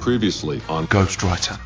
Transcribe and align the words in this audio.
Previously 0.00 0.62
on 0.68 0.86
Ghostwriter. 0.86 1.58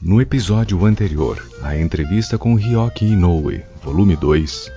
No 0.00 0.22
episódio 0.22 0.86
anterior, 0.86 1.44
a 1.62 1.76
entrevista 1.76 2.38
com 2.38 2.54
Ryoki 2.54 3.04
Inoue, 3.04 3.62
volume 3.82 4.16
2. 4.16 4.72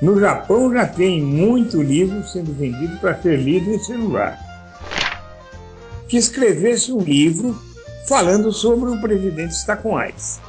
No 0.00 0.18
Japão 0.18 0.72
já 0.72 0.86
tem 0.86 1.22
muito 1.22 1.82
livro 1.82 2.26
sendo 2.26 2.54
vendido 2.54 2.96
para 2.98 3.20
ser 3.20 3.38
lido 3.38 3.70
em 3.70 3.78
celular. 3.78 4.38
Que 6.08 6.16
escrevesse 6.16 6.90
um 6.90 7.00
livro 7.00 7.60
falando 8.08 8.52
sobre 8.52 8.90
o 8.90 9.00
presidente 9.00 9.52
está 9.52 9.76
com 9.76 9.96
AIDS. 9.96 10.40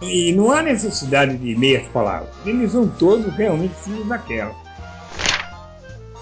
E 0.00 0.32
não 0.32 0.52
há 0.52 0.62
necessidade 0.62 1.36
de 1.36 1.56
meias 1.56 1.86
palavras. 1.88 2.30
Eles 2.46 2.72
são 2.72 2.88
todos 2.88 3.34
realmente 3.34 3.74
filhos 3.74 4.06
daquela. 4.06 4.54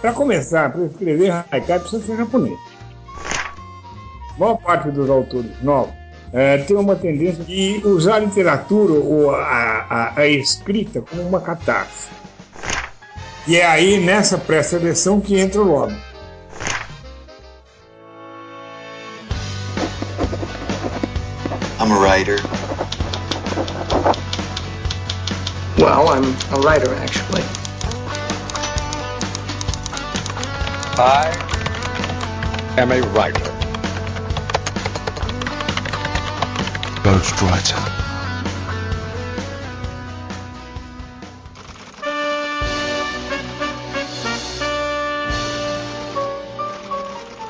Para 0.00 0.12
começar, 0.12 0.73
para 0.73 0.84
escrever 0.84 1.45
Haikai 1.50 1.80
precisa 1.80 2.05
ser 2.05 2.16
japonês 2.16 2.59
maior 4.38 4.56
parte 4.56 4.91
dos 4.91 5.09
autores 5.09 5.50
novos 5.62 5.95
é, 6.33 6.59
tem 6.59 6.77
uma 6.77 6.97
tendência 6.97 7.45
de 7.45 7.80
usar 7.84 8.16
a 8.16 8.19
literatura 8.19 8.92
ou 8.92 9.30
a, 9.30 9.86
a, 9.88 10.20
a 10.20 10.28
escrita 10.28 11.00
como 11.00 11.22
uma 11.22 11.41
catarse. 11.41 12.08
E 13.47 13.56
é 13.56 13.64
aí, 13.64 14.00
nessa 14.00 14.36
pré-seleção, 14.36 15.20
que 15.20 15.38
entra 15.38 15.62
o 15.62 15.64
lobby. 15.64 15.97
I'm 21.80 21.92
a 21.92 21.98
writer. 21.98 22.55
I'm 26.09 26.24
a 26.24 26.60
writer, 26.60 26.95
actually. 26.95 27.42
I 30.98 31.33
am 32.78 32.92
a 32.92 33.00
writer. 33.12 33.50
Ghostwriter. 37.03 37.77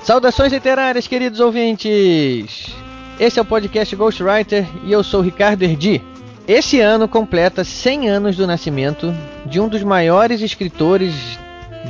Saudações 0.02 0.52
literárias, 0.52 1.06
queridos 1.06 1.40
ouvintes! 1.40 2.74
Esse 3.20 3.38
é 3.38 3.42
o 3.42 3.44
podcast 3.44 3.94
Ghostwriter 3.94 4.66
e 4.84 4.92
eu 4.92 5.04
sou 5.04 5.20
Ricardo 5.20 5.62
Erdi. 5.62 6.15
Esse 6.48 6.80
ano 6.80 7.08
completa 7.08 7.64
100 7.64 8.08
anos 8.08 8.36
do 8.36 8.46
nascimento 8.46 9.12
de 9.44 9.58
um 9.58 9.68
dos 9.68 9.82
maiores 9.82 10.40
escritores, 10.40 11.12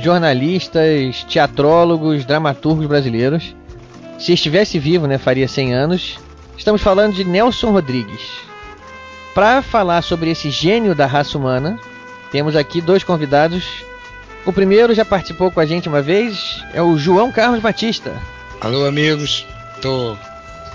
jornalistas, 0.01 1.23
teatrólogos, 1.25 2.25
dramaturgos 2.25 2.87
brasileiros. 2.87 3.55
Se 4.17 4.33
estivesse 4.33 4.79
vivo, 4.79 5.05
né, 5.05 5.19
faria 5.19 5.47
100 5.47 5.73
anos. 5.75 6.19
Estamos 6.57 6.81
falando 6.81 7.13
de 7.13 7.23
Nelson 7.23 7.69
Rodrigues. 7.69 8.31
Para 9.35 9.61
falar 9.61 10.01
sobre 10.01 10.31
esse 10.31 10.49
gênio 10.49 10.95
da 10.95 11.05
raça 11.05 11.37
humana, 11.37 11.79
temos 12.31 12.55
aqui 12.55 12.81
dois 12.81 13.03
convidados. 13.03 13.85
O 14.43 14.51
primeiro 14.51 14.95
já 14.95 15.05
participou 15.05 15.51
com 15.51 15.59
a 15.59 15.67
gente 15.67 15.87
uma 15.87 16.01
vez, 16.01 16.63
é 16.73 16.81
o 16.81 16.97
João 16.97 17.31
Carlos 17.31 17.61
Batista. 17.61 18.11
Alô, 18.59 18.87
amigos. 18.87 19.45
Estou 19.75 20.17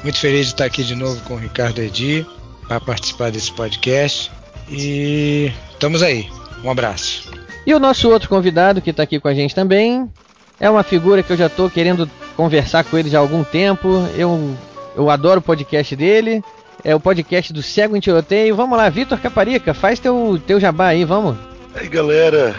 muito 0.05 0.19
feliz 0.20 0.47
de 0.47 0.53
estar 0.53 0.66
aqui 0.66 0.84
de 0.84 0.94
novo 0.94 1.20
com 1.22 1.34
o 1.34 1.38
Ricardo 1.38 1.80
Edi 1.80 2.25
para 2.66 2.80
participar 2.80 3.30
desse 3.30 3.52
podcast. 3.52 4.30
E 4.70 5.52
estamos 5.70 6.02
aí. 6.02 6.28
Um 6.64 6.70
abraço. 6.70 7.30
E 7.66 7.74
o 7.74 7.78
nosso 7.78 8.10
outro 8.10 8.28
convidado 8.28 8.80
que 8.80 8.91
está 8.91 9.02
aqui 9.02 9.20
com 9.20 9.28
a 9.28 9.34
gente 9.34 9.54
também 9.54 10.10
é 10.58 10.69
uma 10.69 10.82
figura 10.82 11.22
que 11.22 11.32
eu 11.32 11.36
já 11.36 11.46
estou 11.46 11.69
querendo 11.70 12.08
conversar 12.37 12.84
com 12.84 12.97
ele 12.97 13.10
já 13.10 13.19
há 13.19 13.20
algum 13.20 13.44
tempo. 13.44 13.88
Eu 14.16 14.56
eu 14.94 15.10
adoro 15.10 15.41
o 15.41 15.42
podcast 15.42 15.94
dele. 15.97 16.42
É 16.84 16.94
o 16.94 17.00
podcast 17.00 17.53
do 17.53 17.62
Cego 17.62 17.97
em 17.97 18.00
Tiroteio. 18.00 18.56
Vamos 18.56 18.76
lá, 18.76 18.88
Vitor 18.88 19.19
Caparica, 19.19 19.72
faz 19.72 20.00
teu, 20.00 20.41
teu 20.47 20.58
jabá 20.58 20.88
aí, 20.88 21.04
vamos. 21.04 21.37
Aí, 21.75 21.88
galera. 21.88 22.54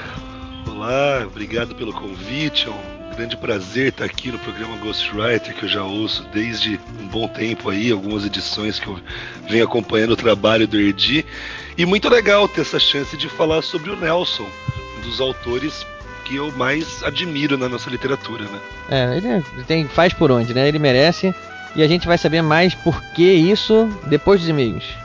Olá, 0.70 1.24
obrigado 1.26 1.76
pelo 1.76 1.92
convite. 1.92 2.68
É 2.68 2.72
um 2.72 2.93
grande 3.14 3.38
prazer 3.38 3.90
estar 3.90 4.06
aqui 4.06 4.32
no 4.32 4.40
programa 4.40 4.76
Ghostwriter, 4.78 5.54
que 5.56 5.64
eu 5.64 5.70
já 5.70 5.84
ouço 5.84 6.26
desde 6.34 6.80
um 7.00 7.08
bom 7.08 7.28
tempo 7.28 7.70
aí, 7.70 7.92
algumas 7.92 8.26
edições 8.26 8.80
que 8.80 8.88
eu 8.88 9.00
venho 9.48 9.64
acompanhando 9.64 10.12
o 10.12 10.16
trabalho 10.16 10.68
do 10.68 10.80
Erdi. 10.80 11.26
E 11.78 11.86
muito 11.86 12.10
legal 12.10 12.48
ter 12.48 12.62
essa 12.62 12.80
chance 12.80 13.16
de 13.16 13.30
falar 13.30 13.62
sobre 13.62 13.92
o 13.92 13.96
Nelson, 13.96 14.48
um 14.98 15.02
dos 15.02 15.22
autores 15.22 15.86
que 16.26 16.36
eu 16.36 16.52
mais 16.54 17.04
admiro 17.04 17.58
na 17.58 17.70
nossa 17.70 17.90
literatura, 17.90 18.46
né? 18.46 18.60
É, 18.90 19.18
ele 19.18 19.44
tem, 19.68 19.88
faz 19.88 20.14
por 20.14 20.32
onde, 20.32 20.54
né? 20.54 20.68
Ele 20.68 20.80
merece 20.80 21.34
e 21.76 21.84
a 21.84 21.88
gente 21.88 22.08
vai 22.08 22.18
saber 22.18 22.42
mais 22.42 22.74
por 22.74 23.02
que 23.14 23.32
isso 23.32 23.90
depois 24.08 24.40
dos 24.40 24.50
e-mails. 24.50 25.03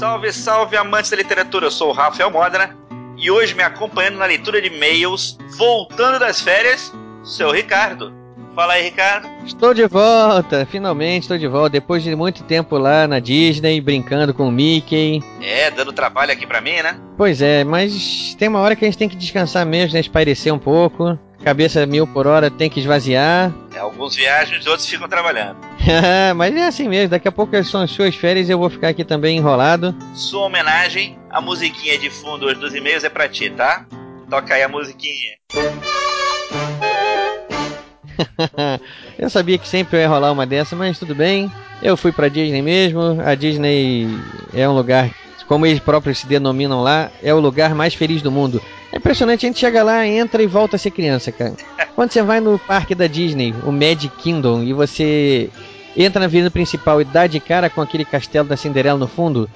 Salve, 0.00 0.32
salve 0.32 0.78
amantes 0.78 1.10
da 1.10 1.16
literatura, 1.18 1.66
eu 1.66 1.70
sou 1.70 1.90
o 1.90 1.92
Rafael 1.92 2.30
Modena 2.30 2.74
e 3.18 3.30
hoje 3.30 3.54
me 3.54 3.62
acompanhando 3.62 4.16
na 4.16 4.24
leitura 4.24 4.58
de 4.58 4.68
e-mails, 4.68 5.36
voltando 5.58 6.18
das 6.18 6.40
férias, 6.40 6.90
seu 7.22 7.50
Ricardo. 7.50 8.10
Fala 8.54 8.72
aí, 8.72 8.84
Ricardo. 8.84 9.28
Estou 9.44 9.74
de 9.74 9.86
volta, 9.86 10.64
finalmente 10.64 11.24
estou 11.24 11.36
de 11.36 11.46
volta. 11.46 11.68
Depois 11.68 12.02
de 12.02 12.16
muito 12.16 12.42
tempo 12.44 12.78
lá 12.78 13.06
na 13.06 13.18
Disney, 13.18 13.78
brincando 13.78 14.32
com 14.32 14.48
o 14.48 14.50
Mickey. 14.50 15.22
É, 15.42 15.70
dando 15.70 15.92
trabalho 15.92 16.32
aqui 16.32 16.46
pra 16.46 16.62
mim, 16.62 16.80
né? 16.80 16.98
Pois 17.18 17.42
é, 17.42 17.62
mas 17.62 18.34
tem 18.38 18.48
uma 18.48 18.60
hora 18.60 18.74
que 18.74 18.86
a 18.86 18.88
gente 18.88 18.96
tem 18.96 19.08
que 19.08 19.16
descansar 19.16 19.66
mesmo, 19.66 19.92
né? 19.92 20.00
Espairecer 20.00 20.52
um 20.52 20.58
pouco. 20.58 21.18
Cabeça 21.44 21.84
mil 21.84 22.06
por 22.06 22.26
hora 22.26 22.50
tem 22.50 22.70
que 22.70 22.80
esvaziar. 22.80 23.52
É, 23.74 23.78
alguns 23.78 24.16
viajam 24.16 24.58
e 24.58 24.66
outros 24.66 24.88
ficam 24.88 25.06
trabalhando. 25.08 25.58
mas 26.36 26.54
é 26.54 26.66
assim 26.66 26.88
mesmo, 26.88 27.10
daqui 27.10 27.28
a 27.28 27.32
pouco 27.32 27.62
são 27.64 27.80
as 27.82 27.90
suas 27.90 28.14
férias 28.14 28.48
e 28.48 28.52
eu 28.52 28.58
vou 28.58 28.70
ficar 28.70 28.88
aqui 28.88 29.04
também 29.04 29.38
enrolado. 29.38 29.94
Sua 30.14 30.46
homenagem, 30.46 31.18
a 31.30 31.40
musiquinha 31.40 31.98
de 31.98 32.10
fundo 32.10 32.46
hoje 32.46 32.60
dos 32.60 32.74
e-mails 32.74 33.04
é 33.04 33.08
pra 33.08 33.28
ti, 33.28 33.50
tá? 33.50 33.86
Toca 34.28 34.54
aí 34.54 34.62
a 34.62 34.68
musiquinha. 34.68 35.36
eu 39.18 39.30
sabia 39.30 39.58
que 39.58 39.66
sempre 39.66 39.98
ia 39.98 40.08
rolar 40.08 40.32
uma 40.32 40.46
dessa, 40.46 40.76
mas 40.76 40.98
tudo 40.98 41.14
bem. 41.14 41.50
Eu 41.82 41.96
fui 41.96 42.12
pra 42.12 42.28
Disney 42.28 42.62
mesmo. 42.62 43.20
A 43.24 43.34
Disney 43.34 44.06
é 44.52 44.68
um 44.68 44.74
lugar, 44.74 45.10
como 45.48 45.66
eles 45.66 45.80
próprios 45.80 46.18
se 46.18 46.26
denominam 46.26 46.82
lá, 46.82 47.10
é 47.22 47.32
o 47.32 47.40
lugar 47.40 47.74
mais 47.74 47.94
feliz 47.94 48.20
do 48.22 48.30
mundo. 48.30 48.62
É 48.92 48.98
impressionante, 48.98 49.46
a 49.46 49.48
gente 49.48 49.58
chega 49.58 49.82
lá, 49.82 50.06
entra 50.06 50.42
e 50.42 50.46
volta 50.46 50.76
a 50.76 50.78
ser 50.78 50.90
criança, 50.90 51.32
cara. 51.32 51.54
Quando 51.94 52.12
você 52.12 52.22
vai 52.22 52.40
no 52.40 52.58
parque 52.58 52.94
da 52.94 53.06
Disney, 53.06 53.54
o 53.64 53.72
Magic 53.72 54.10
Kingdom, 54.16 54.62
e 54.62 54.72
você 54.72 55.48
entra 55.96 56.20
na 56.20 56.26
avenida 56.26 56.50
principal 56.50 57.00
e 57.00 57.04
dá 57.04 57.26
de 57.26 57.40
cara 57.40 57.70
com 57.70 57.80
aquele 57.80 58.04
castelo 58.04 58.48
da 58.48 58.56
Cinderela 58.56 58.98
no 58.98 59.08
fundo, 59.08 59.48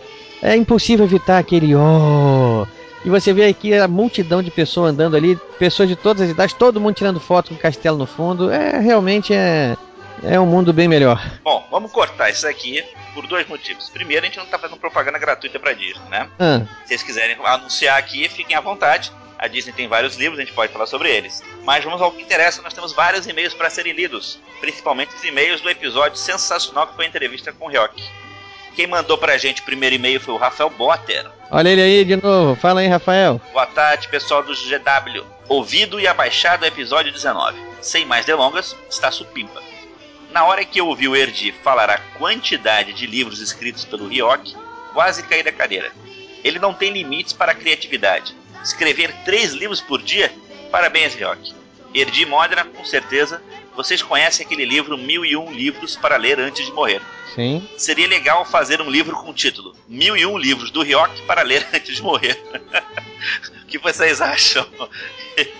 é 0.42 0.56
impossível 0.56 1.04
evitar 1.04 1.38
aquele 1.38 1.74
oh 1.74 2.66
e 3.04 3.10
você 3.10 3.34
vê 3.34 3.46
aqui 3.46 3.74
a 3.74 3.86
multidão 3.86 4.42
de 4.42 4.50
pessoas 4.50 4.92
andando 4.92 5.14
ali, 5.14 5.36
pessoas 5.58 5.88
de 5.88 5.94
todas 5.94 6.22
as 6.22 6.30
idades, 6.30 6.54
todo 6.54 6.80
mundo 6.80 6.94
tirando 6.94 7.20
foto 7.20 7.50
com 7.50 7.54
o 7.54 7.58
castelo 7.58 7.98
no 7.98 8.06
fundo. 8.06 8.50
É 8.50 8.80
realmente 8.80 9.34
é, 9.34 9.76
é 10.22 10.40
um 10.40 10.46
mundo 10.46 10.72
bem 10.72 10.88
melhor. 10.88 11.22
Bom, 11.44 11.66
vamos 11.70 11.92
cortar 11.92 12.30
isso 12.30 12.48
aqui 12.48 12.82
por 13.12 13.26
dois 13.26 13.46
motivos. 13.46 13.90
Primeiro, 13.90 14.24
a 14.24 14.26
gente 14.26 14.38
não 14.38 14.46
tá 14.46 14.58
fazendo 14.58 14.78
propaganda 14.78 15.18
gratuita 15.18 15.60
pra 15.60 15.74
Disney, 15.74 16.08
né? 16.08 16.28
Ah. 16.38 16.62
Se 16.82 16.88
vocês 16.88 17.02
quiserem 17.02 17.36
anunciar 17.44 17.98
aqui, 17.98 18.26
fiquem 18.30 18.56
à 18.56 18.60
vontade. 18.62 19.12
A 19.44 19.46
Disney 19.46 19.74
tem 19.74 19.86
vários 19.86 20.16
livros, 20.16 20.38
a 20.38 20.42
gente 20.42 20.54
pode 20.54 20.72
falar 20.72 20.86
sobre 20.86 21.14
eles. 21.14 21.42
Mas 21.64 21.84
vamos 21.84 22.00
ao 22.00 22.10
que 22.10 22.22
interessa, 22.22 22.62
nós 22.62 22.72
temos 22.72 22.94
vários 22.94 23.26
e-mails 23.26 23.52
para 23.52 23.68
serem 23.68 23.92
lidos. 23.92 24.38
Principalmente 24.58 25.14
os 25.14 25.22
e-mails 25.22 25.60
do 25.60 25.68
episódio 25.68 26.16
sensacional 26.16 26.86
que 26.86 26.96
foi 26.96 27.04
a 27.04 27.08
entrevista 27.08 27.52
com 27.52 27.66
o 27.66 27.68
Ryoki. 27.68 28.02
Quem 28.74 28.86
mandou 28.86 29.18
pra 29.18 29.36
gente 29.36 29.60
o 29.60 29.64
primeiro 29.66 29.96
e-mail 29.96 30.18
foi 30.18 30.32
o 30.32 30.38
Rafael 30.38 30.70
Botter. 30.70 31.30
Olha 31.50 31.68
ele 31.68 31.82
aí 31.82 32.04
de 32.06 32.16
novo. 32.16 32.58
Fala 32.58 32.80
aí, 32.80 32.86
Rafael. 32.88 33.38
Boa 33.52 33.66
tarde, 33.66 34.08
pessoal 34.08 34.42
do 34.42 34.54
GW. 34.54 35.26
Ouvido 35.46 36.00
e 36.00 36.08
abaixado 36.08 36.64
o 36.64 36.66
episódio 36.66 37.12
19. 37.12 37.60
Sem 37.82 38.06
mais 38.06 38.24
delongas, 38.24 38.74
está 38.88 39.10
supimpa. 39.10 39.62
Na 40.30 40.46
hora 40.46 40.64
que 40.64 40.80
eu 40.80 40.88
ouvi 40.88 41.06
o 41.06 41.14
Erdi 41.14 41.52
falar 41.62 41.90
a 41.90 41.98
quantidade 42.18 42.94
de 42.94 43.06
livros 43.06 43.42
escritos 43.42 43.84
pelo 43.84 44.08
Ryoki, 44.08 44.56
quase 44.94 45.22
caí 45.22 45.42
da 45.42 45.52
cadeira. 45.52 45.92
Ele 46.42 46.58
não 46.58 46.72
tem 46.72 46.90
limites 46.90 47.34
para 47.34 47.52
a 47.52 47.54
criatividade. 47.54 48.34
Escrever 48.64 49.14
três 49.24 49.52
livros 49.52 49.80
por 49.80 50.02
dia? 50.02 50.32
Parabéns, 50.70 51.14
Ryoki. 51.14 51.54
Erdi 51.94 52.26
Modena, 52.26 52.64
com 52.64 52.84
certeza, 52.84 53.40
vocês 53.76 54.02
conhecem 54.02 54.44
aquele 54.44 54.64
livro 54.64 54.98
Mil 54.98 55.24
e 55.24 55.36
Um 55.36 55.52
Livros 55.52 55.94
para 55.96 56.16
Ler 56.16 56.40
Antes 56.40 56.66
de 56.66 56.72
Morrer. 56.72 57.00
Sim. 57.34 57.68
Seria 57.76 58.08
legal 58.08 58.44
fazer 58.44 58.80
um 58.80 58.90
livro 58.90 59.14
com 59.16 59.30
o 59.30 59.34
título 59.34 59.76
Mil 59.88 60.16
e 60.16 60.24
Um 60.24 60.38
Livros 60.38 60.70
do 60.70 60.82
Ryoki 60.82 61.22
para 61.22 61.42
Ler 61.42 61.66
Antes 61.74 61.96
de 61.96 62.02
Morrer. 62.02 62.40
O 63.62 63.66
que 63.66 63.78
vocês 63.78 64.20
acham? 64.20 64.66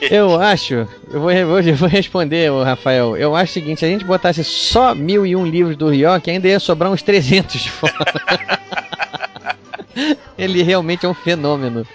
Eu 0.01 0.41
acho, 0.41 0.89
eu 1.11 1.21
vou, 1.21 1.33
eu 1.33 1.75
vou 1.75 1.89
responder, 1.89 2.51
Rafael. 2.65 3.17
Eu 3.17 3.35
acho 3.35 3.51
o 3.51 3.55
seguinte: 3.55 3.81
se 3.81 3.85
a 3.85 3.89
gente 3.89 4.05
botasse 4.05 4.45
só 4.45 4.95
mil 4.95 5.27
e 5.27 5.35
um 5.35 5.45
livros 5.45 5.77
do 5.77 5.89
Ryoki, 5.89 6.31
ainda 6.31 6.47
ia 6.47 6.61
sobrar 6.61 6.93
uns 6.93 7.03
300 7.03 7.61
de 7.61 7.71
fora. 7.71 7.95
Ele 10.39 10.63
realmente 10.63 11.07
é 11.07 11.09
um 11.09 11.15
fenômeno. 11.15 11.87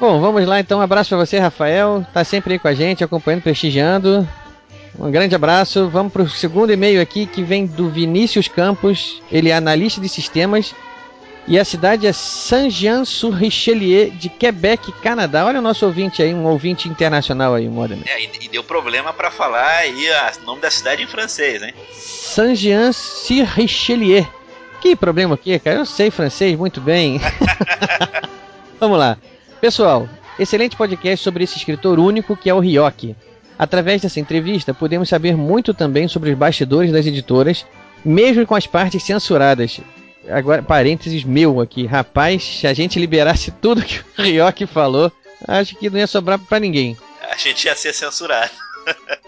Bom, 0.00 0.20
vamos 0.20 0.46
lá 0.46 0.60
então. 0.60 0.78
Um 0.78 0.82
abraço 0.82 1.10
para 1.10 1.18
você, 1.18 1.38
Rafael. 1.38 2.06
Tá 2.14 2.22
sempre 2.22 2.52
aí 2.52 2.58
com 2.58 2.68
a 2.68 2.74
gente, 2.74 3.02
acompanhando, 3.02 3.42
prestigiando. 3.42 4.26
Um 4.96 5.10
grande 5.10 5.34
abraço. 5.34 5.88
Vamos 5.88 6.12
para 6.12 6.22
o 6.22 6.28
segundo 6.28 6.72
e-mail 6.72 7.00
aqui 7.00 7.26
que 7.26 7.42
vem 7.42 7.66
do 7.66 7.90
Vinícius 7.90 8.46
Campos. 8.46 9.20
Ele 9.30 9.50
é 9.50 9.54
analista 9.54 10.00
de 10.00 10.08
sistemas 10.08 10.72
e 11.48 11.58
a 11.58 11.64
cidade 11.64 12.06
é 12.06 12.12
Saint-Jean-sur-Richelieu, 12.12 14.10
de 14.10 14.28
Quebec, 14.28 14.92
Canadá. 15.00 15.46
Olha 15.46 15.58
o 15.58 15.62
nosso 15.62 15.84
ouvinte 15.84 16.22
aí, 16.22 16.32
um 16.32 16.44
ouvinte 16.44 16.88
internacional 16.88 17.54
aí, 17.54 17.68
Modern. 17.68 18.00
É, 18.06 18.22
e, 18.22 18.30
e 18.42 18.48
deu 18.48 18.62
problema 18.62 19.12
para 19.12 19.32
falar 19.32 19.78
aí 19.78 20.06
o 20.40 20.44
nome 20.44 20.60
da 20.60 20.70
cidade 20.70 21.02
em 21.02 21.08
francês, 21.08 21.60
hein? 21.60 21.74
Saint-Jean-sur-Richelieu. 21.92 24.24
Que 24.80 24.94
problema 24.94 25.34
aqui, 25.34 25.58
cara? 25.58 25.78
Eu 25.78 25.86
sei 25.86 26.08
francês 26.10 26.56
muito 26.56 26.80
bem. 26.80 27.20
Vamos 28.78 28.98
lá. 28.98 29.18
Pessoal, 29.60 30.08
excelente 30.38 30.76
podcast 30.76 31.22
sobre 31.22 31.44
esse 31.44 31.56
escritor 31.56 31.98
único 31.98 32.36
que 32.36 32.48
é 32.48 32.54
o 32.54 32.60
Ryoki. 32.60 33.16
Através 33.58 34.02
dessa 34.02 34.20
entrevista, 34.20 34.72
podemos 34.72 35.08
saber 35.08 35.36
muito 35.36 35.74
também 35.74 36.06
sobre 36.06 36.30
os 36.30 36.38
bastidores 36.38 36.92
das 36.92 37.06
editoras, 37.06 37.66
mesmo 38.04 38.46
com 38.46 38.54
as 38.54 38.66
partes 38.66 39.02
censuradas 39.02 39.80
agora, 40.30 40.62
parênteses 40.62 41.24
meu 41.24 41.60
aqui. 41.60 41.86
Rapaz, 41.86 42.42
se 42.42 42.66
a 42.66 42.74
gente 42.74 42.98
liberasse 42.98 43.50
tudo 43.50 43.82
que 43.82 44.00
o 44.18 44.22
Ryoki 44.22 44.66
falou, 44.66 45.10
acho 45.46 45.74
que 45.76 45.90
não 45.90 45.98
ia 45.98 46.06
sobrar 46.06 46.38
pra 46.38 46.60
ninguém. 46.60 46.96
A 47.30 47.36
gente 47.36 47.64
ia 47.64 47.74
ser 47.74 47.92
censurado. 47.92 48.50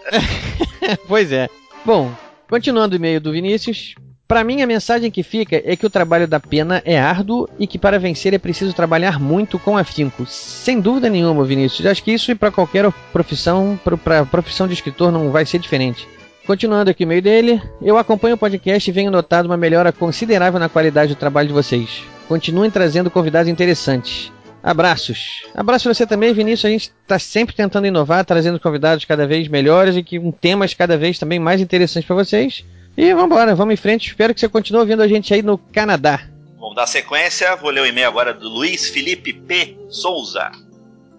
pois 1.06 1.32
é. 1.32 1.48
Bom, 1.84 2.14
continuando 2.48 2.94
o 2.94 2.96
e-mail 2.96 3.20
do 3.20 3.32
Vinícius. 3.32 3.94
Para 4.30 4.44
mim, 4.44 4.62
a 4.62 4.66
mensagem 4.66 5.10
que 5.10 5.24
fica 5.24 5.60
é 5.64 5.74
que 5.74 5.84
o 5.84 5.90
trabalho 5.90 6.28
da 6.28 6.38
pena 6.38 6.80
é 6.84 6.96
árduo 6.96 7.48
e 7.58 7.66
que 7.66 7.76
para 7.76 7.98
vencer 7.98 8.32
é 8.32 8.38
preciso 8.38 8.72
trabalhar 8.72 9.18
muito 9.18 9.58
com 9.58 9.76
afinco. 9.76 10.24
Sem 10.24 10.78
dúvida 10.78 11.10
nenhuma, 11.10 11.44
Vinícius. 11.44 11.84
Acho 11.84 12.04
que 12.04 12.12
isso 12.12 12.36
para 12.36 12.52
qualquer 12.52 12.88
profissão, 13.12 13.76
para 14.04 14.20
a 14.20 14.24
profissão 14.24 14.68
de 14.68 14.74
escritor, 14.74 15.10
não 15.10 15.32
vai 15.32 15.44
ser 15.44 15.58
diferente. 15.58 16.06
Continuando 16.46 16.92
aqui 16.92 17.04
o 17.04 17.08
meio 17.08 17.20
dele, 17.20 17.60
eu 17.82 17.98
acompanho 17.98 18.36
o 18.36 18.38
podcast 18.38 18.88
e 18.88 18.92
venho 18.92 19.10
notado 19.10 19.46
uma 19.46 19.56
melhora 19.56 19.90
considerável 19.90 20.60
na 20.60 20.68
qualidade 20.68 21.12
do 21.12 21.18
trabalho 21.18 21.48
de 21.48 21.54
vocês. 21.54 22.04
Continuem 22.28 22.70
trazendo 22.70 23.10
convidados 23.10 23.50
interessantes. 23.50 24.30
Abraços. 24.62 25.42
Abraço 25.56 25.92
você 25.92 26.06
também, 26.06 26.32
Vinícius. 26.32 26.66
A 26.66 26.70
gente 26.70 26.92
está 27.02 27.18
sempre 27.18 27.56
tentando 27.56 27.88
inovar, 27.88 28.24
trazendo 28.24 28.60
convidados 28.60 29.04
cada 29.04 29.26
vez 29.26 29.48
melhores 29.48 29.96
e 29.96 30.04
com 30.04 30.30
temas 30.30 30.72
cada 30.72 30.96
vez 30.96 31.18
também 31.18 31.40
mais 31.40 31.60
interessantes 31.60 32.06
para 32.06 32.14
vocês. 32.14 32.64
E 33.00 33.14
vamos 33.14 33.34
embora, 33.34 33.54
vamos 33.54 33.72
em 33.72 33.76
frente. 33.78 34.08
Espero 34.08 34.34
que 34.34 34.40
você 34.40 34.46
continue 34.46 34.80
ouvindo 34.80 35.02
a 35.02 35.08
gente 35.08 35.32
aí 35.32 35.40
no 35.40 35.56
Canadá. 35.56 36.20
Vamos 36.58 36.76
dar 36.76 36.86
sequência. 36.86 37.56
Vou 37.56 37.70
ler 37.70 37.80
o 37.80 37.86
e-mail 37.86 38.06
agora 38.06 38.34
do 38.34 38.46
Luiz 38.46 38.90
Felipe 38.90 39.32
P. 39.32 39.74
Souza. 39.88 40.50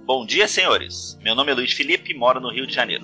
Bom 0.06 0.24
dia, 0.24 0.48
senhores. 0.48 1.18
Meu 1.24 1.34
nome 1.34 1.52
é 1.52 1.56
Luiz 1.56 1.74
Felipe 1.74 2.12
e 2.12 2.16
moro 2.16 2.40
no 2.40 2.52
Rio 2.52 2.68
de 2.68 2.76
Janeiro. 2.76 3.04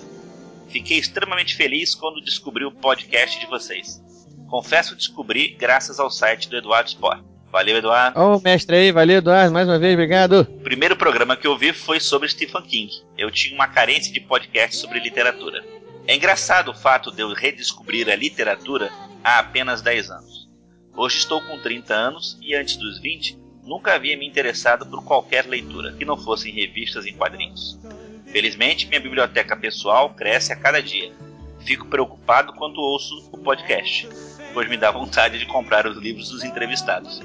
Fiquei 0.68 0.96
extremamente 0.96 1.56
feliz 1.56 1.92
quando 1.92 2.20
descobri 2.20 2.64
o 2.64 2.70
podcast 2.70 3.40
de 3.40 3.46
vocês. 3.46 4.00
Confesso 4.46 4.94
descobri 4.94 5.56
graças 5.58 5.98
ao 5.98 6.08
site 6.08 6.48
do 6.48 6.56
Eduardo 6.56 6.90
Sport. 6.90 7.24
Valeu, 7.50 7.78
Eduardo. 7.78 8.20
Ô, 8.20 8.36
oh, 8.36 8.40
mestre 8.40 8.76
aí, 8.76 8.92
valeu, 8.92 9.18
Eduardo, 9.18 9.52
mais 9.52 9.66
uma 9.66 9.80
vez, 9.80 9.94
obrigado. 9.94 10.42
O 10.42 10.60
primeiro 10.60 10.94
programa 10.94 11.36
que 11.36 11.48
eu 11.48 11.58
vi 11.58 11.72
foi 11.72 11.98
sobre 11.98 12.28
Stephen 12.28 12.62
King. 12.62 12.92
Eu 13.16 13.28
tinha 13.28 13.56
uma 13.56 13.66
carência 13.66 14.12
de 14.12 14.20
podcast 14.20 14.76
sobre 14.76 15.00
literatura. 15.00 15.64
É 16.08 16.16
engraçado 16.16 16.70
o 16.70 16.74
fato 16.74 17.12
de 17.12 17.20
eu 17.20 17.34
redescobrir 17.34 18.08
a 18.08 18.16
literatura 18.16 18.90
há 19.22 19.40
apenas 19.40 19.82
10 19.82 20.10
anos. 20.10 20.48
Hoje 20.96 21.18
estou 21.18 21.38
com 21.42 21.58
30 21.58 21.92
anos 21.92 22.38
e 22.40 22.54
antes 22.54 22.78
dos 22.78 22.98
20 22.98 23.38
nunca 23.62 23.92
havia 23.92 24.16
me 24.16 24.26
interessado 24.26 24.86
por 24.86 25.04
qualquer 25.04 25.44
leitura 25.44 25.92
que 25.92 26.06
não 26.06 26.16
fossem 26.16 26.50
revistas 26.50 27.04
em 27.04 27.12
quadrinhos. 27.12 27.78
Felizmente, 28.24 28.86
minha 28.86 29.02
biblioteca 29.02 29.54
pessoal 29.54 30.08
cresce 30.14 30.50
a 30.50 30.56
cada 30.56 30.80
dia. 30.80 31.12
Fico 31.60 31.84
preocupado 31.84 32.54
quando 32.54 32.80
ouço 32.80 33.28
o 33.30 33.36
podcast, 33.36 34.08
pois 34.54 34.66
me 34.66 34.78
dá 34.78 34.90
vontade 34.90 35.38
de 35.38 35.44
comprar 35.44 35.86
os 35.86 35.98
livros 35.98 36.30
dos 36.30 36.42
entrevistados. 36.42 37.20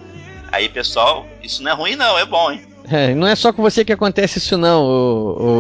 Aí, 0.52 0.68
pessoal, 0.68 1.26
isso 1.42 1.64
não 1.64 1.72
é 1.72 1.74
ruim 1.74 1.96
não, 1.96 2.20
é 2.20 2.26
bom, 2.26 2.52
hein? 2.52 2.68
É, 2.92 3.16
não 3.16 3.28
é 3.28 3.34
só 3.34 3.54
com 3.54 3.62
você 3.62 3.86
que 3.86 3.94
acontece 3.94 4.40
isso 4.40 4.58
não, 4.58 4.84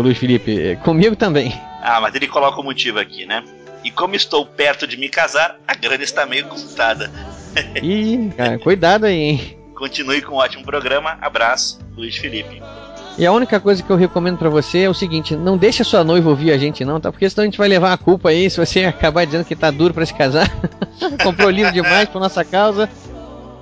Luiz 0.01 0.17
Felipe, 0.17 0.59
é 0.61 0.75
comigo 0.75 1.15
também. 1.15 1.57
Ah, 1.83 1.99
mas 1.99 2.15
ele 2.15 2.27
coloca 2.27 2.61
o 2.61 2.63
motivo 2.63 2.97
aqui, 2.97 3.25
né? 3.25 3.43
E 3.83 3.91
como 3.91 4.15
estou 4.15 4.45
perto 4.45 4.87
de 4.87 4.95
me 4.95 5.09
casar, 5.09 5.59
a 5.67 5.75
grana 5.75 6.01
está 6.01 6.25
meio 6.25 6.47
contada. 6.47 7.11
Ih, 7.83 8.31
cara, 8.37 8.57
cuidado 8.57 9.05
aí, 9.05 9.19
hein? 9.19 9.57
Continue 9.75 10.21
com 10.21 10.35
um 10.35 10.37
ótimo 10.37 10.63
programa. 10.63 11.17
Abraço, 11.21 11.79
Luiz 11.97 12.15
Felipe. 12.15 12.61
E 13.17 13.25
a 13.25 13.31
única 13.33 13.59
coisa 13.59 13.83
que 13.83 13.89
eu 13.89 13.97
recomendo 13.97 14.37
para 14.37 14.49
você 14.49 14.83
é 14.83 14.89
o 14.89 14.93
seguinte: 14.93 15.35
não 15.35 15.57
deixa 15.57 15.83
sua 15.83 16.05
noiva 16.05 16.29
ouvir 16.29 16.53
a 16.53 16.57
gente, 16.57 16.85
não, 16.85 17.01
tá? 17.01 17.11
Porque 17.11 17.29
senão 17.29 17.43
a 17.43 17.45
gente 17.45 17.57
vai 17.57 17.67
levar 17.67 17.91
a 17.91 17.97
culpa 17.97 18.29
aí 18.29 18.49
se 18.49 18.57
você 18.57 18.85
acabar 18.85 19.25
dizendo 19.25 19.43
que 19.43 19.55
tá 19.55 19.69
duro 19.69 19.93
para 19.93 20.05
se 20.05 20.13
casar. 20.13 20.49
Comprou 21.21 21.49
livro 21.49 21.73
demais 21.73 22.07
por 22.07 22.21
nossa 22.21 22.45
causa. 22.45 22.89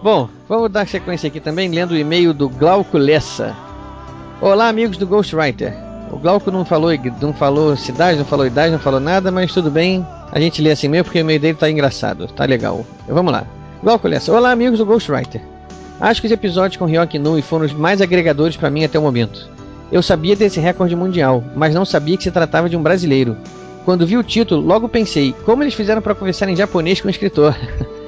Bom, 0.03 0.29
vamos 0.47 0.71
dar 0.71 0.87
sequência 0.87 1.27
aqui 1.27 1.39
também, 1.39 1.69
lendo 1.69 1.91
o 1.91 1.97
e-mail 1.97 2.35
do 2.35 2.47
Glauco 2.47 2.99
Lessa. 2.99 3.55
Olá, 4.39 4.67
amigos 4.67 4.97
do 4.97 5.07
Ghostwriter. 5.07 5.90
O 6.11 6.17
Glauco 6.17 6.51
não 6.51 6.65
falou, 6.65 6.91
não 7.21 7.33
falou 7.33 7.77
cidade, 7.77 8.17
não 8.17 8.25
falou 8.25 8.45
idade, 8.45 8.71
não 8.71 8.79
falou 8.79 8.99
nada, 8.99 9.31
mas 9.31 9.53
tudo 9.53 9.71
bem. 9.71 10.05
A 10.29 10.39
gente 10.39 10.61
lê 10.61 10.69
assim 10.69 10.89
mesmo 10.89 11.05
porque 11.05 11.19
o 11.19 11.21
e-mail 11.21 11.39
dele 11.39 11.57
tá 11.57 11.71
engraçado, 11.71 12.27
tá 12.27 12.43
legal. 12.43 12.85
Vamos 13.07 13.31
lá. 13.31 13.45
Glauco 13.81 14.07
Lessa. 14.07 14.33
Olá, 14.33 14.51
amigos 14.51 14.79
do 14.79 14.85
Ghostwriter. 14.85 15.41
Acho 15.99 16.19
que 16.19 16.27
os 16.27 16.33
episódios 16.33 16.77
com 16.77 16.85
Ryoki 16.85 17.17
Nui 17.17 17.41
foram 17.41 17.65
os 17.65 17.73
mais 17.73 18.01
agregadores 18.01 18.57
para 18.57 18.69
mim 18.69 18.83
até 18.83 18.99
o 18.99 19.01
momento. 19.01 19.49
Eu 19.89 20.01
sabia 20.01 20.35
desse 20.35 20.59
recorde 20.59 20.95
mundial, 20.95 21.43
mas 21.55 21.73
não 21.73 21.85
sabia 21.85 22.17
que 22.17 22.23
se 22.23 22.31
tratava 22.31 22.69
de 22.69 22.75
um 22.75 22.83
brasileiro. 22.83 23.37
Quando 23.85 24.05
vi 24.05 24.17
o 24.17 24.23
título, 24.23 24.61
logo 24.61 24.89
pensei, 24.89 25.33
como 25.45 25.63
eles 25.63 25.73
fizeram 25.73 26.01
para 26.01 26.15
conversar 26.15 26.49
em 26.49 26.55
japonês 26.55 26.99
com 26.99 27.07
o 27.07 27.11
escritor? 27.11 27.55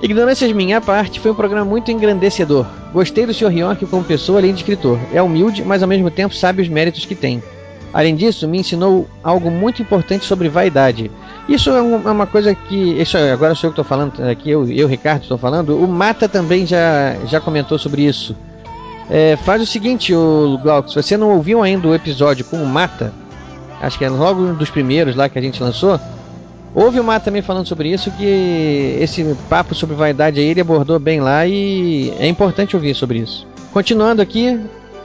Ignorâncias 0.00 0.52
minha 0.52 0.80
parte, 0.80 1.18
foi 1.18 1.32
um 1.32 1.34
programa 1.34 1.64
muito 1.64 1.90
engrandecedor. 1.90 2.64
Gostei 2.92 3.26
do 3.26 3.34
Sr. 3.34 3.48
Ryoki 3.48 3.86
como 3.86 4.04
pessoa 4.04 4.38
além 4.38 4.52
de 4.52 4.60
escritor. 4.60 4.98
É 5.12 5.20
humilde, 5.20 5.64
mas 5.64 5.82
ao 5.82 5.88
mesmo 5.88 6.10
tempo 6.10 6.34
sabe 6.34 6.62
os 6.62 6.68
méritos 6.68 7.04
que 7.04 7.16
tem. 7.16 7.42
Além 7.92 8.14
disso, 8.14 8.46
me 8.46 8.58
ensinou 8.58 9.08
algo 9.24 9.50
muito 9.50 9.82
importante 9.82 10.24
sobre 10.24 10.48
vaidade. 10.48 11.10
Isso 11.48 11.70
é, 11.70 11.78
é 11.78 11.80
uma 11.80 12.26
coisa 12.26 12.54
que. 12.54 13.00
Isso 13.00 13.16
agora 13.16 13.54
sou 13.54 13.68
eu 13.68 13.72
que 13.72 13.80
estou 13.80 13.84
falando 13.84 14.20
aqui, 14.28 14.50
eu, 14.50 14.70
eu 14.70 14.86
Ricardo, 14.86 15.22
estou 15.22 15.38
falando. 15.38 15.76
O 15.76 15.88
Mata 15.88 16.28
também 16.28 16.66
já, 16.66 17.16
já 17.24 17.40
comentou 17.40 17.78
sobre 17.78 18.02
isso. 18.02 18.36
É, 19.10 19.36
faz 19.36 19.62
o 19.62 19.66
seguinte, 19.66 20.14
o 20.14 20.58
Glauco, 20.62 20.90
se 20.90 20.96
você 20.96 21.16
não 21.16 21.30
ouviu 21.30 21.62
ainda 21.62 21.88
o 21.88 21.94
episódio 21.94 22.44
com 22.44 22.62
o 22.62 22.66
Mata, 22.66 23.12
acho 23.80 23.96
que 23.96 24.04
é 24.04 24.10
logo 24.10 24.42
um 24.42 24.54
dos 24.54 24.68
primeiros 24.68 25.16
lá 25.16 25.30
que 25.30 25.38
a 25.38 25.42
gente 25.42 25.62
lançou, 25.62 25.98
ouve 26.78 27.00
o 27.00 27.04
Mata 27.04 27.24
também 27.24 27.42
falando 27.42 27.66
sobre 27.66 27.92
isso, 27.92 28.10
que 28.12 28.96
esse 29.00 29.36
papo 29.48 29.74
sobre 29.74 29.96
vaidade 29.96 30.38
aí 30.38 30.46
ele 30.46 30.60
abordou 30.60 30.98
bem 30.98 31.20
lá 31.20 31.46
e 31.46 32.12
é 32.18 32.28
importante 32.28 32.76
ouvir 32.76 32.94
sobre 32.94 33.18
isso. 33.18 33.46
Continuando 33.72 34.22
aqui, 34.22 34.58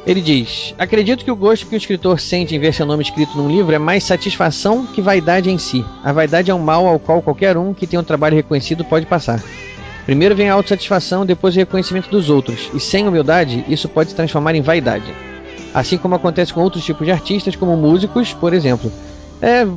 ele 0.05 0.21
diz: 0.21 0.75
Acredito 0.77 1.25
que 1.25 1.31
o 1.31 1.35
gosto 1.35 1.65
que 1.65 1.75
o 1.75 1.77
escritor 1.77 2.19
sente 2.19 2.55
em 2.55 2.59
ver 2.59 2.73
seu 2.73 2.85
nome 2.85 3.03
escrito 3.03 3.35
num 3.35 3.49
livro 3.49 3.73
é 3.73 3.79
mais 3.79 4.03
satisfação 4.03 4.85
que 4.85 5.01
vaidade 5.01 5.49
em 5.49 5.57
si. 5.57 5.83
A 6.03 6.11
vaidade 6.11 6.51
é 6.51 6.53
um 6.53 6.59
mal 6.59 6.85
ao 6.85 6.99
qual 6.99 7.21
qualquer 7.21 7.57
um 7.57 7.73
que 7.73 7.87
tem 7.87 7.99
um 7.99 8.03
trabalho 8.03 8.35
reconhecido 8.35 8.85
pode 8.85 9.05
passar. 9.05 9.41
Primeiro 10.05 10.35
vem 10.35 10.49
a 10.49 10.53
autossatisfação, 10.53 11.25
depois 11.25 11.55
o 11.55 11.59
reconhecimento 11.59 12.09
dos 12.09 12.29
outros, 12.29 12.69
e 12.73 12.79
sem 12.79 13.07
humildade, 13.07 13.63
isso 13.69 13.87
pode 13.87 14.09
se 14.09 14.15
transformar 14.15 14.53
em 14.53 14.61
vaidade. 14.61 15.13
Assim 15.73 15.97
como 15.97 16.13
acontece 16.13 16.53
com 16.53 16.61
outros 16.61 16.83
tipos 16.83 17.05
de 17.05 17.11
artistas, 17.11 17.55
como 17.55 17.75
músicos, 17.77 18.33
por 18.33 18.53
exemplo. 18.53 18.91
É, 19.43 19.67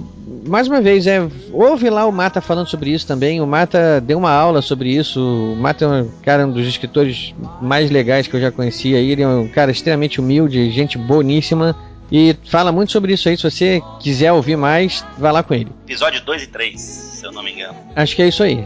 mais 0.46 0.68
uma 0.68 0.80
vez, 0.80 1.08
é, 1.08 1.28
ouve 1.52 1.90
lá 1.90 2.06
o 2.06 2.12
Mata 2.12 2.40
falando 2.40 2.68
sobre 2.68 2.90
isso 2.90 3.04
também. 3.04 3.40
O 3.40 3.46
Mata 3.46 4.00
deu 4.00 4.16
uma 4.16 4.30
aula 4.30 4.62
sobre 4.62 4.90
isso. 4.90 5.20
O 5.20 5.56
Mata 5.56 5.84
é 5.84 5.88
um 5.88 6.10
cara 6.22 6.46
um 6.46 6.52
dos 6.52 6.68
escritores 6.68 7.34
mais 7.60 7.90
legais 7.90 8.28
que 8.28 8.36
eu 8.36 8.40
já 8.40 8.52
conheci. 8.52 8.94
Aí. 8.94 9.10
Ele 9.10 9.22
é 9.22 9.28
um 9.28 9.48
cara 9.48 9.72
extremamente 9.72 10.20
humilde, 10.20 10.70
gente 10.70 10.96
boníssima. 10.96 11.74
E 12.12 12.36
fala 12.48 12.70
muito 12.70 12.92
sobre 12.92 13.12
isso 13.12 13.28
aí. 13.28 13.36
Se 13.36 13.42
você 13.42 13.82
quiser 13.98 14.32
ouvir 14.32 14.56
mais, 14.56 15.04
vá 15.18 15.32
lá 15.32 15.42
com 15.42 15.52
ele. 15.52 15.72
Episódio 15.84 16.24
2 16.24 16.44
e 16.44 16.46
3, 16.46 16.80
se 16.80 17.26
eu 17.26 17.32
não 17.32 17.42
me 17.42 17.52
engano. 17.52 17.74
Acho 17.96 18.14
que 18.14 18.22
é 18.22 18.28
isso 18.28 18.44
aí. 18.44 18.64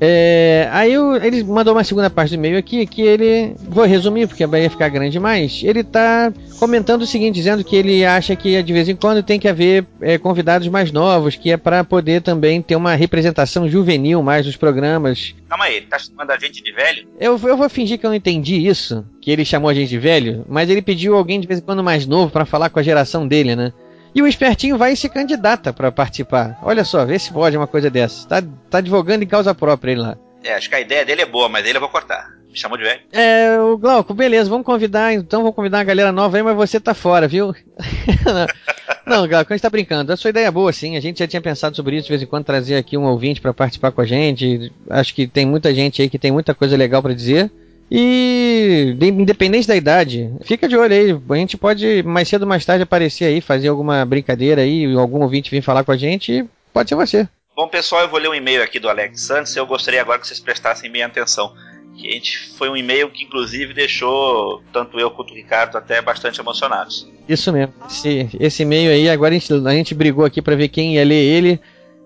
É, 0.00 0.68
aí 0.72 0.92
eu, 0.92 1.16
ele 1.16 1.42
mandou 1.42 1.74
uma 1.74 1.84
segunda 1.84 2.10
parte 2.10 2.30
do 2.30 2.34
e-mail 2.34 2.58
aqui 2.58 2.86
que 2.86 3.02
ele. 3.02 3.54
Vou 3.68 3.84
resumir 3.84 4.26
porque 4.26 4.44
ia 4.44 4.70
ficar 4.70 4.88
grande 4.88 5.12
demais. 5.12 5.62
Ele 5.64 5.82
tá 5.82 6.32
comentando 6.58 7.02
o 7.02 7.06
seguinte, 7.06 7.34
dizendo 7.34 7.64
que 7.64 7.76
ele 7.76 8.04
acha 8.04 8.36
que 8.36 8.62
de 8.62 8.72
vez 8.72 8.88
em 8.88 8.96
quando 8.96 9.22
tem 9.22 9.38
que 9.38 9.48
haver 9.48 9.86
é, 10.00 10.18
convidados 10.18 10.68
mais 10.68 10.92
novos, 10.92 11.36
que 11.36 11.50
é 11.50 11.56
para 11.56 11.82
poder 11.84 12.22
também 12.22 12.60
ter 12.60 12.76
uma 12.76 12.94
representação 12.94 13.68
juvenil 13.68 14.22
mais 14.22 14.46
nos 14.46 14.56
programas. 14.56 15.34
Calma 15.48 15.64
aí, 15.66 15.76
ele 15.76 15.86
tá 15.86 15.98
chamando 15.98 16.30
a 16.30 16.38
gente 16.38 16.62
de 16.62 16.72
velho? 16.72 17.06
Eu, 17.18 17.40
eu 17.44 17.56
vou 17.56 17.68
fingir 17.68 17.98
que 17.98 18.04
eu 18.04 18.10
não 18.10 18.16
entendi 18.16 18.66
isso, 18.66 19.04
que 19.20 19.30
ele 19.30 19.44
chamou 19.44 19.70
a 19.70 19.74
gente 19.74 19.88
de 19.88 19.98
velho, 19.98 20.44
mas 20.48 20.68
ele 20.68 20.82
pediu 20.82 21.16
alguém 21.16 21.40
de 21.40 21.46
vez 21.46 21.60
em 21.60 21.62
quando 21.62 21.82
mais 21.82 22.06
novo 22.06 22.30
para 22.30 22.44
falar 22.44 22.68
com 22.68 22.78
a 22.78 22.82
geração 22.82 23.26
dele, 23.26 23.56
né? 23.56 23.72
E 24.16 24.22
o 24.22 24.26
espertinho 24.26 24.78
vai 24.78 24.94
e 24.94 24.96
se 24.96 25.10
candidata 25.10 25.74
para 25.74 25.92
participar. 25.92 26.58
Olha 26.62 26.84
só, 26.84 27.04
vê 27.04 27.18
se 27.18 27.30
pode 27.30 27.54
uma 27.54 27.66
coisa 27.66 27.90
dessa. 27.90 28.26
Tá, 28.26 28.42
tá 28.70 28.78
advogando 28.78 29.22
em 29.22 29.26
causa 29.26 29.54
própria 29.54 29.92
ele 29.92 30.00
lá. 30.00 30.16
É, 30.42 30.54
acho 30.54 30.70
que 30.70 30.74
a 30.74 30.80
ideia 30.80 31.04
dele 31.04 31.20
é 31.20 31.26
boa, 31.26 31.50
mas 31.50 31.66
ele 31.66 31.76
eu 31.76 31.82
vou 31.82 31.90
cortar. 31.90 32.30
Me 32.48 32.56
chamou 32.56 32.78
de 32.78 32.84
velho. 32.84 33.02
É, 33.12 33.60
o 33.60 33.76
Glauco, 33.76 34.14
beleza, 34.14 34.48
vamos 34.48 34.64
convidar, 34.64 35.12
então 35.12 35.42
vamos 35.42 35.54
convidar 35.54 35.76
uma 35.76 35.84
galera 35.84 36.12
nova 36.12 36.34
aí, 36.34 36.42
mas 36.42 36.56
você 36.56 36.80
tá 36.80 36.94
fora, 36.94 37.28
viu? 37.28 37.54
não, 39.04 39.28
Glauco, 39.28 39.52
a 39.52 39.54
gente 39.54 39.62
tá 39.62 39.68
brincando. 39.68 40.10
A 40.10 40.16
sua 40.16 40.30
ideia 40.30 40.46
é 40.46 40.50
boa, 40.50 40.72
sim. 40.72 40.96
A 40.96 41.00
gente 41.00 41.18
já 41.18 41.26
tinha 41.26 41.42
pensado 41.42 41.76
sobre 41.76 41.96
isso, 41.96 42.06
de 42.06 42.12
vez 42.12 42.22
em 42.22 42.26
quando 42.26 42.46
trazer 42.46 42.76
aqui 42.76 42.96
um 42.96 43.04
ouvinte 43.04 43.42
para 43.42 43.52
participar 43.52 43.92
com 43.92 44.00
a 44.00 44.06
gente. 44.06 44.72
Acho 44.88 45.14
que 45.14 45.26
tem 45.26 45.44
muita 45.44 45.74
gente 45.74 46.00
aí 46.00 46.08
que 46.08 46.18
tem 46.18 46.32
muita 46.32 46.54
coisa 46.54 46.74
legal 46.74 47.02
para 47.02 47.12
dizer. 47.12 47.50
E 47.90 48.96
independente 49.00 49.68
da 49.68 49.76
idade, 49.76 50.32
fica 50.42 50.68
de 50.68 50.76
olho 50.76 50.92
aí. 50.92 51.20
A 51.30 51.36
gente 51.36 51.56
pode 51.56 52.02
mais 52.02 52.28
cedo 52.28 52.42
ou 52.42 52.48
mais 52.48 52.64
tarde 52.64 52.82
aparecer 52.82 53.26
aí, 53.26 53.40
fazer 53.40 53.68
alguma 53.68 54.04
brincadeira 54.04 54.62
aí, 54.62 54.92
algum 54.94 55.22
ouvinte 55.22 55.50
vir 55.50 55.62
falar 55.62 55.84
com 55.84 55.92
a 55.92 55.96
gente. 55.96 56.44
Pode 56.72 56.88
ser 56.88 56.96
você. 56.96 57.28
Bom, 57.54 57.68
pessoal, 57.68 58.02
eu 58.02 58.08
vou 58.08 58.18
ler 58.18 58.28
um 58.28 58.34
e-mail 58.34 58.62
aqui 58.62 58.78
do 58.78 58.88
Alex 58.88 59.22
Santos. 59.22 59.56
Eu 59.56 59.66
gostaria 59.66 60.00
agora 60.00 60.18
que 60.18 60.26
vocês 60.26 60.40
prestassem 60.40 60.90
bem 60.90 61.02
atenção. 61.02 61.54
Que 61.96 62.08
a 62.08 62.12
gente 62.12 62.50
foi 62.58 62.68
um 62.68 62.76
e-mail 62.76 63.08
que 63.08 63.24
inclusive 63.24 63.72
deixou 63.72 64.62
tanto 64.72 65.00
eu 65.00 65.10
quanto 65.10 65.32
o 65.32 65.34
Ricardo 65.34 65.78
até 65.78 66.02
bastante 66.02 66.40
emocionados. 66.40 67.08
Isso 67.26 67.50
mesmo. 67.52 67.72
Esse, 67.88 68.28
esse 68.38 68.62
e-mail 68.62 68.90
aí, 68.90 69.08
agora 69.08 69.34
a 69.34 69.38
gente, 69.38 69.52
a 69.54 69.70
gente 69.70 69.94
brigou 69.94 70.24
aqui 70.24 70.42
para 70.42 70.54
ver 70.54 70.68
quem 70.68 70.96
ia 70.96 71.04
ler 71.04 71.14
ele. 71.14 71.60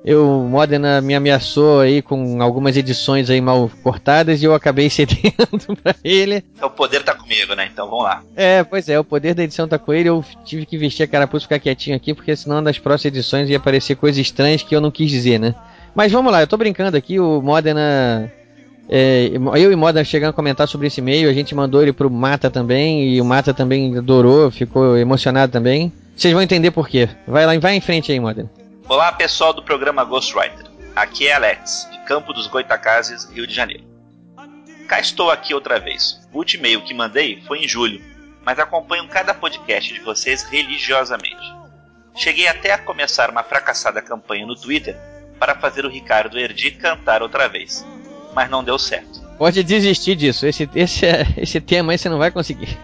Eu, 0.04 0.26
Modena 0.48 1.00
me 1.00 1.14
ameaçou 1.14 1.80
aí 1.80 2.00
com 2.00 2.42
algumas 2.42 2.76
edições 2.76 3.28
aí 3.28 3.40
mal 3.40 3.70
cortadas 3.82 4.42
e 4.42 4.46
eu 4.46 4.54
acabei 4.54 4.88
cedendo 4.90 5.76
pra 5.82 5.94
ele. 6.02 6.42
O 6.62 6.70
poder 6.70 7.02
tá 7.02 7.14
comigo, 7.14 7.54
né? 7.54 7.68
Então 7.70 7.88
vamos 7.88 8.04
lá. 8.04 8.22
É, 8.34 8.64
pois 8.64 8.88
é, 8.88 8.98
o 8.98 9.04
poder 9.04 9.34
da 9.34 9.42
edição 9.42 9.68
tá 9.68 9.78
com 9.78 9.92
ele. 9.92 10.08
Eu 10.08 10.24
tive 10.44 10.64
que 10.64 10.78
vestir 10.78 11.02
a 11.02 11.06
carapuça 11.06 11.44
e 11.44 11.46
ficar 11.46 11.58
quietinho 11.58 11.96
aqui, 11.96 12.14
porque 12.14 12.34
senão 12.34 12.60
nas 12.60 12.78
próximas 12.78 13.14
edições 13.14 13.50
ia 13.50 13.58
aparecer 13.58 13.94
coisas 13.96 14.18
estranhas 14.18 14.62
que 14.62 14.74
eu 14.74 14.80
não 14.80 14.90
quis 14.90 15.10
dizer, 15.10 15.38
né? 15.38 15.54
Mas 15.94 16.10
vamos 16.10 16.32
lá, 16.32 16.40
eu 16.40 16.46
tô 16.46 16.56
brincando 16.56 16.96
aqui, 16.96 17.18
o 17.18 17.42
Modena. 17.42 18.32
É, 18.88 19.30
eu 19.34 19.70
e 19.70 19.76
Modena 19.76 20.04
chegando 20.04 20.30
a 20.30 20.32
comentar 20.32 20.66
sobre 20.66 20.86
esse 20.86 21.00
e-mail, 21.00 21.28
a 21.28 21.32
gente 21.32 21.54
mandou 21.54 21.82
ele 21.82 21.92
pro 21.92 22.10
Mata 22.10 22.50
também, 22.50 23.08
e 23.14 23.20
o 23.20 23.24
Mata 23.24 23.52
também 23.52 23.98
adorou, 23.98 24.50
ficou 24.50 24.96
emocionado 24.96 25.52
também. 25.52 25.92
Vocês 26.16 26.32
vão 26.32 26.42
entender 26.42 26.70
por 26.70 26.88
quê. 26.88 27.08
Vai 27.26 27.46
lá, 27.46 27.58
vai 27.58 27.76
em 27.76 27.80
frente 27.80 28.12
aí, 28.12 28.20
Modena. 28.20 28.50
Olá 28.90 29.12
pessoal 29.12 29.52
do 29.52 29.62
programa 29.62 30.02
Ghostwriter. 30.02 30.66
Aqui 30.96 31.28
é 31.28 31.32
Alex, 31.32 31.88
de 31.92 31.98
Campo 32.00 32.32
dos 32.32 32.48
Goitacazes, 32.48 33.24
Rio 33.26 33.46
de 33.46 33.54
Janeiro. 33.54 33.84
Cá 34.88 34.98
estou 34.98 35.30
aqui 35.30 35.54
outra 35.54 35.78
vez. 35.78 36.20
O 36.32 36.38
último 36.38 36.66
e-mail 36.66 36.82
que 36.82 36.92
mandei 36.92 37.40
foi 37.42 37.60
em 37.60 37.68
julho, 37.68 38.02
mas 38.44 38.58
acompanho 38.58 39.06
cada 39.06 39.32
podcast 39.32 39.94
de 39.94 40.00
vocês 40.00 40.42
religiosamente. 40.42 41.54
Cheguei 42.16 42.48
até 42.48 42.72
a 42.72 42.78
começar 42.78 43.30
uma 43.30 43.44
fracassada 43.44 44.02
campanha 44.02 44.44
no 44.44 44.56
Twitter 44.56 44.96
para 45.38 45.54
fazer 45.54 45.86
o 45.86 45.88
Ricardo 45.88 46.36
Erdi 46.36 46.72
cantar 46.72 47.22
outra 47.22 47.48
vez, 47.48 47.86
mas 48.34 48.50
não 48.50 48.64
deu 48.64 48.76
certo. 48.76 49.22
Pode 49.38 49.62
desistir 49.62 50.16
disso, 50.16 50.48
esse, 50.48 50.68
esse, 50.74 51.06
esse 51.38 51.60
tema 51.60 51.92
aí 51.92 51.98
você 51.98 52.08
não 52.08 52.18
vai 52.18 52.32
conseguir. 52.32 52.76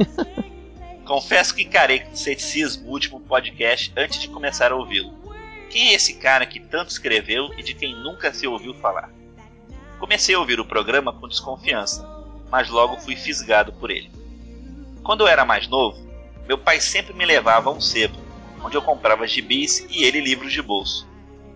Confesso 1.05 1.53
que 1.53 1.65
encarei 1.65 1.99
com 1.99 2.15
ceticismo 2.15 2.87
o 2.87 2.93
último 2.93 3.19
podcast 3.19 3.93
antes 3.97 4.21
de 4.21 4.29
começar 4.29 4.71
a 4.71 4.77
ouvi-lo 4.77 5.26
quem 5.71 5.89
é 5.89 5.95
esse 5.95 6.15
cara 6.15 6.47
que 6.47 6.61
tanto 6.61 6.91
escreveu 6.91 7.53
e 7.59 7.63
de 7.63 7.75
quem 7.75 7.95
nunca 7.95 8.33
se 8.33 8.47
ouviu 8.47 8.75
falar? 8.75 9.11
Comecei 9.99 10.35
a 10.35 10.39
ouvir 10.39 10.61
o 10.61 10.65
programa 10.65 11.13
com 11.13 11.29
desconfiança, 11.29 12.07
mas 12.51 12.69
logo 12.69 13.01
fui 13.01 13.17
fisgado 13.17 13.73
por 13.73 13.91
ele. 13.91 14.11
Quando 15.03 15.23
eu 15.23 15.29
era 15.29 15.45
mais 15.45 15.69
novo, 15.69 16.07
meu 16.47 16.59
pai 16.59 16.81
sempre 16.81 17.15
me 17.15 17.25
levava 17.25 17.71
a 17.71 17.73
um 17.73 17.81
sebo, 17.81 18.17
onde 18.63 18.77
eu 18.77 18.83
comprava 18.83 19.27
gibis 19.27 19.87
e 19.91 20.05
ele 20.05 20.21
livros 20.21 20.53
de 20.53 20.63
bolso. 20.63 21.09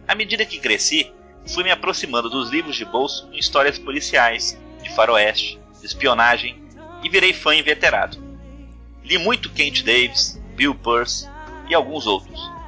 À 0.07 0.15
medida 0.15 0.45
que 0.45 0.59
cresci, 0.59 1.13
fui 1.47 1.63
me 1.63 1.71
aproximando 1.71 2.29
dos 2.29 2.51
livros 2.51 2.77
de 2.77 2.85
bolso 2.85 3.29
com 3.29 3.35
histórias 3.35 3.79
policiais, 3.79 4.59
de 4.83 4.91
faroeste, 4.95 5.61
de 5.79 5.87
espionagem 5.87 6.63
e 7.03 7.09
virei 7.09 7.33
fã 7.33 7.55
inveterado. 7.55 8.19
Li 9.05 9.19
muito 9.19 9.51
Kent 9.51 9.83
Davis, 9.83 10.41
Bill 10.55 10.75
Pearce 10.75 11.29
e 11.69 11.75
alguns 11.75 12.07
outros. 12.07 12.60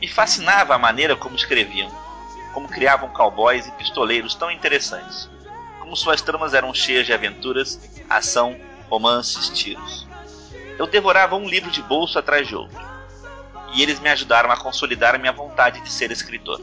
Me 0.00 0.06
fascinava 0.06 0.74
a 0.74 0.78
maneira 0.78 1.16
como 1.16 1.34
escreviam, 1.34 1.90
como 2.54 2.68
criavam 2.68 3.08
cowboys 3.10 3.66
e 3.66 3.72
pistoleiros 3.72 4.34
tão 4.34 4.50
interessantes, 4.50 5.28
como 5.80 5.96
suas 5.96 6.22
tramas 6.22 6.54
eram 6.54 6.72
cheias 6.72 7.06
de 7.06 7.12
aventuras, 7.12 7.80
ação, 8.08 8.56
romances, 8.88 9.48
tiros. 9.48 10.06
Eu 10.78 10.86
devorava 10.86 11.34
um 11.34 11.48
livro 11.48 11.70
de 11.70 11.82
bolso 11.82 12.18
atrás 12.18 12.46
de 12.46 12.54
outro, 12.54 12.78
e 13.74 13.82
eles 13.82 13.98
me 13.98 14.08
ajudaram 14.08 14.50
a 14.50 14.56
consolidar 14.56 15.18
minha 15.18 15.32
vontade 15.32 15.80
de 15.80 15.90
ser 15.90 16.10
escritor. 16.10 16.60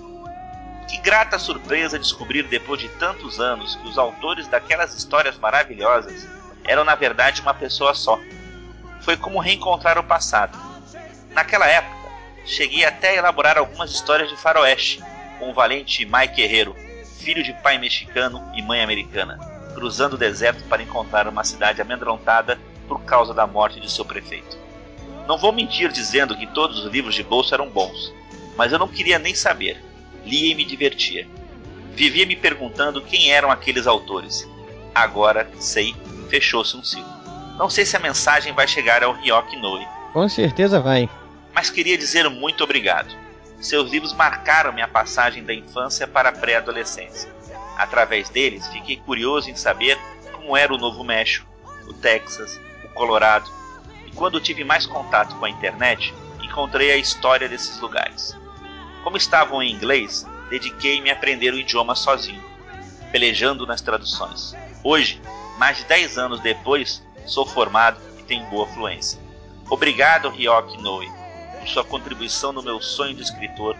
Que 0.88 0.98
grata 0.98 1.38
surpresa 1.38 2.00
descobrir 2.00 2.44
depois 2.44 2.80
de 2.80 2.88
tantos 2.90 3.40
anos 3.40 3.76
que 3.76 3.88
os 3.88 3.98
autores 3.98 4.48
daquelas 4.48 4.96
histórias 4.96 5.38
maravilhosas 5.38 6.28
eram 6.64 6.84
na 6.84 6.96
verdade 6.96 7.42
uma 7.42 7.54
pessoa 7.54 7.94
só. 7.94 8.20
Foi 9.02 9.18
como 9.18 9.40
reencontrar 9.40 9.98
o 9.98 10.04
passado. 10.04 10.58
Naquela 11.32 11.68
época, 11.68 11.95
cheguei 12.46 12.86
até 12.86 13.10
a 13.10 13.16
elaborar 13.16 13.58
algumas 13.58 13.92
histórias 13.92 14.30
de 14.30 14.38
faroeste, 14.38 15.02
com 15.40 15.50
o 15.50 15.54
valente 15.54 16.06
Mike 16.06 16.36
Guerreiro, 16.36 16.76
filho 17.20 17.44
de 17.44 17.54
pai 17.54 17.78
mexicano 17.78 18.42
e 18.56 18.62
mãe 18.62 18.82
americana, 18.82 19.38
cruzando 19.74 20.14
o 20.14 20.18
deserto 20.18 20.64
para 20.66 20.84
encontrar 20.84 21.28
uma 21.28 21.44
cidade 21.44 21.82
amedrontada 21.82 22.60
por 22.88 23.02
causa 23.02 23.34
da 23.34 23.48
morte 23.48 23.80
de 23.80 23.92
seu 23.92 24.06
prefeito. 24.06 24.58
Não 25.28 25.38
vou 25.38 25.52
mentir 25.52 25.92
dizendo 25.92 26.38
que 26.38 26.46
todos 26.46 26.86
os 26.86 26.92
livros 26.92 27.16
de 27.16 27.24
bolso 27.24 27.54
eram 27.54 27.68
bons, 27.68 28.14
mas 28.56 28.72
eu 28.72 28.78
não 28.78 28.88
queria 28.88 29.18
nem 29.18 29.34
saber. 29.34 29.84
Lia 30.24 30.52
e 30.52 30.56
me 30.56 30.64
divertia. 30.64 31.28
Vivia 31.94 32.26
me 32.26 32.36
perguntando 32.36 33.02
quem 33.02 33.32
eram 33.32 33.50
aqueles 33.50 33.88
autores. 33.88 34.48
Agora, 34.94 35.50
sei, 35.60 35.96
fechou-se 36.30 36.78
um 36.78 36.84
ciclo. 36.84 37.16
Não 37.58 37.70
sei 37.70 37.86
se 37.86 37.96
a 37.98 38.00
mensagem 38.00 38.54
vai 38.54 38.68
chegar 38.68 39.04
ao 39.04 39.14
Ryok 39.14 39.56
Noi. 39.58 39.86
Com 40.14 40.30
certeza 40.30 40.80
vai 40.80 41.10
mas 41.56 41.70
queria 41.70 41.98
dizer 41.98 42.30
muito 42.30 42.66
obrigado. 42.66 43.16
Seus 43.62 43.90
livros 43.90 44.12
marcaram 44.12 44.74
minha 44.74 44.90
passagem 44.90 45.42
da 45.42 45.54
infância 45.54 46.06
para 46.06 46.28
a 46.28 46.32
pré-adolescência. 46.34 47.34
Através 47.78 48.28
deles, 48.28 48.68
fiquei 48.68 48.98
curioso 48.98 49.50
em 49.50 49.56
saber 49.56 49.98
como 50.34 50.58
era 50.58 50.74
o 50.74 50.78
Novo 50.78 51.02
México, 51.02 51.48
o 51.88 51.94
Texas, 51.94 52.60
o 52.84 52.90
Colorado, 52.90 53.50
e 54.06 54.12
quando 54.12 54.42
tive 54.42 54.66
mais 54.66 54.86
contato 54.86 55.34
com 55.38 55.46
a 55.46 55.50
internet, 55.50 56.14
encontrei 56.44 56.92
a 56.92 56.98
história 56.98 57.48
desses 57.48 57.80
lugares. 57.80 58.36
Como 59.02 59.16
estavam 59.16 59.64
em 59.64 59.72
inglês, 59.72 60.28
dediquei-me 60.50 61.10
a 61.10 61.14
aprender 61.14 61.54
o 61.54 61.60
idioma 61.60 61.96
sozinho, 61.96 62.44
pelejando 63.14 63.66
nas 63.66 63.80
traduções. 63.80 64.54
Hoje, 64.84 65.22
mais 65.58 65.78
de 65.78 65.86
10 65.86 66.18
anos 66.18 66.40
depois, 66.42 67.02
sou 67.26 67.46
formado 67.46 67.98
e 68.20 68.24
tenho 68.24 68.46
boa 68.48 68.68
fluência. 68.68 69.20
Obrigado, 69.70 70.30
Ryok 70.30 70.82
Noi, 70.82 71.15
por 71.66 71.72
sua 71.72 71.84
contribuição 71.84 72.54
no 72.54 72.62
meu 72.62 72.80
sonho 72.80 73.16
de 73.16 73.24
escritor, 73.24 73.76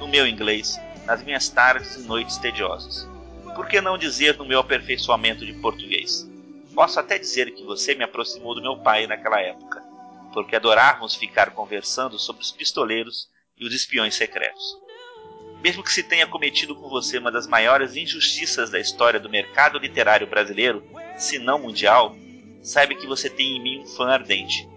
no 0.00 0.08
meu 0.08 0.26
inglês, 0.26 0.76
nas 1.06 1.22
minhas 1.22 1.48
tardes 1.48 1.94
e 1.94 2.00
noites 2.00 2.36
tediosas. 2.36 3.08
Por 3.54 3.68
que 3.68 3.80
não 3.80 3.96
dizer 3.96 4.36
no 4.36 4.44
meu 4.44 4.58
aperfeiçoamento 4.58 5.46
de 5.46 5.52
português? 5.52 6.28
Posso 6.74 6.98
até 6.98 7.16
dizer 7.16 7.52
que 7.52 7.62
você 7.62 7.94
me 7.94 8.02
aproximou 8.02 8.56
do 8.56 8.60
meu 8.60 8.76
pai 8.78 9.06
naquela 9.06 9.40
época, 9.40 9.80
porque 10.32 10.56
adorávamos 10.56 11.14
ficar 11.14 11.52
conversando 11.52 12.18
sobre 12.18 12.42
os 12.42 12.50
pistoleiros 12.50 13.28
e 13.56 13.64
os 13.64 13.72
espiões 13.72 14.16
secretos. 14.16 14.76
Mesmo 15.62 15.84
que 15.84 15.92
se 15.92 16.02
tenha 16.02 16.26
cometido 16.26 16.74
com 16.74 16.88
você 16.88 17.18
uma 17.18 17.30
das 17.30 17.46
maiores 17.46 17.94
injustiças 17.94 18.68
da 18.68 18.80
história 18.80 19.20
do 19.20 19.30
mercado 19.30 19.78
literário 19.78 20.26
brasileiro, 20.26 20.84
se 21.16 21.38
não 21.38 21.60
mundial, 21.60 22.16
saiba 22.62 22.94
que 22.94 23.06
você 23.06 23.30
tem 23.30 23.56
em 23.56 23.62
mim 23.62 23.78
um 23.82 23.86
fã 23.86 24.08
ardente 24.08 24.68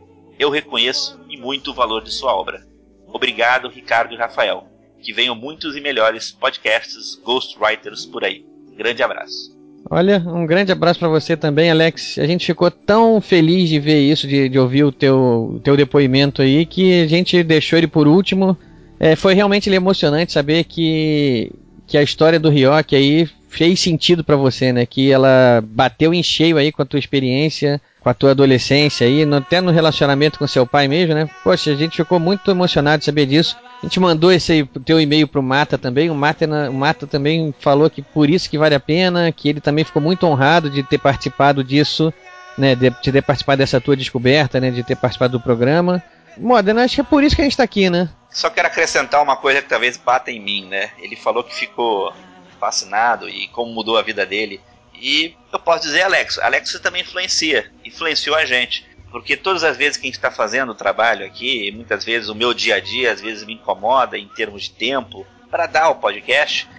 eu 0.42 0.50
reconheço 0.50 1.21
muito 1.42 1.72
o 1.72 1.74
valor 1.74 2.04
de 2.04 2.12
sua 2.12 2.34
obra. 2.36 2.62
Obrigado, 3.08 3.68
Ricardo 3.68 4.14
e 4.14 4.18
Rafael. 4.18 4.68
Que 5.02 5.12
venham 5.12 5.36
muitos 5.36 5.76
e 5.76 5.82
melhores 5.82 6.32
podcasts 6.32 7.20
Ghostwriters 7.26 8.06
por 8.06 8.24
aí. 8.24 8.46
Grande 8.78 9.02
abraço. 9.02 9.60
Olha, 9.90 10.24
um 10.26 10.46
grande 10.46 10.72
abraço 10.72 11.00
para 11.00 11.10
você 11.10 11.36
também, 11.36 11.72
Alex. 11.72 12.18
A 12.20 12.26
gente 12.26 12.46
ficou 12.46 12.70
tão 12.70 13.20
feliz 13.20 13.68
de 13.68 13.80
ver 13.80 14.00
isso, 14.00 14.28
de, 14.28 14.48
de 14.48 14.60
ouvir 14.60 14.84
o 14.84 14.92
teu, 14.92 15.60
teu 15.64 15.76
depoimento 15.76 16.42
aí, 16.42 16.66
que 16.66 17.02
a 17.02 17.08
gente 17.08 17.44
deixou 17.44 17.78
ele 17.78 17.88
por 17.88 18.08
último. 18.08 18.56
É, 19.00 19.16
foi 19.16 19.34
realmente 19.34 19.70
emocionante 19.70 20.32
saber 20.32 20.64
que, 20.64 21.52
que 21.88 21.98
a 21.98 22.04
história 22.04 22.40
do 22.40 22.50
Ryok 22.50 22.96
aí 22.96 23.28
fez 23.52 23.82
sentido 23.82 24.24
para 24.24 24.38
você, 24.38 24.72
né? 24.72 24.86
Que 24.86 25.12
ela 25.12 25.62
bateu 25.64 26.14
em 26.14 26.24
cheio 26.24 26.58
aí 26.58 26.72
com 26.72 26.82
a 26.82 26.86
tua 26.86 26.98
experiência, 26.98 27.82
com 28.00 28.10
a 28.10 28.14
tua 28.14 28.32
adolescência 28.32 29.06
aí, 29.06 29.24
até 29.34 29.60
no 29.60 29.72
relacionamento 29.72 30.40
com 30.40 30.48
seu 30.48 30.66
pai 30.66 30.88
mesmo, 30.88 31.14
né? 31.14 31.30
Poxa, 31.44 31.72
a 31.72 31.76
gente 31.76 31.98
ficou 31.98 32.18
muito 32.18 32.50
emocionado 32.50 33.00
de 33.00 33.06
saber 33.06 33.26
disso. 33.26 33.58
A 33.84 33.86
gente 33.86 34.00
mandou 34.00 34.32
esse 34.32 34.64
teu 34.86 35.02
e-mail 35.02 35.28
pro 35.28 35.44
Mata 35.44 35.78
também. 35.78 36.10
O 36.10 36.16
Mata, 36.16 36.46
o 36.70 36.74
Mata 36.74 37.06
também 37.06 37.54
falou 37.60 37.90
que 37.90 38.02
por 38.02 38.30
isso 38.30 38.50
que 38.50 38.58
vale 38.58 38.74
a 38.74 38.80
pena, 38.80 39.32
que 39.34 39.50
ele 39.50 39.60
também 39.60 39.84
ficou 39.84 40.02
muito 40.02 40.26
honrado 40.26 40.70
de 40.70 40.82
ter 40.82 40.98
participado 40.98 41.62
disso, 41.62 42.14
né? 42.58 42.74
De, 42.74 42.90
de 42.90 43.12
ter 43.12 43.22
participado 43.22 43.58
dessa 43.58 43.82
tua 43.82 43.98
descoberta, 43.98 44.62
né? 44.62 44.72
De 44.72 44.82
ter 44.82 44.96
participado 44.96 45.38
do 45.38 45.44
programa. 45.44 46.02
Modena, 46.38 46.86
acho 46.86 46.96
que 46.96 47.02
é 47.02 47.04
por 47.04 47.22
isso 47.22 47.36
que 47.36 47.42
a 47.42 47.46
gente 47.46 47.58
tá 47.58 47.64
aqui, 47.64 47.90
né? 47.90 48.10
Só 48.30 48.50
quero 48.50 48.68
acrescentar 48.68 49.22
uma 49.22 49.36
coisa 49.36 49.62
que 49.62 49.68
talvez 49.68 49.98
bata 49.98 50.32
em 50.32 50.40
mim, 50.40 50.66
né? 50.68 50.92
Ele 51.00 51.18
falou 51.18 51.44
que 51.44 51.54
ficou 51.54 52.14
fascinado 52.62 53.28
e 53.28 53.48
como 53.48 53.74
mudou 53.74 53.98
a 53.98 54.04
vida 54.04 54.24
dele. 54.24 54.62
E 54.94 55.36
eu 55.52 55.60
posso 55.60 55.82
dizer, 55.82 56.04
Alex, 56.04 56.38
Alex 56.38 56.80
também 56.80 57.02
influencia, 57.02 57.72
influenciou 57.84 58.36
a 58.36 58.46
gente. 58.46 58.86
Porque 59.10 59.36
todas 59.36 59.64
as 59.64 59.76
vezes 59.76 59.98
que 59.98 60.04
a 60.04 60.08
gente 60.08 60.16
está 60.16 60.32
fazendo 60.32 60.72
o 60.72 60.76
trabalho 60.76 61.26
aqui, 61.26 61.72
muitas 61.72 62.06
vezes 62.06 62.30
o 62.30 62.36
meu 62.36 62.54
dia 62.54 62.76
a 62.76 62.80
dia 62.80 63.12
às 63.12 63.20
vezes 63.20 63.44
me 63.44 63.56
incomoda 63.56 64.18
em 64.18 64.28
termos 64.28 64.64
de 64.64 64.72
tempo 64.72 65.26
para 65.50 65.66
dar 65.66 65.90
o 65.90 65.96
podcast. 65.96 66.70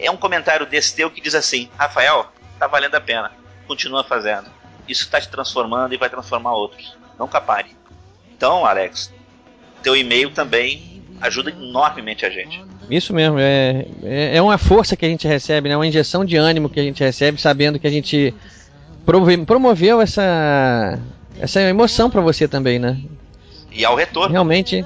É 0.00 0.10
um 0.10 0.18
comentário 0.18 0.66
desse 0.66 0.94
teu 0.94 1.10
que 1.10 1.20
diz 1.20 1.34
assim: 1.34 1.70
Rafael, 1.78 2.30
tá 2.58 2.66
valendo 2.66 2.96
a 2.96 3.00
pena, 3.00 3.32
continua 3.66 4.04
fazendo. 4.04 4.50
Isso 4.86 5.04
está 5.04 5.18
te 5.18 5.28
transformando 5.28 5.94
e 5.94 5.96
vai 5.96 6.10
transformar 6.10 6.52
outros. 6.52 6.96
Nunca 7.18 7.40
pare. 7.40 7.74
Então, 8.36 8.66
Alex, 8.66 9.10
teu 9.82 9.96
e-mail 9.96 10.30
também 10.30 11.02
ajuda 11.22 11.50
enormemente 11.50 12.26
a 12.26 12.30
gente. 12.30 12.62
Isso 12.90 13.12
mesmo, 13.12 13.38
é, 13.38 13.86
é, 14.04 14.36
é 14.36 14.42
uma 14.42 14.58
força 14.58 14.96
que 14.96 15.04
a 15.04 15.08
gente 15.08 15.26
recebe, 15.26 15.68
né? 15.68 15.76
uma 15.76 15.86
injeção 15.86 16.24
de 16.24 16.36
ânimo 16.36 16.68
que 16.68 16.78
a 16.78 16.82
gente 16.82 17.02
recebe, 17.02 17.40
sabendo 17.40 17.78
que 17.78 17.86
a 17.86 17.90
gente 17.90 18.32
promoveu 19.46 20.00
essa, 20.00 20.98
essa 21.40 21.60
emoção 21.62 22.10
para 22.10 22.20
você 22.20 22.46
também, 22.46 22.78
né? 22.78 22.96
E 23.72 23.84
ao 23.84 23.94
retorno. 23.94 24.32
Realmente, 24.32 24.84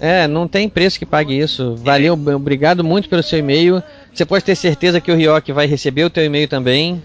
é, 0.00 0.28
não 0.28 0.46
tem 0.46 0.68
preço 0.68 0.98
que 0.98 1.06
pague 1.06 1.38
isso. 1.38 1.74
Valeu, 1.76 2.14
obrigado 2.14 2.84
muito 2.84 3.08
pelo 3.08 3.22
seu 3.22 3.38
e-mail. 3.38 3.82
Você 4.12 4.24
pode 4.24 4.44
ter 4.44 4.54
certeza 4.54 5.00
que 5.00 5.10
o 5.10 5.16
Ryoki 5.16 5.52
vai 5.52 5.66
receber 5.66 6.04
o 6.04 6.10
teu 6.10 6.24
e-mail 6.24 6.48
também. 6.48 7.02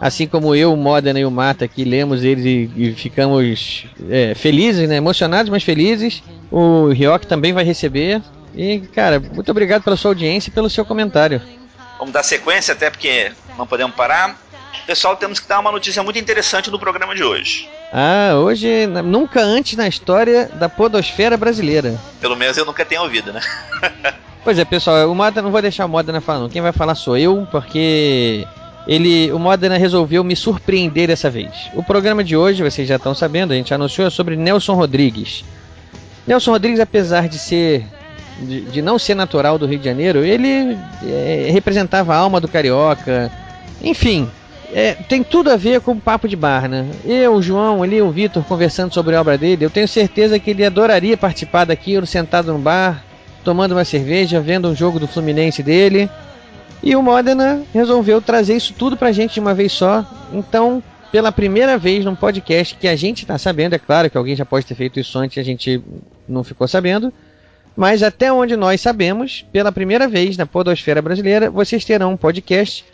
Assim 0.00 0.26
como 0.26 0.54
eu, 0.54 0.74
o 0.74 0.76
Modena 0.76 1.18
e 1.18 1.24
o 1.24 1.30
Mata 1.30 1.64
aqui 1.64 1.82
lemos 1.82 2.22
eles 2.22 2.44
e, 2.44 2.70
e 2.76 2.92
ficamos 2.92 3.86
é, 4.10 4.34
felizes, 4.34 4.88
né? 4.88 4.96
Emocionados, 4.96 5.50
mas 5.50 5.62
felizes. 5.62 6.22
O 6.50 6.88
Ryoki 6.88 7.26
também 7.26 7.52
vai 7.52 7.64
receber. 7.64 8.22
E, 8.56 8.80
cara, 8.94 9.20
muito 9.20 9.50
obrigado 9.50 9.82
pela 9.82 9.96
sua 9.96 10.12
audiência 10.12 10.48
e 10.48 10.52
pelo 10.52 10.70
seu 10.70 10.84
comentário. 10.84 11.42
Vamos 11.98 12.12
dar 12.12 12.22
sequência, 12.22 12.72
até 12.72 12.90
porque 12.90 13.32
não 13.58 13.66
podemos 13.66 13.94
parar. 13.94 14.36
Pessoal, 14.86 15.16
temos 15.16 15.38
que 15.38 15.48
dar 15.48 15.58
uma 15.58 15.72
notícia 15.72 16.02
muito 16.02 16.18
interessante 16.18 16.70
no 16.70 16.78
programa 16.78 17.14
de 17.14 17.22
hoje. 17.22 17.68
Ah, 17.92 18.34
hoje, 18.36 18.86
nunca 18.86 19.40
antes 19.40 19.76
na 19.76 19.86
história 19.86 20.48
da 20.54 20.68
podosfera 20.68 21.36
brasileira. 21.36 21.98
Pelo 22.20 22.36
menos 22.36 22.56
eu 22.56 22.64
nunca 22.64 22.84
tenho 22.84 23.02
ouvido, 23.02 23.32
né? 23.32 23.40
pois 24.44 24.58
é, 24.58 24.64
pessoal, 24.64 25.10
o 25.10 25.14
Moda, 25.14 25.42
não 25.42 25.50
vou 25.50 25.60
deixar 25.60 25.86
o 25.86 25.88
Modena 25.88 26.20
falar 26.20 26.40
não. 26.40 26.48
Quem 26.48 26.62
vai 26.62 26.72
falar 26.72 26.94
sou 26.94 27.16
eu, 27.16 27.46
porque 27.50 28.46
ele, 28.86 29.32
o 29.32 29.38
Modena 29.38 29.76
resolveu 29.76 30.22
me 30.22 30.36
surpreender 30.36 31.08
dessa 31.08 31.28
vez. 31.28 31.52
O 31.74 31.82
programa 31.82 32.22
de 32.22 32.36
hoje, 32.36 32.62
vocês 32.62 32.88
já 32.88 32.96
estão 32.96 33.14
sabendo, 33.14 33.52
a 33.52 33.56
gente 33.56 33.74
anunciou 33.74 34.10
sobre 34.10 34.36
Nelson 34.36 34.74
Rodrigues. 34.74 35.44
Nelson 36.26 36.52
Rodrigues, 36.52 36.80
apesar 36.80 37.28
de 37.28 37.38
ser 37.38 37.86
de, 38.40 38.60
de 38.62 38.82
não 38.82 38.98
ser 38.98 39.14
natural 39.14 39.58
do 39.58 39.66
Rio 39.66 39.78
de 39.78 39.84
Janeiro, 39.84 40.24
ele 40.24 40.76
é, 41.04 41.48
representava 41.50 42.14
a 42.14 42.18
alma 42.18 42.40
do 42.40 42.48
carioca. 42.48 43.30
Enfim, 43.82 44.28
é, 44.72 44.94
tem 44.94 45.22
tudo 45.22 45.50
a 45.50 45.56
ver 45.56 45.80
com 45.80 45.92
o 45.92 46.00
papo 46.00 46.28
de 46.28 46.36
bar, 46.36 46.68
né? 46.68 46.86
Eu, 47.04 47.34
o 47.34 47.42
João, 47.42 47.82
ali, 47.82 48.00
o 48.02 48.10
Vitor 48.10 48.42
conversando 48.44 48.92
sobre 48.92 49.14
a 49.14 49.20
obra 49.20 49.38
dele, 49.38 49.64
eu 49.64 49.70
tenho 49.70 49.88
certeza 49.88 50.38
que 50.38 50.50
ele 50.50 50.64
adoraria 50.64 51.16
participar 51.16 51.64
daquilo, 51.64 52.06
sentado 52.06 52.52
no 52.52 52.58
bar, 52.58 53.04
tomando 53.44 53.72
uma 53.72 53.84
cerveja, 53.84 54.40
vendo 54.40 54.68
um 54.68 54.74
jogo 54.74 54.98
do 54.98 55.06
Fluminense 55.06 55.62
dele. 55.62 56.10
E 56.82 56.94
o 56.94 57.02
Modena 57.02 57.62
resolveu 57.72 58.20
trazer 58.20 58.56
isso 58.56 58.74
tudo 58.74 58.96
pra 58.96 59.12
gente 59.12 59.34
de 59.34 59.40
uma 59.40 59.54
vez 59.54 59.72
só. 59.72 60.04
Então, 60.32 60.82
pela 61.10 61.32
primeira 61.32 61.78
vez 61.78 62.04
num 62.04 62.14
podcast 62.14 62.74
que 62.74 62.88
a 62.88 62.96
gente 62.96 63.22
está 63.22 63.38
sabendo, 63.38 63.74
é 63.74 63.78
claro 63.78 64.10
que 64.10 64.18
alguém 64.18 64.36
já 64.36 64.44
pode 64.44 64.66
ter 64.66 64.74
feito 64.74 65.00
isso 65.00 65.18
antes 65.18 65.36
e 65.36 65.40
a 65.40 65.44
gente 65.44 65.82
não 66.28 66.44
ficou 66.44 66.68
sabendo. 66.68 67.12
Mas 67.76 68.02
até 68.02 68.32
onde 68.32 68.56
nós 68.56 68.80
sabemos, 68.80 69.44
pela 69.52 69.70
primeira 69.70 70.08
vez 70.08 70.36
na 70.36 70.46
Podosfera 70.46 71.02
Brasileira, 71.02 71.50
vocês 71.50 71.84
terão 71.84 72.12
um 72.12 72.16
podcast 72.16 72.84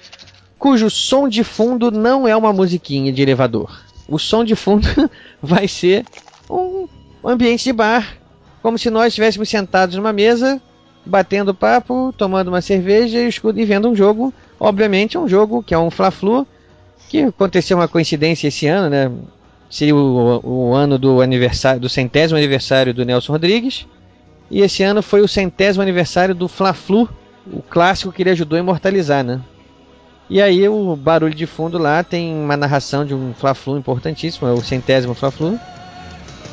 cujo 0.59 0.91
som 0.91 1.29
de 1.29 1.43
fundo 1.43 1.91
não 1.91 2.27
é 2.27 2.37
uma 2.37 2.53
musiquinha 2.53 3.13
de 3.13 3.23
elevador. 3.23 3.81
O 4.09 4.19
som 4.19 4.45
de 4.45 4.55
fundo 4.55 4.89
vai 5.41 5.69
ser 5.69 6.05
um 6.51 6.89
ambiente 7.25 7.65
de 7.65 7.73
bar, 7.73 8.17
como 8.63 8.79
se 8.79 8.91
nós 8.91 9.09
estivéssemos 9.09 9.49
sentados 9.49 9.97
numa 9.97 10.13
mesa 10.13 10.61
batendo 11.05 11.55
papo, 11.55 12.15
tomando 12.17 12.49
uma 12.49 12.61
cerveja 12.61 13.19
e 13.21 13.65
vendo 13.65 13.89
um 13.89 13.95
jogo. 13.95 14.33
Obviamente, 14.59 15.19
um 15.19 15.29
jogo 15.29 15.63
que 15.63 15.75
é 15.75 15.79
um 15.79 15.91
Fla-Flu, 15.91 16.47
que 17.09 17.23
aconteceu 17.23 17.77
uma 17.77 17.89
coincidência 17.89 18.49
esse 18.49 18.67
ano, 18.67 18.89
né? 18.89 19.11
Seria 19.69 19.97
o, 19.97 20.41
o, 20.45 20.75
ano 20.75 20.99
do 20.99 21.21
aniversário, 21.21 21.81
do 21.81 21.89
centésimo 21.89 22.39
aniversário 22.39 22.93
do 22.93 23.05
Nelson 23.05 23.33
Rodrigues. 23.33 23.87
E 24.53 24.61
esse 24.61 24.83
ano 24.83 25.03
foi 25.03 25.23
o 25.23 25.27
centésimo 25.27 25.81
aniversário 25.81 26.35
do 26.35 26.47
Fla-Flu, 26.47 27.09
o 27.51 27.63
clássico 27.63 28.13
que 28.13 28.23
ele 28.23 28.29
ajudou 28.29 28.59
a 28.59 28.61
imortalizar, 28.61 29.25
né? 29.25 29.41
E 30.29 30.43
aí 30.43 30.69
o 30.69 30.95
barulho 30.95 31.35
de 31.35 31.47
fundo 31.47 31.79
lá 31.79 32.05
tem 32.05 32.35
uma 32.35 32.55
narração 32.55 33.03
de 33.03 33.15
um 33.15 33.33
Fla-Flu 33.33 33.79
importantíssimo, 33.79 34.47
é 34.47 34.53
o 34.53 34.63
centésimo 34.63 35.15
Fla-Flu. 35.15 35.59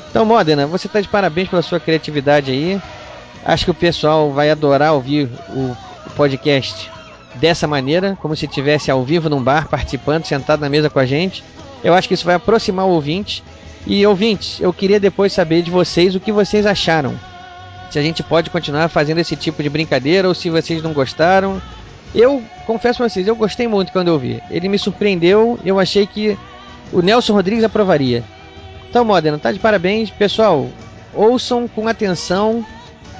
Então, 0.09 0.23
Modena, 0.23 0.65
você 0.65 0.87
está 0.87 1.01
de 1.01 1.09
parabéns 1.09 1.49
pela 1.49 1.61
sua 1.61 1.77
criatividade 1.77 2.51
aí. 2.51 2.81
Acho 3.43 3.65
que 3.65 3.71
o 3.71 3.75
pessoal 3.75 4.31
vai 4.31 4.49
adorar 4.49 4.93
ouvir 4.93 5.29
o 5.49 5.75
podcast 6.15 6.89
dessa 7.35 7.67
maneira, 7.67 8.17
como 8.21 8.33
se 8.33 8.45
estivesse 8.45 8.89
ao 8.89 9.03
vivo 9.03 9.29
num 9.29 9.43
bar, 9.43 9.67
participando, 9.67 10.23
sentado 10.23 10.61
na 10.61 10.69
mesa 10.69 10.89
com 10.89 10.99
a 10.99 11.05
gente. 11.05 11.43
Eu 11.83 11.93
acho 11.93 12.07
que 12.07 12.13
isso 12.13 12.25
vai 12.25 12.35
aproximar 12.35 12.85
o 12.85 12.91
ouvinte. 12.91 13.43
E 13.85 14.05
ouvintes, 14.07 14.59
eu 14.61 14.71
queria 14.71 15.01
depois 15.01 15.33
saber 15.33 15.61
de 15.61 15.69
vocês 15.69 16.15
o 16.15 16.19
que 16.19 16.31
vocês 16.31 16.65
acharam. 16.65 17.13
Se 17.89 17.97
a 17.97 18.01
gente 18.01 18.21
pode 18.21 18.49
continuar 18.49 18.87
fazendo 18.89 19.19
esse 19.19 19.35
tipo 19.35 19.63
de 19.63 19.69
brincadeira 19.69 20.27
ou 20.27 20.33
se 20.33 20.49
vocês 20.49 20.81
não 20.81 20.93
gostaram. 20.93 21.61
Eu 22.13 22.43
confesso 22.65 22.97
pra 22.97 23.09
vocês, 23.09 23.27
eu 23.27 23.35
gostei 23.35 23.67
muito 23.67 23.91
quando 23.91 24.07
eu 24.07 24.17
vi. 24.17 24.41
Ele 24.49 24.67
me 24.67 24.79
surpreendeu, 24.79 25.59
eu 25.63 25.79
achei 25.79 26.07
que 26.07 26.37
o 26.91 27.01
Nelson 27.01 27.33
Rodrigues 27.33 27.63
aprovaria. 27.63 28.23
Então, 28.89 29.05
Modena, 29.05 29.37
tá 29.37 29.51
de 29.51 29.59
parabéns. 29.59 30.09
Pessoal, 30.09 30.67
ouçam 31.13 31.67
com 31.67 31.87
atenção 31.87 32.65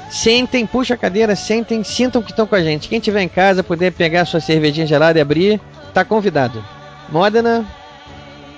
Sentem, 0.09 0.65
puxa 0.65 0.95
a 0.95 0.97
cadeira, 0.97 1.35
sentem, 1.35 1.83
sintam 1.83 2.21
que 2.21 2.31
estão 2.31 2.47
com 2.47 2.55
a 2.55 2.63
gente. 2.63 2.89
Quem 2.89 2.99
tiver 2.99 3.21
em 3.21 3.29
casa, 3.29 3.63
puder 3.63 3.91
pegar 3.91 4.25
sua 4.25 4.39
cervejinha 4.39 4.87
gelada 4.87 5.19
e 5.19 5.21
abrir, 5.21 5.61
tá 5.93 6.03
convidado. 6.03 6.65
Modena, 7.09 7.65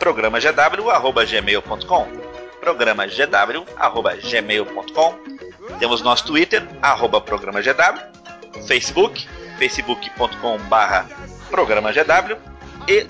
programagw.gmail.com 0.00 2.08
programagw.gmail.com 2.60 5.14
Temos 5.78 6.02
nosso 6.02 6.26
Twitter, 6.26 6.66
arroba 6.82 7.20
programagw 7.20 7.62
Facebook, 8.66 9.28
facebook.com 9.58 10.58
barra 10.68 11.06
programa 11.48 11.92
GW 11.92 12.36
e 12.88 13.06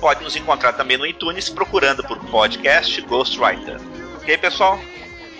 pode 0.00 0.22
nos 0.22 0.36
encontrar 0.36 0.74
também 0.74 0.96
no 0.96 1.04
iTunes 1.04 1.48
procurando 1.48 2.04
por 2.04 2.16
podcast 2.26 3.00
Ghostwriter. 3.02 3.80
Ok, 4.18 4.38
pessoal? 4.38 4.78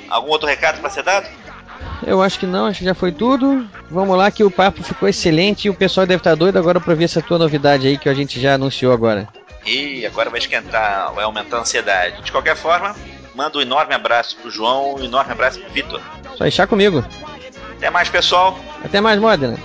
Algum 0.09 0.31
outro 0.31 0.49
recado 0.49 0.81
para 0.81 0.91
ser 0.91 1.05
dado? 1.05 1.29
Eu 2.07 2.23
acho 2.23 2.39
que 2.39 2.47
não, 2.47 2.67
acho 2.67 2.81
que 2.81 2.85
já 2.85 2.95
foi 2.95 3.13
tudo. 3.13 3.67
Vamos 3.91 4.17
lá 4.17 4.31
que 4.31 4.45
o 4.45 4.51
papo 4.51 4.83
ficou 4.83 5.09
excelente 5.09 5.67
e 5.67 5.71
o 5.71 5.75
pessoal 5.75 6.07
deve 6.07 6.21
estar 6.21 6.35
doido 6.35 6.59
agora 6.59 6.81
para 6.81 6.95
ver 6.95 7.05
essa 7.05 7.23
tua 7.23 7.39
novidade 7.39 7.87
aí 7.87 7.99
que 7.99 8.09
a 8.09 8.15
gente 8.15 8.41
já 8.41 8.55
anunciou 8.55 8.93
agora. 8.93 9.29
E 9.65 10.07
agora 10.07 10.31
vai 10.31 10.39
esquentar, 10.39 11.13
vai 11.13 11.25
aumentar 11.25 11.59
a 11.59 11.61
ansiedade. 11.61 12.23
De 12.23 12.31
qualquer 12.31 12.57
forma, 12.57 12.95
manda 13.35 13.59
um 13.59 13.61
enorme 13.61 13.95
abraço 13.95 14.37
pro 14.37 14.51
João, 14.51 14.95
um 14.95 15.05
enorme 15.05 15.33
abraço 15.33 15.61
pro 15.61 15.73
Vitor. 15.73 16.01
Só 16.37 16.45
deixar 16.45 16.67
comigo. 16.67 17.05
Até 17.77 17.91
mais, 17.91 18.09
pessoal. 18.09 18.59
Até 18.85 19.01
mais, 19.01 19.19
Modena. 19.19 19.59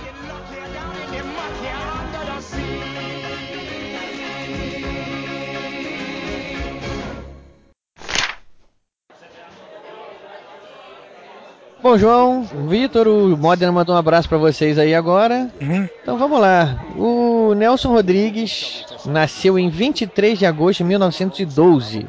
Bom, 11.82 11.98
João, 11.98 12.44
Vitor, 12.68 13.08
o 13.08 13.36
Modena 13.36 13.72
mandou 13.72 13.94
um 13.94 13.98
abraço 13.98 14.28
para 14.28 14.38
vocês 14.38 14.78
aí 14.78 14.94
agora. 14.94 15.50
Uhum. 15.60 15.88
Então 16.00 16.16
vamos 16.16 16.40
lá. 16.40 16.78
O 16.96 17.54
Nelson 17.54 17.88
Rodrigues 17.90 18.84
nasceu 19.04 19.58
em 19.58 19.68
23 19.68 20.38
de 20.38 20.46
agosto 20.46 20.78
de 20.78 20.84
1912, 20.84 22.06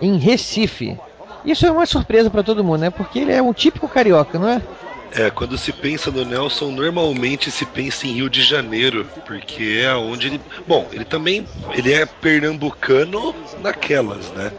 em 0.00 0.16
Recife. 0.16 0.96
Isso 1.44 1.66
é 1.66 1.70
uma 1.70 1.84
surpresa 1.84 2.30
para 2.30 2.42
todo 2.42 2.64
mundo, 2.64 2.80
né? 2.80 2.90
Porque 2.90 3.18
ele 3.18 3.32
é 3.32 3.42
um 3.42 3.52
típico 3.52 3.86
carioca, 3.86 4.38
não 4.38 4.48
é? 4.48 4.62
É, 5.14 5.28
quando 5.30 5.58
se 5.58 5.72
pensa 5.72 6.10
no 6.10 6.24
Nelson, 6.24 6.70
normalmente 6.70 7.50
se 7.50 7.66
pensa 7.66 8.06
em 8.06 8.12
Rio 8.14 8.30
de 8.30 8.40
Janeiro, 8.40 9.06
porque 9.26 9.82
é 9.84 9.94
onde 9.94 10.28
ele. 10.28 10.40
Bom, 10.66 10.86
ele 10.90 11.04
também. 11.04 11.46
Ele 11.74 11.92
é 11.92 12.06
pernambucano 12.06 13.34
naquelas, 13.60 14.30
né? 14.30 14.50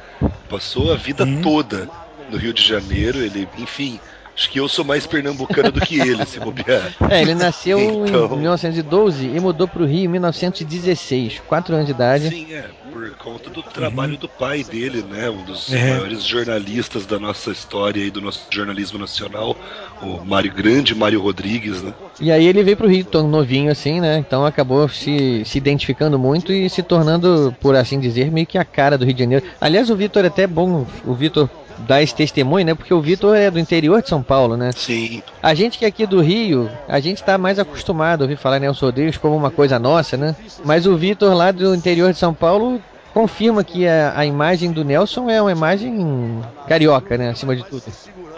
Passou 0.48 0.94
a 0.94 0.96
vida 0.96 1.24
Uhum. 1.24 1.42
toda 1.42 1.90
no 2.30 2.38
Rio 2.38 2.54
de 2.54 2.62
Janeiro, 2.62 3.18
ele, 3.18 3.48
enfim. 3.58 4.00
Acho 4.36 4.50
que 4.50 4.60
eu 4.60 4.68
sou 4.68 4.84
mais 4.84 5.06
pernambucano 5.06 5.72
do 5.72 5.80
que 5.80 6.00
ele, 6.00 6.26
se 6.26 6.40
bobear. 6.40 6.92
É, 7.10 7.22
ele 7.22 7.36
nasceu 7.36 7.80
Então- 7.80 8.34
em 8.34 8.40
1912 8.40 9.28
e 9.28 9.40
mudou 9.40 9.68
para 9.68 9.84
o 9.84 9.86
Rio 9.86 10.06
em 10.06 10.08
1916, 10.08 11.40
4 11.48 11.76
anos 11.76 11.86
de 11.86 11.92
idade. 11.92 12.30
Sim, 12.30 12.54
é, 12.54 12.66
por 12.92 13.16
conta 13.18 13.50
do 13.50 13.62
trabalho 13.62 14.18
do 14.18 14.28
pai 14.28 14.64
dele, 14.64 15.04
né? 15.08 15.30
Um 15.30 15.44
dos 15.44 15.72
É. 15.72 15.92
maiores 15.92 16.24
jornalistas 16.24 17.06
da 17.06 17.20
nossa 17.20 17.52
história 17.52 18.02
e 18.02 18.10
do 18.10 18.22
nosso 18.22 18.48
jornalismo 18.50 18.98
nacional, 18.98 19.56
o 20.02 20.24
Mário 20.26 20.52
Grande, 20.54 20.96
Mário 20.96 21.22
Rodrigues, 21.22 21.82
né? 21.84 21.94
E 22.20 22.32
aí 22.32 22.46
ele 22.46 22.64
veio 22.64 22.78
pro 22.78 22.88
Rio 22.90 23.06
tão 23.06 23.28
novinho 23.28 23.72
assim, 23.72 24.00
né? 24.02 24.18
Então 24.18 24.46
acabou 24.46 24.88
se, 24.90 25.44
se 25.46 25.58
identificando 25.58 26.18
muito 26.18 26.52
e 26.52 26.70
se 26.70 26.82
tornando, 26.82 27.56
por 27.60 27.76
assim 27.76 28.00
dizer, 28.00 28.32
meio 28.32 28.48
que 28.48 28.58
a 28.58 28.66
cara 28.66 28.98
do 28.98 29.06
Rio 29.06 29.14
de 29.14 29.20
Janeiro. 29.24 29.46
Aliás, 29.62 29.90
o 29.90 29.96
Vitor 29.96 30.24
é 30.24 30.28
até 30.28 30.48
bom, 30.48 30.86
o 31.06 31.14
Vitor 31.14 31.50
dá 31.80 32.02
esse 32.02 32.14
testemunho, 32.16 32.66
né? 32.66 32.74
Porque 32.74 32.94
o 32.94 33.02
Vitor 33.02 33.36
é 33.36 33.50
do 33.50 33.60
interior 33.60 34.02
de 34.02 34.10
São 34.10 34.22
Paulo, 34.22 34.56
né? 34.56 34.72
Sim, 34.76 35.22
A 35.42 35.54
gente 35.54 35.78
que 35.78 35.86
é 35.86 35.88
aqui 35.88 36.06
do 36.06 36.22
Rio, 36.22 36.70
a 36.88 37.00
gente 37.00 37.24
tá 37.24 37.38
mais 37.38 37.60
acostumado 37.60 38.22
a 38.22 38.26
ouvir 38.26 38.38
falar 38.38 38.60
Nelson 38.60 38.86
Rodrigues 38.86 39.18
como 39.18 39.36
uma 39.36 39.52
coisa 39.52 39.80
nossa, 39.80 40.18
né? 40.18 40.36
Mas 40.64 40.86
o 40.86 40.96
Vitor 40.96 41.34
lá 41.34 41.52
do 41.52 41.74
interior 41.76 42.12
de 42.12 42.20
São 42.20 42.34
Paulo 42.34 42.82
confirma 43.14 43.64
que 43.64 43.88
a, 43.88 44.14
a 44.16 44.26
imagem 44.26 44.72
do 44.72 44.84
Nelson 44.84 45.30
é 45.30 45.42
uma 45.42 45.52
imagem 45.52 46.42
carioca, 46.68 47.18
né? 47.18 47.30
Acima 47.30 47.56
de 47.56 47.64
tudo. 47.64 47.84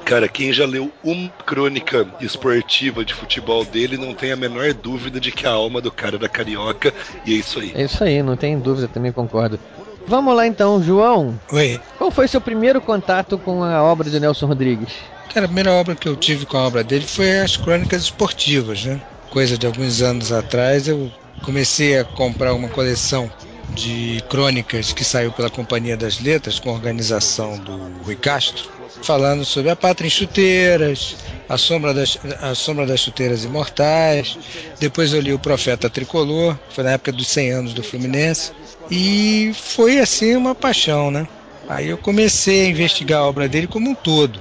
Cara, 0.03 0.27
quem 0.27 0.53
já 0.53 0.67
leu 0.67 0.91
uma 1.03 1.29
crônica 1.45 2.05
esportiva 2.21 3.03
de 3.03 3.11
futebol 3.13 3.65
dele 3.65 3.97
não 3.97 4.13
tem 4.13 4.31
a 4.31 4.35
menor 4.35 4.71
dúvida 4.73 5.19
de 5.19 5.31
que 5.31 5.47
a 5.47 5.51
alma 5.51 5.81
do 5.81 5.91
cara 5.91 6.17
era 6.17 6.29
carioca, 6.29 6.93
e 7.25 7.33
é 7.33 7.37
isso 7.37 7.59
aí. 7.59 7.71
É 7.73 7.83
isso 7.83 8.03
aí, 8.03 8.21
não 8.21 8.37
tem 8.37 8.59
dúvida, 8.59 8.87
também 8.87 9.11
concordo. 9.11 9.59
Vamos 10.07 10.35
lá 10.35 10.45
então, 10.45 10.81
João. 10.81 11.39
Oi. 11.51 11.79
Qual 11.97 12.11
foi 12.11 12.27
seu 12.27 12.39
primeiro 12.39 12.79
contato 12.79 13.37
com 13.37 13.63
a 13.63 13.83
obra 13.83 14.09
de 14.09 14.19
Nelson 14.19 14.45
Rodrigues? 14.45 14.93
Cara, 15.33 15.45
a 15.45 15.49
primeira 15.49 15.73
obra 15.73 15.95
que 15.95 16.07
eu 16.07 16.15
tive 16.15 16.45
com 16.45 16.57
a 16.57 16.67
obra 16.67 16.83
dele 16.83 17.05
foi 17.05 17.39
as 17.39 17.57
crônicas 17.57 18.03
esportivas, 18.03 18.85
né? 18.85 19.01
Coisa 19.29 19.57
de 19.57 19.65
alguns 19.65 20.01
anos 20.01 20.31
atrás 20.31 20.87
eu 20.87 21.11
comecei 21.41 21.97
a 21.97 22.05
comprar 22.05 22.53
uma 22.53 22.69
coleção 22.69 23.29
de 23.75 24.23
crônicas 24.29 24.93
que 24.93 25.03
saiu 25.03 25.31
pela 25.31 25.49
Companhia 25.49 25.97
das 25.97 26.19
Letras, 26.19 26.59
com 26.59 26.71
organização 26.71 27.57
do 27.59 28.03
Rui 28.03 28.15
Castro, 28.15 28.69
falando 29.01 29.45
sobre 29.45 29.69
a 29.69 29.75
pátria 29.75 30.07
em 30.07 30.09
chuteiras, 30.09 31.15
a 31.47 31.57
sombra 31.57 31.93
das, 31.93 32.17
a 32.41 32.55
sombra 32.55 32.85
das 32.85 32.99
chuteiras 32.99 33.43
imortais. 33.43 34.37
Depois 34.79 35.13
eu 35.13 35.21
li 35.21 35.33
o 35.33 35.39
Profeta 35.39 35.89
Tricolor, 35.89 36.57
foi 36.69 36.83
na 36.83 36.91
época 36.91 37.11
dos 37.11 37.27
100 37.27 37.51
anos 37.51 37.73
do 37.73 37.83
Fluminense. 37.83 38.51
E 38.89 39.51
foi 39.53 39.99
assim 39.99 40.35
uma 40.35 40.55
paixão, 40.55 41.09
né? 41.11 41.27
Aí 41.67 41.89
eu 41.89 41.97
comecei 41.97 42.65
a 42.65 42.69
investigar 42.69 43.21
a 43.21 43.27
obra 43.27 43.49
dele 43.49 43.67
como 43.67 43.89
um 43.89 43.95
todo. 43.95 44.39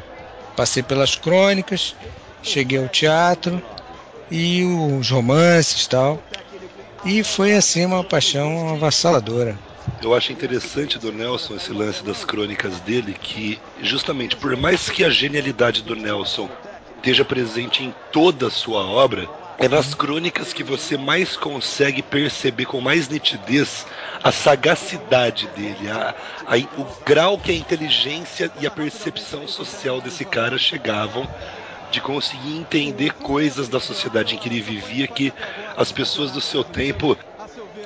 Passei 0.57 0.83
pelas 0.83 1.15
crônicas, 1.15 1.95
cheguei 2.43 2.79
ao 2.79 2.89
teatro 2.89 3.63
e 4.31 4.63
os 4.65 5.11
romances 5.11 5.87
tal. 5.87 6.23
E 7.05 7.23
foi 7.23 7.55
assim 7.55 7.85
uma 7.85 8.05
paixão 8.05 8.71
avassaladora. 8.71 9.59
Eu 10.01 10.15
acho 10.15 10.33
interessante 10.33 10.99
do 10.99 11.13
Nelson 11.13 11.57
esse 11.57 11.73
lance 11.73 12.03
das 12.05 12.25
crônicas 12.25 12.81
dele, 12.81 13.15
que 13.15 13.61
justamente 13.81 14.37
por 14.37 14.57
mais 14.57 14.89
que 14.91 15.05
a 15.05 15.11
genialidade 15.11 15.83
do 15.83 15.95
Nelson 15.95 16.51
esteja 16.97 17.25
presente 17.25 17.85
em 17.85 17.95
toda 18.11 18.47
a 18.49 18.51
sua 18.51 18.87
obra, 18.87 19.29
é 19.59 19.69
nas 19.69 19.95
crônicas 19.95 20.53
que 20.53 20.65
você 20.65 20.97
mais 20.97 21.37
consegue 21.37 22.03
perceber 22.03 22.65
com 22.65 22.81
mais 22.81 23.09
nitidez 23.09 23.87
a 24.23 24.33
sagacidade 24.33 25.47
dele, 25.49 25.89
a, 25.89 26.15
a- 26.47 26.57
o 26.81 26.85
grau 27.05 27.39
que 27.39 27.53
a 27.53 27.55
inteligência 27.55 28.51
e 28.59 28.67
a 28.67 28.71
percepção 28.71 29.47
social 29.47 30.01
desse 30.01 30.25
cara 30.25 30.59
chegavam 30.59 31.29
de 31.91 32.01
conseguir 32.01 32.57
entender 32.57 33.13
coisas 33.13 33.69
da 33.69 33.79
sociedade 33.79 34.35
em 34.35 34.39
que 34.39 34.49
ele 34.49 34.61
vivia 34.61 35.07
que 35.07 35.33
as 35.77 35.93
pessoas 35.93 36.33
do 36.33 36.41
seu 36.41 36.65
tempo 36.65 37.17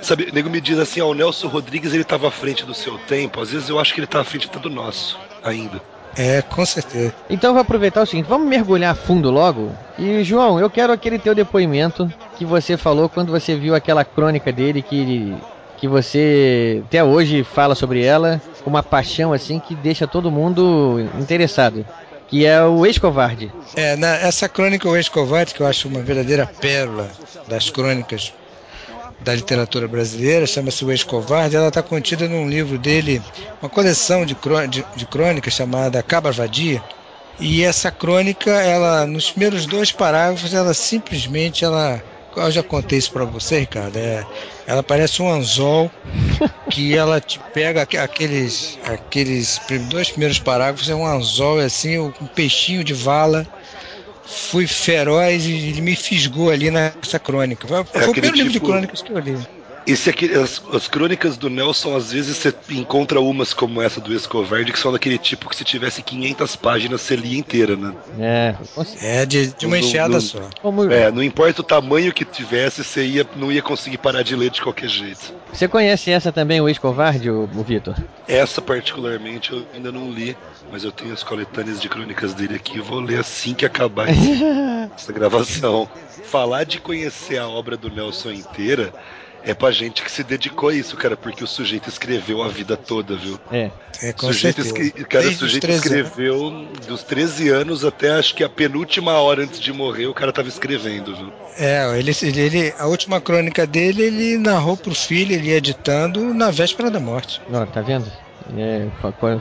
Sabe, 0.01 0.25
o 0.31 0.35
nego 0.35 0.49
me 0.49 0.61
diz 0.61 0.79
assim, 0.79 1.01
ó, 1.01 1.09
o 1.09 1.15
Nelson 1.15 1.49
Rodrigues 1.49 1.93
ele 1.93 2.05
tava 2.05 2.29
à 2.29 2.31
frente 2.31 2.65
do 2.65 2.75
seu 2.75 2.99
tempo, 2.99 3.41
às 3.41 3.51
vezes 3.51 3.69
eu 3.69 3.79
acho 3.79 3.95
que 3.95 4.01
ele 4.01 4.07
tá 4.07 4.21
à 4.21 4.25
frente 4.25 4.47
até 4.47 4.59
do 4.59 4.71
nosso, 4.71 5.19
ainda. 5.43 5.81
É, 6.17 6.43
com 6.43 6.65
certeza. 6.67 7.15
Então 7.31 7.51
eu 7.51 7.55
vou 7.55 7.63
aproveitar 7.63 8.03
o 8.03 8.07
seguinte, 8.07 8.27
vamos 8.27 8.49
mergulhar 8.49 8.97
fundo 8.97 9.31
logo. 9.31 9.73
E 9.99 10.25
João, 10.25 10.59
eu 10.59 10.69
quero 10.69 10.93
aquele 10.93 11.19
teu 11.19 11.35
depoimento 11.35 12.13
que 12.37 12.45
você 12.45 12.77
falou 12.77 13.09
quando 13.09 13.31
você 13.31 13.55
viu 13.55 13.75
aquela 13.75 14.05
crônica 14.05 14.53
dele 14.53 14.83
que 14.83 15.37
que 15.77 15.87
você 15.87 16.83
até 16.87 17.05
hoje 17.05 17.45
fala 17.45 17.75
sobre 17.77 18.05
ela 18.05 18.43
com 18.65 18.71
uma 18.71 18.83
paixão 18.83 19.33
assim 19.33 19.61
que 19.61 19.77
deixa 19.77 20.09
todo 20.09 20.29
mundo 20.29 20.99
interessado, 21.21 21.87
que 22.27 22.45
é 22.45 22.61
o 22.65 22.85
ex-covarde. 22.85 23.53
É, 23.77 23.95
na, 23.95 24.17
essa 24.17 24.49
crônica 24.49 24.89
O 24.89 24.97
Ex-Covarde, 24.97 25.55
que 25.55 25.61
eu 25.61 25.67
acho 25.67 25.87
uma 25.87 26.01
verdadeira 26.01 26.47
pérola 26.47 27.09
das 27.47 27.71
crônicas 27.71 28.33
da 29.21 29.35
literatura 29.35 29.89
brasileira, 29.89 30.47
chama-se 30.47 30.85
O 30.85 30.91
Ex-Covarde, 30.91 31.57
ela 31.57 31.69
está 31.69 31.83
contida 31.83 32.29
num 32.29 32.49
livro 32.49 32.79
dele, 32.79 33.23
uma 33.61 33.69
coleção 33.69 34.25
de, 34.25 34.37
de, 34.69 34.85
de 34.95 35.07
crônicas 35.07 35.53
chamada 35.53 36.03
Cabra 36.03 36.33
Vadia, 36.33 36.83
e 37.41 37.63
essa 37.63 37.91
crônica, 37.91 38.51
ela 38.51 39.07
nos 39.07 39.31
primeiros 39.31 39.67
dois 39.67 39.93
parágrafos, 39.93 40.55
ela 40.55 40.75
simplesmente, 40.75 41.65
ela, 41.65 42.03
eu 42.37 42.51
já 42.51 42.63
contei 42.63 42.99
isso 42.99 43.13
para 43.13 43.25
você, 43.25 43.61
Ricardo, 43.61 43.97
é, 43.97 44.27
ela 44.67 44.83
parece 44.83 45.21
um 45.23 45.31
anzol 45.31 45.91
que 46.71 46.97
ela 46.97 47.21
te 47.21 47.39
pega 47.53 47.83
aque- 47.83 47.97
aqueles, 47.97 48.79
aqueles 48.83 49.61
dois 49.89 50.11
primeiros 50.11 50.39
parágrafos, 50.39 50.89
é 50.89 50.95
um 50.95 51.07
anzol 51.07 51.59
assim, 51.59 51.99
um 51.99 52.13
peixinho 52.35 52.85
de 52.85 52.93
vala, 52.95 53.47
fui 54.29 54.67
feroz 54.67 55.47
e 55.47 55.53
ele 55.53 55.81
me 55.81 55.97
fisgou 55.97 56.51
ali 56.51 56.71
nessa 56.71 57.19
crônica. 57.19 57.67
Foi, 57.67 57.85
foi 57.85 58.09
o 58.09 58.13
primeiro 58.13 58.37
livro 58.37 58.53
de 58.53 58.59
tipo- 58.59 58.67
crônicas 58.67 59.03
que 59.03 59.11
eu 59.11 59.19
li. 59.19 59.39
Esse 59.89 60.11
aqui, 60.11 60.31
as, 60.35 60.61
as 60.71 60.87
crônicas 60.87 61.39
do 61.39 61.49
Nelson, 61.49 61.97
às 61.97 62.13
vezes 62.13 62.37
você 62.37 62.55
encontra 62.69 63.19
umas 63.23 63.55
como 63.55 63.81
essa 63.81 63.99
do 64.03 64.15
Escovarde, 64.15 64.71
que 64.71 64.79
são 64.79 64.93
daquele 64.93 65.17
tipo 65.17 65.49
que 65.49 65.57
se 65.57 65.65
tivesse 65.65 66.03
500 66.03 66.57
páginas 66.57 67.01
você 67.01 67.17
lia 67.17 67.39
inteira, 67.39 67.75
né? 67.75 67.95
É, 68.19 68.55
É, 69.01 69.25
de, 69.25 69.47
de 69.47 69.65
uma 69.65 69.79
Não- 69.79 69.83
enxada 69.87 70.21
só. 70.21 70.41
como 70.61 70.85
É, 70.93 71.11
não 71.11 71.23
importa 71.23 71.63
o 71.63 71.65
tamanho 71.65 72.13
que 72.13 72.23
tivesse, 72.23 72.85
você 72.85 73.03
ia, 73.03 73.27
não 73.35 73.51
ia 73.51 73.63
conseguir 73.63 73.97
parar 73.97 74.23
de 74.23 74.37
ler 74.37 74.51
de 74.51 74.61
qualquer 74.61 74.91
jeito. 74.91 75.33
você 75.51 75.67
conhece 75.67 76.11
essa 76.11 76.31
também, 76.31 76.61
o 76.61 76.69
ex-covarde, 76.69 77.31
o, 77.31 77.45
o 77.45 77.63
Vitor? 77.63 77.97
Essa 78.29 78.61
particularmente 78.61 79.53
eu 79.53 79.65
ainda 79.75 79.91
não 79.91 80.13
li, 80.13 80.37
mas 80.71 80.85
eu 80.85 80.93
tenho 80.93 81.15
as 81.15 81.23
coletâneas 81.23 81.81
de 81.81 81.89
crônicas 81.89 82.35
dele 82.35 82.57
aqui 82.57 82.77
e 82.77 82.81
vou 82.81 83.01
ler 83.01 83.21
assim 83.21 83.55
que 83.55 83.65
acabar 83.65 84.07
essa 84.95 85.11
gravação. 85.15 85.89
Falar 86.25 86.65
de 86.65 86.79
conhecer 86.79 87.39
a 87.39 87.49
obra 87.49 87.75
do 87.75 87.89
Nelson 87.89 88.33
inteira 88.33 88.93
é 89.45 89.55
pra 89.55 89.71
gente 89.71 90.03
que 90.03 90.11
se 90.11 90.23
dedicou 90.25 90.69
a 90.71 90.75
isso, 90.75 90.97
cara, 90.97 91.17
porque 91.17 91.43
o 91.45 91.47
sujeito 91.47 91.89
escreveu 91.89 92.43
a 92.43 92.49
vida 92.49 92.77
toda, 92.77 93.17
viu? 93.17 93.39
É. 93.51 93.71
É, 94.03 94.13
com 94.13 94.27
O 94.27 94.33
sujeito, 94.33 94.63
certeza. 94.63 94.93
cara, 95.09 95.25
o 95.25 95.29
Desde 95.29 95.45
os 95.45 95.51
sujeito 95.51 95.63
13 95.63 95.77
anos. 95.79 95.85
escreveu 96.09 96.51
dos 96.87 97.03
13 97.03 97.49
anos 97.49 97.85
até 97.85 98.11
acho 98.13 98.35
que 98.35 98.45
a 98.45 98.49
penúltima 98.49 99.13
hora 99.15 99.43
antes 99.43 99.59
de 99.59 99.73
morrer, 99.73 100.07
o 100.07 100.15
cara 100.15 100.33
tava 100.33 100.49
escrevendo, 100.49 101.17
viu? 101.17 101.33
É, 101.57 101.99
ele, 101.99 102.13
ele, 102.23 102.75
a 102.79 102.87
última 102.87 103.21
crônica 103.21 103.67
dele, 103.67 104.03
ele 104.03 104.39
narrou 104.39 104.77
pro 104.77 104.95
filho, 104.95 105.33
ele 105.35 105.49
ia 105.49 105.57
editando 105.57 106.33
na 106.33 106.51
véspera 106.51 106.91
da 106.91 107.01
morte. 107.01 107.41
Ó, 107.53 107.67
tá 107.67 107.81
vendo? 107.81 108.11
É, 108.57 108.87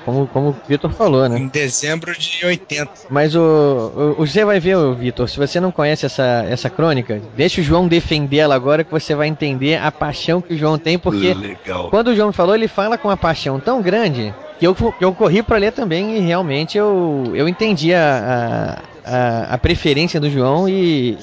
como, 0.03 0.27
como 0.27 0.49
o 0.49 0.55
Vitor 0.67 0.91
falou, 0.91 1.27
né? 1.29 1.37
Em 1.39 1.47
dezembro 1.47 2.11
de 2.17 2.45
80. 2.45 2.91
Mas 3.09 3.35
o, 3.35 3.39
o, 3.41 4.21
o- 4.21 4.27
você 4.27 4.43
vai 4.43 4.59
ver, 4.59 4.75
Vitor, 4.95 5.29
se 5.29 5.37
você 5.37 5.59
não 5.59 5.71
conhece 5.71 6.05
essa, 6.05 6.45
essa 6.49 6.69
crônica, 6.69 7.21
deixa 7.35 7.61
o 7.61 7.63
João 7.63 7.87
defender 7.87 8.37
ela 8.39 8.55
agora 8.55 8.83
que 8.83 8.91
você 8.91 9.15
vai 9.15 9.27
entender 9.27 9.77
a 9.77 9.91
paixão 9.91 10.41
que 10.41 10.53
o 10.53 10.57
João 10.57 10.77
tem, 10.77 10.99
porque 10.99 11.33
Legal. 11.33 11.89
quando 11.89 12.09
o 12.09 12.15
João 12.15 12.33
falou, 12.33 12.53
ele 12.55 12.67
fala 12.67 12.97
com 12.97 13.07
uma 13.07 13.15
paixão 13.17 13.59
tão 13.59 13.81
grande 13.81 14.33
que 14.59 14.67
eu, 14.67 14.75
que 14.75 15.05
eu 15.05 15.13
corri 15.13 15.41
pra 15.41 15.57
ler 15.57 15.71
também 15.71 16.17
e 16.17 16.19
realmente 16.19 16.77
eu, 16.77 17.31
eu 17.33 17.47
entendi 17.47 17.93
a, 17.93 18.81
a, 19.05 19.09
a, 19.49 19.53
a 19.53 19.57
preferência 19.57 20.19
do 20.19 20.29
João 20.29 20.67
e. 20.67 21.17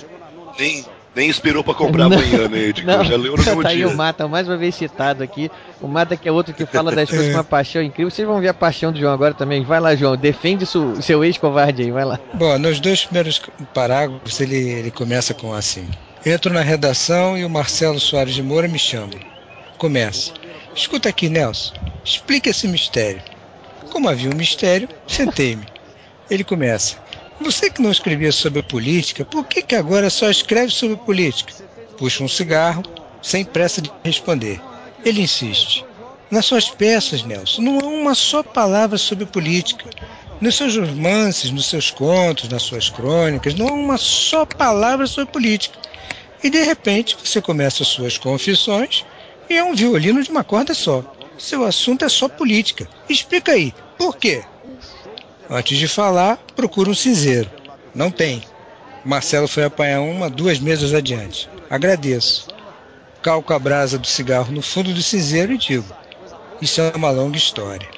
Nem, 0.58 0.84
nem 1.14 1.28
esperou 1.28 1.62
pra 1.62 1.74
comprar 1.74 2.08
Não, 2.10 2.16
amanhã, 2.18 2.48
né, 2.48 2.58
Ed? 2.58 2.84
Não, 2.84 3.04
Já 3.04 3.16
leu 3.16 3.36
no 3.36 3.42
mesmo 3.44 3.62
tá 3.62 3.68
aí 3.68 3.76
dia. 3.76 3.88
o 3.88 3.96
Mata, 3.96 4.26
mais 4.28 4.48
uma 4.48 4.56
vez 4.56 4.74
citado 4.74 5.22
aqui. 5.22 5.50
O 5.80 5.86
Mata 5.88 6.16
que 6.16 6.28
é 6.28 6.32
outro 6.32 6.52
que 6.54 6.66
fala 6.66 6.90
das 6.90 7.08
coisas 7.10 7.28
com 7.28 7.34
uma 7.38 7.44
paixão 7.44 7.82
incrível. 7.82 8.10
Vocês 8.10 8.26
vão 8.26 8.40
ver 8.40 8.48
a 8.48 8.54
paixão 8.54 8.92
do 8.92 8.98
João 8.98 9.12
agora 9.12 9.34
também. 9.34 9.62
Vai 9.64 9.80
lá, 9.80 9.94
João, 9.94 10.16
defende 10.16 10.66
su- 10.66 11.00
seu 11.02 11.24
ex-covarde 11.24 11.82
aí, 11.82 11.90
vai 11.90 12.04
lá. 12.04 12.18
Bom, 12.34 12.58
nos 12.58 12.80
dois 12.80 13.04
primeiros 13.04 13.40
parágrafos 13.72 14.40
ele, 14.40 14.56
ele 14.56 14.90
começa 14.90 15.32
com 15.34 15.52
assim: 15.54 15.88
Entro 16.26 16.52
na 16.52 16.60
redação 16.62 17.36
e 17.38 17.44
o 17.44 17.50
Marcelo 17.50 18.00
Soares 18.00 18.34
de 18.34 18.42
Moura 18.42 18.66
me 18.68 18.78
chama. 18.78 19.12
Começa. 19.78 20.32
Escuta 20.74 21.08
aqui, 21.08 21.28
Nelson. 21.28 21.74
Explica 22.04 22.50
esse 22.50 22.66
mistério. 22.66 23.22
Como 23.90 24.08
havia 24.08 24.30
um 24.30 24.34
mistério, 24.34 24.88
sentei-me. 25.06 25.64
Ele 26.28 26.42
começa. 26.42 26.96
Você 27.40 27.68
que 27.68 27.82
não 27.82 27.90
escrevia 27.90 28.30
sobre 28.30 28.62
política, 28.62 29.24
por 29.24 29.44
que, 29.44 29.60
que 29.62 29.74
agora 29.74 30.08
só 30.08 30.30
escreve 30.30 30.70
sobre 30.70 30.96
política? 30.96 31.52
Puxa 31.96 32.22
um 32.22 32.28
cigarro, 32.28 32.82
sem 33.20 33.44
pressa 33.44 33.82
de 33.82 33.90
responder. 34.04 34.60
Ele 35.04 35.22
insiste. 35.22 35.84
Nas 36.30 36.46
suas 36.46 36.70
peças, 36.70 37.22
Nelson, 37.22 37.62
não 37.62 37.80
há 37.80 37.84
uma 37.84 38.14
só 38.14 38.42
palavra 38.42 38.96
sobre 38.98 39.26
política. 39.26 39.90
Nos 40.40 40.56
seus 40.56 40.76
romances, 40.76 41.50
nos 41.50 41.66
seus 41.66 41.90
contos, 41.90 42.48
nas 42.48 42.62
suas 42.62 42.88
crônicas, 42.88 43.54
não 43.54 43.68
há 43.68 43.72
uma 43.72 43.98
só 43.98 44.46
palavra 44.46 45.06
sobre 45.06 45.32
política. 45.32 45.78
E 46.42 46.50
de 46.50 46.62
repente 46.62 47.16
você 47.22 47.40
começa 47.40 47.82
as 47.82 47.88
suas 47.88 48.16
confissões 48.16 49.04
e 49.48 49.56
é 49.56 49.64
um 49.64 49.74
violino 49.74 50.22
de 50.22 50.30
uma 50.30 50.44
corda 50.44 50.74
só. 50.74 51.04
Seu 51.38 51.64
assunto 51.64 52.04
é 52.04 52.08
só 52.08 52.28
política. 52.28 52.88
Explica 53.08 53.52
aí, 53.52 53.74
por 53.98 54.16
quê? 54.16 54.44
Antes 55.50 55.78
de 55.78 55.86
falar, 55.86 56.38
procura 56.56 56.90
um 56.90 56.94
cinzeiro. 56.94 57.50
Não 57.94 58.10
tem. 58.10 58.42
Marcelo 59.04 59.46
foi 59.46 59.64
apanhar 59.64 60.00
uma 60.00 60.30
duas 60.30 60.58
mesas 60.58 60.94
adiante. 60.94 61.48
Agradeço. 61.68 62.48
Calco 63.22 63.52
a 63.52 63.58
brasa 63.58 63.98
do 63.98 64.06
cigarro 64.06 64.52
no 64.52 64.62
fundo 64.62 64.92
do 64.92 65.02
cinzeiro 65.02 65.52
e 65.52 65.58
digo: 65.58 65.84
Isso 66.60 66.80
é 66.80 66.92
uma 66.96 67.10
longa 67.10 67.36
história. 67.36 67.88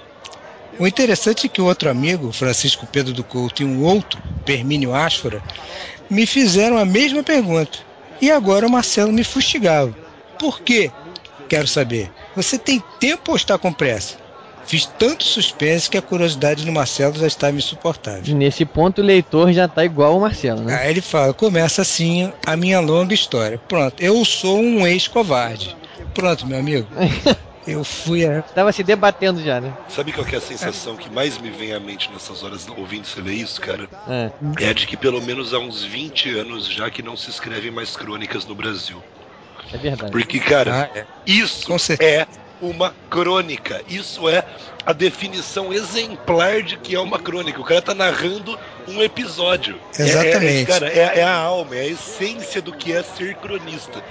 O 0.78 0.86
interessante 0.86 1.46
é 1.46 1.48
que 1.48 1.60
outro 1.60 1.88
amigo, 1.88 2.32
Francisco 2.32 2.86
Pedro 2.86 3.12
do 3.12 3.24
Couto, 3.24 3.62
e 3.62 3.64
um 3.64 3.82
outro, 3.82 4.20
Permínio 4.44 4.94
Ásfora, 4.94 5.42
me 6.10 6.26
fizeram 6.26 6.76
a 6.76 6.84
mesma 6.84 7.22
pergunta. 7.22 7.78
E 8.20 8.30
agora 8.30 8.66
o 8.66 8.70
Marcelo 8.70 9.12
me 9.12 9.24
fustigava. 9.24 9.94
Por 10.38 10.60
quê? 10.60 10.90
Quero 11.48 11.66
saber. 11.66 12.10
Você 12.34 12.58
tem 12.58 12.82
tempo 12.98 13.30
ou 13.30 13.36
está 13.36 13.56
com 13.56 13.72
pressa? 13.72 14.16
Fiz 14.66 14.84
tanto 14.84 15.24
suspense 15.24 15.88
que 15.88 15.96
a 15.96 16.02
curiosidade 16.02 16.64
do 16.64 16.72
Marcelo 16.72 17.16
já 17.16 17.26
estava 17.26 17.56
insuportável. 17.56 18.34
Nesse 18.34 18.64
ponto 18.64 19.00
o 19.00 19.04
leitor 19.04 19.52
já 19.52 19.68
tá 19.68 19.84
igual 19.84 20.16
o 20.16 20.20
Marcelo, 20.20 20.62
né? 20.62 20.76
Aí 20.76 20.90
ele 20.90 21.00
fala: 21.00 21.32
começa 21.32 21.82
assim 21.82 22.32
a 22.44 22.56
minha 22.56 22.80
longa 22.80 23.14
história. 23.14 23.58
Pronto, 23.68 24.02
eu 24.02 24.24
sou 24.24 24.60
um 24.60 24.86
ex-covarde. 24.86 25.76
Pronto, 26.12 26.46
meu 26.46 26.58
amigo. 26.58 26.88
Eu 27.66 27.82
fui 27.82 28.24
a. 28.24 28.42
Tava 28.42 28.70
se 28.70 28.84
debatendo 28.84 29.42
já, 29.42 29.60
né? 29.60 29.76
Sabe 29.88 30.12
qual 30.12 30.24
que 30.24 30.36
é 30.36 30.38
a 30.38 30.40
sensação 30.40 30.94
que 30.94 31.10
mais 31.10 31.36
me 31.36 31.50
vem 31.50 31.72
à 31.74 31.80
mente 31.80 32.08
nessas 32.12 32.44
horas 32.44 32.64
ouvindo 32.76 33.04
você 33.08 33.20
ler 33.20 33.34
isso, 33.34 33.60
cara? 33.60 33.88
É. 34.08 34.30
É 34.60 34.68
a 34.68 34.72
de 34.72 34.86
que 34.86 34.96
pelo 34.96 35.20
menos 35.20 35.52
há 35.52 35.58
uns 35.58 35.82
20 35.82 36.38
anos 36.38 36.68
já 36.68 36.88
que 36.92 37.02
não 37.02 37.16
se 37.16 37.28
escrevem 37.28 37.72
mais 37.72 37.96
crônicas 37.96 38.46
no 38.46 38.54
Brasil. 38.54 39.02
É 39.72 39.76
verdade. 39.78 40.12
Porque, 40.12 40.38
cara, 40.38 40.88
Ah, 40.94 40.96
é. 40.96 41.04
isso 41.26 41.66
é 41.98 42.24
uma 42.60 42.94
crônica. 43.10 43.82
Isso 43.86 44.28
é 44.28 44.44
a 44.84 44.92
definição 44.92 45.72
exemplar 45.72 46.62
de 46.62 46.76
que 46.76 46.94
é 46.94 47.00
uma 47.00 47.18
crônica. 47.18 47.60
O 47.60 47.64
cara 47.64 47.82
tá 47.82 47.94
narrando 47.94 48.58
um 48.86 49.02
episódio. 49.02 49.82
É- 49.98 50.02
é- 50.02 50.04
Exatamente. 50.06 50.62
É, 50.62 50.64
cara, 50.64 50.88
é, 50.92 51.18
é 51.20 51.22
a 51.22 51.34
alma, 51.34 51.76
é 51.76 51.80
a 51.80 51.86
essência 51.86 52.62
do 52.62 52.72
que 52.72 52.92
é 52.92 53.02
ser 53.02 53.36
cronista. 53.36 54.02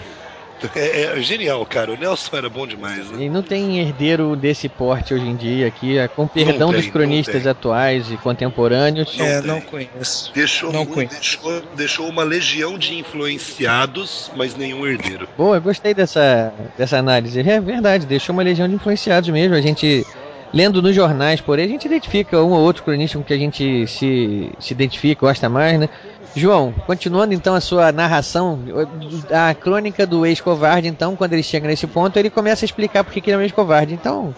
É, 0.75 1.17
é 1.17 1.21
genial, 1.21 1.65
cara. 1.65 1.91
O 1.91 1.97
Nelson 1.97 2.37
era 2.37 2.49
bom 2.49 2.65
demais, 2.65 3.09
né? 3.11 3.25
E 3.25 3.29
não 3.29 3.41
tem 3.43 3.79
herdeiro 3.79 4.35
desse 4.35 4.69
porte 4.69 5.13
hoje 5.13 5.25
em 5.25 5.35
dia 5.35 5.67
aqui, 5.67 5.97
é, 5.97 6.07
com 6.07 6.27
perdão 6.27 6.69
tem, 6.69 6.77
dos 6.77 6.85
não 6.85 6.91
cronistas 6.93 7.45
atuais 7.45 8.11
e 8.11 8.17
contemporâneos. 8.17 9.17
É, 9.19 9.39
tem. 9.41 9.47
não 9.47 9.61
conheço. 9.61 10.31
Deixou, 10.33 10.71
Não 10.71 10.85
conheço. 10.85 11.13
deixou, 11.15 11.61
deixou 11.75 12.07
uma 12.09 12.23
legião 12.23 12.77
de 12.77 12.95
influenciados, 12.97 14.31
mas 14.35 14.55
nenhum 14.55 14.85
herdeiro. 14.85 15.27
Boa, 15.37 15.57
eu 15.57 15.61
gostei 15.61 15.93
dessa, 15.93 16.53
dessa 16.77 16.97
análise. 16.97 17.39
É 17.39 17.59
verdade, 17.59 18.05
deixou 18.05 18.33
uma 18.33 18.43
legião 18.43 18.67
de 18.67 18.75
influenciados 18.75 19.29
mesmo. 19.29 19.55
A 19.55 19.61
gente, 19.61 20.05
lendo 20.53 20.81
nos 20.81 20.95
jornais 20.95 21.41
por 21.41 21.59
aí, 21.59 21.65
a 21.65 21.67
gente 21.67 21.85
identifica 21.85 22.41
um 22.41 22.51
ou 22.51 22.61
outro 22.61 22.83
cronista 22.83 23.17
com 23.17 23.23
que 23.23 23.33
a 23.33 23.37
gente 23.37 23.85
se, 23.87 24.51
se 24.59 24.73
identifica, 24.73 25.25
gosta 25.25 25.49
mais, 25.49 25.79
né? 25.79 25.89
João, 26.35 26.73
continuando 26.85 27.33
então 27.33 27.55
a 27.55 27.61
sua 27.61 27.91
narração, 27.91 28.59
a 29.31 29.53
crônica 29.53 30.05
do 30.05 30.25
ex-covarde, 30.25 30.87
então, 30.87 31.15
quando 31.15 31.33
ele 31.33 31.43
chega 31.43 31.67
nesse 31.67 31.87
ponto, 31.87 32.17
ele 32.17 32.29
começa 32.29 32.65
a 32.65 32.67
explicar 32.67 33.03
por 33.03 33.13
que 33.13 33.21
ele 33.21 33.31
é 33.31 33.37
um 33.37 33.41
ex-covarde. 33.41 33.93
Então, 33.93 34.35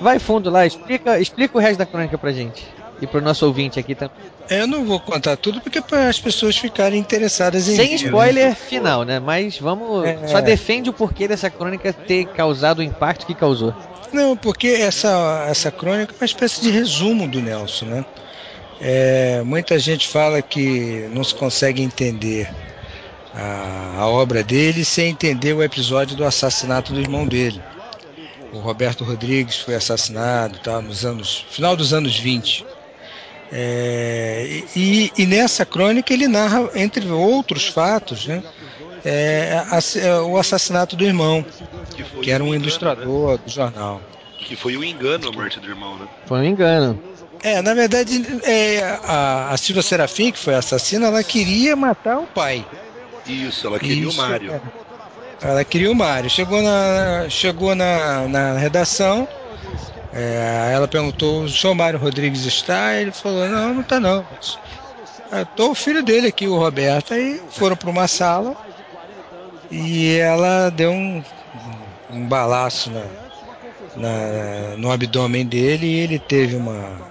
vai 0.00 0.18
fundo 0.18 0.50
lá, 0.50 0.66
explica, 0.66 1.18
explica 1.18 1.56
o 1.56 1.60
resto 1.60 1.78
da 1.78 1.86
crônica 1.86 2.18
pra 2.18 2.30
gente. 2.32 2.66
E 3.00 3.06
pro 3.06 3.22
nosso 3.22 3.46
ouvinte 3.46 3.80
aqui 3.80 3.94
também. 3.94 4.14
Eu 4.50 4.66
não 4.66 4.84
vou 4.84 5.00
contar 5.00 5.34
tudo 5.34 5.58
porque 5.62 5.78
é 5.78 5.80
para 5.80 6.08
as 6.08 6.20
pessoas 6.20 6.58
ficarem 6.58 7.00
interessadas 7.00 7.66
em. 7.66 7.74
Sem 7.74 7.90
né? 7.90 7.94
spoiler 7.94 8.54
final, 8.54 9.04
né? 9.04 9.18
Mas 9.18 9.58
vamos. 9.58 10.04
É. 10.04 10.26
Só 10.26 10.42
defende 10.42 10.90
o 10.90 10.92
porquê 10.92 11.26
dessa 11.26 11.48
crônica 11.48 11.94
ter 11.94 12.26
causado 12.26 12.80
o 12.80 12.82
impacto 12.82 13.24
que 13.24 13.34
causou. 13.34 13.74
Não, 14.12 14.36
porque 14.36 14.68
essa, 14.68 15.46
essa 15.48 15.70
crônica 15.70 16.12
é 16.12 16.16
uma 16.20 16.26
espécie 16.26 16.60
de 16.60 16.70
resumo 16.70 17.26
do 17.26 17.40
Nelson, 17.40 17.86
né? 17.86 18.04
É, 18.80 19.42
muita 19.44 19.78
gente 19.78 20.08
fala 20.08 20.40
que 20.40 21.08
não 21.12 21.22
se 21.22 21.34
consegue 21.34 21.82
entender 21.82 22.50
a, 23.34 23.96
a 23.98 24.08
obra 24.08 24.42
dele 24.42 24.84
sem 24.84 25.10
entender 25.10 25.52
o 25.52 25.62
episódio 25.62 26.16
do 26.16 26.24
assassinato 26.24 26.92
do 26.92 27.00
irmão 27.00 27.26
dele. 27.26 27.60
O 28.52 28.58
Roberto 28.58 29.04
Rodrigues 29.04 29.56
foi 29.58 29.74
assassinado 29.74 30.58
tá, 30.58 30.80
nos 30.80 31.04
anos. 31.04 31.46
final 31.50 31.76
dos 31.76 31.92
anos 31.92 32.18
20. 32.18 32.64
É, 33.52 34.62
e, 34.76 35.12
e 35.16 35.26
nessa 35.26 35.66
crônica 35.66 36.12
ele 36.12 36.28
narra, 36.28 36.70
entre 36.74 37.08
outros 37.08 37.66
fatos, 37.66 38.26
né, 38.26 38.42
é, 39.04 39.62
é, 39.96 40.20
o 40.20 40.36
assassinato 40.36 40.94
do 40.94 41.04
irmão, 41.04 41.44
Que, 41.94 42.04
que 42.22 42.30
era 42.30 42.42
um 42.42 42.48
engano, 42.48 42.64
ilustrador 42.64 43.38
do 43.38 43.50
jornal. 43.50 43.96
né? 43.96 44.00
Que 44.38 44.56
foi 44.56 44.76
o 44.76 44.84
engano 44.84 45.28
a 45.28 45.32
morte 45.32 45.60
do 45.60 45.68
irmão, 45.68 45.96
né? 45.98 46.06
Foi 46.26 46.38
um 46.38 46.44
engano. 46.44 47.00
É, 47.42 47.62
na 47.62 47.72
verdade, 47.74 48.22
é, 48.42 48.80
a, 49.04 49.50
a 49.50 49.56
Silvia 49.56 49.82
Serafim, 49.82 50.30
que 50.30 50.38
foi 50.38 50.54
assassina, 50.54 51.06
ela 51.06 51.24
queria 51.24 51.74
matar 51.74 52.18
o 52.18 52.26
pai. 52.26 52.66
Isso, 53.26 53.66
ela 53.66 53.78
queria 53.78 54.08
Isso, 54.08 54.20
o 54.20 54.22
Mário. 54.22 54.52
é. 54.52 54.60
Ela 55.42 55.64
queria 55.64 55.90
o 55.90 55.94
Mário. 55.94 56.28
Chegou 56.28 56.60
na, 56.62 57.28
chegou 57.30 57.74
na, 57.74 58.28
na 58.28 58.58
redação, 58.58 59.26
é, 60.12 60.70
ela 60.74 60.86
perguntou: 60.86 61.44
o 61.44 61.48
senhor 61.48 61.74
Mário 61.74 61.98
Rodrigues 61.98 62.44
está? 62.44 62.94
Ele 62.96 63.12
falou: 63.12 63.48
não, 63.48 63.74
não 63.74 63.80
está 63.80 63.98
não. 63.98 64.26
Estou 65.32 65.70
o 65.70 65.74
filho 65.74 66.02
dele 66.02 66.26
aqui, 66.26 66.46
o 66.46 66.58
Roberto. 66.58 67.14
Aí 67.14 67.40
foram 67.50 67.76
para 67.76 67.88
uma 67.88 68.06
sala 68.08 68.54
e 69.70 70.16
ela 70.16 70.68
deu 70.70 70.90
um, 70.90 71.22
um 72.10 72.26
balaço 72.26 72.90
na, 72.90 73.04
na- 73.96 74.76
no 74.76 74.90
abdômen 74.90 75.46
dele 75.46 75.86
e 75.86 76.00
ele 76.00 76.18
teve 76.18 76.56
uma, 76.56 77.09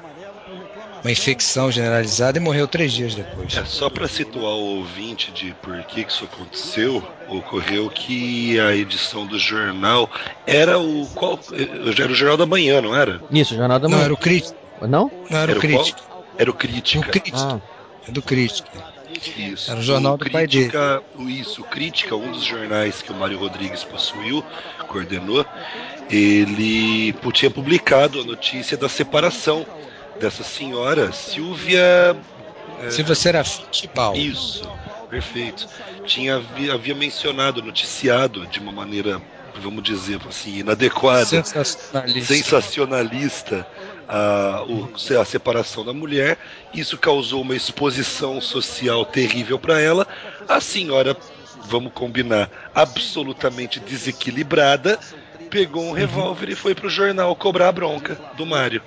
uma 1.04 1.12
infecção 1.12 1.72
generalizada 1.72 2.38
e 2.38 2.42
morreu 2.42 2.68
três 2.68 2.92
dias 2.92 3.16
depois. 3.16 3.56
É, 3.56 3.64
só 3.66 3.90
para 3.90 4.08
situar 4.08 4.52
o 4.54 4.78
ouvinte 4.78 5.32
de 5.32 5.54
por 5.62 5.82
que, 5.84 6.04
que 6.04 6.12
isso 6.12 6.26
aconteceu, 6.26 7.04
ocorreu 7.28 7.90
que 7.90 8.60
a 8.60 8.76
edição 8.76 9.26
do 9.26 9.40
jornal 9.40 10.10
era 10.46 10.78
o 10.78 11.08
qual 11.16 11.40
era 11.98 12.12
o 12.12 12.16
jornal 12.16 12.38
da 12.38 12.46
manhã, 12.46 12.82
não 12.82 12.96
era? 12.96 13.22
Isso, 13.32 13.56
Jornal 13.56 13.80
da 13.80 13.88
Não, 13.88 13.96
Manhã. 13.96 14.06
era 14.06 14.14
o 14.14 14.18
crítico. 14.18 14.56
Não? 14.82 15.12
Não 15.30 15.38
era, 15.38 15.52
Era 15.52 15.60
o 15.60 15.64
o 15.64 15.70
qual? 15.70 15.84
crítico. 15.84 16.26
Era 16.38 16.50
o 16.50 16.54
O 16.54 16.58
crítica. 16.58 17.10
crítico. 17.12 17.38
Ah, 17.38 17.60
É 18.08 18.12
do 18.12 18.22
crítico. 18.22 18.70
Isso. 19.38 19.70
Era 19.72 19.80
o 19.80 19.84
jornal 19.84 20.18
do 20.18 20.30
pai 20.30 20.48
dele. 20.48 20.70
Crítica, 20.70 21.04
o 21.18 21.30
Isso, 21.30 21.64
Crítica, 21.64 22.16
um 22.16 22.32
dos 22.32 22.44
jornais 22.44 23.02
que 23.02 23.12
o 23.12 23.16
Mário 23.16 23.38
Rodrigues 23.38 23.84
possuiu, 23.84 24.44
coordenou, 24.88 25.46
ele 26.10 27.14
tinha 27.34 27.52
publicado 27.52 28.22
a 28.22 28.24
notícia 28.24 28.78
da 28.78 28.88
separação 28.88 29.66
dessa 30.20 30.44
senhora, 30.44 31.12
Silvia. 31.12 32.16
é, 32.82 32.90
Se 32.92 33.04
você 33.04 33.30
era 33.30 33.44
Tibal. 33.44 34.16
Isso, 34.16 34.70
perfeito. 35.10 35.68
Tinha 36.06 36.36
havia, 36.38 36.74
havia 36.74 36.96
mencionado, 36.96 37.62
noticiado 37.62 38.46
de 38.48 38.60
uma 38.60 38.72
maneira, 38.72 39.22
vamos 39.62 39.84
dizer 39.84 40.20
assim, 40.28 40.60
inadequada, 40.60 41.26
Sensacionalista. 41.26 42.34
sensacionalista 42.34 43.68
a, 44.08 44.64
o- 44.68 44.90
a 45.20 45.26
separação 45.26 45.86
da 45.86 45.94
mulher. 45.94 46.38
Isso 46.74 46.98
causou 46.98 47.42
uma 47.42 47.56
exposição 47.56 48.42
social 48.42 49.06
terrível 49.06 49.60
para 49.60 49.80
ela. 49.80 50.08
A 50.48 50.60
senhora, 50.60 51.16
vamos 51.66 51.92
combinar, 51.94 52.50
absolutamente 52.74 53.80
desequilibrada, 53.80 55.00
pegou 55.50 55.86
um 55.86 55.92
revólver 55.92 56.50
e 56.50 56.56
foi 56.56 56.74
pro 56.76 56.90
jornal 56.90 57.36
cobrar 57.36 57.70
a 57.70 57.72
bronca 57.72 58.16
do 58.36 58.46
Mário. 58.46 58.82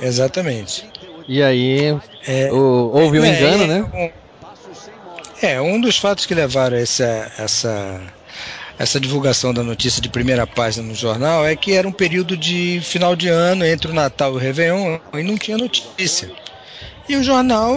Exatamente. 0.00 0.90
E 1.28 1.42
aí 1.42 1.96
É, 2.26 2.52
o- 2.52 2.90
houve 2.92 3.18
um 3.20 3.24
é, 3.24 3.36
engano, 3.36 3.64
é, 3.64 3.66
né? 3.66 3.82
um- 3.94 4.22
É, 5.40 5.60
um 5.60 5.80
dos 5.80 5.96
fatos 5.98 6.24
que 6.26 6.34
levaram 6.34 6.76
essa, 6.76 7.32
essa, 7.36 8.00
essa 8.78 9.00
divulgação 9.00 9.52
da 9.52 9.62
notícia 9.62 10.00
de 10.00 10.08
primeira 10.08 10.46
página 10.46 10.86
no 10.86 10.94
jornal 10.94 11.44
é 11.46 11.56
que 11.56 11.72
era 11.72 11.86
um 11.88 11.92
período 11.92 12.36
de 12.36 12.80
final 12.82 13.16
de 13.16 13.28
ano, 13.28 13.64
entre 13.64 13.90
o 13.90 13.94
Natal 13.94 14.32
e 14.32 14.36
o 14.36 14.38
Réveillon, 14.38 14.98
e 15.14 15.22
não 15.22 15.36
tinha 15.36 15.58
notícia. 15.58 16.30
E 17.08 17.16
o 17.16 17.22
jornal 17.24 17.76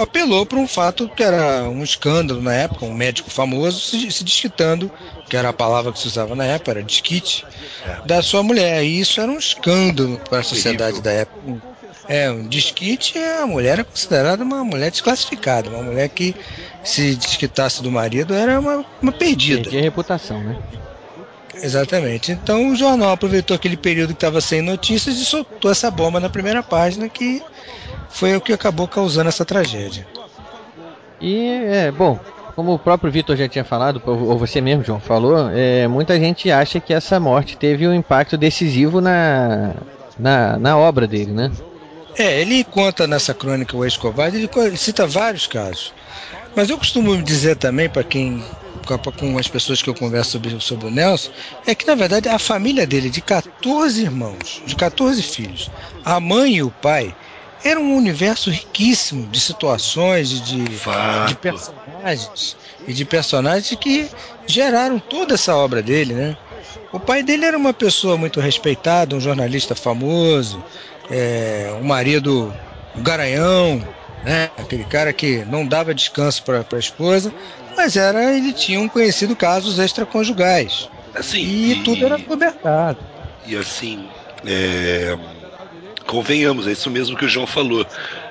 apelou 0.00 0.44
para 0.44 0.58
um 0.58 0.66
fato 0.68 1.08
que 1.08 1.22
era 1.22 1.68
um 1.68 1.82
escândalo 1.82 2.42
na 2.42 2.52
época, 2.54 2.84
um 2.84 2.92
médico 2.94 3.30
famoso 3.30 3.80
se, 3.80 4.10
se 4.10 4.24
desquitando, 4.24 4.90
que 5.32 5.36
era 5.38 5.48
a 5.48 5.52
palavra 5.54 5.90
que 5.90 5.98
se 5.98 6.08
usava 6.08 6.34
na 6.34 6.44
época, 6.44 6.72
era 6.72 6.82
desquite, 6.82 7.46
da 8.04 8.20
sua 8.20 8.42
mulher. 8.42 8.84
E 8.84 9.00
isso 9.00 9.18
era 9.18 9.32
um 9.32 9.38
escândalo 9.38 10.20
para 10.28 10.40
a 10.40 10.42
sociedade 10.42 11.00
da 11.00 11.10
época. 11.10 11.56
É, 12.06 12.30
um 12.30 12.46
desquite, 12.46 13.16
a 13.16 13.46
mulher 13.46 13.78
é 13.78 13.82
considerada 13.82 14.44
uma 14.44 14.62
mulher 14.62 14.90
desclassificada, 14.90 15.70
uma 15.70 15.84
mulher 15.84 16.10
que 16.10 16.36
se 16.84 17.16
desquitasse 17.16 17.82
do 17.82 17.90
marido 17.90 18.34
era 18.34 18.60
uma, 18.60 18.84
uma 19.00 19.10
perdida. 19.10 19.62
Perdi 19.62 19.78
a 19.78 19.80
reputação, 19.80 20.38
né? 20.44 20.58
Exatamente. 21.54 22.30
Então 22.30 22.70
o 22.70 22.76
jornal 22.76 23.12
aproveitou 23.12 23.54
aquele 23.54 23.78
período 23.78 24.08
que 24.08 24.16
estava 24.16 24.38
sem 24.38 24.60
notícias 24.60 25.16
e 25.16 25.24
soltou 25.24 25.70
essa 25.70 25.90
bomba 25.90 26.20
na 26.20 26.28
primeira 26.28 26.62
página 26.62 27.08
que 27.08 27.42
foi 28.10 28.36
o 28.36 28.40
que 28.40 28.52
acabou 28.52 28.86
causando 28.86 29.30
essa 29.30 29.46
tragédia. 29.46 30.06
E 31.18 31.46
é 31.46 31.90
bom, 31.90 32.20
como 32.54 32.74
o 32.74 32.78
próprio 32.78 33.10
Vitor 33.10 33.36
já 33.36 33.48
tinha 33.48 33.64
falado, 33.64 34.02
ou 34.04 34.38
você 34.38 34.60
mesmo, 34.60 34.84
João, 34.84 35.00
falou, 35.00 35.50
é, 35.50 35.86
muita 35.88 36.18
gente 36.18 36.50
acha 36.50 36.80
que 36.80 36.92
essa 36.92 37.18
morte 37.18 37.56
teve 37.56 37.86
um 37.86 37.94
impacto 37.94 38.36
decisivo 38.36 39.00
na, 39.00 39.74
na, 40.18 40.58
na 40.58 40.76
obra 40.76 41.06
dele, 41.06 41.32
né? 41.32 41.50
É, 42.18 42.40
ele 42.40 42.62
conta 42.64 43.06
nessa 43.06 43.32
crônica 43.32 43.76
o 43.76 43.84
ex-covarde, 43.84 44.36
ele 44.36 44.50
ele 44.54 44.76
cita 44.76 45.06
vários 45.06 45.46
casos. 45.46 45.94
Mas 46.54 46.68
eu 46.68 46.76
costumo 46.76 47.16
dizer 47.22 47.56
também 47.56 47.88
para 47.88 48.04
quem 48.04 48.42
com 49.16 49.38
as 49.38 49.48
pessoas 49.48 49.80
que 49.80 49.88
eu 49.88 49.94
converso 49.94 50.32
sobre, 50.32 50.60
sobre 50.60 50.86
o 50.86 50.90
Nelson, 50.90 51.30
é 51.66 51.74
que 51.74 51.86
na 51.86 51.94
verdade 51.94 52.28
a 52.28 52.38
família 52.38 52.86
dele 52.86 53.08
de 53.08 53.20
14 53.20 54.02
irmãos, 54.02 54.60
de 54.66 54.74
14 54.74 55.22
filhos, 55.22 55.70
a 56.04 56.18
mãe 56.20 56.56
e 56.56 56.62
o 56.62 56.70
pai 56.70 57.14
era 57.64 57.78
um 57.78 57.96
universo 57.96 58.50
riquíssimo 58.50 59.26
de 59.28 59.40
situações 59.40 60.32
e 60.32 60.40
de, 60.40 60.64
de 61.28 61.34
personagens 61.36 62.56
e 62.86 62.92
de 62.92 63.04
personagens 63.04 63.78
que 63.78 64.08
geraram 64.46 64.98
toda 64.98 65.34
essa 65.34 65.54
obra 65.54 65.82
dele, 65.82 66.14
né? 66.14 66.36
O 66.92 67.00
pai 67.00 67.22
dele 67.22 67.44
era 67.44 67.56
uma 67.56 67.72
pessoa 67.72 68.16
muito 68.16 68.40
respeitada, 68.40 69.16
um 69.16 69.20
jornalista 69.20 69.74
famoso, 69.74 70.62
é, 71.10 71.72
um 71.80 71.84
marido 71.84 72.52
um 72.96 73.02
garanhão, 73.02 73.86
né? 74.24 74.50
Aquele 74.56 74.84
cara 74.84 75.12
que 75.12 75.44
não 75.46 75.66
dava 75.66 75.94
descanso 75.94 76.42
para 76.42 76.64
a 76.70 76.78
esposa, 76.78 77.32
mas 77.76 77.96
era 77.96 78.36
ele 78.36 78.52
tinha 78.52 78.80
um 78.80 78.88
conhecido 78.88 79.34
casos 79.34 79.78
extraconjugais 79.78 80.88
Assim, 81.14 81.42
e, 81.42 81.82
tudo 81.84 82.04
era 82.06 82.18
cobertado. 82.18 82.98
E 83.46 83.56
assim, 83.56 84.08
é, 84.46 85.16
convenhamos, 86.12 86.66
é 86.66 86.72
isso 86.72 86.90
mesmo 86.90 87.16
que 87.16 87.24
o 87.24 87.28
João 87.28 87.46
falou. 87.46 87.86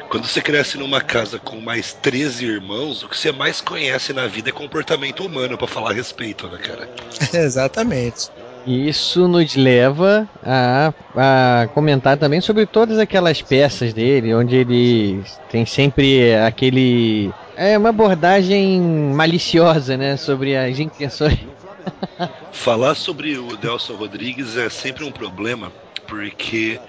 Quando 0.07 0.27
você 0.27 0.39
cresce 0.39 0.77
numa 0.77 1.01
casa 1.01 1.39
com 1.39 1.59
mais 1.59 1.93
13 1.93 2.45
irmãos, 2.45 3.01
o 3.01 3.09
que 3.09 3.17
você 3.17 3.31
mais 3.31 3.59
conhece 3.59 4.13
na 4.13 4.27
vida 4.27 4.49
é 4.49 4.51
comportamento 4.53 5.25
humano, 5.25 5.57
pra 5.57 5.65
falar 5.67 5.89
a 5.89 5.93
respeito, 5.93 6.47
né, 6.47 6.59
cara? 6.59 6.87
Exatamente. 7.33 8.29
E 8.67 8.87
isso 8.87 9.27
nos 9.27 9.55
leva 9.55 10.29
a, 10.43 10.93
a 11.15 11.67
comentar 11.73 12.17
também 12.17 12.39
sobre 12.39 12.67
todas 12.67 12.99
aquelas 12.99 13.41
peças 13.41 13.91
dele, 13.93 14.35
onde 14.35 14.57
ele 14.57 15.23
tem 15.49 15.65
sempre 15.65 16.35
aquele. 16.35 17.31
É 17.55 17.75
uma 17.75 17.89
abordagem 17.89 18.79
maliciosa, 18.79 19.97
né? 19.97 20.17
Sobre 20.17 20.55
as 20.55 20.77
intenções. 20.77 21.39
Falar 22.51 22.93
sobre 22.93 23.39
o 23.39 23.57
Delson 23.57 23.95
Rodrigues 23.95 24.55
é 24.55 24.69
sempre 24.69 25.03
um 25.03 25.11
problema, 25.11 25.71
porque 26.05 26.79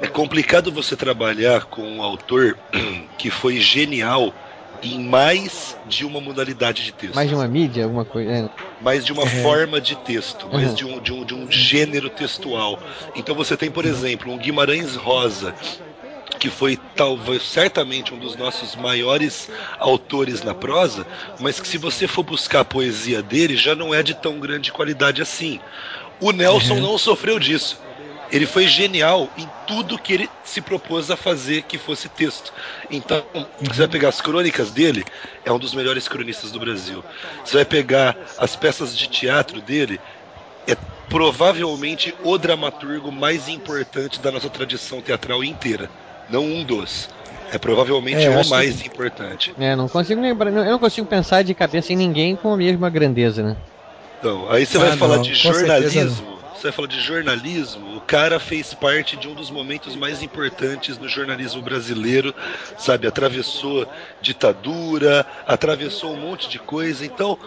é, 0.00 0.06
complicado 0.08 0.70
você 0.72 0.96
trabalhar 0.96 1.64
com 1.66 1.82
um 1.82 2.02
autor 2.02 2.58
que 3.18 3.30
foi 3.30 3.58
genial 3.60 4.34
em 4.82 5.00
mais 5.00 5.76
de 5.84 6.04
uma 6.04 6.20
modalidade 6.20 6.84
de 6.84 6.92
texto. 6.92 7.14
Mais 7.14 7.28
de 7.28 7.34
uma 7.34 7.48
mídia, 7.48 7.84
alguma 7.84 8.04
coisa. 8.04 8.30
é. 8.30 8.48
mais 8.80 9.04
de 9.04 9.12
uma 9.12 9.24
É. 9.24 9.42
forma 9.42 9.80
de 9.80 9.96
texto, 9.96 10.48
mais 10.48 10.68
Uhum. 10.68 10.74
de, 10.74 10.84
um, 10.84 11.00
de, 11.00 11.12
um, 11.12 11.24
de 11.24 11.34
um 11.34 11.50
gênero 11.50 12.08
textual. 12.08 12.80
Então 13.14 13.34
você 13.34 13.56
tem, 13.56 13.70
por 13.70 13.84
exemplo, 13.84 14.32
um 14.32 14.38
Guimarães 14.38 14.94
Rosa, 14.94 15.52
que 16.38 16.48
foi 16.48 16.76
talvez 16.94 17.42
certamente 17.42 18.14
um 18.14 18.18
dos 18.18 18.36
nossos 18.36 18.76
maiores 18.76 19.48
autores 19.78 20.42
na 20.44 20.54
prosa, 20.54 21.04
mas 21.40 21.58
que 21.58 21.66
se 21.66 21.76
você 21.76 22.06
for 22.06 22.22
buscar 22.22 22.60
a 22.60 22.64
poesia 22.64 23.20
dele, 23.20 23.56
já 23.56 23.74
não 23.74 23.92
é 23.92 24.00
de 24.02 24.14
tão 24.14 24.38
grande 24.38 24.70
qualidade 24.70 25.20
assim. 25.20 25.58
O 26.20 26.30
Nelson 26.30 26.74
Uhum. 26.74 26.80
não 26.82 26.98
sofreu 26.98 27.40
disso. 27.40 27.87
Ele 28.30 28.46
foi 28.46 28.66
genial 28.66 29.30
em 29.36 29.50
tudo 29.66 29.98
que 29.98 30.12
ele 30.12 30.30
se 30.42 30.60
propôs 30.60 31.10
a 31.10 31.16
fazer 31.16 31.62
que 31.62 31.78
fosse 31.78 32.08
texto. 32.08 32.52
Então, 32.90 33.24
você 33.58 33.78
vai 33.78 33.88
pegar 33.88 34.08
as 34.08 34.20
crônicas 34.20 34.70
dele, 34.70 35.04
é 35.44 35.52
um 35.52 35.58
dos 35.58 35.74
melhores 35.74 36.08
cronistas 36.08 36.52
do 36.52 36.58
Brasil. 36.60 37.04
Você 37.44 37.56
vai 37.56 37.64
pegar 37.64 38.16
as 38.36 38.54
peças 38.56 38.96
de 38.96 39.08
teatro 39.08 39.60
dele, 39.60 40.00
é 40.66 40.76
provavelmente 41.08 42.14
o 42.22 42.36
dramaturgo 42.36 43.10
mais 43.10 43.48
importante 43.48 44.20
da 44.20 44.30
nossa 44.30 44.50
tradição 44.50 45.00
teatral 45.00 45.42
inteira. 45.42 45.90
Não 46.28 46.44
um 46.44 46.64
dos. 46.64 47.08
É 47.50 47.58
provavelmente 47.58 48.26
É, 48.26 48.28
o 48.28 48.44
mais 48.50 48.84
importante. 48.84 49.54
É, 49.58 49.74
não 49.74 49.88
consigo 49.88 50.20
lembrar, 50.20 50.50
eu 50.52 50.64
não 50.64 50.78
consigo 50.78 51.06
pensar 51.06 51.42
de 51.42 51.54
cabeça 51.54 51.92
em 51.92 51.96
ninguém 51.96 52.36
com 52.36 52.52
a 52.52 52.56
mesma 52.56 52.90
grandeza, 52.90 53.42
né? 53.42 53.56
Então, 54.18 54.50
aí 54.50 54.66
você 54.66 54.76
Ah, 54.76 54.80
vai 54.80 54.96
falar 54.96 55.16
não, 55.16 55.22
de 55.22 55.30
com 55.30 55.52
certeza 55.52 55.90
jornalismo. 55.90 56.37
Você 56.58 56.64
vai 56.64 56.72
falar 56.72 56.88
de 56.88 57.00
jornalismo. 57.00 57.98
O 57.98 58.00
cara 58.00 58.40
fez 58.40 58.74
parte 58.74 59.16
de 59.16 59.28
um 59.28 59.34
dos 59.34 59.48
momentos 59.48 59.94
mais 59.94 60.24
importantes 60.24 60.98
no 60.98 61.08
jornalismo 61.08 61.62
brasileiro, 61.62 62.34
sabe? 62.76 63.06
Atravessou 63.06 63.86
ditadura, 64.20 65.24
atravessou 65.46 66.12
um 66.12 66.20
monte 66.20 66.48
de 66.48 66.58
coisa. 66.58 67.06
Então, 67.06 67.38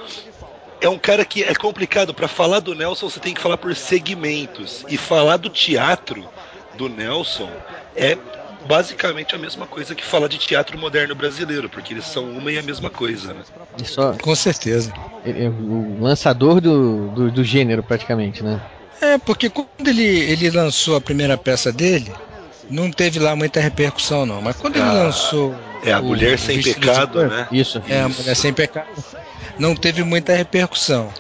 é 0.80 0.88
um 0.88 0.98
cara 0.98 1.26
que 1.26 1.44
é 1.44 1.54
complicado. 1.54 2.14
Para 2.14 2.30
falar 2.30 2.62
do 2.62 2.74
Nelson, 2.74 3.10
você 3.10 3.20
tem 3.20 3.34
que 3.34 3.42
falar 3.42 3.58
por 3.58 3.76
segmentos. 3.76 4.86
E 4.88 4.96
falar 4.96 5.36
do 5.36 5.50
teatro 5.50 6.30
do 6.78 6.88
Nelson 6.88 7.52
é 7.94 8.18
basicamente 8.66 9.36
a 9.36 9.38
mesma 9.38 9.68
coisa 9.68 9.94
que 9.94 10.06
falar 10.06 10.30
de 10.30 10.38
teatro 10.38 10.78
moderno 10.80 11.16
brasileiro, 11.16 11.68
porque 11.68 11.94
eles 11.94 12.06
são 12.06 12.32
uma 12.32 12.50
e 12.50 12.58
a 12.58 12.64
mesma 12.64 12.90
coisa, 12.90 13.34
né? 13.34 13.42
Só 13.84 14.14
Com 14.14 14.36
certeza. 14.36 14.94
ele 15.26 15.44
é 15.44 15.50
o 15.50 15.98
lançador 16.00 16.62
do, 16.62 17.10
do, 17.10 17.32
do 17.32 17.44
gênero, 17.44 17.84
praticamente, 17.84 18.42
né? 18.42 18.62
É, 19.02 19.18
porque 19.18 19.50
quando 19.50 19.88
ele, 19.88 20.04
ele 20.06 20.50
lançou 20.52 20.96
a 20.96 21.02
primeira 21.02 21.38
peça 21.38 21.72
dele, 21.72 22.12
não 22.70 22.92
teve 22.92 23.20
lá 23.20 23.36
muita 23.36 23.60
repercussão, 23.60 24.26
não. 24.26 24.42
Mas 24.42 24.56
quando 24.56 24.76
ele 24.76 24.86
Ah, 24.86 24.94
lançou. 24.94 25.56
É 25.84 25.92
a 25.92 26.00
o- 26.00 26.04
mulher 26.06 26.36
o 26.36 26.38
sem 26.38 26.60
de 26.60 26.74
pecado, 26.76 27.20
Noiva, 27.20 27.36
né? 27.36 27.48
Isso. 27.52 27.82
É, 27.88 28.02
a. 28.02 28.08
Mulher 28.10 28.36
Sem 28.36 28.54
Pecado. 28.54 28.88
Não 29.58 29.76
teve 29.76 30.04
muita 30.04 30.36
repercussão. 30.36 31.12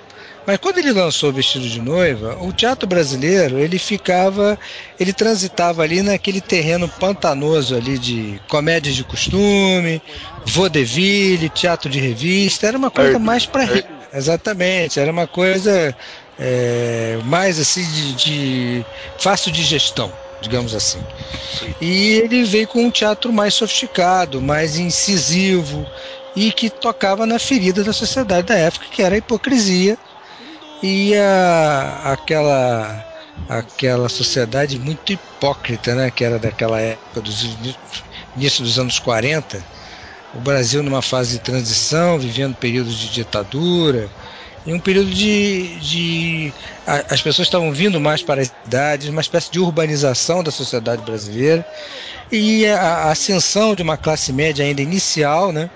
Mas 0.45 0.57
quando 0.57 0.79
ele 0.79 0.91
lançou 0.91 1.29
o 1.29 1.33
Vestido 1.33 1.67
de 1.67 1.79
Noiva, 1.79 2.37
o 2.41 2.51
teatro 2.51 2.87
brasileiro, 2.87 3.59
ele 3.59 3.77
ficava, 3.77 4.57
ele 4.99 5.13
transitava 5.13 5.83
ali 5.83 6.01
naquele 6.01 6.41
terreno 6.41 6.87
pantanoso 6.89 7.75
ali 7.75 7.97
de 7.97 8.39
comédias 8.47 8.95
de 8.95 9.03
costume, 9.03 10.01
vaudeville, 10.45 11.49
teatro 11.49 11.89
de 11.89 11.99
revista, 11.99 12.67
era 12.67 12.77
uma 12.77 12.89
coisa 12.91 13.17
mais 13.19 13.45
para. 13.45 13.67
Exatamente, 14.13 14.99
era 14.99 15.11
uma 15.11 15.27
coisa 15.27 15.95
é, 16.41 17.19
mais 17.23 17.59
assim 17.59 17.83
de, 17.83 18.15
de 18.15 18.85
fácil 19.19 19.51
de 19.51 19.63
gestão. 19.63 20.11
digamos 20.41 20.73
assim. 20.73 21.05
E 21.79 22.13
ele 22.15 22.43
veio 22.43 22.67
com 22.67 22.83
um 22.85 22.91
teatro 22.91 23.31
mais 23.31 23.53
sofisticado, 23.53 24.41
mais 24.41 24.75
incisivo 24.75 25.85
e 26.35 26.51
que 26.51 26.69
tocava 26.69 27.27
na 27.27 27.37
ferida 27.37 27.83
da 27.83 27.93
sociedade 27.93 28.47
da 28.47 28.55
época, 28.55 28.87
que 28.91 29.03
era 29.03 29.13
a 29.15 29.17
hipocrisia 29.19 29.97
e 30.81 31.13
a, 31.15 32.13
aquela 32.13 33.05
aquela 33.47 34.09
sociedade 34.09 34.79
muito 34.79 35.11
hipócrita, 35.13 35.93
né, 35.95 36.11
que 36.11 36.23
era 36.23 36.39
daquela 36.39 36.79
época 36.79 37.21
dos 37.21 37.43
início 38.35 38.63
dos 38.63 38.79
anos 38.79 38.97
40, 38.99 39.63
o 40.33 40.39
Brasil 40.39 40.81
numa 40.81 41.01
fase 41.01 41.33
de 41.33 41.39
transição, 41.39 42.17
vivendo 42.17 42.55
períodos 42.55 42.97
de 42.97 43.09
ditadura, 43.09 44.09
em 44.65 44.73
um 44.73 44.79
período 44.79 45.09
de, 45.09 45.75
de 45.79 46.53
a, 46.85 47.13
as 47.13 47.21
pessoas 47.21 47.47
estavam 47.47 47.71
vindo 47.71 47.99
mais 47.99 48.21
para 48.21 48.41
as 48.41 48.53
cidades, 48.63 49.09
uma 49.09 49.21
espécie 49.21 49.51
de 49.51 49.59
urbanização 49.59 50.43
da 50.43 50.51
sociedade 50.51 51.01
brasileira 51.01 51.65
e 52.31 52.65
a, 52.67 52.81
a 52.81 53.11
ascensão 53.11 53.75
de 53.75 53.81
uma 53.81 53.97
classe 53.97 54.31
média 54.31 54.63
ainda 54.63 54.81
inicial, 54.81 55.51
né? 55.51 55.69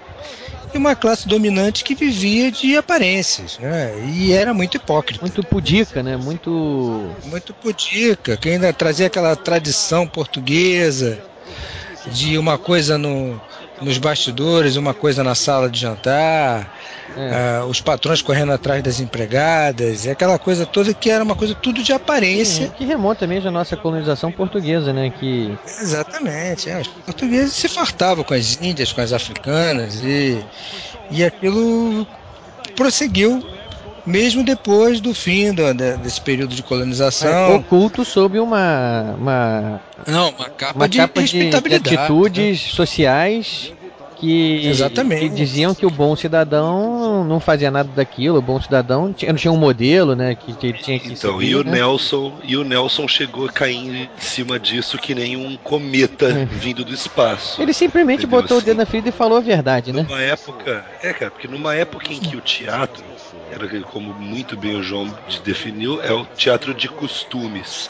E 0.74 0.78
uma 0.78 0.96
classe 0.96 1.28
dominante 1.28 1.84
que 1.84 1.96
vivia 1.96 2.52
de 2.52 2.76
aparências, 2.76 3.58
né? 3.60 3.94
E 4.14 4.34
era 4.34 4.54
muito 4.54 4.76
hipócrita. 4.76 5.22
Muito 5.22 5.44
pudica, 5.44 6.04
né? 6.04 6.18
Muito. 6.18 7.12
Muito 7.26 7.54
pudica, 7.54 8.36
que 8.36 8.50
ainda 8.50 8.74
trazia 8.74 9.08
aquela 9.08 9.36
tradição 9.36 10.06
portuguesa 10.06 11.20
de 12.12 12.38
uma 12.38 12.58
coisa 12.58 12.98
no, 12.98 13.42
nos 13.82 13.98
bastidores, 13.98 14.76
uma 14.76 14.94
coisa 14.94 15.24
na 15.24 15.34
sala 15.34 15.70
de 15.70 15.80
jantar, 15.80 16.75
é. 17.16 17.62
uh, 17.62 17.66
os 17.66 17.82
patrões 17.82 18.22
correndo 18.22 18.52
atrás 18.52 18.84
das 18.84 19.00
empregadas, 19.00 20.06
e 20.06 20.10
aquela 20.10 20.38
coisa 20.40 20.66
toda 20.66 20.94
que 20.94 21.10
era 21.10 21.24
uma 21.24 21.36
coisa 21.36 21.56
tudo 21.56 21.84
de 21.84 21.94
aparência. 21.94 22.68
Sim, 22.68 22.72
que 22.78 22.86
remonta 22.86 23.28
mesmo 23.28 23.50
à 23.50 23.52
nossa 23.52 23.78
colonização 23.78 24.32
portuguesa, 24.32 24.92
né? 24.92 25.12
Que... 25.20 25.58
Exatamente. 25.66 26.70
É, 26.70 26.80
os 26.80 26.88
portugueses 26.88 27.54
se 27.54 27.68
fartavam 27.68 28.24
com 28.24 28.34
as 28.34 28.60
índias, 28.62 28.92
com 28.92 29.02
as 29.02 29.14
africanas, 29.14 30.02
e, 30.04 30.44
e 31.12 31.24
aquilo 31.24 32.06
prosseguiu 32.76 33.44
mesmo 34.06 34.44
depois 34.44 35.02
do 35.02 35.14
fim 35.14 35.52
do, 35.54 35.74
desse 35.74 36.22
período 36.22 36.54
de 36.54 36.62
colonização. 36.62 37.30
É, 37.30 37.56
oculto 37.56 38.06
sob 38.06 38.40
uma, 38.40 39.16
uma, 39.18 39.82
Não, 40.06 40.30
uma 40.30 40.50
capa, 40.50 40.76
uma 40.76 40.88
de, 40.88 40.98
capa 41.00 41.24
de, 41.24 41.50
de 41.50 41.76
atitudes 41.76 42.64
né? 42.64 42.70
sociais 42.72 43.74
que, 44.16 44.66
Exatamente. 44.68 45.22
que 45.22 45.30
diziam 45.30 45.76
que 45.76 45.86
o 45.86 45.90
bom 45.90 46.16
cidadão 46.16 47.24
não 47.24 47.40
fazia 47.40 47.70
nada 47.70 47.90
daquilo, 47.96 48.38
o 48.38 48.42
bom 48.42 48.62
cidadão 48.62 49.12
tinha, 49.14 49.32
não 49.32 49.38
tinha 49.40 49.52
um 49.52 49.58
modelo, 49.58 50.16
né, 50.16 50.36
que, 50.36 50.54
que 50.54 50.68
ele 50.68 50.78
tinha 50.78 51.00
que 51.00 51.12
Então, 51.14 51.34
seguir, 51.40 51.52
e 51.52 51.56
o 51.56 51.64
né? 51.64 51.72
Nelson, 51.74 52.34
e 52.44 52.56
o 52.58 52.64
Nelson 52.64 53.08
chegou 53.08 53.46
a 53.48 53.52
cair 53.52 53.76
em 53.76 54.10
cima 54.18 54.60
disso 54.60 54.98
que 54.98 55.14
nem 55.14 55.36
um 55.36 55.58
cometa 55.58 56.28
É. 56.28 56.46
vindo 56.46 56.84
do 56.86 56.94
espaço. 56.94 57.62
Ele 57.62 57.74
simplesmente 57.74 58.26
Entendeu? 58.26 58.42
botou 58.42 58.56
o 58.56 58.60
Assim, 58.60 58.68
dedo 58.68 58.78
na 58.78 58.86
ferida 58.86 59.10
e 59.10 59.12
falou 59.12 59.38
a 59.38 59.42
verdade, 59.42 59.92
né? 59.92 60.04
Numa 60.08 60.22
época, 60.22 60.86
é, 61.04 61.14
cara, 61.14 61.32
porque 61.32 61.48
numa 61.48 61.76
época 61.76 62.12
em 62.14 62.20
que 62.20 62.36
o 62.36 62.42
teatro, 62.42 63.04
era 63.52 63.68
como 63.84 64.14
muito 64.14 64.56
bem 64.58 64.76
o 64.76 64.84
João 64.84 65.14
definiu, 65.44 66.02
é 66.02 66.12
o 66.14 66.26
teatro 66.26 66.74
de 66.74 66.88
costumes. 66.88 67.90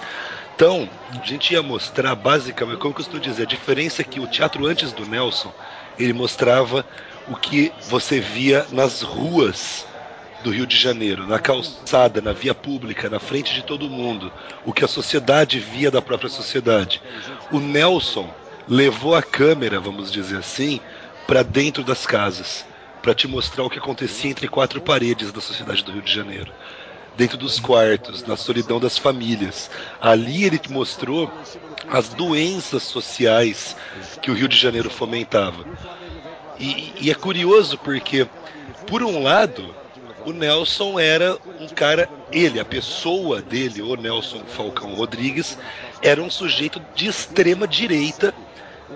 Então, 0.55 0.87
a 1.11 1.25
gente 1.25 1.53
ia 1.53 1.61
mostrar 1.61 2.15
basicamente, 2.15 2.77
como 2.77 2.91
eu 2.91 2.95
costumo 2.95 3.19
dizer, 3.19 3.43
a 3.43 3.45
diferença 3.45 4.01
é 4.01 4.05
que 4.05 4.21
o 4.21 4.27
teatro 4.27 4.65
antes 4.65 4.93
do 4.93 5.05
Nelson, 5.05 5.51
ele 5.97 6.13
mostrava 6.13 6.85
o 7.27 7.35
que 7.35 7.71
você 7.87 8.19
via 8.19 8.65
nas 8.71 9.01
ruas 9.01 9.85
do 10.43 10.51
Rio 10.51 10.67
de 10.67 10.77
Janeiro, 10.77 11.25
na 11.25 11.39
calçada, 11.39 12.21
na 12.21 12.31
via 12.31 12.53
pública, 12.53 13.09
na 13.09 13.19
frente 13.19 13.53
de 13.53 13.63
todo 13.63 13.89
mundo, 13.89 14.31
o 14.63 14.71
que 14.71 14.85
a 14.85 14.87
sociedade 14.87 15.59
via 15.59 15.89
da 15.89 16.01
própria 16.01 16.29
sociedade. 16.29 17.01
O 17.51 17.59
Nelson 17.59 18.31
levou 18.67 19.15
a 19.15 19.23
câmera, 19.23 19.79
vamos 19.79 20.11
dizer 20.11 20.37
assim, 20.37 20.79
para 21.25 21.43
dentro 21.43 21.83
das 21.83 22.05
casas, 22.05 22.65
para 23.01 23.15
te 23.15 23.27
mostrar 23.27 23.63
o 23.63 23.69
que 23.69 23.79
acontecia 23.79 24.29
entre 24.29 24.47
quatro 24.47 24.79
paredes 24.81 25.31
da 25.31 25.41
sociedade 25.41 25.83
do 25.83 25.91
Rio 25.91 26.01
de 26.01 26.13
Janeiro. 26.13 26.53
Dentro 27.17 27.37
dos 27.37 27.59
quartos, 27.59 28.23
na 28.25 28.35
solidão 28.35 28.79
das 28.79 28.97
famílias. 28.97 29.69
Ali 30.01 30.43
ele 30.43 30.59
mostrou 30.69 31.31
as 31.89 32.09
doenças 32.09 32.83
sociais 32.83 33.75
que 34.21 34.29
o 34.29 34.33
Rio 34.33 34.47
de 34.47 34.57
Janeiro 34.57 34.89
fomentava. 34.89 35.65
E, 36.59 36.93
e 36.99 37.11
é 37.11 37.15
curioso 37.15 37.77
porque, 37.77 38.27
por 38.87 39.03
um 39.03 39.23
lado, 39.23 39.73
o 40.25 40.33
Nelson 40.33 40.99
era 40.99 41.37
um 41.59 41.67
cara, 41.67 42.09
ele, 42.31 42.59
a 42.59 42.65
pessoa 42.65 43.41
dele, 43.41 43.81
o 43.81 43.95
Nelson 43.95 44.41
Falcão 44.47 44.95
Rodrigues, 44.95 45.57
era 46.01 46.21
um 46.21 46.29
sujeito 46.29 46.81
de 46.95 47.07
extrema 47.07 47.67
direita 47.67 48.33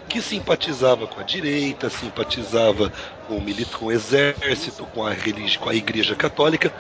que 0.07 0.21
simpatizava 0.21 1.07
com 1.07 1.19
a 1.19 1.23
direita, 1.23 1.89
simpatizava 1.89 2.91
com 3.27 3.37
o, 3.37 3.65
com 3.77 3.85
o 3.85 3.91
exército, 3.91 4.85
com 4.85 5.05
a, 5.05 5.11
religi 5.11 5.57
com 5.57 5.69
a 5.69 5.75
igreja 5.75 6.15
católica, 6.15 6.73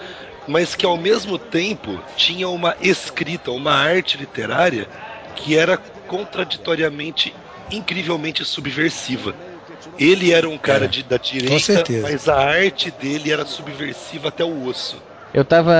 mas 0.47 0.75
que 0.75 0.85
ao 0.85 0.97
mesmo 0.97 1.37
tempo 1.37 1.99
tinha 2.15 2.47
uma 2.49 2.75
escrita, 2.81 3.51
uma 3.51 3.73
arte 3.73 4.17
literária 4.17 4.87
que 5.35 5.57
era 5.57 5.77
contraditoriamente, 6.07 7.33
incrivelmente 7.71 8.43
subversiva. 8.45 9.33
Ele 9.97 10.31
era 10.31 10.47
um 10.49 10.57
cara 10.57 10.85
É, 10.85 10.87
de, 10.87 11.03
da 11.03 11.17
direita, 11.17 11.83
mas 12.01 12.27
a 12.27 12.37
arte 12.37 12.91
dele 12.91 13.31
era 13.31 13.45
subversiva 13.45 14.29
até 14.29 14.43
o 14.43 14.65
osso. 14.65 14.97
Eu 15.33 15.45
tava 15.45 15.73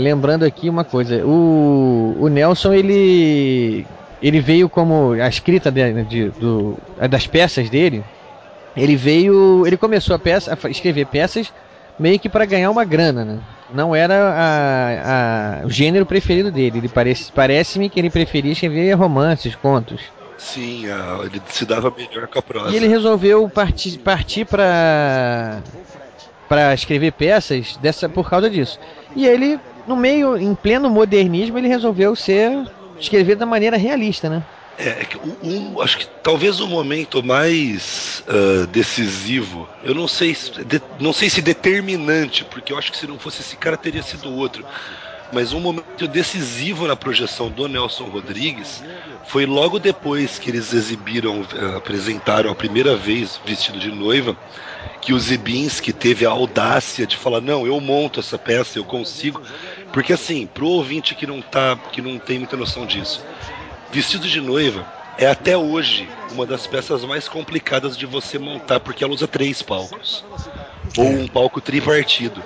lembrando 0.00 0.44
aqui 0.44 0.68
uma 0.68 0.84
coisa. 0.84 1.24
O, 1.26 2.16
o 2.20 2.28
Nelson, 2.28 2.72
ele. 2.72 3.86
Ele 4.22 4.40
veio 4.40 4.68
como. 4.68 5.12
A 5.12 5.28
escrita 5.28 5.70
de, 5.70 6.04
de- 6.04 6.30
do, 6.30 6.78
das 7.10 7.26
peças 7.26 7.68
dele. 7.68 8.02
Ele 8.76 8.96
veio. 8.96 9.66
Ele 9.66 9.76
começou 9.76 10.16
a, 10.16 10.18
peça, 10.18 10.56
a 10.60 10.70
escrever 10.70 11.06
peças 11.06 11.52
meio 11.98 12.18
que 12.18 12.28
para 12.28 12.46
ganhar 12.46 12.70
uma 12.70 12.84
grana, 12.84 13.24
né? 13.24 13.38
Não 13.74 13.94
era 13.94 14.14
a, 14.14 15.60
a- 15.62 15.66
o 15.66 15.70
gênero 15.70 16.06
preferido 16.06 16.50
dele. 16.50 16.78
Ele 16.78 16.88
parece, 16.88 17.32
parece-me 17.32 17.90
que 17.90 17.98
ele 17.98 18.08
preferia 18.10 18.52
escrever 18.52 18.92
romances, 18.92 19.54
contos. 19.56 20.00
Sim, 20.38 20.84
ele 21.24 21.40
se 21.48 21.64
dava 21.64 21.92
melhor 21.96 22.28
com 22.28 22.38
a 22.38 22.42
prosa. 22.42 22.70
E 22.70 22.76
ele 22.76 22.86
resolveu 22.88 23.48
partir, 23.48 23.98
partir 23.98 24.44
para 24.44 25.60
para 26.48 26.74
escrever 26.74 27.12
peças 27.12 27.76
dessa 27.78 28.08
por 28.08 28.28
causa 28.28 28.50
disso. 28.50 28.78
E 29.16 29.26
ele, 29.26 29.58
no 29.86 29.96
meio, 29.96 30.36
em 30.36 30.54
pleno 30.54 30.90
modernismo, 30.90 31.56
ele 31.58 31.68
resolveu 31.68 32.14
ser 32.14 32.52
escrever 33.00 33.34
da 33.36 33.46
maneira 33.46 33.76
realista, 33.76 34.28
né? 34.28 34.42
É, 34.76 35.02
é 35.02 35.06
um, 35.40 35.80
acho 35.80 35.98
que 35.98 36.06
talvez 36.20 36.58
o 36.58 36.66
momento 36.66 37.22
mais 37.22 38.22
ah, 38.26 38.66
decisivo, 38.66 39.70
eu 39.80 39.94
não 39.94 40.08
sei, 40.08 40.34
se- 40.34 40.64
de- 40.64 40.82
não 40.98 41.12
sei 41.12 41.30
se 41.30 41.40
determinante, 41.40 42.44
porque 42.44 42.72
eu 42.72 42.78
acho 42.78 42.90
que 42.90 42.98
se 42.98 43.06
não 43.06 43.16
fosse 43.18 43.40
esse 43.42 43.56
cara 43.56 43.78
teria 43.78 44.02
sido 44.02 44.32
outro. 44.32 44.64
Mas 45.30 45.52
um 45.52 45.60
momento 45.60 46.06
decisivo 46.08 46.86
na 46.86 46.96
projeção 46.96 47.50
do 47.50 47.66
Nelson 47.68 48.04
Rodrigues 48.08 48.82
foi 49.22 49.46
logo 49.46 49.78
depois 49.80 50.38
que 50.38 50.50
eles 50.50 50.72
exibiram, 50.72 51.42
eh, 51.54 51.76
apresentaram 51.76 52.50
a 52.50 52.56
primeira 52.56 52.96
vez 52.96 53.40
vestido 53.42 53.78
de 53.80 53.90
noiva, 53.90 54.36
que 55.00 55.12
o 55.12 55.18
Zibinski 55.18 55.92
teve 55.92 56.24
a 56.26 56.30
audácia 56.30 57.06
de 57.06 57.16
falar: 57.16 57.40
"Não, 57.40 57.66
eu 57.66 57.80
monto 57.80 58.20
essa 58.20 58.38
peça, 58.38 58.78
eu 58.78 58.84
consigo". 58.84 59.40
Porque 59.92 60.12
assim, 60.12 60.46
pro 60.46 60.66
ouvinte 60.68 61.14
que 61.14 61.26
não 61.26 61.42
tá, 61.42 61.78
que 61.90 62.00
não 62.02 62.18
tem 62.18 62.38
muita 62.38 62.56
noção 62.56 62.86
disso, 62.86 63.22
Vestido 63.94 64.26
de 64.26 64.40
noiva 64.40 64.84
é 65.16 65.24
até 65.24 65.56
hoje 65.56 66.08
uma 66.32 66.44
das 66.44 66.66
peças 66.66 67.04
mais 67.04 67.28
complicadas 67.28 67.96
de 67.96 68.04
você 68.06 68.40
montar, 68.40 68.80
porque 68.80 69.04
ela 69.04 69.12
usa 69.12 69.28
três 69.28 69.62
palcos. 69.62 70.24
Ou 70.98 71.06
um 71.06 71.28
palco 71.28 71.60
tripartido. 71.60 72.42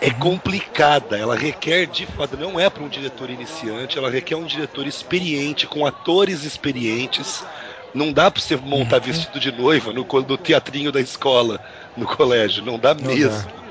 É 0.00 0.08
complicada, 0.08 1.18
ela 1.18 1.36
requer 1.36 1.86
de 1.86 2.06
fato, 2.06 2.38
não 2.38 2.58
é 2.58 2.70
para 2.70 2.82
um 2.82 2.88
diretor 2.88 3.28
iniciante, 3.28 3.98
ela 3.98 4.10
requer 4.10 4.36
um 4.36 4.46
diretor 4.46 4.86
experiente, 4.86 5.66
com 5.66 5.84
atores 5.84 6.44
experientes. 6.44 7.44
Não 7.92 8.10
dá 8.10 8.30
para 8.30 8.40
você 8.40 8.56
montar 8.56 9.00
vestido 9.00 9.38
de 9.38 9.52
noiva 9.52 9.92
no, 9.92 10.06
no 10.26 10.38
teatrinho 10.38 10.90
da 10.90 11.00
escola, 11.02 11.60
no 11.94 12.06
colégio, 12.06 12.64
não 12.64 12.78
dá 12.78 12.94
mesmo 12.94 13.63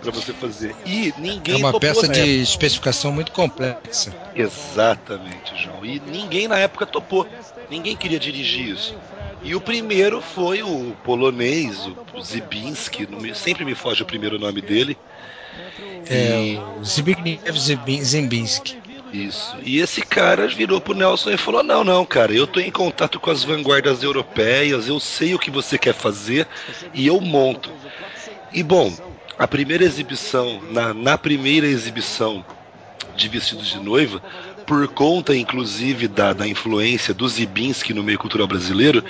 para 0.00 0.10
você 0.10 0.32
fazer. 0.32 0.74
E 0.84 1.12
ninguém 1.16 1.54
É 1.54 1.58
uma 1.58 1.72
topou 1.72 1.80
peça 1.80 2.06
na 2.06 2.12
de 2.12 2.20
época. 2.20 2.32
especificação 2.42 3.12
muito 3.12 3.32
complexa. 3.32 4.14
Exatamente, 4.34 5.56
João. 5.56 5.84
E 5.84 6.00
ninguém 6.00 6.48
na 6.48 6.58
época 6.58 6.86
topou. 6.86 7.26
Ninguém 7.68 7.96
queria 7.96 8.18
dirigir 8.18 8.68
isso. 8.68 8.96
E 9.42 9.54
o 9.54 9.60
primeiro 9.60 10.20
foi 10.20 10.62
o 10.62 10.96
polonês, 11.04 11.86
o 11.86 12.20
Zibinski, 12.22 13.06
sempre 13.34 13.64
me 13.64 13.74
foge 13.74 14.02
o 14.02 14.06
primeiro 14.06 14.38
nome 14.38 14.60
dele. 14.60 14.96
É, 16.08 16.58
o 16.78 16.84
Zbigniew 16.84 17.40
Zimbinski. 18.02 18.78
Isso. 19.12 19.56
E 19.62 19.78
esse 19.78 20.02
cara 20.02 20.46
virou 20.48 20.80
pro 20.80 20.94
Nelson 20.94 21.30
e 21.30 21.36
falou: 21.38 21.62
Não, 21.62 21.82
não, 21.82 22.04
cara, 22.04 22.32
eu 22.34 22.46
tô 22.46 22.60
em 22.60 22.70
contato 22.70 23.18
com 23.18 23.30
as 23.30 23.42
vanguardas 23.42 24.02
europeias, 24.02 24.86
eu 24.86 25.00
sei 25.00 25.34
o 25.34 25.38
que 25.38 25.50
você 25.50 25.78
quer 25.78 25.94
fazer 25.94 26.46
e 26.92 27.06
eu 27.06 27.20
monto. 27.20 27.70
E 28.52 28.62
bom, 28.62 28.92
a 29.38 29.46
primeira 29.46 29.84
exibição, 29.84 30.60
na, 30.70 30.92
na 30.92 31.16
primeira 31.16 31.66
exibição 31.66 32.44
de 33.14 33.28
vestidos 33.28 33.68
de 33.68 33.78
noiva, 33.78 34.20
por 34.66 34.86
conta, 34.88 35.34
inclusive, 35.34 36.08
da, 36.08 36.32
da 36.32 36.46
influência 36.46 37.14
do 37.14 37.28
Zibinski 37.28 37.94
no 37.94 38.02
meio 38.02 38.18
cultural 38.18 38.46
brasileiro, 38.46 39.04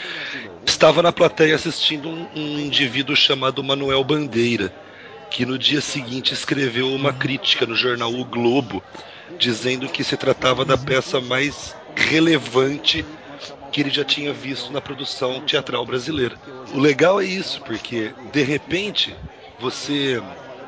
estava 0.66 1.02
na 1.02 1.12
plateia 1.12 1.54
assistindo 1.54 2.08
um, 2.08 2.28
um 2.36 2.58
indivíduo 2.58 3.16
chamado 3.16 3.64
Manuel 3.64 4.04
Bandeira, 4.04 4.72
que 5.30 5.46
no 5.46 5.58
dia 5.58 5.80
seguinte 5.80 6.32
escreveu 6.32 6.92
uma 6.94 7.12
crítica 7.12 7.66
no 7.66 7.74
jornal 7.74 8.12
O 8.12 8.24
Globo, 8.24 8.82
dizendo 9.38 9.88
que 9.88 10.04
se 10.04 10.16
tratava 10.16 10.64
da 10.64 10.76
peça 10.76 11.20
mais 11.20 11.74
relevante 11.96 13.04
que 13.72 13.80
ele 13.80 13.90
já 13.90 14.04
tinha 14.04 14.32
visto 14.32 14.72
na 14.72 14.80
produção 14.80 15.40
teatral 15.42 15.84
brasileira. 15.84 16.36
O 16.72 16.78
legal 16.78 17.20
é 17.20 17.24
isso, 17.24 17.60
porque 17.62 18.12
de 18.32 18.42
repente 18.42 19.14
você 19.58 20.22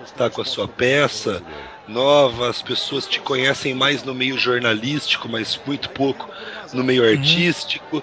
está 0.05 0.29
com 0.29 0.43
a 0.43 0.45
sua 0.45 0.67
peça 0.67 1.43
nova, 1.87 2.49
as 2.49 2.63
pessoas 2.63 3.07
te 3.07 3.21
conhecem 3.21 3.75
mais 3.75 4.03
no 4.03 4.15
meio 4.15 4.39
jornalístico, 4.39 5.29
mas 5.29 5.61
muito 5.67 5.91
pouco 5.91 6.29
no 6.73 6.85
meio 6.85 7.03
uhum. 7.03 7.11
artístico, 7.11 8.03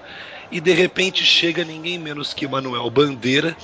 e 0.50 0.60
de 0.60 0.72
repente 0.72 1.24
chega 1.24 1.64
ninguém 1.64 1.98
menos 1.98 2.34
que 2.34 2.46
Manuel 2.46 2.88
Bandeira, 2.90 3.56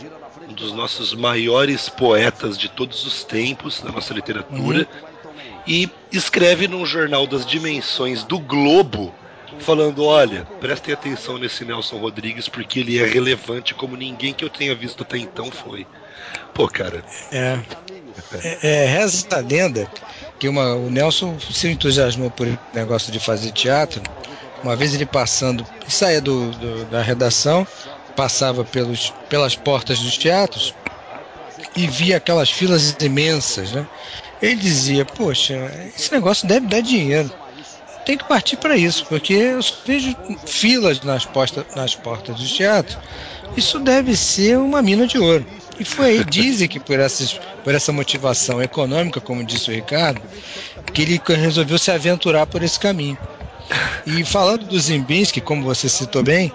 um 0.49 0.53
dos 0.53 0.73
nossos 0.73 1.15
maiores 1.15 1.89
poetas 1.89 2.59
de 2.59 2.69
todos 2.69 3.07
os 3.07 3.25
tempos 3.25 3.81
da 3.81 3.93
nossa 3.93 4.13
literatura, 4.15 4.89
uhum. 5.35 5.53
e 5.67 5.91
escreve 6.13 6.69
num 6.69 6.85
jornal 6.85 7.27
das 7.27 7.45
dimensões 7.47 8.25
do 8.25 8.39
Globo 8.39 9.15
falando: 9.59 10.05
olha, 10.05 10.47
prestem 10.61 10.95
atenção 10.95 11.39
nesse 11.39 11.65
Nelson 11.65 11.99
Rodrigues 11.99 12.49
porque 12.49 12.81
ele 12.81 12.99
é 12.99 13.07
relevante 13.07 13.75
como 13.75 13.97
ninguém 13.97 14.33
que 14.33 14.45
eu 14.45 14.51
tenha 14.51 14.75
visto 14.75 15.03
até 15.03 15.19
então 15.19 15.51
foi. 15.51 15.87
Pô, 16.53 16.69
cara. 16.69 17.05
É. 17.33 17.59
É, 18.43 18.85
é 18.85 18.87
reza 18.87 19.27
a 19.33 19.39
lenda 19.39 19.89
que 20.39 20.49
uma, 20.49 20.75
o 20.75 20.91
Nelson 20.91 21.39
se 21.39 21.69
entusiasmou 21.69 22.31
por 22.31 22.47
negócio 22.73 23.13
de 23.13 23.19
fazer 23.19 23.51
teatro. 23.53 24.03
Uma 24.63 24.77
vez 24.77 24.95
ele 24.95 25.05
passando, 25.05 25.67
saía 25.89 26.21
do, 26.21 26.51
do, 26.53 26.85
da 26.87 27.03
redação, 27.03 27.67
passava 28.17 28.65
pelos, 28.65 29.13
pelas 29.29 29.55
portas 29.57 29.99
dos 29.99 30.17
teatros 30.17 30.75
e 31.77 31.87
via 31.87 32.17
aquelas 32.17 32.51
filas 32.51 32.97
imensas, 33.01 33.73
né? 33.73 33.87
Ele 34.41 34.57
dizia: 34.57 35.05
Poxa, 35.05 35.55
esse 35.97 36.13
negócio 36.13 36.47
deve 36.47 36.67
dar 36.67 36.81
dinheiro 36.81 37.31
tem 38.05 38.19
que 38.19 38.25
partir 38.25 38.57
para 38.57 38.77
isso, 38.77 39.07
porque 39.07 39.33
eu 39.33 39.61
vejo 39.85 40.15
filas 40.47 41.01
nas, 41.01 41.25
posta, 41.25 41.67
nas 41.75 41.95
portas 41.95 42.37
do 42.37 42.47
teatro. 42.47 42.99
Isso 43.57 43.79
deve 43.79 44.15
ser 44.17 44.59
uma 44.59 44.83
mina 44.83 45.07
de 45.07 45.19
ouro. 45.19 45.47
E 45.79 45.85
foi 45.85 46.07
aí, 46.07 46.25
dizem 46.25 46.69
que 46.69 46.79
por, 46.79 46.99
essas, 46.99 47.39
por 47.63 47.75
essa 47.75 47.93
motivação 47.93 48.63
econômica, 48.63 49.21
como 49.21 49.45
disse 49.45 49.71
o 49.71 49.75
Ricardo, 49.75 50.21
que 50.93 51.03
ele 51.03 51.21
resolveu 51.27 51.79
se 51.79 51.91
aventurar 51.91 52.47
por 52.47 52.63
esse 52.63 52.79
caminho. 52.79 53.19
E 54.07 54.25
falando 54.25 54.67
do 54.67 54.79
Zimbinski, 54.79 55.41
como 55.41 55.65
você 55.65 55.89
citou 55.89 56.23
bem, 56.23 56.53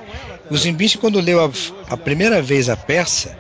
o 0.50 0.58
Zimbinski, 0.58 0.98
quando 0.98 1.20
leu 1.20 1.44
a, 1.44 1.52
a 1.90 1.98
primeira 1.98 2.42
vez 2.42 2.70
a 2.70 2.78
peça, 2.78 3.38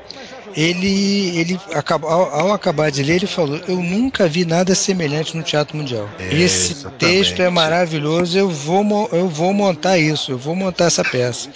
ele, 0.55 1.37
ele 1.37 1.59
ao, 1.73 2.09
ao, 2.09 2.53
acabar 2.53 2.91
de 2.91 3.03
ler, 3.03 3.17
ele 3.17 3.27
falou: 3.27 3.59
Eu 3.67 3.77
nunca 3.77 4.27
vi 4.27 4.45
nada 4.45 4.73
semelhante 4.75 5.37
no 5.37 5.43
Teatro 5.43 5.77
Mundial. 5.77 6.09
É, 6.19 6.33
Esse 6.33 6.73
exatamente. 6.73 6.97
texto 6.97 7.39
é 7.41 7.49
maravilhoso, 7.49 8.37
eu 8.37 8.49
vou, 8.49 9.09
eu 9.11 9.27
vou 9.27 9.53
montar 9.53 9.97
isso, 9.97 10.31
eu 10.31 10.37
vou 10.37 10.55
montar 10.55 10.85
essa 10.85 11.03
peça. 11.03 11.49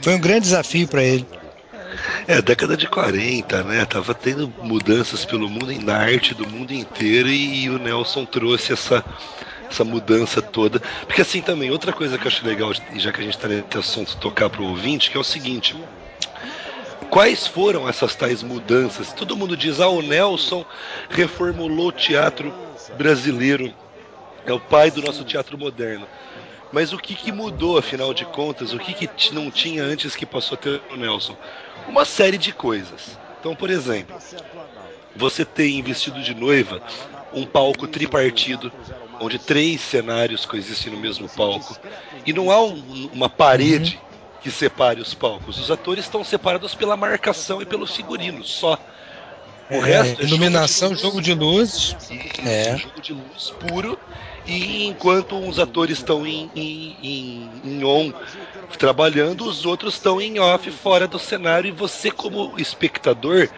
Foi 0.00 0.14
um 0.14 0.20
grande 0.20 0.42
desafio 0.42 0.86
para 0.86 1.02
ele. 1.02 1.26
É, 2.26 2.40
década 2.42 2.76
de 2.76 2.86
40, 2.86 3.62
né? 3.64 3.84
Tava 3.84 4.14
tendo 4.14 4.52
mudanças 4.62 5.24
pelo 5.24 5.48
mundo, 5.48 5.72
na 5.82 5.96
arte 5.96 6.34
do 6.34 6.48
mundo 6.48 6.72
inteiro, 6.72 7.28
e, 7.28 7.64
e 7.64 7.70
o 7.70 7.78
Nelson 7.78 8.24
trouxe 8.24 8.72
essa, 8.72 9.04
essa 9.70 9.84
mudança 9.84 10.40
toda. 10.40 10.80
Porque 11.06 11.22
assim 11.22 11.40
também, 11.40 11.70
outra 11.70 11.92
coisa 11.92 12.18
que 12.18 12.24
eu 12.24 12.28
acho 12.28 12.46
legal, 12.46 12.72
já 12.96 13.12
que 13.12 13.20
a 13.20 13.24
gente 13.24 13.36
está 13.36 13.48
nesse 13.48 13.78
assunto, 13.78 14.16
tocar 14.16 14.50
para 14.50 14.62
o 14.62 14.68
ouvinte, 14.68 15.10
que 15.10 15.16
é 15.16 15.20
o 15.20 15.24
seguinte. 15.24 15.76
Quais 17.10 17.46
foram 17.46 17.88
essas 17.88 18.14
tais 18.14 18.42
mudanças? 18.42 19.12
Todo 19.12 19.36
mundo 19.36 19.56
diz, 19.56 19.80
ah, 19.80 19.88
o 19.88 20.02
Nelson 20.02 20.64
reformulou 21.08 21.88
o 21.88 21.92
teatro 21.92 22.52
brasileiro, 22.98 23.72
é 24.44 24.52
o 24.52 24.60
pai 24.60 24.90
do 24.90 25.00
nosso 25.00 25.24
teatro 25.24 25.56
moderno. 25.56 26.06
Mas 26.70 26.92
o 26.92 26.98
que, 26.98 27.14
que 27.14 27.32
mudou, 27.32 27.78
afinal 27.78 28.12
de 28.12 28.26
contas? 28.26 28.74
O 28.74 28.78
que, 28.78 28.92
que 28.92 29.34
não 29.34 29.50
tinha 29.50 29.82
antes 29.82 30.14
que 30.14 30.26
passou 30.26 30.56
a 30.56 30.60
ter 30.60 30.82
o 30.90 30.96
Nelson? 30.96 31.36
Uma 31.88 32.04
série 32.04 32.38
de 32.38 32.52
coisas. 32.52 33.18
Então, 33.40 33.56
por 33.56 33.70
exemplo, 33.70 34.16
você 35.16 35.44
tem 35.44 35.82
vestido 35.82 36.20
de 36.22 36.34
noiva 36.34 36.82
um 37.32 37.44
palco 37.44 37.86
tripartido, 37.86 38.72
onde 39.20 39.38
três 39.38 39.80
cenários 39.80 40.46
coexistem 40.46 40.92
no 40.92 40.98
mesmo 40.98 41.28
palco, 41.28 41.78
e 42.24 42.32
não 42.32 42.50
há 42.50 42.62
um, 42.62 43.10
uma 43.12 43.28
parede 43.28 44.00
que 44.40 44.50
separe 44.50 45.00
os 45.00 45.14
palcos. 45.14 45.58
Os 45.58 45.70
atores 45.70 46.04
estão 46.04 46.22
separados 46.24 46.74
pela 46.74 46.96
marcação 46.96 47.60
e 47.60 47.66
pelos 47.66 47.94
figurinos, 47.94 48.50
só. 48.50 48.78
O 49.70 49.74
é, 49.74 49.80
resto 49.80 50.22
é 50.22 50.24
iluminação, 50.24 50.94
jogo 50.94 51.20
de 51.20 51.34
luzes. 51.34 51.96
é. 52.44 52.76
Jogo 52.76 53.00
de 53.00 53.12
luz 53.12 53.50
puro. 53.60 53.98
E 54.46 54.86
enquanto 54.86 55.36
uns 55.36 55.58
atores 55.58 55.98
estão 55.98 56.26
em, 56.26 56.50
em, 56.56 56.96
em, 57.02 57.50
em 57.64 57.84
on 57.84 58.12
trabalhando, 58.78 59.44
os 59.44 59.66
outros 59.66 59.94
estão 59.94 60.20
em 60.20 60.38
off 60.38 60.70
fora 60.70 61.06
do 61.06 61.18
cenário 61.18 61.68
e 61.68 61.72
você 61.72 62.10
como 62.10 62.54
espectador 62.56 63.48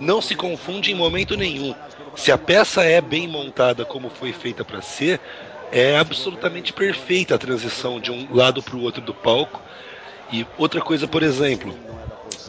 não 0.00 0.20
se 0.20 0.34
confunde 0.34 0.90
em 0.90 0.94
momento 0.94 1.36
nenhum. 1.36 1.74
Se 2.16 2.32
a 2.32 2.38
peça 2.38 2.82
é 2.82 3.00
bem 3.00 3.28
montada 3.28 3.84
como 3.84 4.10
foi 4.10 4.32
feita 4.32 4.64
para 4.64 4.82
ser, 4.82 5.20
é 5.70 5.96
absolutamente 5.96 6.72
perfeita 6.72 7.34
a 7.34 7.38
transição 7.38 8.00
de 8.00 8.10
um 8.10 8.26
lado 8.34 8.62
para 8.62 8.76
o 8.76 8.82
outro 8.82 9.00
do 9.00 9.14
palco 9.14 9.62
e 10.32 10.46
outra 10.58 10.80
coisa, 10.80 11.06
por 11.06 11.22
exemplo, 11.22 11.74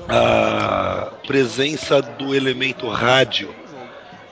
a 0.07 1.11
presença 1.25 2.01
do 2.01 2.35
elemento 2.35 2.87
rádio 2.87 3.53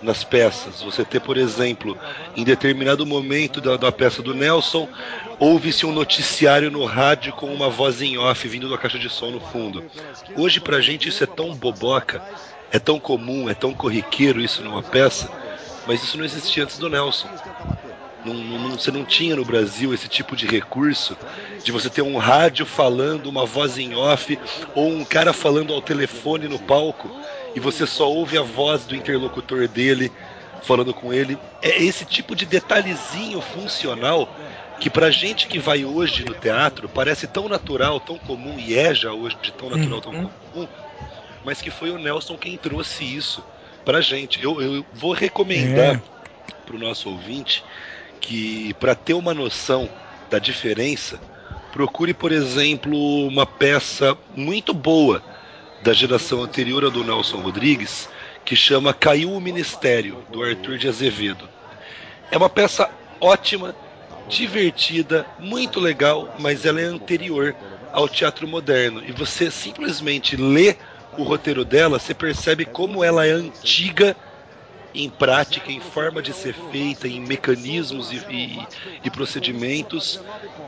nas 0.01 0.23
peças. 0.23 0.81
Você 0.81 1.05
ter, 1.05 1.19
por 1.21 1.37
exemplo, 1.37 1.97
em 2.35 2.43
determinado 2.43 3.05
momento 3.05 3.61
da, 3.61 3.77
da 3.77 3.91
peça 3.91 4.21
do 4.21 4.33
Nelson, 4.33 4.87
ouve-se 5.39 5.85
um 5.85 5.91
noticiário 5.91 6.71
no 6.71 6.85
rádio 6.85 7.33
com 7.33 7.47
uma 7.47 7.69
voz 7.69 8.01
em 8.01 8.17
off 8.17 8.47
vindo 8.47 8.69
da 8.69 8.77
caixa 8.77 8.97
de 8.97 9.09
som 9.09 9.31
no 9.31 9.39
fundo. 9.39 9.83
Hoje, 10.35 10.59
pra 10.59 10.81
gente, 10.81 11.09
isso 11.09 11.23
é 11.23 11.27
tão 11.27 11.53
boboca, 11.53 12.21
é 12.71 12.79
tão 12.79 12.99
comum, 12.99 13.49
é 13.49 13.53
tão 13.53 13.73
corriqueiro 13.73 14.41
isso 14.41 14.63
numa 14.63 14.81
peça, 14.81 15.29
mas 15.85 16.03
isso 16.03 16.17
não 16.17 16.25
existia 16.25 16.63
antes 16.63 16.77
do 16.77 16.89
Nelson. 16.89 17.29
Não, 18.24 18.34
não, 18.34 18.72
você 18.72 18.91
não 18.91 19.03
tinha 19.03 19.36
no 19.36 19.43
Brasil 19.43 19.93
esse 19.93 20.07
tipo 20.07 20.36
de 20.36 20.45
recurso 20.45 21.17
de 21.63 21.72
você 21.72 21.89
ter 21.89 22.01
um 22.01 22.17
rádio 22.17 22.65
falando, 22.65 23.28
uma 23.28 23.45
voz 23.45 23.78
em 23.78 23.95
off, 23.95 24.38
ou 24.76 24.89
um 24.89 25.03
cara 25.03 25.34
falando 25.34 25.74
ao 25.74 25.82
telefone 25.82 26.47
no 26.47 26.59
palco 26.59 27.09
e 27.55 27.59
você 27.59 27.86
só 27.86 28.09
ouve 28.09 28.38
a 28.38 28.41
voz 28.41 28.86
do 28.86 28.95
interlocutor 28.95 29.67
dele 29.67 30.11
falando 30.63 30.93
com 30.93 31.13
ele. 31.13 31.38
É 31.61 31.82
esse 31.82 32.05
tipo 32.05 32.36
de 32.36 32.45
detalhezinho 32.45 33.41
funcional 33.41 34.34
que 34.80 34.89
pra 34.89 35.11
gente 35.11 35.47
que 35.47 35.59
vai 35.59 35.86
hoje 35.86 36.26
no 36.26 36.34
teatro 36.34 36.89
parece 36.89 37.28
tão 37.28 37.47
natural, 37.47 37.99
tão 37.99 38.17
comum, 38.17 38.57
e 38.57 38.76
é 38.76 38.93
já 38.93 39.11
hoje 39.11 39.38
tão 39.57 39.69
natural, 39.69 40.01
tão 40.01 40.11
uhum. 40.11 40.30
comum, 40.53 40.67
mas 41.45 41.61
que 41.61 41.69
foi 41.69 41.91
o 41.91 41.99
Nelson 41.99 42.38
quem 42.38 42.57
trouxe 42.57 43.03
isso 43.03 43.43
pra 43.86 44.01
gente. 44.01 44.43
Eu, 44.43 44.61
eu 44.61 44.86
vou 44.93 45.13
recomendar 45.13 45.95
é. 45.95 46.01
pro 46.65 46.80
nosso 46.80 47.09
ouvinte 47.09 47.63
que 48.22 48.74
para 48.76 48.95
ter 48.95 49.13
uma 49.13 49.34
noção 49.34 49.89
da 50.30 50.39
diferença, 50.39 51.19
procure, 51.74 52.13
por 52.13 52.32
exemplo, 52.32 53.28
uma 53.28 53.45
peça 53.45 54.17
muito 54.36 54.74
boa 54.74 55.22
da 55.82 55.91
geração 55.91 56.43
anterior 56.43 56.89
do 56.89 57.03
Nelson 57.03 57.41
Rodrigues, 57.41 58.07
que 58.45 58.55
chama 58.55 58.93
Caiu 58.93 59.34
o 59.34 59.41
Ministério, 59.41 60.24
do 60.32 60.43
Arthur 60.43 60.78
de 60.78 60.88
Azevedo. 60.88 61.49
É 62.30 62.38
uma 62.38 62.49
peça 62.49 62.89
ótima, 63.19 63.76
divertida, 64.30 65.26
muito 65.39 65.80
legal, 65.80 66.34
mas 66.39 66.65
ela 66.65 66.80
é 66.80 66.86
anterior 66.86 67.55
ao 67.91 68.07
teatro 68.07 68.47
moderno. 68.47 69.03
E 69.05 69.11
você 69.11 69.51
simplesmente 69.51 70.38
lê 70.38 70.78
o 71.17 71.24
roteiro 71.24 71.65
dela, 71.65 71.99
você 71.99 72.13
percebe 72.13 72.63
como 72.63 73.03
ela 73.03 73.26
é 73.26 73.32
antiga 73.32 74.15
em 74.93 75.09
prática, 75.09 75.71
em 75.71 75.79
forma 75.79 76.21
de 76.21 76.33
ser 76.33 76.55
feita, 76.71 77.07
em 77.07 77.19
mecanismos 77.19 78.11
e, 78.11 78.17
e, 78.29 78.67
e 79.03 79.09
procedimentos, 79.09 80.19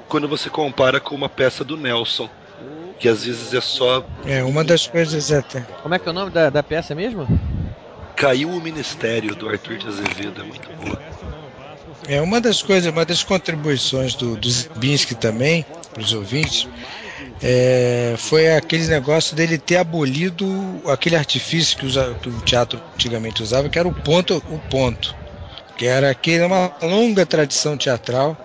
quando 0.07 0.28
você 0.28 0.49
compara 0.49 0.99
com 0.99 1.15
uma 1.15 1.30
peça 1.30 1.63
do 1.63 1.76
Nelson, 1.76 2.30
que 2.99 3.09
às 3.09 3.26
vezes 3.26 3.53
é 3.53 3.61
só. 3.61 4.05
É, 4.26 4.43
uma 4.43 4.63
das 4.63 4.88
coisas 4.88 5.32
até. 5.32 5.61
Como 5.82 5.93
é 5.93 5.99
que 5.99 6.07
é 6.07 6.11
o 6.11 6.13
nome 6.13 6.32
da, 6.32 6.49
da 6.49 6.63
peça 6.63 6.95
mesmo? 6.95 7.28
Caiu 8.15 8.49
o 8.49 8.61
Ministério, 8.61 9.36
do 9.36 9.49
Arthur 9.49 9.78
de 9.78 9.88
Azevedo, 9.88 10.41
é 10.41 10.45
muito 10.45 10.69
boa. 10.78 11.01
É 12.07 12.21
uma 12.21 12.39
das 12.39 12.61
coisas, 12.61 12.91
uma 12.91 13.05
das 13.05 13.24
contribuições 13.24 14.13
do, 14.13 14.36
do 14.36 14.49
Zibinski 14.49 15.15
também, 15.15 15.65
para 15.93 16.01
os 16.01 16.13
ouvintes, 16.13 16.67
é, 17.41 18.15
foi 18.17 18.55
aquele 18.55 18.88
negócio 18.88 19.36
dele 19.36 19.57
ter 19.57 19.78
abolido 19.78 20.82
aquele 20.88 21.15
artifício 21.15 21.78
que, 21.78 21.86
usa, 21.86 22.15
que, 22.21 22.30
o 22.30 22.41
teatro 22.41 22.82
antigamente 22.93 23.43
usava, 23.43 23.69
que 23.69 23.78
era 23.78 23.88
o 23.88 23.93
ponto, 23.93 24.43
o 24.49 24.59
ponto, 24.69 25.15
que 25.78 25.86
era 25.86 26.09
aquele 26.09 26.43
uma 26.43 26.71
longa 26.82 27.26
tradição 27.26 27.78
teatral 27.78 28.38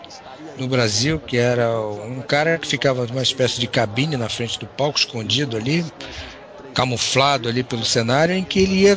no 0.59 0.66
Brasil, 0.66 1.20
que 1.20 1.37
era 1.37 1.70
um 1.81 2.20
cara 2.20 2.59
que 2.59 2.66
ficava 2.66 3.07
numa 3.07 3.22
espécie 3.22 3.61
de 3.61 3.66
cabine 3.66 4.16
na 4.16 4.29
frente 4.29 4.59
do 4.59 4.66
palco, 4.66 4.99
escondido 4.99 5.57
ali, 5.57 5.85
camuflado 6.74 7.49
ali 7.49 7.62
pelo 7.62 7.85
cenário, 7.85 8.35
em 8.35 8.45
que 8.45 8.61
ele 8.61 8.81
ia 8.81 8.97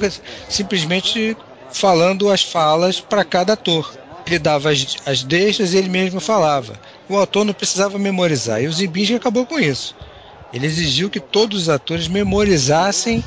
simplesmente 0.50 1.38
falando 1.72 2.30
as 2.30 2.44
falas 2.44 3.00
para 3.00 3.24
cada 3.24 3.54
ator. 3.54 3.94
Ele 4.26 4.40
dava 4.40 4.72
as, 4.72 4.98
as 5.06 5.24
deixas 5.24 5.74
e 5.74 5.78
ele 5.78 5.90
mesmo 5.90 6.20
falava. 6.20 6.80
O 7.12 7.18
autor 7.18 7.44
não 7.44 7.54
precisava 7.54 8.00
memorizar. 8.00 8.62
E 8.64 8.68
o 8.68 8.72
Zimbinski 8.74 9.16
acabou 9.16 9.46
com 9.46 9.60
isso. 9.60 9.96
Ele 10.54 10.66
exigiu 10.66 11.10
que 11.10 11.20
todos 11.20 11.64
os 11.64 11.70
atores 11.70 12.08
memorizassem 12.08 13.24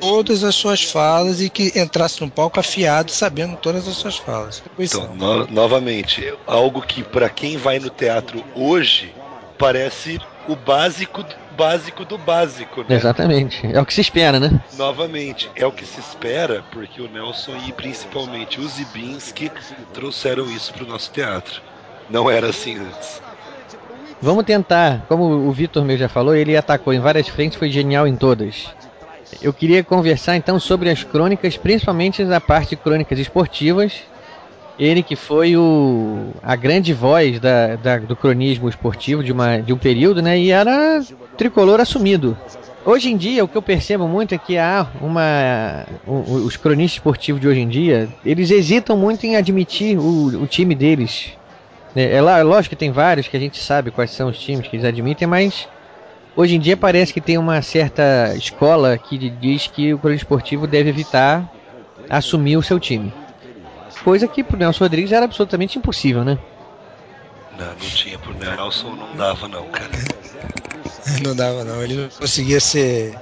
todas 0.00 0.42
as 0.42 0.54
suas 0.54 0.82
falas 0.82 1.40
e 1.40 1.48
que 1.48 1.72
entrasse 1.78 2.20
no 2.20 2.30
palco 2.30 2.58
afiado, 2.58 3.10
sabendo 3.10 3.56
todas 3.56 3.86
as 3.86 3.94
suas 3.94 4.16
falas. 4.16 4.62
Então, 4.78 5.14
no, 5.14 5.46
novamente, 5.46 6.32
algo 6.46 6.82
que 6.82 7.02
para 7.02 7.28
quem 7.28 7.56
vai 7.56 7.78
no 7.78 7.90
teatro 7.90 8.44
hoje 8.54 9.14
parece 9.58 10.18
o 10.48 10.56
básico 10.56 11.24
básico 11.56 12.04
do 12.04 12.18
básico, 12.18 12.80
né? 12.80 12.96
Exatamente. 12.96 13.64
É 13.66 13.80
o 13.80 13.86
que 13.86 13.94
se 13.94 14.00
espera, 14.00 14.40
né? 14.40 14.60
Novamente, 14.76 15.50
é 15.54 15.66
o 15.66 15.70
que 15.72 15.84
se 15.84 16.00
espera, 16.00 16.64
porque 16.72 17.00
o 17.00 17.08
Nelson 17.08 17.56
e 17.68 17.72
principalmente 17.72 18.60
o 18.60 18.66
Zibinski 18.66 19.52
trouxeram 19.92 20.50
isso 20.50 20.72
para 20.72 20.84
o 20.84 20.86
nosso 20.86 21.10
teatro. 21.10 21.62
Não 22.12 22.30
era 22.30 22.50
assim 22.50 22.76
antes. 22.76 23.22
Vamos 24.20 24.44
tentar, 24.44 25.04
como 25.08 25.24
o 25.24 25.50
Vitor 25.50 25.82
meu 25.84 25.96
já 25.96 26.08
falou, 26.08 26.36
ele 26.36 26.56
atacou 26.56 26.92
em 26.92 27.00
várias 27.00 27.26
frentes, 27.26 27.58
foi 27.58 27.70
genial 27.70 28.06
em 28.06 28.14
todas. 28.14 28.66
Eu 29.40 29.52
queria 29.52 29.82
conversar 29.82 30.36
então 30.36 30.60
sobre 30.60 30.90
as 30.90 31.02
crônicas, 31.02 31.56
principalmente 31.56 32.22
a 32.22 32.40
parte 32.40 32.70
de 32.70 32.76
crônicas 32.76 33.18
esportivas. 33.18 34.02
Ele 34.78 35.02
que 35.02 35.16
foi 35.16 35.56
o, 35.56 36.32
a 36.42 36.54
grande 36.54 36.92
voz 36.92 37.40
da, 37.40 37.76
da, 37.76 37.98
do 37.98 38.14
cronismo 38.14 38.68
esportivo 38.68 39.24
de, 39.24 39.32
uma, 39.32 39.58
de 39.58 39.72
um 39.72 39.78
período, 39.78 40.22
né? 40.22 40.38
E 40.38 40.50
era 40.50 41.02
tricolor 41.36 41.80
assumido. 41.80 42.36
Hoje 42.84 43.10
em 43.10 43.16
dia, 43.16 43.44
o 43.44 43.48
que 43.48 43.56
eu 43.56 43.62
percebo 43.62 44.06
muito 44.06 44.34
é 44.34 44.38
que 44.38 44.58
há 44.58 44.86
uma. 45.00 45.86
Os 46.06 46.56
cronistas 46.56 46.98
esportivos 46.98 47.40
de 47.40 47.48
hoje 47.48 47.60
em 47.60 47.68
dia, 47.68 48.08
eles 48.24 48.50
hesitam 48.50 48.96
muito 48.96 49.24
em 49.24 49.36
admitir 49.36 49.98
o, 49.98 50.42
o 50.42 50.46
time 50.46 50.74
deles. 50.74 51.32
É, 51.94 52.02
é, 52.02 52.16
é 52.16 52.42
lógico 52.42 52.70
que 52.70 52.76
tem 52.76 52.90
vários 52.90 53.28
que 53.28 53.36
a 53.36 53.40
gente 53.40 53.58
sabe 53.58 53.90
quais 53.90 54.10
são 54.10 54.28
os 54.28 54.38
times 54.38 54.66
que 54.66 54.76
eles 54.76 54.86
admitem, 54.86 55.26
mas 55.28 55.68
Hoje 56.34 56.56
em 56.56 56.60
dia 56.60 56.76
parece 56.76 57.12
que 57.12 57.20
tem 57.20 57.36
uma 57.36 57.60
certa 57.60 58.34
escola 58.34 58.96
que 58.96 59.18
diz 59.28 59.66
que 59.66 59.92
o 59.92 59.98
cronista 59.98 60.24
esportivo 60.24 60.66
deve 60.66 60.88
evitar 60.88 61.50
assumir 62.08 62.56
o 62.56 62.62
seu 62.62 62.80
time. 62.80 63.12
Coisa 64.02 64.26
que 64.26 64.42
pro 64.42 64.56
Nelson 64.56 64.84
Rodrigues 64.84 65.12
era 65.12 65.26
absolutamente 65.26 65.78
impossível, 65.78 66.24
né? 66.24 66.38
Não, 67.58 67.66
não 67.66 67.76
tinha 67.76 68.18
pro 68.18 68.32
Nelson, 68.32 68.96
não 68.96 69.14
dava 69.14 69.46
não, 69.46 69.66
cara. 69.66 69.90
não 71.22 71.36
dava 71.36 71.64
não, 71.64 71.82
ele 71.82 71.96
não 71.96 72.08
conseguia 72.08 72.60
ser. 72.60 73.14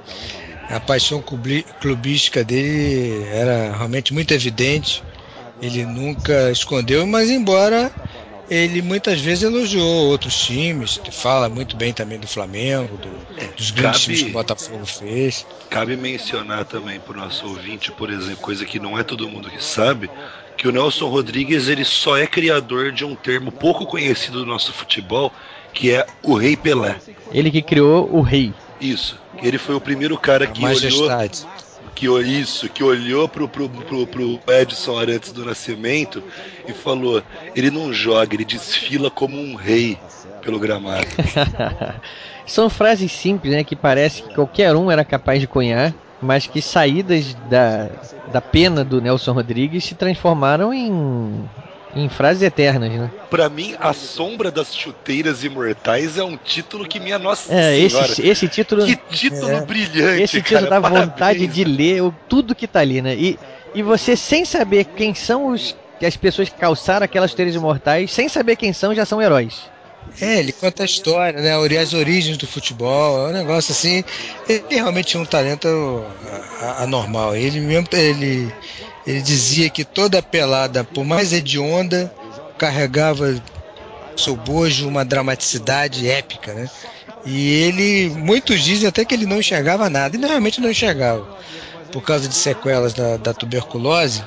A 0.69 0.79
paixão 0.79 1.21
clubística 1.81 2.45
dele 2.45 3.25
era 3.27 3.75
realmente 3.75 4.13
muito 4.13 4.33
evidente. 4.33 5.03
Ele 5.61 5.85
nunca 5.85 6.49
escondeu, 6.49 7.05
mas 7.05 7.29
embora 7.29 7.91
ele 8.51 8.81
muitas 8.81 9.21
vezes 9.21 9.45
elogiou 9.45 10.09
outros 10.09 10.37
times, 10.37 10.99
fala 11.09 11.47
muito 11.47 11.77
bem 11.77 11.93
também 11.93 12.19
do 12.19 12.27
Flamengo, 12.27 12.97
do, 12.97 13.09
dos 13.55 13.71
grandes 13.71 14.01
cabe, 14.01 14.03
times 14.03 14.23
que 14.23 14.29
o 14.29 14.33
Botafogo 14.33 14.85
fez. 14.85 15.47
Cabe 15.69 15.95
mencionar 15.95 16.65
também 16.65 16.99
para 16.99 17.13
o 17.13 17.21
nosso 17.21 17.47
ouvinte, 17.47 17.93
por 17.93 18.09
exemplo, 18.09 18.41
coisa 18.41 18.65
que 18.65 18.77
não 18.77 18.99
é 18.99 19.03
todo 19.03 19.29
mundo 19.29 19.49
que 19.49 19.63
sabe, 19.63 20.11
que 20.57 20.67
o 20.67 20.71
Nelson 20.71 21.07
Rodrigues 21.07 21.69
ele 21.69 21.85
só 21.85 22.17
é 22.17 22.27
criador 22.27 22.91
de 22.91 23.05
um 23.05 23.15
termo 23.15 23.53
pouco 23.53 23.85
conhecido 23.85 24.39
do 24.39 24.45
nosso 24.45 24.73
futebol, 24.73 25.31
que 25.73 25.89
é 25.91 26.05
o 26.21 26.35
Rei 26.35 26.57
Pelé. 26.57 26.97
Ele 27.31 27.49
que 27.49 27.61
criou 27.61 28.13
o 28.13 28.19
Rei. 28.19 28.53
Isso. 28.81 29.17
Ele 29.41 29.57
foi 29.57 29.75
o 29.75 29.81
primeiro 29.81 30.17
cara 30.17 30.45
que 30.45 30.65
olhou 30.65 31.09
que 32.01 32.07
isso, 32.23 32.67
que 32.67 32.83
olhou 32.83 33.29
pro, 33.29 33.47
pro, 33.47 33.69
pro, 33.69 34.07
pro 34.07 34.39
Edson 34.47 34.97
Arantes 34.97 35.31
do 35.31 35.45
Nascimento 35.45 36.23
e 36.67 36.73
falou: 36.73 37.21
ele 37.55 37.69
não 37.69 37.93
joga, 37.93 38.33
ele 38.33 38.43
desfila 38.43 39.11
como 39.11 39.39
um 39.39 39.53
rei 39.53 39.99
pelo 40.41 40.57
gramado. 40.57 41.05
São 42.47 42.71
frases 42.71 43.11
simples, 43.11 43.53
né? 43.53 43.63
Que 43.63 43.75
parece 43.75 44.23
que 44.23 44.33
qualquer 44.33 44.75
um 44.75 44.89
era 44.89 45.05
capaz 45.05 45.39
de 45.39 45.45
cunhar, 45.45 45.93
mas 46.19 46.47
que 46.47 46.59
saídas 46.59 47.35
da, 47.47 47.87
da 48.31 48.41
pena 48.41 48.83
do 48.83 48.99
Nelson 48.99 49.33
Rodrigues 49.33 49.83
se 49.83 49.93
transformaram 49.93 50.73
em 50.73 51.47
em 51.95 52.09
frases 52.09 52.43
eternas, 52.43 52.91
né? 52.91 53.11
Pra 53.29 53.49
mim, 53.49 53.75
A 53.79 53.93
Sombra 53.93 54.51
das 54.51 54.75
Chuteiras 54.75 55.43
Imortais 55.43 56.17
é 56.17 56.23
um 56.23 56.37
título 56.37 56.87
que 56.87 56.99
minha 56.99 57.19
nossa 57.19 57.53
é, 57.53 57.87
senhora, 57.89 58.11
esse, 58.11 58.27
esse 58.27 58.47
título 58.47 58.85
Que 58.85 58.95
título 58.95 59.49
é, 59.49 59.61
brilhante, 59.61 60.23
Esse 60.23 60.41
título 60.41 60.67
cara, 60.67 60.69
dá 60.69 60.81
parabéns. 60.81 61.05
vontade 61.05 61.47
de 61.47 61.63
ler 61.63 62.01
o, 62.01 62.13
tudo 62.27 62.55
que 62.55 62.67
tá 62.67 62.79
ali, 62.79 63.01
né? 63.01 63.15
E, 63.15 63.37
e 63.73 63.81
você, 63.81 64.15
sem 64.15 64.45
saber 64.45 64.85
quem 64.85 65.13
são 65.13 65.47
os 65.47 65.75
as 66.05 66.17
pessoas 66.17 66.49
que 66.49 66.55
calçaram 66.55 67.03
aquelas 67.03 67.29
chuteiras 67.29 67.53
imortais, 67.53 68.11
sem 68.11 68.27
saber 68.27 68.55
quem 68.55 68.73
são, 68.73 68.95
já 68.95 69.05
são 69.05 69.21
heróis. 69.21 69.69
É, 70.19 70.39
ele 70.39 70.51
conta 70.51 70.81
a 70.81 70.85
história, 70.85 71.39
né? 71.39 71.79
As 71.79 71.93
origens 71.93 72.37
do 72.37 72.47
futebol, 72.47 73.27
é 73.27 73.29
um 73.29 73.33
negócio 73.33 73.71
assim. 73.71 74.03
Ele 74.49 74.63
realmente 74.71 75.09
tinha 75.09 75.21
um 75.21 75.25
talento 75.25 76.03
anormal. 76.79 77.35
Ele 77.35 77.59
mesmo, 77.59 77.87
ele 77.93 78.51
ele 79.05 79.21
dizia 79.21 79.69
que 79.69 79.83
toda 79.83 80.21
pelada, 80.21 80.83
por 80.83 81.03
mais 81.03 81.33
hedionda, 81.33 82.13
carregava 82.57 83.41
seu 84.15 84.35
bojo 84.35 84.87
uma 84.87 85.03
dramaticidade 85.03 86.07
épica, 86.07 86.53
né? 86.53 86.69
E 87.25 87.49
ele, 87.63 88.09
muitos 88.09 88.61
dizem 88.61 88.87
até 88.87 89.05
que 89.05 89.13
ele 89.13 89.25
não 89.25 89.39
enxergava 89.39 89.89
nada, 89.89 90.15
e 90.15 90.19
realmente 90.19 90.59
não 90.61 90.69
enxergava. 90.69 91.37
Por 91.91 92.01
causa 92.01 92.27
de 92.27 92.35
sequelas 92.35 92.93
da, 92.93 93.17
da 93.17 93.33
tuberculose, 93.33 94.23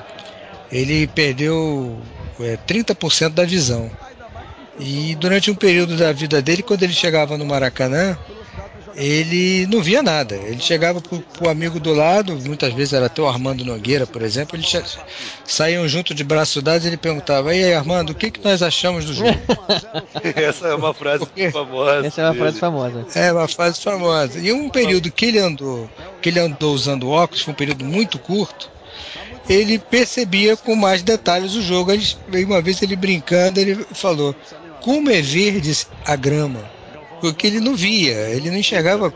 ele 0.71 1.07
perdeu 1.07 1.99
é, 2.39 2.57
30% 2.67 3.29
da 3.29 3.45
visão. 3.45 3.89
E 4.79 5.15
durante 5.15 5.49
um 5.49 5.55
período 5.55 5.95
da 5.95 6.11
vida 6.11 6.41
dele, 6.41 6.61
quando 6.61 6.83
ele 6.83 6.93
chegava 6.93 7.37
no 7.37 7.45
Maracanã, 7.45 8.17
ele 8.95 9.67
não 9.67 9.81
via 9.81 10.01
nada. 10.01 10.35
Ele 10.35 10.59
chegava 10.59 11.01
pro, 11.01 11.19
pro 11.19 11.49
amigo 11.49 11.79
do 11.79 11.93
lado, 11.93 12.35
muitas 12.45 12.73
vezes 12.73 12.93
era 12.93 13.07
até 13.07 13.21
o 13.21 13.27
Armando 13.27 13.65
Nogueira, 13.65 14.07
por 14.07 14.21
exemplo, 14.21 14.55
eles 14.55 14.97
saíam 15.43 15.87
junto 15.87 16.13
de 16.13 16.23
braço 16.23 16.61
dados 16.61 16.85
e 16.85 16.89
ele 16.89 16.97
perguntava: 16.97 17.53
E 17.53 17.63
aí, 17.63 17.73
Armando, 17.73 18.11
o 18.11 18.15
que, 18.15 18.31
que 18.31 18.43
nós 18.43 18.61
achamos 18.61 19.05
do 19.05 19.13
jogo? 19.13 19.37
Essa 20.35 20.67
é 20.67 20.75
uma 20.75 20.93
frase 20.93 21.19
Porque... 21.19 21.51
famosa. 21.51 22.07
Essa 22.07 22.21
é 22.21 22.23
uma 22.23 22.31
dele. 22.31 22.43
frase 22.43 22.59
famosa. 22.59 23.05
É 23.15 23.31
uma 23.31 23.47
frase 23.47 23.81
famosa. 23.81 24.39
E 24.39 24.51
um 24.51 24.69
período 24.69 25.11
que 25.11 25.25
ele 25.25 25.39
andou, 25.39 25.89
que 26.21 26.29
ele 26.29 26.39
andou 26.39 26.73
usando 26.73 27.09
óculos, 27.09 27.43
foi 27.43 27.53
um 27.53 27.57
período 27.57 27.83
muito 27.83 28.17
curto. 28.17 28.69
Ele 29.47 29.77
percebia 29.77 30.57
com 30.57 30.75
mais 30.75 31.03
detalhes 31.03 31.53
o 31.53 31.61
jogo. 31.61 31.91
Ele, 31.91 32.03
uma 32.45 32.61
vez 32.61 32.81
ele 32.81 32.95
brincando, 32.95 33.59
ele 33.59 33.85
falou: 33.91 34.33
Como 34.81 35.09
é 35.11 35.21
verde 35.21 35.85
a 36.05 36.15
grama? 36.15 36.74
Porque 37.21 37.47
ele 37.47 37.59
não 37.59 37.75
via, 37.75 38.13
ele 38.29 38.49
não 38.49 38.57
enxergava, 38.57 39.13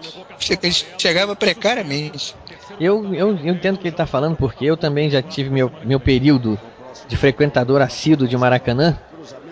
ele 0.50 0.68
enxergava 0.96 1.36
precariamente. 1.36 2.36
Eu, 2.80 3.14
eu, 3.14 3.38
eu 3.38 3.54
entendo 3.54 3.76
o 3.76 3.78
que 3.80 3.88
ele 3.88 3.94
está 3.94 4.06
falando, 4.06 4.36
porque 4.36 4.66
eu 4.66 4.78
também 4.78 5.10
já 5.10 5.22
tive 5.22 5.50
meu, 5.50 5.72
meu 5.84 6.00
período 6.00 6.60
de 7.08 7.18
frequentador 7.18 7.82
assíduo 7.82 8.28
de 8.28 8.38
Maracanã, 8.38 8.98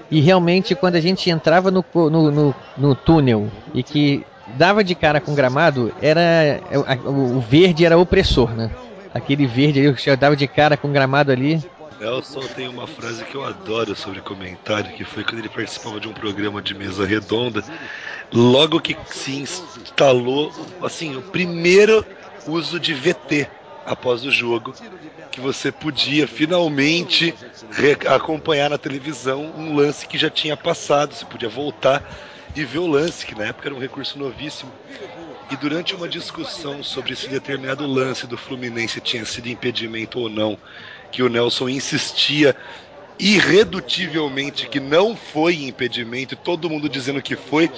e 0.10 0.22
realmente 0.22 0.74
quando 0.76 0.96
a 0.96 1.02
gente 1.02 1.30
entrava 1.30 1.70
no, 1.70 1.84
no, 1.94 2.32
no, 2.32 2.56
no 2.78 2.96
túnel 2.96 3.52
e 3.74 3.84
que 3.84 4.26
dava 4.56 4.84
de 4.84 4.96
cara 4.96 5.20
com 5.20 5.36
gramado, 5.36 5.94
era 6.02 6.62
o, 7.06 7.38
o 7.38 7.40
verde 7.42 7.86
era 7.86 7.98
opressor, 7.98 8.52
né? 8.52 8.72
Aquele 9.14 9.46
verde 9.46 9.80
ali 9.80 9.94
que 9.94 10.16
dava 10.16 10.36
de 10.36 10.48
cara 10.48 10.78
com 10.78 10.92
gramado 10.92 11.32
ali, 11.32 11.62
Nelson 12.00 12.42
tem 12.56 12.68
uma 12.68 12.86
frase 12.86 13.24
que 13.26 13.36
eu 13.36 13.44
adoro 13.44 13.96
sobre 13.96 14.22
comentário, 14.22 14.94
que 14.94 15.04
foi 15.04 15.24
quando 15.24 15.40
ele 15.40 15.50
participava 15.50 16.00
de 16.00 16.08
um 16.08 16.14
programa 16.14 16.62
de 16.62 16.74
mesa 16.74 17.06
redonda, 17.06 17.64
logo 18.32 18.80
que 18.80 18.96
se 19.08 19.36
instalou, 19.36 20.52
assim, 20.82 21.16
o 21.16 21.22
primeiro 21.22 22.06
uso 22.46 22.80
de 22.80 22.94
VT 22.94 23.48
após 23.86 24.24
o 24.26 24.32
jogo, 24.32 24.74
que 25.32 25.40
você 25.40 25.72
podia 25.72 26.28
finalmente 26.28 27.34
acompanhar 28.08 28.70
na 28.70 28.78
televisão 28.78 29.54
um 29.58 29.76
lance 29.76 30.08
que 30.08 30.18
já 30.18 30.30
tinha 30.30 30.58
passado, 30.58 31.14
você 31.14 31.26
podia 31.26 31.50
voltar 31.50 32.04
e 32.56 32.66
ver 32.66 32.80
o 32.80 32.88
lance, 32.88 33.26
que 33.26 33.36
na 33.36 33.46
época 33.46 33.68
era 33.68 33.76
um 33.76 33.80
recurso 33.80 34.18
novíssimo. 34.18 34.72
E 35.50 35.56
durante 35.56 35.96
uma 35.96 36.10
discussão 36.10 36.84
sobre 36.84 37.16
se 37.16 37.30
determinado 37.30 37.88
lance 37.88 38.28
do 38.28 38.38
Fluminense 38.38 39.00
tinha 39.00 39.24
sido 39.26 39.48
impedimento 39.48 40.20
ou 40.20 40.28
não, 40.28 40.60
que 41.12 41.24
o 41.24 41.30
Nelson 41.30 41.70
insistia 41.70 42.56
irredutivelmente 43.20 44.68
que 44.68 44.80
não 44.80 45.16
foi 45.16 45.64
impedimento, 45.64 46.34
e 46.34 46.38
todo 46.38 46.70
mundo 46.70 46.88
dizendo 46.88 47.22
que 47.22 47.36
foi, 47.36 47.72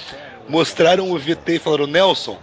mostraram 0.47 1.11
o 1.11 1.17
VT 1.17 1.55
e 1.55 1.59
falaram: 1.59 1.87
Nelson, 1.87 2.37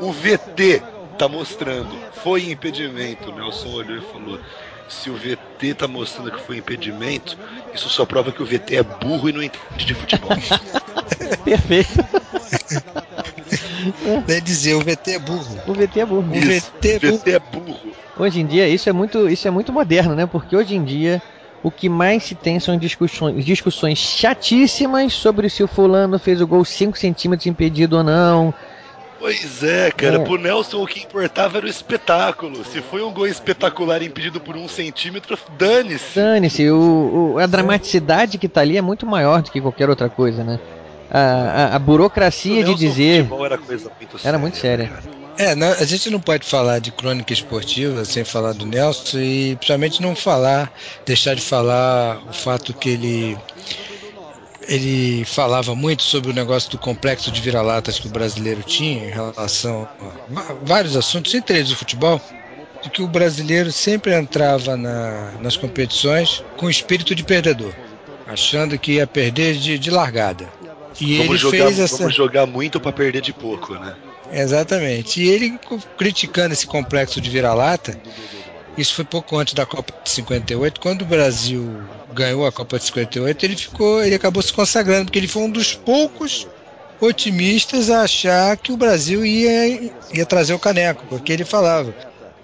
o 0.00 0.12
VT 0.12 0.82
tá 1.18 1.28
mostrando, 1.28 1.96
foi 2.22 2.50
impedimento. 2.50 3.30
O 3.30 3.34
Nelson 3.34 3.68
olhou 3.68 3.98
e 3.98 4.12
falou: 4.12 4.40
se 4.88 5.10
o 5.10 5.14
VT 5.14 5.74
tá 5.74 5.88
mostrando 5.88 6.32
que 6.32 6.40
foi 6.40 6.58
impedimento, 6.58 7.38
isso 7.74 7.88
só 7.88 8.04
prova 8.04 8.32
que 8.32 8.42
o 8.42 8.46
VT 8.46 8.76
é 8.76 8.82
burro 8.82 9.28
e 9.28 9.32
não 9.32 9.42
entende 9.42 9.84
de 9.84 9.94
futebol. 9.94 10.30
Perfeito. 11.44 11.90
Deve 14.26 14.40
dizer, 14.42 14.74
o 14.74 14.80
VT 14.80 15.12
é 15.12 15.18
burro. 15.18 15.60
O 15.66 15.74
VT 15.74 16.00
é 16.00 16.06
burro. 16.06 16.30
O 16.30 16.36
Isso, 16.36 16.70
VT 16.70 16.88
é 16.88 16.98
burro. 16.98 17.18
VT 17.18 17.30
é 17.30 17.38
burro. 17.38 18.01
Hoje 18.16 18.40
em 18.40 18.46
dia, 18.46 18.68
isso 18.68 18.88
é 18.88 18.92
muito, 18.92 19.28
isso 19.28 19.48
é 19.48 19.50
muito 19.50 19.72
moderno, 19.72 20.14
né? 20.14 20.26
Porque 20.26 20.54
hoje 20.56 20.74
em 20.76 20.84
dia 20.84 21.22
o 21.62 21.70
que 21.70 21.88
mais 21.88 22.24
se 22.24 22.34
tem 22.34 22.58
são 22.58 22.76
discussões, 22.76 23.44
discussões 23.44 23.98
chatíssimas 23.98 25.12
sobre 25.12 25.48
se 25.48 25.62
o 25.62 25.68
fulano 25.68 26.18
fez 26.18 26.40
o 26.40 26.46
gol 26.46 26.64
5 26.64 26.98
centímetros 26.98 27.46
impedido 27.46 27.96
ou 27.98 28.02
não. 28.02 28.52
Pois 29.18 29.62
é, 29.62 29.90
cara, 29.92 30.16
É. 30.16 30.18
pro 30.18 30.36
Nelson 30.36 30.82
o 30.82 30.86
que 30.86 30.98
importava 30.98 31.58
era 31.58 31.66
o 31.66 31.70
espetáculo. 31.70 32.64
Se 32.64 32.82
foi 32.82 33.02
um 33.04 33.12
gol 33.12 33.26
espetacular 33.28 34.02
impedido 34.02 34.40
por 34.40 34.56
um 34.56 34.66
centímetro, 34.66 35.38
dane-se. 35.56 36.16
Dane-se, 36.16 36.68
o, 36.70 37.34
o- 37.34 37.38
a 37.38 37.46
dramaticidade 37.46 38.36
que 38.36 38.48
tá 38.48 38.60
ali 38.62 38.76
é 38.76 38.82
muito 38.82 39.06
maior 39.06 39.40
do 39.40 39.50
que 39.50 39.60
qualquer 39.60 39.88
outra 39.88 40.10
coisa, 40.10 40.42
né? 40.42 40.58
A, 41.08 41.20
a- 41.20 41.76
a 41.76 41.78
burocracia 41.78 42.64
de 42.64 42.74
dizer. 42.74 43.28
era 43.44 43.56
coisa 43.58 43.92
muito 43.96 44.18
séria. 44.18 44.28
Era 44.28 44.38
muito 44.38 44.56
séria. 44.56 44.88
cara. 44.88 45.21
É, 45.38 45.54
não- 45.54 45.72
a 45.72 45.84
gente 45.84 46.10
não 46.10 46.20
pode 46.20 46.46
falar 46.46 46.78
de 46.78 46.92
crônica 46.92 47.32
esportiva 47.32 48.04
sem 48.04 48.24
falar 48.24 48.52
do 48.52 48.66
Nelson 48.66 49.18
e 49.18 49.56
principalmente 49.56 50.00
não 50.02 50.14
falar, 50.14 50.72
deixar 51.06 51.34
de 51.34 51.40
falar 51.42 52.22
o 52.28 52.32
fato 52.32 52.74
que 52.74 52.90
ele 52.90 53.38
ele 54.68 55.24
falava 55.24 55.74
muito 55.74 56.04
sobre 56.04 56.30
o 56.30 56.34
negócio 56.34 56.70
do 56.70 56.78
complexo 56.78 57.32
de 57.32 57.40
vira-latas 57.40 57.98
que 57.98 58.06
o 58.06 58.10
brasileiro 58.10 58.62
tinha 58.62 59.06
em 59.06 59.10
relação 59.10 59.88
a 60.36 60.54
vários 60.62 60.94
assuntos, 60.96 61.34
entre 61.34 61.58
eles 61.58 61.72
o 61.72 61.76
futebol, 61.76 62.20
de 62.80 62.88
que 62.88 63.02
o 63.02 63.08
brasileiro 63.08 63.72
sempre 63.72 64.14
entrava 64.14 64.76
na- 64.76 65.32
nas 65.40 65.56
competições 65.56 66.44
com 66.56 66.70
espírito 66.70 67.12
de 67.12 67.24
perdedor, 67.24 67.74
achando 68.24 68.78
que 68.78 68.92
ia 68.92 69.06
perder 69.06 69.56
de, 69.56 69.76
de 69.78 69.90
largada. 69.90 70.48
E 71.00 71.16
Vamos 71.18 71.30
ele 71.30 71.38
jogar, 71.38 71.64
fez 71.66 71.78
essa. 71.80 71.96
vamos 71.98 72.14
jogar 72.14 72.46
muito 72.46 72.78
pra 72.80 72.92
perder 72.92 73.20
de 73.20 73.32
pouco, 73.32 73.74
né? 73.74 73.96
Exatamente. 74.32 75.22
E 75.22 75.28
ele 75.28 75.58
criticando 75.96 76.54
esse 76.54 76.66
complexo 76.66 77.20
de 77.20 77.28
vira-lata, 77.28 77.96
isso 78.76 78.94
foi 78.94 79.04
pouco 79.04 79.36
antes 79.36 79.54
da 79.54 79.66
Copa 79.66 79.92
de 80.02 80.10
58, 80.10 80.80
quando 80.80 81.02
o 81.02 81.06
Brasil 81.06 81.82
ganhou 82.12 82.46
a 82.46 82.52
Copa 82.52 82.78
de 82.78 82.86
58, 82.86 83.44
ele 83.44 83.56
ficou, 83.56 84.02
ele 84.02 84.14
acabou 84.14 84.42
se 84.42 84.52
consagrando, 84.52 85.06
porque 85.06 85.18
ele 85.18 85.28
foi 85.28 85.42
um 85.42 85.50
dos 85.50 85.74
poucos 85.74 86.46
otimistas 87.00 87.90
a 87.90 88.02
achar 88.02 88.56
que 88.56 88.72
o 88.72 88.76
Brasil 88.76 89.24
ia, 89.26 89.92
ia 90.12 90.26
trazer 90.26 90.54
o 90.54 90.58
caneco, 90.58 91.04
porque 91.08 91.32
ele 91.32 91.44
falava: 91.44 91.94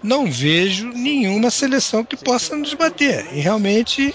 não 0.02 0.30
vejo 0.30 0.88
nenhuma 0.88 1.50
seleção 1.50 2.04
que 2.04 2.16
possa 2.16 2.56
nos 2.56 2.74
bater. 2.74 3.26
E 3.32 3.40
realmente 3.40 4.14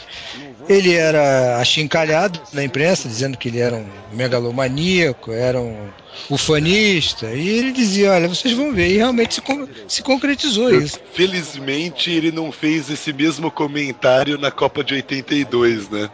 ele 0.69 0.93
era 0.93 1.57
achincalhado 1.57 2.39
na 2.53 2.63
imprensa, 2.63 3.07
dizendo 3.07 3.37
que 3.37 3.47
ele 3.49 3.59
era 3.59 3.75
um 3.75 3.85
megalomaníaco, 4.11 5.31
era 5.31 5.59
um 5.59 5.87
ufanista, 6.29 7.31
e 7.31 7.47
ele 7.49 7.71
dizia: 7.71 8.11
Olha, 8.11 8.27
vocês 8.27 8.53
vão 8.55 8.73
ver, 8.73 8.89
e 8.91 8.97
realmente 8.97 9.35
se, 9.35 9.41
con- 9.41 9.67
se 9.87 10.01
concretizou 10.03 10.73
isso. 10.73 10.99
Felizmente 11.13 12.11
ele 12.11 12.31
não 12.31 12.51
fez 12.51 12.89
esse 12.89 13.11
mesmo 13.13 13.49
comentário 13.51 14.37
na 14.37 14.51
Copa 14.51 14.83
de 14.83 14.93
82, 14.95 15.89
né? 15.89 16.09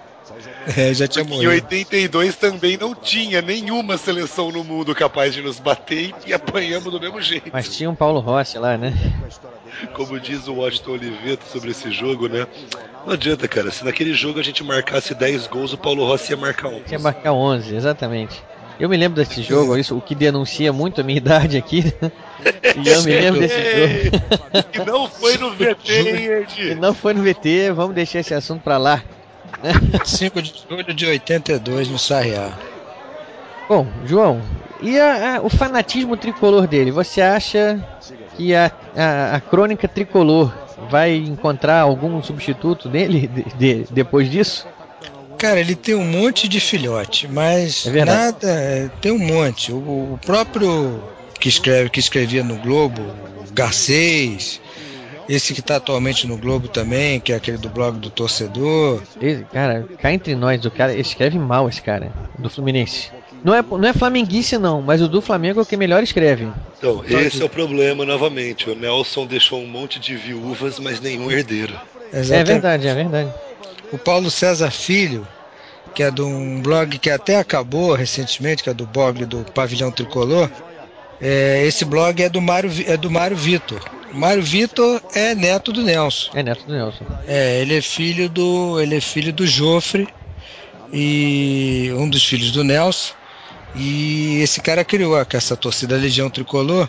É, 0.77 0.93
já 0.93 1.07
tinha 1.07 1.25
Em 1.25 1.27
morrido. 1.27 1.49
82 1.51 2.35
também 2.35 2.77
não 2.77 2.93
tinha 2.93 3.41
nenhuma 3.41 3.97
seleção 3.97 4.51
no 4.51 4.63
mundo 4.63 4.93
capaz 4.93 5.33
de 5.33 5.41
nos 5.41 5.59
bater 5.59 6.13
e 6.25 6.31
apanhamos 6.33 6.91
do 6.93 6.99
mesmo 6.99 7.19
jeito. 7.21 7.49
Mas 7.51 7.75
tinha 7.75 7.89
um 7.89 7.95
Paulo 7.95 8.19
Rossi 8.19 8.57
lá, 8.57 8.77
né? 8.77 8.93
Como 9.93 10.19
diz 10.19 10.47
o 10.47 10.53
Washington 10.53 10.91
Oliveto 10.91 11.45
sobre 11.51 11.71
esse 11.71 11.91
jogo, 11.91 12.27
né? 12.27 12.45
Não 13.05 13.13
adianta, 13.13 13.47
cara. 13.47 13.71
Se 13.71 13.83
naquele 13.83 14.13
jogo 14.13 14.39
a 14.39 14.43
gente 14.43 14.63
marcasse 14.63 15.13
10 15.15 15.47
gols, 15.47 15.73
o 15.73 15.77
Paulo 15.77 16.05
Rossi 16.05 16.31
ia 16.31 16.37
marcar 16.37 16.67
um. 16.69 16.81
Tinha 16.81 16.99
marcar 16.99 17.31
11, 17.33 17.75
exatamente. 17.75 18.43
Eu 18.79 18.87
me 18.87 18.95
lembro 18.95 19.21
desse 19.21 19.41
jogo, 19.41 19.75
isso 19.77 19.97
o 19.97 20.01
que 20.01 20.15
denuncia 20.15 20.71
muito 20.71 21.01
a 21.01 21.03
minha 21.03 21.17
idade 21.17 21.57
aqui. 21.57 21.83
né? 22.01 22.11
E 22.81 22.87
eu 22.87 23.03
me 23.03 23.11
lembro 23.13 23.39
desse 23.41 23.55
jogo. 23.57 24.23
E 24.73 24.85
não 24.85 25.09
foi 25.09 25.37
no 25.37 25.49
VT, 25.51 25.91
hein, 25.91 26.45
E 26.71 26.75
não 26.75 26.93
foi 26.93 27.13
no 27.13 27.21
VT, 27.21 27.71
vamos 27.73 27.93
deixar 27.93 28.19
esse 28.19 28.33
assunto 28.33 28.61
pra 28.61 28.77
lá. 28.77 29.03
5 30.05 30.41
de 30.41 30.53
julho 30.69 30.93
de 30.93 31.05
82 31.05 31.89
no 31.89 31.99
Sarriá. 31.99 32.51
Bom, 33.67 33.85
João, 34.05 34.41
e 34.81 34.97
a- 34.97 35.35
a- 35.37 35.41
o 35.41 35.49
fanatismo 35.49 36.15
tricolor 36.15 36.65
dele? 36.67 36.91
Você 36.91 37.21
acha 37.21 37.85
que 38.37 38.55
a, 38.55 38.71
a, 38.95 39.35
a 39.35 39.41
crônica 39.41 39.87
tricolor 39.87 40.53
vai 40.89 41.15
encontrar 41.15 41.81
algum 41.81 42.21
substituto 42.23 42.87
dele 42.89 43.27
de- 43.57 43.83
de- 43.83 43.87
depois 43.91 44.29
disso? 44.29 44.67
Cara, 45.37 45.59
ele 45.59 45.73
tem 45.75 45.95
um 45.95 46.03
monte 46.05 46.47
de 46.49 46.59
filhote, 46.59 47.27
mas 47.27 47.85
É 47.87 48.03
nada. 48.05 48.37
é, 48.43 48.89
Tem 49.01 49.11
um 49.11 49.17
monte. 49.19 49.71
O, 49.71 49.77
o 50.13 50.19
próprio 50.25 51.01
que 51.39 51.47
escreve, 51.47 51.89
que 51.89 51.99
escrevia 51.99 52.43
no 52.43 52.57
Globo, 52.57 53.01
Garcês, 53.53 54.59
esse 55.29 55.53
que 55.53 55.59
está 55.59 55.75
atualmente 55.77 56.25
no 56.27 56.37
Globo 56.37 56.67
também, 56.67 57.19
que 57.19 57.31
é 57.31 57.35
aquele 57.35 57.57
do 57.57 57.69
blog 57.69 57.99
do 57.99 58.09
torcedor. 58.09 59.01
Esse, 59.21 59.43
cara, 59.45 59.87
cá 60.01 60.11
entre 60.11 60.35
nós, 60.35 60.65
o 60.65 60.71
cara 60.71 60.93
escreve 60.93 61.37
mal 61.37 61.69
esse 61.69 61.81
cara, 61.81 62.11
do 62.37 62.49
Fluminense. 62.49 63.11
Não 63.43 63.53
é, 63.53 63.61
não 63.61 63.87
é 63.87 63.93
flamenguice 63.93 64.57
não, 64.57 64.81
mas 64.81 65.01
o 65.01 65.07
do 65.07 65.21
Flamengo 65.21 65.59
é 65.59 65.63
o 65.63 65.65
que 65.65 65.77
melhor 65.77 66.03
escreve. 66.03 66.49
Então, 66.77 67.03
esse 67.07 67.41
é 67.41 67.45
o 67.45 67.49
problema 67.49 68.05
novamente. 68.05 68.69
O 68.69 68.75
Nelson 68.75 69.25
deixou 69.25 69.61
um 69.61 69.67
monte 69.67 69.99
de 69.99 70.15
viúvas, 70.15 70.79
mas 70.79 70.99
nenhum 70.99 71.31
herdeiro. 71.31 71.73
É 72.11 72.19
Exatamente. 72.19 72.47
verdade, 72.47 72.87
é 72.87 72.95
verdade. 72.95 73.33
O 73.91 73.97
Paulo 73.97 74.29
César 74.29 74.71
Filho, 74.71 75.27
que 75.93 76.03
é 76.03 76.11
de 76.11 76.21
um 76.21 76.61
blog 76.61 76.97
que 76.97 77.09
até 77.09 77.37
acabou 77.37 77.93
recentemente, 77.93 78.63
que 78.63 78.69
é 78.69 78.73
do 78.73 78.85
blog 78.85 79.25
do 79.25 79.45
Pavilhão 79.53 79.91
Tricolor. 79.91 80.49
é, 81.21 81.65
esse 81.65 81.85
blog 81.85 82.21
é 82.21 82.29
do 82.29 82.41
Mário, 82.41 82.71
é 82.87 82.97
do 82.97 83.09
Mário 83.09 83.37
Vitor. 83.37 83.79
O 84.13 84.17
Mário 84.17 84.41
Vitor 84.41 85.01
é 85.13 85.35
neto 85.35 85.71
do 85.71 85.83
Nelson. 85.83 86.31
É 86.33 86.43
neto 86.43 86.65
do 86.65 86.73
Nelson. 86.73 87.05
É, 87.27 87.61
ele 87.61 87.77
é 87.77 87.81
filho 87.81 88.27
do, 88.27 88.79
ele 88.81 88.95
é 88.95 89.01
filho 89.01 89.31
do 89.31 89.45
Jofre 89.45 90.07
e 90.91 91.91
um 91.95 92.09
dos 92.09 92.25
filhos 92.25 92.51
do 92.51 92.63
Nelson. 92.63 93.18
E 93.75 94.39
esse 94.41 94.59
cara 94.61 94.83
criou 94.83 95.15
essa 95.31 95.55
torcida 95.55 95.95
Legião 95.95 96.29
Tricolor. 96.29 96.87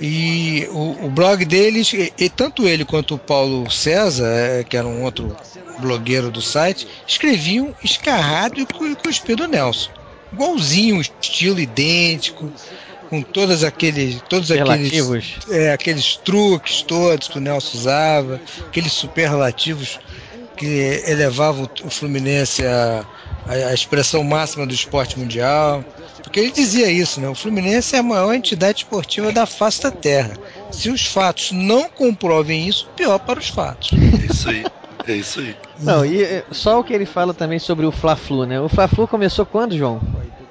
E 0.00 0.66
o, 0.72 1.06
o 1.06 1.10
blog 1.10 1.44
deles, 1.44 1.92
e, 1.92 2.12
e 2.18 2.28
tanto 2.28 2.66
ele 2.66 2.84
quanto 2.84 3.14
o 3.14 3.18
Paulo 3.18 3.70
César, 3.70 4.26
é, 4.26 4.64
que 4.64 4.76
era 4.76 4.86
um 4.86 5.04
outro 5.04 5.36
blogueiro 5.78 6.30
do 6.30 6.42
site, 6.42 6.86
escreviam 7.06 7.74
escarrado 7.82 8.60
e 8.60 8.66
cu- 8.66 8.96
cuspido 8.96 9.46
Nelson. 9.46 9.90
Igualzinho, 10.32 11.00
estilo 11.00 11.60
idêntico, 11.60 12.52
com 13.08 13.22
todos 13.22 13.62
aqueles, 13.62 14.20
todos 14.28 14.50
aqueles, 14.50 14.92
é, 15.48 15.72
aqueles 15.72 16.16
truques 16.16 16.82
todos 16.82 17.28
que 17.28 17.38
o 17.38 17.40
Nelson 17.40 17.78
usava, 17.78 18.40
aqueles 18.66 18.92
superlativos 18.92 20.00
que 20.56 21.02
elevavam 21.06 21.68
o 21.84 21.90
Fluminense 21.90 22.64
à, 22.66 23.04
à 23.46 23.72
expressão 23.72 24.22
máxima 24.24 24.66
do 24.66 24.74
esporte 24.74 25.18
mundial. 25.18 25.84
Porque 26.22 26.40
ele 26.40 26.50
dizia 26.50 26.90
isso, 26.90 27.20
né? 27.20 27.28
O 27.28 27.34
Fluminense 27.34 27.94
é 27.94 27.98
a 27.98 28.02
maior 28.02 28.32
entidade 28.32 28.78
esportiva 28.78 29.30
da 29.30 29.46
face 29.46 29.82
da 29.82 29.90
terra. 29.90 30.36
Se 30.70 30.90
os 30.90 31.06
fatos 31.06 31.52
não 31.52 31.88
comprovem 31.88 32.66
isso, 32.66 32.88
pior 32.96 33.18
para 33.18 33.38
os 33.38 33.48
fatos. 33.48 33.90
É 33.92 34.32
isso 34.32 34.48
aí. 34.48 34.64
É 35.06 35.12
isso 35.12 35.40
aí. 35.40 35.54
Não, 35.80 36.04
e 36.04 36.22
eh, 36.22 36.44
só 36.50 36.80
o 36.80 36.84
que 36.84 36.94
ele 36.94 37.04
fala 37.04 37.34
também 37.34 37.58
sobre 37.58 37.84
o 37.84 37.92
Fla-Flu, 37.92 38.46
né? 38.46 38.60
O 38.60 38.68
Fla-Flu 38.68 39.06
começou 39.06 39.44
quando, 39.44 39.76
João? 39.76 40.00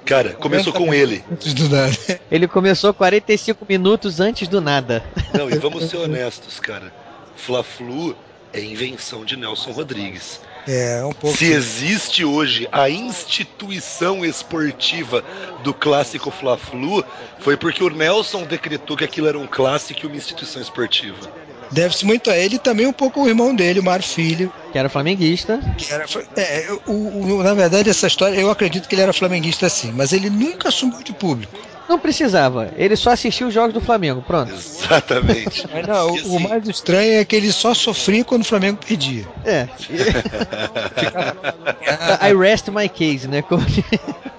Cara, 0.05 0.33
começou 0.33 0.73
com 0.73 0.93
ele. 0.93 1.23
Antes 1.31 1.53
do 1.53 1.69
nada. 1.69 1.97
Ele 2.29 2.47
começou 2.47 2.93
45 2.93 3.65
minutos 3.67 4.19
antes 4.19 4.47
do 4.47 4.61
nada. 4.61 5.03
Não, 5.33 5.49
e 5.49 5.57
vamos 5.57 5.85
ser 5.85 5.97
honestos, 5.97 6.59
cara. 6.59 6.93
Fla-Flu 7.35 8.15
é 8.51 8.61
invenção 8.61 9.25
de 9.25 9.35
Nelson 9.35 9.71
Rodrigues. 9.71 10.39
É, 10.65 11.03
um 11.03 11.11
pouco. 11.11 11.37
Se 11.37 11.45
existe 11.51 12.23
hoje 12.23 12.67
a 12.71 12.89
instituição 12.89 14.23
esportiva 14.23 15.23
do 15.63 15.73
clássico 15.73 16.31
Fla-Flu, 16.31 17.03
foi 17.39 17.57
porque 17.57 17.83
o 17.83 17.89
Nelson 17.89 18.43
decretou 18.43 18.95
que 18.95 19.03
aquilo 19.03 19.27
era 19.27 19.37
um 19.37 19.47
clássico 19.47 20.05
e 20.05 20.07
uma 20.07 20.15
instituição 20.15 20.61
esportiva. 20.61 21.29
Deve-se 21.71 22.05
muito 22.05 22.29
a 22.29 22.37
ele 22.37 22.55
e 22.55 22.59
também 22.59 22.85
um 22.85 22.93
pouco 22.93 23.21
o 23.23 23.27
irmão 23.27 23.53
dele, 23.55 23.79
o 23.79 23.83
Mário 23.83 24.05
Filho. 24.05 24.51
Que 24.71 24.77
era 24.77 24.89
flamenguista. 24.89 25.59
Que 25.77 25.91
era, 25.91 26.05
é, 26.35 26.67
o, 26.85 27.35
o- 27.37 27.43
na 27.43 27.53
verdade, 27.53 27.89
essa 27.89 28.07
história, 28.07 28.39
eu 28.39 28.49
acredito 28.49 28.87
que 28.87 28.95
ele 28.95 29.01
era 29.01 29.13
flamenguista 29.13 29.67
sim, 29.69 29.91
mas 29.91 30.13
ele 30.13 30.29
nunca 30.29 30.69
assumiu 30.69 31.01
de 31.03 31.13
público. 31.13 31.57
Não 31.89 31.99
precisava. 31.99 32.71
Ele 32.77 32.95
só 32.95 33.11
assistiu 33.11 33.47
os 33.47 33.53
jogos 33.53 33.73
do 33.73 33.81
Flamengo. 33.81 34.21
Pronto. 34.21 34.51
Exatamente. 34.53 35.65
Mas 35.71 35.87
não, 35.87 36.11
o, 36.11 36.35
o 36.37 36.39
mais 36.39 36.67
estranho 36.67 37.13
é 37.19 37.25
que 37.25 37.35
ele 37.35 37.51
só 37.51 37.73
sofria 37.73 38.23
quando 38.23 38.41
o 38.41 38.45
Flamengo 38.45 38.79
perdia. 38.85 39.27
É. 39.45 39.67
I 42.29 42.33
rest 42.35 42.67
my 42.69 42.87
case, 42.89 43.27
né? 43.27 43.41
Como- 43.41 43.65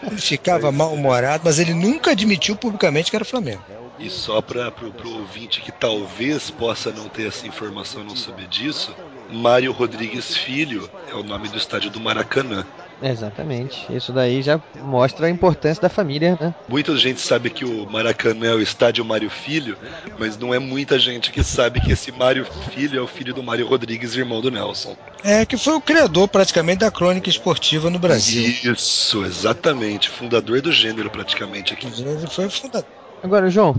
Ele 0.03 0.20
ficava 0.20 0.70
mal-humorado, 0.72 1.42
mas 1.45 1.59
ele 1.59 1.74
nunca 1.74 2.11
admitiu 2.12 2.57
publicamente 2.57 3.11
que 3.11 3.16
era 3.16 3.24
Flamengo. 3.24 3.62
E 3.99 4.11
só 4.11 4.40
para 4.42 4.70
pro 4.70 4.92
ouvinte 5.18 5.61
que 5.61 5.70
talvez 5.72 6.51
possa 6.51 6.90
não 6.90 7.09
ter 7.09 7.28
essa 7.28 7.47
informação, 7.47 8.03
não 8.05 8.16
saber 8.16 8.47
disso, 8.49 8.95
Mário 9.30 9.72
Rodrigues 9.72 10.36
Filho 10.36 10.90
é 11.11 11.14
o 11.14 11.22
nome 11.22 11.49
do 11.49 11.57
estádio 11.57 11.90
do 11.90 12.01
Maracanã. 12.01 12.66
Exatamente. 13.03 13.86
Isso 13.95 14.12
daí 14.12 14.42
já 14.42 14.61
mostra 14.82 15.26
a 15.26 15.30
importância 15.30 15.82
da 15.82 15.88
família, 15.88 16.38
né? 16.40 16.55
Muita 16.68 16.97
gente 16.97 17.20
sabe 17.20 17.51
que 17.51 17.64
o 17.64 17.88
Maracanã 17.90 18.47
é 18.47 18.55
o 18.55 18.61
estádio 18.61 19.05
Mário 19.05 19.30
Filho, 19.30 19.76
mas 20.18 20.38
não 20.38 20.55
é 20.55 20.59
muita 20.59 20.99
gente 20.99 21.30
que 21.30 21.42
sabe 21.42 21.80
que 21.80 21.92
esse 21.92 22.12
Mário 22.12 22.47
Filho 22.72 22.99
é 22.99 23.03
o 23.03 23.07
filho 23.07 23.34
do 23.34 23.42
Mário 23.42 23.66
Rodrigues, 23.66 24.16
irmão 24.16 24.40
do 24.40 24.51
Nelson. 24.51 24.97
É, 25.22 25.45
que 25.45 25.57
foi 25.57 25.74
o 25.74 25.80
criador 25.80 26.28
praticamente 26.28 26.80
da 26.80 26.90
crônica 26.90 27.28
esportiva 27.28 27.90
no 27.90 27.99
Brasil. 27.99 28.45
Isso, 28.45 29.24
exatamente. 29.24 30.09
Fundador 30.09 30.61
do 30.61 30.72
gênero, 30.72 31.11
praticamente 31.11 31.72
aqui. 31.72 31.86
Ele 31.86 32.26
foi 32.26 32.49
fundador. 32.49 32.88
Agora, 33.22 33.49
João, 33.49 33.74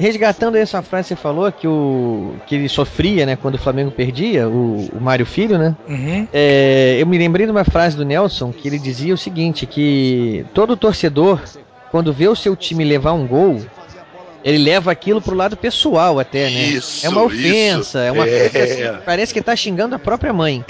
resgatando 0.00 0.56
essa 0.56 0.80
frase 0.82 1.08
que 1.08 1.14
você 1.14 1.20
falou, 1.20 1.52
que, 1.52 1.68
o, 1.68 2.34
que 2.46 2.54
ele 2.54 2.68
sofria, 2.68 3.26
né, 3.26 3.36
quando 3.36 3.56
o 3.56 3.58
Flamengo 3.58 3.90
perdia, 3.90 4.48
o, 4.48 4.88
o 4.92 5.00
Mário 5.00 5.26
Filho, 5.26 5.58
né? 5.58 5.76
Uhum. 5.86 6.26
É, 6.32 6.96
eu 6.98 7.06
me 7.06 7.18
lembrei 7.18 7.44
de 7.44 7.52
uma 7.52 7.64
frase 7.64 7.96
do 7.96 8.04
Nelson 8.04 8.50
que 8.50 8.66
ele 8.66 8.78
dizia 8.78 9.12
o 9.12 9.18
seguinte: 9.18 9.66
que 9.66 10.44
todo 10.54 10.76
torcedor, 10.76 11.40
quando 11.90 12.12
vê 12.12 12.26
o 12.26 12.34
seu 12.34 12.56
time 12.56 12.82
levar 12.82 13.12
um 13.12 13.26
gol, 13.26 13.60
ele 14.42 14.58
leva 14.58 14.90
aquilo 14.90 15.20
pro 15.20 15.36
lado 15.36 15.54
pessoal 15.56 16.18
até, 16.18 16.48
né? 16.48 16.62
Isso, 16.62 17.04
é 17.06 17.10
uma 17.10 17.22
ofensa, 17.22 17.80
isso. 17.80 17.98
é 17.98 18.10
uma 18.10 18.26
É. 18.26 18.46
assim, 18.46 19.02
parece 19.04 19.34
que 19.34 19.42
tá 19.42 19.54
xingando 19.54 19.94
a 19.94 19.98
própria 19.98 20.32
mãe. 20.32 20.64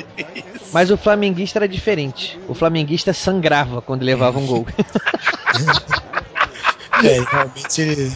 Mas 0.72 0.90
o 0.90 0.96
flamenguista 0.96 1.60
era 1.60 1.68
diferente. 1.68 2.38
O 2.48 2.54
flamenguista 2.54 3.12
sangrava 3.12 3.80
quando 3.80 4.02
levava 4.02 4.38
um 4.38 4.46
gol. 4.46 4.66
É, 7.02 7.18
realmente 7.30 8.12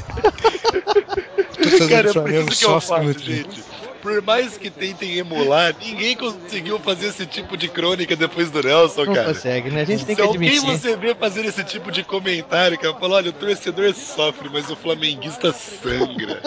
Cara, 1.88 2.10
é 2.10 2.12
por 2.12 2.30
isso 2.30 2.58
que 2.58 2.64
eu 2.64 3.02
muito. 3.02 3.20
gente. 3.20 3.64
Por 4.02 4.20
mais 4.20 4.58
que 4.58 4.68
tentem 4.70 5.16
emular, 5.16 5.74
ninguém 5.82 6.14
conseguiu 6.14 6.78
fazer 6.78 7.06
esse 7.06 7.24
tipo 7.24 7.56
de 7.56 7.68
crônica 7.68 8.14
depois 8.14 8.50
do 8.50 8.62
Nelson, 8.62 9.06
Não 9.06 9.14
cara. 9.14 9.28
consegue, 9.32 9.70
né? 9.70 9.80
A 9.80 9.84
gente 9.86 10.04
tem 10.04 10.14
Se 10.14 10.20
que 10.20 10.28
alguém 10.28 10.50
admitir. 10.58 10.78
você 10.78 10.94
vê 10.94 11.14
fazer 11.14 11.46
esse 11.46 11.64
tipo 11.64 11.90
de 11.90 12.02
comentário, 12.02 12.78
cara, 12.78 12.92
fala, 12.94 13.16
olha, 13.16 13.30
o 13.30 13.32
torcedor 13.32 13.94
sofre, 13.94 14.50
mas 14.52 14.68
o 14.70 14.76
flamenguista 14.76 15.54
sangra. 15.54 16.42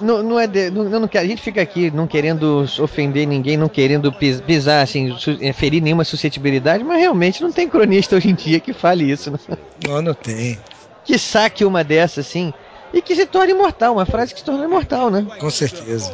Não, 0.00 0.20
não 0.22 0.40
é 0.40 0.48
de- 0.48 0.70
não, 0.70 0.82
não 1.00 1.06
quer- 1.08 1.20
a 1.20 1.26
gente 1.26 1.40
fica 1.40 1.62
aqui 1.62 1.92
não 1.92 2.08
querendo 2.08 2.64
ofender 2.80 3.24
ninguém, 3.26 3.56
não 3.56 3.68
querendo 3.68 4.12
pis- 4.12 4.40
pisar, 4.40 4.82
assim, 4.82 5.16
su- 5.16 5.38
é, 5.40 5.52
ferir 5.52 5.80
nenhuma 5.80 6.04
suscetibilidade, 6.04 6.82
mas 6.82 6.98
realmente 6.98 7.40
não 7.40 7.52
tem 7.52 7.68
cronista 7.68 8.16
hoje 8.16 8.30
em 8.30 8.34
dia 8.34 8.58
que 8.58 8.72
fale 8.72 9.08
isso. 9.08 9.30
Né? 9.30 9.38
Não, 9.86 10.02
não 10.02 10.14
tem. 10.14 10.58
Que 11.04 11.16
saque 11.18 11.64
uma 11.64 11.84
dessa, 11.84 12.20
assim, 12.20 12.52
e 12.94 13.02
que 13.02 13.14
se 13.16 13.26
torne 13.26 13.52
imortal, 13.52 13.94
uma 13.94 14.06
frase 14.06 14.32
que 14.32 14.38
se 14.38 14.46
tornou 14.46 14.64
imortal, 14.64 15.10
né? 15.10 15.26
Com 15.38 15.50
certeza. 15.50 16.12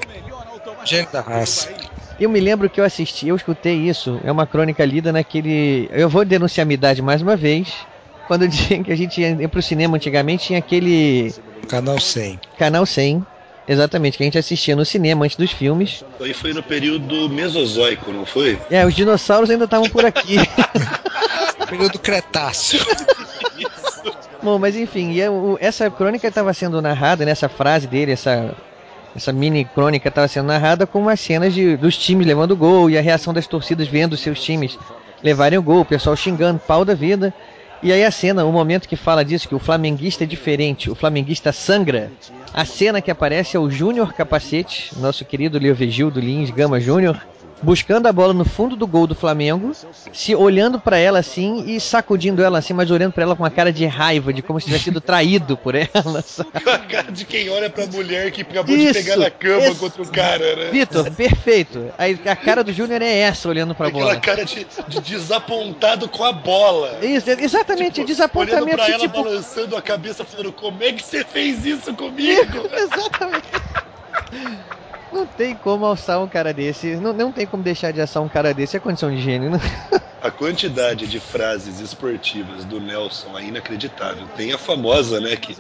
Gênio 0.85 1.09
da 1.13 1.21
raça. 1.21 1.69
Eu 2.19 2.29
me 2.29 2.41
lembro 2.41 2.69
que 2.69 2.81
eu 2.81 2.85
assisti, 2.85 3.29
eu 3.29 3.37
escutei 3.37 3.77
isso, 3.77 4.19
é 4.25 4.33
uma 4.33 4.47
crônica 4.47 4.85
lida 4.85 5.13
naquele. 5.13 5.89
Eu 5.93 6.09
vou 6.09 6.25
denunciar 6.25 6.65
a 6.65 6.67
minha 6.67 6.75
idade 6.75 7.03
mais 7.03 7.21
uma 7.23 7.37
vez. 7.37 7.69
Quando 8.27 8.49
tinha 8.49 8.83
que 8.83 8.93
a 8.93 8.97
gente 8.97 9.21
ia 9.21 9.49
pro 9.49 9.63
cinema 9.63 9.97
antigamente, 9.97 10.47
tinha 10.47 10.59
aquele 10.59 11.35
Canal 11.69 11.99
100. 11.99 12.41
canal 12.59 12.87
100, 12.87 13.25
exatamente, 13.67 14.17
que 14.17 14.23
a 14.23 14.27
gente 14.27 14.39
assistia 14.39 14.77
no 14.77 14.85
cinema 14.85 15.25
antes 15.25 15.37
dos 15.37 15.51
filmes. 15.51 16.05
Aí 16.21 16.33
foi 16.33 16.53
no 16.53 16.63
período 16.63 17.29
mesozoico, 17.29 18.13
não 18.13 18.25
foi? 18.25 18.59
É, 18.71 18.87
os 18.87 18.95
dinossauros 18.95 19.51
ainda 19.51 19.65
estavam 19.65 19.89
por 19.89 20.05
aqui. 20.05 20.37
Período 21.69 21.99
Cretáceo. 21.99 22.81
Bom, 24.43 24.59
mas 24.59 24.75
enfim, 24.75 25.13
e 25.13 25.21
é 25.21 25.27
essa 25.61 25.91
crônica 25.91 26.27
estava 26.27 26.55
sendo 26.55 26.81
narrada, 26.81 27.27
nessa 27.27 27.47
frase 27.47 27.87
dele, 27.87 28.13
essa, 28.13 28.55
essa 29.15 29.33
mini 29.33 29.67
crônica 29.67 30.09
estava 30.09 30.27
sendo 30.29 30.47
narrada 30.47 30.87
com 30.87 30.99
umas 31.01 31.21
cenas 31.21 31.53
de, 31.53 31.77
dos 31.77 31.99
times 31.99 32.27
levando 32.27 32.57
gol 32.57 32.89
e 32.89 32.97
a 32.97 33.03
reação 33.03 33.35
das 33.35 33.47
torcidas 33.47 33.87
vendo 33.87 34.17
seus 34.17 34.43
times 34.43 34.79
levarem 35.23 35.59
o 35.59 35.63
gol, 35.63 35.81
o 35.81 35.85
pessoal 35.85 36.17
xingando, 36.17 36.59
pau 36.59 36.87
da 36.87 36.95
vida. 36.95 37.35
E 37.83 37.93
aí 37.93 38.03
a 38.03 38.11
cena, 38.11 38.45
o 38.45 38.53
momento 38.53 38.89
que 38.89 38.97
fala 38.97 39.25
disso, 39.25 39.49
que 39.49 39.55
o 39.55 39.59
flamenguista 39.59 40.25
é 40.25 40.27
diferente, 40.27 40.91
o 40.91 40.95
flamenguista 40.95 41.53
sangra, 41.53 42.11
a 42.53 42.65
cena 42.65 43.01
que 43.01 43.11
aparece 43.11 43.57
é 43.57 43.61
o 43.61 43.71
Júnior 43.71 44.13
Capacete, 44.13 44.91
nosso 44.99 45.25
querido 45.25 45.59
Leovegildo 45.59 46.21
Lins 46.21 46.51
Gama 46.51 46.81
Júnior, 46.81 47.21
buscando 47.63 48.07
a 48.07 48.13
bola 48.13 48.33
no 48.33 48.45
fundo 48.45 48.77
do 48.77 48.87
gol 48.87 49.07
do 49.07 49.15
Flamengo, 49.15 49.73
se 50.13 50.35
olhando 50.35 50.81
pra 50.81 50.99
ela 50.99 51.19
assim 51.19 51.65
e 51.67 51.81
sacudindo 51.81 52.43
ela 52.43 52.59
assim, 52.59 52.73
mas 52.73 52.91
olhando 52.91 53.13
pra 53.13 53.23
ela 53.23 53.37
com 53.37 53.43
uma 53.43 53.51
cara 53.51 53.73
de 53.73 53.87
raiva, 53.87 54.33
de 54.33 54.43
como 54.43 54.59
se 54.61 54.67
tivesse 54.67 54.85
sido 54.85 55.01
traído 55.01 55.57
por 55.57 55.75
ela. 55.75 56.23
sabe? 56.27 56.51
Com 56.63 56.71
a 56.71 56.79
cara 56.79 57.13
de 57.13 57.25
quem 57.25 57.49
olha 57.51 57.69
pra 57.71 57.87
mulher 57.87 58.31
que 58.31 58.43
acabou 58.43 58.75
Isso, 58.75 58.93
de 58.95 59.05
pegar 59.05 59.17
na 59.17 59.31
cama 59.31 59.67
isso. 59.67 59.77
contra 59.77 60.03
o 60.03 60.09
cara, 60.09 60.57
né? 60.57 60.71
Vitor, 60.71 61.11
perfeito. 61.13 61.93
Aí 61.99 62.19
a 62.27 62.37
cara 62.37 62.63
do 62.65 62.73
Júnior 62.73 63.03
é 63.03 63.19
essa, 63.19 63.49
olhando 63.49 63.75
pra 63.75 63.89
Aquela 63.89 64.05
bola. 64.05 64.21
cara 64.21 64.45
de, 64.45 64.67
de 64.89 65.01
desapontado 65.01 66.09
com 66.09 66.25
a 66.25 66.33
bola. 66.33 66.99
Isso, 67.03 67.31
exatamente, 67.31 67.95
Tipo, 67.95 68.07
desapontamento 68.07 68.65
Olhando 68.65 68.77
pra 68.77 68.89
ela, 68.89 68.99
tipo. 68.99 69.23
balançando 69.23 69.77
a 69.77 69.83
cabeça, 69.83 70.25
falando, 70.25 70.53
como 70.53 70.83
é 70.83 70.93
que 70.93 71.03
você 71.05 71.25
fez 71.25 71.65
isso 71.65 71.93
comigo? 71.95 72.69
Exatamente. 72.73 73.49
Não 75.13 75.27
tem 75.27 75.57
como 75.57 75.85
alçar 75.85 76.23
um 76.23 76.29
cara 76.29 76.53
desse. 76.53 76.97
Não, 76.97 77.13
não 77.13 77.33
tem 77.33 77.47
como 77.47 77.63
deixar 77.63 77.93
de 77.93 78.01
alçar 78.01 78.23
um 78.23 78.29
cara 78.29 78.55
desse. 78.55 78.77
É 78.77 78.81
condição 78.81 79.11
de 79.11 79.21
gênio, 79.21 79.51
né? 79.51 79.59
A 80.23 80.31
quantidade 80.31 81.07
de 81.07 81.19
frases 81.19 81.81
esportivas 81.81 82.67
do 82.67 82.79
Nelson 82.79 83.39
é 83.39 83.45
inacreditável. 83.45 84.27
Tem 84.37 84.53
a 84.53 84.59
famosa, 84.59 85.19
né, 85.19 85.35
que 85.35 85.57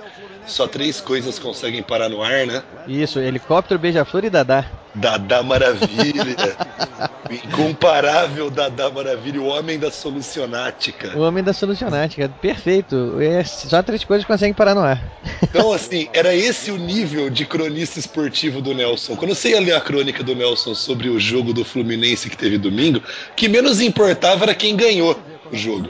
só 0.46 0.66
três 0.66 1.00
coisas 1.00 1.38
conseguem 1.38 1.82
parar 1.82 2.10
no 2.10 2.22
ar, 2.22 2.46
né? 2.46 2.62
Isso, 2.86 3.18
helicóptero, 3.18 3.80
beija-flor 3.80 4.24
e 4.24 4.28
dadá. 4.30 4.66
Dadá 4.94 5.42
Maravilha, 5.42 6.56
o 7.30 7.34
incomparável 7.34 8.50
Dadá 8.50 8.90
Maravilha, 8.90 9.40
o 9.40 9.46
homem 9.46 9.78
da 9.78 9.90
solucionática. 9.90 11.16
O 11.16 11.20
homem 11.20 11.42
da 11.44 11.52
solucionática. 11.52 12.28
Perfeito. 12.40 13.20
É, 13.20 13.44
só 13.44 13.82
três 13.82 14.02
coisas 14.04 14.26
conseguem 14.26 14.52
parar 14.54 14.74
no 14.74 14.80
ar. 14.80 15.00
Então, 15.42 15.72
assim, 15.72 16.08
era 16.12 16.34
esse 16.34 16.70
o 16.70 16.76
nível 16.76 17.30
de 17.30 17.44
cronista 17.46 17.98
esportivo 17.98 18.60
do 18.60 18.74
Nelson. 18.74 19.16
Quando 19.16 19.34
você 19.34 19.50
ia 19.50 19.60
ler 19.60 19.74
a 19.74 19.80
crônica 19.80 20.22
do 20.24 20.34
Nelson 20.34 20.74
sobre 20.74 21.08
o 21.08 21.18
jogo 21.20 21.52
do 21.52 21.64
Fluminense 21.64 22.28
que 22.28 22.36
teve 22.36 22.58
domingo, 22.58 22.98
o 22.98 23.34
que 23.36 23.48
menos 23.48 23.80
importava 23.80 24.44
era 24.44 24.54
quem 24.54 24.76
ganhou 24.76 25.18
o 25.52 25.56
jogo. 25.56 25.88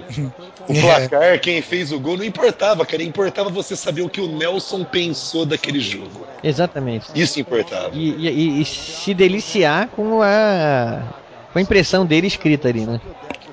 O 0.68 0.72
É. 0.72 0.80
placar, 0.80 1.40
quem 1.40 1.60
fez 1.62 1.90
o 1.92 1.98
gol, 1.98 2.16
não 2.16 2.24
importava, 2.24 2.84
cara. 2.86 3.02
Importava 3.02 3.50
você 3.50 3.74
saber 3.76 4.02
o 4.02 4.08
que 4.08 4.20
o 4.20 4.28
Nelson 4.28 4.84
pensou 4.84 5.44
daquele 5.44 5.80
jogo. 5.80 6.26
Exatamente. 6.42 7.06
Isso 7.14 7.40
importava. 7.40 7.90
E, 7.92 8.10
e- 8.10 8.28
e- 8.28 8.62
e 8.62 8.64
se 8.64 9.12
deliciar 9.12 9.88
com 9.88 10.22
a, 10.22 11.02
com 11.52 11.58
a 11.58 11.62
impressão 11.62 12.06
dele 12.06 12.26
escrita 12.26 12.68
ali, 12.68 12.86
né? 12.86 13.00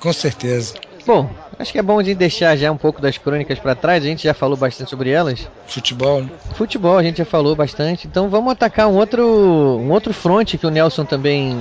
Com 0.00 0.12
certeza. 0.12 0.74
Bom, 1.06 1.30
acho 1.58 1.72
que 1.72 1.78
é 1.78 1.82
bom 1.82 1.98
a 1.98 2.02
gente 2.02 2.18
deixar 2.18 2.54
já 2.56 2.70
um 2.70 2.76
pouco 2.76 3.00
das 3.00 3.16
crônicas 3.16 3.58
pra 3.58 3.74
trás, 3.74 4.04
a 4.04 4.06
gente 4.06 4.24
já 4.24 4.34
falou 4.34 4.56
bastante 4.56 4.90
sobre 4.90 5.10
elas. 5.10 5.48
Futebol, 5.66 6.22
né? 6.22 6.30
Futebol 6.54 6.98
a 6.98 7.02
gente 7.02 7.18
já 7.18 7.24
falou 7.24 7.56
bastante, 7.56 8.06
então 8.06 8.28
vamos 8.28 8.52
atacar 8.52 8.88
um 8.88 8.94
outro, 8.94 9.24
um 9.24 9.90
outro 9.90 10.12
fronte 10.12 10.58
que 10.58 10.66
o 10.66 10.70
Nelson 10.70 11.04
também 11.04 11.58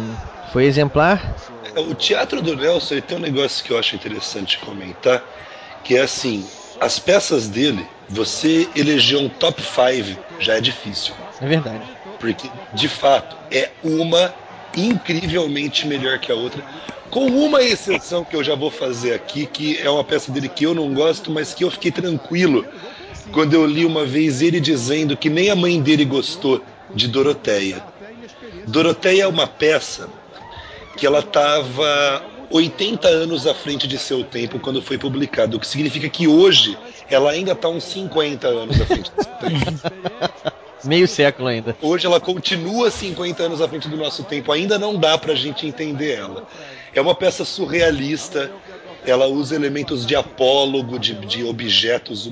foi 0.51 0.65
exemplar. 0.65 1.35
O 1.77 1.93
teatro 1.93 2.41
do 2.41 2.55
Nelson 2.55 2.95
ele 2.95 3.01
tem 3.01 3.17
um 3.17 3.21
negócio 3.21 3.63
que 3.63 3.71
eu 3.71 3.79
acho 3.79 3.95
interessante 3.95 4.57
comentar, 4.59 5.23
que 5.83 5.95
é 5.95 6.01
assim, 6.01 6.45
as 6.79 6.99
peças 6.99 7.47
dele, 7.47 7.87
você 8.09 8.69
eleger 8.75 9.17
um 9.17 9.29
top 9.29 9.61
5 9.61 10.19
já 10.39 10.57
é 10.57 10.61
difícil. 10.61 11.13
É 11.39 11.47
verdade. 11.47 11.83
Porque, 12.19 12.49
de 12.73 12.87
fato, 12.87 13.35
é 13.51 13.69
uma 13.83 14.33
incrivelmente 14.77 15.87
melhor 15.87 16.19
que 16.19 16.31
a 16.31 16.35
outra. 16.35 16.63
Com 17.09 17.25
uma 17.27 17.63
exceção 17.63 18.23
que 18.23 18.35
eu 18.35 18.43
já 18.43 18.53
vou 18.53 18.69
fazer 18.69 19.13
aqui, 19.13 19.45
que 19.45 19.77
é 19.77 19.89
uma 19.89 20.03
peça 20.03 20.31
dele 20.31 20.47
que 20.47 20.65
eu 20.65 20.75
não 20.75 20.93
gosto, 20.93 21.31
mas 21.31 21.53
que 21.53 21.63
eu 21.63 21.71
fiquei 21.71 21.91
tranquilo 21.91 22.65
quando 23.31 23.53
eu 23.53 23.65
li 23.65 23.83
uma 23.83 24.05
vez 24.05 24.41
ele 24.41 24.59
dizendo 24.59 25.17
que 25.17 25.29
nem 25.29 25.49
a 25.49 25.55
mãe 25.55 25.81
dele 25.81 26.05
gostou 26.05 26.63
de 26.93 27.07
Doroteia. 27.07 27.83
Doroteia 28.67 29.23
é 29.23 29.27
uma 29.27 29.47
peça 29.47 30.09
que 30.95 31.05
ela 31.05 31.19
estava 31.19 32.23
80 32.49 33.07
anos 33.07 33.47
à 33.47 33.53
frente 33.53 33.87
de 33.87 33.97
seu 33.97 34.23
tempo 34.23 34.59
quando 34.59 34.81
foi 34.81 34.97
publicada, 34.97 35.55
o 35.55 35.59
que 35.59 35.67
significa 35.67 36.09
que 36.09 36.27
hoje 36.27 36.77
ela 37.09 37.31
ainda 37.31 37.51
está 37.53 37.69
uns 37.69 37.83
50 37.85 38.47
anos 38.47 38.81
à 38.81 38.85
frente 38.85 39.11
de 39.11 39.23
seu 39.23 39.33
tempo. 39.35 40.57
Meio 40.83 41.07
século 41.07 41.47
ainda. 41.47 41.75
Hoje 41.81 42.05
ela 42.05 42.19
continua 42.19 42.91
50 42.91 43.43
anos 43.43 43.61
à 43.61 43.67
frente 43.67 43.87
do 43.87 43.97
nosso 43.97 44.23
tempo, 44.23 44.51
ainda 44.51 44.77
não 44.77 44.95
dá 44.95 45.17
pra 45.17 45.33
gente 45.35 45.65
entender 45.65 46.15
ela. 46.15 46.47
É 46.93 47.01
uma 47.01 47.15
peça 47.15 47.43
surrealista, 47.43 48.51
ela 49.05 49.27
usa 49.27 49.55
elementos 49.55 50.05
de 50.05 50.15
apólogo, 50.15 50.99
de, 50.99 51.13
de 51.13 51.43
objetos. 51.43 52.31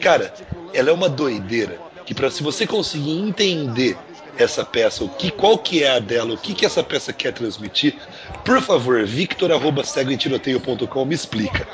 Cara, 0.00 0.32
ela 0.72 0.90
é 0.90 0.92
uma 0.92 1.08
doideira. 1.08 1.80
Que 2.04 2.14
para 2.14 2.30
se 2.30 2.42
você 2.42 2.66
conseguir 2.66 3.16
entender 3.18 3.96
essa 4.36 4.64
peça, 4.64 5.04
o 5.04 5.08
que, 5.08 5.30
qual 5.30 5.58
que 5.58 5.82
é 5.82 5.90
a 5.90 5.98
dela, 5.98 6.34
o 6.34 6.38
que, 6.38 6.54
que 6.54 6.64
essa 6.64 6.82
peça 6.82 7.12
quer 7.12 7.32
transmitir, 7.32 7.96
por 8.44 8.60
favor, 8.60 9.04
victor.cegoemtiroteio.com 9.04 11.04
me 11.04 11.14
explica. 11.14 11.66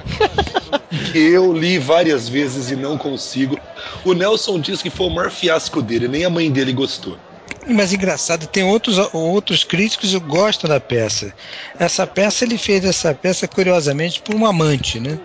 eu 1.15 1.53
li 1.53 1.79
várias 1.79 2.29
vezes 2.29 2.71
e 2.71 2.77
não 2.77 2.99
consigo. 2.99 3.59
O 4.05 4.13
Nelson 4.13 4.61
diz 4.61 4.83
que 4.83 4.91
foi 4.91 5.07
o 5.07 5.11
maior 5.11 5.31
fiasco 5.31 5.81
dele, 5.81 6.09
nem 6.09 6.25
a 6.25 6.31
mãe 6.31 6.51
dele 6.51 6.73
gostou. 6.73 7.17
Mas 7.67 7.93
engraçado, 7.93 8.47
tem 8.47 8.65
outros, 8.65 8.97
outros 9.13 9.63
críticos 9.63 10.11
que 10.11 10.21
gostam 10.21 10.71
da 10.71 10.81
peça. 10.81 11.35
Essa 11.79 12.07
peça, 12.07 12.45
ele 12.45 12.57
fez 12.57 12.85
essa 12.85 13.15
peça 13.15 13.47
curiosamente 13.47 14.23
por 14.23 14.35
um 14.35 14.47
amante, 14.47 14.99
né? 14.99 15.19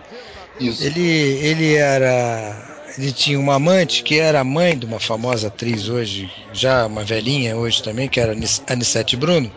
Isso. 0.59 0.83
Ele, 0.83 1.01
ele 1.01 1.75
era. 1.75 2.72
Ele 2.97 3.11
tinha 3.11 3.39
uma 3.39 3.55
amante 3.55 4.03
que 4.03 4.19
era 4.19 4.43
mãe 4.43 4.77
de 4.77 4.85
uma 4.85 4.99
famosa 4.99 5.47
atriz 5.47 5.89
hoje, 5.89 6.31
já 6.51 6.85
uma 6.85 7.03
velhinha 7.03 7.57
hoje 7.57 7.81
também, 7.81 8.07
que 8.09 8.19
era 8.19 8.35
Anissete 8.67 9.15
Bruno 9.17 9.51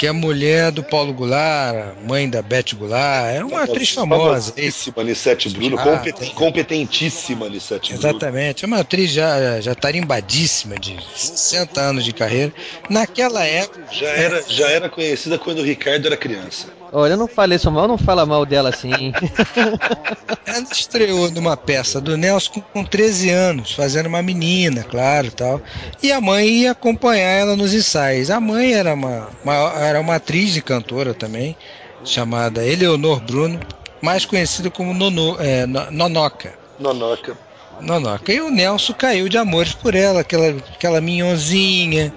que 0.00 0.06
é 0.06 0.12
mulher 0.12 0.72
do 0.72 0.82
Paulo 0.82 1.12
Goulart, 1.12 1.94
mãe 2.08 2.26
da 2.26 2.40
Beth 2.40 2.72
Goulart, 2.74 3.34
é 3.36 3.44
uma 3.44 3.64
atriz 3.64 3.90
famosa. 3.90 4.50
Famosíssima 4.50 5.02
Anissete 5.02 5.50
Bruno, 5.50 5.78
Ah, 5.78 5.82
compet- 5.82 6.16
tem. 6.16 6.30
competentíssima 6.30 7.44
Anissete 7.44 7.92
Bruno. 7.92 8.08
Exatamente, 8.08 8.64
é 8.64 8.66
uma 8.66 8.78
atriz 8.78 9.10
já, 9.10 9.60
já 9.60 9.74
tarimbadíssima, 9.74 10.76
de 10.78 10.96
60 11.14 11.82
anos 11.82 12.02
de 12.02 12.14
carreira. 12.14 12.50
Naquela 12.88 13.44
época, 13.44 13.82
Já 13.92 14.08
era, 14.08 14.42
já 14.48 14.70
era 14.70 14.88
conhecida 14.88 15.38
quando 15.38 15.58
o 15.58 15.62
Ricardo 15.64 16.06
era 16.06 16.16
criança. 16.16 16.68
Olha, 16.92 17.12
eu 17.12 17.16
não 17.18 17.28
falei 17.28 17.54
isso 17.56 17.70
mal, 17.70 17.86
não 17.86 17.96
fala 17.98 18.26
mal 18.26 18.44
dela 18.44 18.70
assim. 18.70 18.90
ela 20.46 20.66
estreou 20.72 21.30
numa 21.30 21.56
peça 21.56 22.00
do 22.00 22.16
Nelson 22.16 22.54
com- 22.54 22.60
com 22.62 22.84
13 22.84 23.30
anos, 23.30 23.72
fazendo 23.74 24.06
uma 24.06 24.20
menina, 24.22 24.82
claro, 24.82 25.30
tal. 25.30 25.60
E 26.02 26.10
a 26.10 26.20
mãe 26.20 26.48
ia 26.48 26.72
acompanhar 26.72 27.30
ela 27.30 27.54
nos 27.54 27.72
ensaios. 27.72 28.28
A 28.28 28.40
mãe 28.40 28.72
era 28.74 28.94
uma, 28.94 29.28
uma- 29.44 29.72
era 29.90 30.00
uma 30.00 30.14
atriz 30.16 30.56
e 30.56 30.62
cantora 30.62 31.12
também, 31.12 31.56
chamada 32.04 32.64
Eleonor 32.66 33.20
Bruno, 33.20 33.60
mais 34.00 34.24
conhecida 34.24 34.70
como 34.70 34.94
Nono, 34.94 35.36
é, 35.38 35.66
No- 35.66 35.90
Nonoca. 35.90 36.54
Nonoca. 36.78 37.36
Nonoca. 37.80 38.32
E 38.32 38.40
o 38.40 38.50
Nelson 38.50 38.94
caiu 38.94 39.28
de 39.28 39.36
amores 39.36 39.72
por 39.72 39.94
ela, 39.94 40.20
aquela, 40.20 40.48
aquela 40.74 41.00
minhonzinha, 41.00 42.12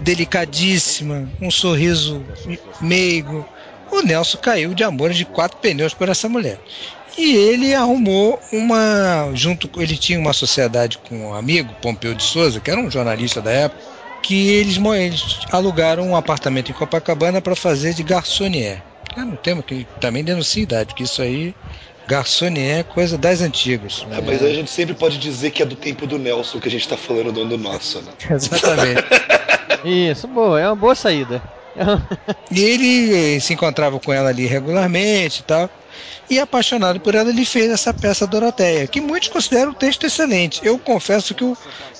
delicadíssima, 0.00 1.28
um 1.40 1.50
sorriso 1.50 2.24
meigo. 2.80 3.46
O 3.90 4.02
Nelson 4.02 4.38
caiu 4.38 4.74
de 4.74 4.84
amores 4.84 5.16
de 5.16 5.24
quatro 5.24 5.56
pneus 5.58 5.94
por 5.94 6.08
essa 6.08 6.28
mulher. 6.28 6.58
E 7.16 7.34
ele 7.34 7.74
arrumou 7.74 8.38
uma. 8.52 9.30
junto 9.34 9.68
Ele 9.80 9.96
tinha 9.96 10.18
uma 10.20 10.32
sociedade 10.32 10.98
com 10.98 11.30
um 11.30 11.34
amigo, 11.34 11.74
Pompeu 11.82 12.14
de 12.14 12.22
Souza, 12.22 12.60
que 12.60 12.70
era 12.70 12.80
um 12.80 12.90
jornalista 12.90 13.40
da 13.40 13.50
época, 13.50 13.82
que 14.22 14.50
eles, 14.50 14.76
eles 14.76 15.40
alugaram 15.50 16.08
um 16.08 16.16
apartamento 16.16 16.70
em 16.70 16.74
Copacabana 16.74 17.40
para 17.40 17.56
fazer 17.56 17.94
de 17.94 18.02
garçonier. 18.02 18.82
É 19.16 19.20
um 19.20 19.36
tema 19.36 19.62
que 19.62 19.86
também 20.00 20.22
denuncia 20.22 20.62
a 20.62 20.64
idade, 20.64 20.86
porque 20.88 21.02
isso 21.04 21.22
aí, 21.22 21.54
garçonier 22.06 22.80
é 22.80 22.82
coisa 22.82 23.16
das 23.18 23.40
antigas. 23.40 24.06
É, 24.10 24.20
mas 24.20 24.42
a 24.42 24.52
gente 24.52 24.70
sempre 24.70 24.94
pode 24.94 25.18
dizer 25.18 25.50
que 25.50 25.62
é 25.62 25.66
do 25.66 25.76
tempo 25.76 26.06
do 26.06 26.18
Nelson 26.18 26.60
que 26.60 26.68
a 26.68 26.70
gente 26.70 26.86
tá 26.86 26.96
falando 26.96 27.32
do 27.32 27.42
ano 27.42 27.56
nosso, 27.56 28.00
né? 28.02 28.12
Exatamente. 28.30 29.04
Isso, 29.84 30.26
boa, 30.28 30.60
é 30.60 30.66
uma 30.66 30.76
boa 30.76 30.94
saída. 30.94 31.42
E 32.50 32.60
ele 32.60 33.36
eh, 33.36 33.40
se 33.40 33.52
encontrava 33.52 34.00
com 34.00 34.12
ela 34.12 34.30
ali 34.30 34.46
regularmente 34.46 35.40
e 35.40 35.42
tal. 35.44 35.70
E 36.30 36.38
apaixonado 36.38 37.00
por 37.00 37.14
ela, 37.14 37.30
ele 37.30 37.44
fez 37.44 37.70
essa 37.70 37.92
peça 37.94 38.26
Doroteia, 38.26 38.86
que 38.86 39.00
muitos 39.00 39.28
consideram 39.28 39.72
o 39.72 39.74
texto 39.74 40.04
excelente. 40.04 40.60
Eu 40.64 40.78
confesso 40.78 41.34
que 41.34 41.42
eu 41.42 41.56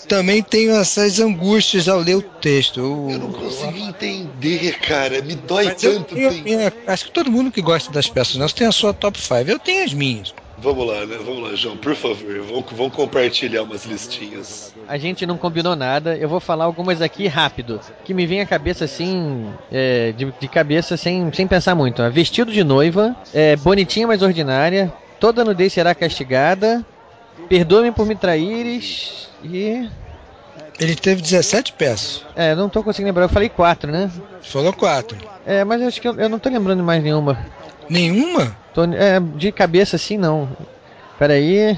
também 0.06 0.42
tenho 0.42 0.72
essas 0.72 1.18
angústias 1.18 1.88
ao 1.88 1.98
ler 2.00 2.16
o 2.16 2.22
texto. 2.22 2.78
Eu, 2.80 3.08
Eu 3.10 3.18
não 3.20 3.32
consegui 3.32 3.82
entender, 3.82 4.78
cara. 4.80 5.22
Me 5.22 5.34
dói 5.34 5.64
Mas 5.64 5.82
eu 5.82 5.94
tanto. 5.98 6.14
tem- 6.14 6.42
minha- 6.42 6.72
acho 6.86 7.04
que 7.06 7.10
todo 7.12 7.30
mundo 7.30 7.50
que 7.50 7.62
gosta 7.62 7.90
das 7.92 8.08
peças 8.08 8.36
nossas 8.36 8.52
tem 8.52 8.66
a 8.66 8.72
sua 8.72 8.92
top 8.92 9.18
5. 9.18 9.50
Eu 9.50 9.58
tenho 9.58 9.84
as 9.84 9.92
minhas. 9.94 10.34
Vamos 10.60 10.86
lá, 10.86 11.06
né? 11.06 11.16
Vamos 11.24 11.48
lá, 11.48 11.54
João, 11.54 11.76
por 11.76 11.94
favor. 11.94 12.40
Vamos, 12.40 12.64
vamos 12.72 12.92
compartilhar 12.92 13.62
umas 13.62 13.84
listinhas. 13.84 14.74
A 14.88 14.98
gente 14.98 15.24
não 15.24 15.38
combinou 15.38 15.76
nada, 15.76 16.16
eu 16.16 16.28
vou 16.28 16.40
falar 16.40 16.64
algumas 16.64 17.00
aqui 17.00 17.28
rápido, 17.28 17.80
que 18.04 18.12
me 18.12 18.26
vem 18.26 18.40
à 18.40 18.46
cabeça 18.46 18.84
assim, 18.84 19.48
é, 19.70 20.12
de, 20.12 20.32
de 20.40 20.48
cabeça 20.48 20.96
sem, 20.96 21.32
sem 21.32 21.46
pensar 21.46 21.74
muito. 21.74 22.02
ó. 22.02 22.10
Vestido 22.10 22.50
de 22.50 22.64
noiva, 22.64 23.14
é, 23.32 23.54
bonitinha 23.56 24.06
mas 24.06 24.20
ordinária, 24.20 24.92
toda 25.20 25.44
nudez 25.44 25.72
será 25.72 25.94
castigada, 25.94 26.84
perdoe-me 27.48 27.92
por 27.92 28.06
me 28.06 28.16
traíres 28.16 29.28
e... 29.44 29.88
Ele 30.80 30.94
teve 30.94 31.20
17 31.20 31.72
peças. 31.72 32.24
É, 32.36 32.54
não 32.54 32.68
tô 32.68 32.84
conseguindo 32.84 33.08
lembrar, 33.08 33.24
eu 33.24 33.28
falei 33.28 33.48
quatro, 33.48 33.90
né? 33.90 34.08
Falou 34.42 34.72
quatro. 34.72 35.18
É, 35.44 35.64
mas 35.64 35.80
eu 35.80 35.88
acho 35.88 36.00
que 36.00 36.06
eu, 36.06 36.14
eu 36.14 36.28
não 36.28 36.38
tô 36.38 36.48
lembrando 36.48 36.84
mais 36.84 37.02
nenhuma. 37.02 37.36
Nenhuma? 37.88 38.56
Tô, 38.72 38.84
é, 38.84 39.18
de 39.20 39.50
cabeça 39.52 39.96
assim 39.96 40.16
não. 40.16 40.48
Peraí... 41.18 41.76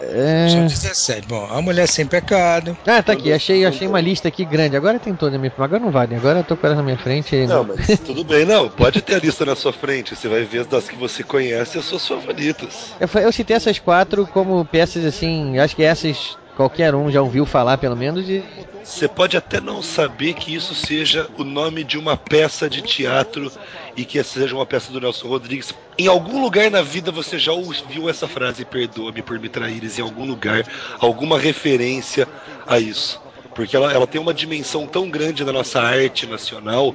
É... 0.00 0.48
São 0.48 0.66
17. 0.66 1.28
Bom, 1.28 1.46
a 1.50 1.62
mulher 1.62 1.88
sem 1.88 2.06
pecado. 2.06 2.76
Ah, 2.86 3.02
tá 3.02 3.12
aqui, 3.12 3.32
achei, 3.32 3.64
achei 3.64 3.86
uma 3.86 4.00
lista 4.00 4.28
aqui 4.28 4.44
grande. 4.44 4.76
Agora 4.76 4.98
tem 4.98 5.14
toda 5.14 5.36
a 5.36 5.38
minha. 5.38 5.52
Agora 5.56 5.80
não 5.80 5.90
vale, 5.90 6.14
agora 6.14 6.40
eu 6.40 6.44
tô 6.44 6.56
com 6.56 6.66
ela 6.66 6.76
na 6.76 6.82
minha 6.82 6.98
frente. 6.98 7.34
e- 7.34 7.46
Não, 7.46 7.64
mas 7.64 7.98
tudo 8.00 8.24
bem, 8.24 8.44
não. 8.44 8.68
Pode 8.68 9.00
ter 9.02 9.14
a 9.14 9.18
lista 9.18 9.44
na 9.44 9.54
sua 9.56 9.72
frente. 9.72 10.14
Você 10.14 10.28
vai 10.28 10.42
ver 10.44 10.60
as 10.60 10.66
das 10.66 10.88
que 10.88 10.96
você 10.96 11.22
conhece 11.22 11.78
as 11.78 11.84
suas 11.84 12.06
favoritas. 12.06 12.94
Eu, 13.00 13.20
eu 13.20 13.32
citei 13.32 13.56
essas 13.56 13.78
quatro 13.78 14.26
como 14.26 14.64
peças 14.64 15.04
assim, 15.04 15.58
acho 15.58 15.74
que 15.76 15.82
essas 15.82 16.36
qualquer 16.56 16.94
um 16.94 17.10
já 17.10 17.20
ouviu 17.20 17.44
falar 17.44 17.78
pelo 17.78 17.96
menos 17.96 18.28
e 18.28 18.42
Você 18.82 19.08
pode 19.08 19.36
até 19.36 19.60
não 19.60 19.82
saber 19.82 20.34
que 20.34 20.54
isso 20.54 20.74
seja 20.74 21.28
o 21.36 21.44
nome 21.44 21.82
de 21.84 21.98
uma 21.98 22.16
peça 22.16 22.68
de 22.68 22.82
teatro 22.82 23.50
e 23.96 24.04
que 24.04 24.22
seja 24.22 24.54
uma 24.54 24.66
peça 24.66 24.92
do 24.92 25.00
Nelson 25.00 25.28
Rodrigues. 25.28 25.74
Em 25.98 26.06
algum 26.06 26.42
lugar 26.42 26.70
na 26.70 26.82
vida 26.82 27.10
você 27.10 27.38
já 27.38 27.52
ouviu 27.52 28.08
essa 28.08 28.28
frase, 28.28 28.64
perdoa-me 28.64 29.22
por 29.22 29.38
me 29.38 29.48
traíres, 29.48 29.98
em 29.98 30.02
algum 30.02 30.26
lugar, 30.26 30.66
alguma 30.98 31.38
referência 31.38 32.28
a 32.66 32.78
isso. 32.78 33.20
Porque 33.54 33.76
ela, 33.76 33.92
ela 33.92 34.06
tem 34.06 34.20
uma 34.20 34.34
dimensão 34.34 34.86
tão 34.86 35.08
grande 35.08 35.44
na 35.44 35.52
nossa 35.52 35.80
arte 35.80 36.26
nacional 36.26 36.94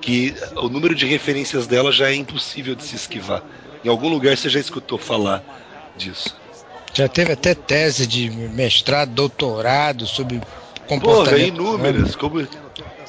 que 0.00 0.34
o 0.56 0.68
número 0.68 0.94
de 0.94 1.06
referências 1.06 1.66
dela 1.66 1.92
já 1.92 2.10
é 2.10 2.14
impossível 2.14 2.74
de 2.74 2.82
se 2.82 2.96
esquivar. 2.96 3.42
Em 3.84 3.88
algum 3.88 4.08
lugar 4.08 4.36
você 4.36 4.48
já 4.48 4.58
escutou 4.58 4.98
falar 4.98 5.42
disso. 5.96 6.41
Já 6.94 7.08
teve 7.08 7.32
até 7.32 7.54
tese 7.54 8.06
de 8.06 8.30
mestrado, 8.30 9.10
doutorado 9.10 10.06
sobre 10.06 10.38
Porra, 10.38 11.00
comportamento. 11.00 11.48
inúmeras. 11.48 12.14
Como, 12.14 12.46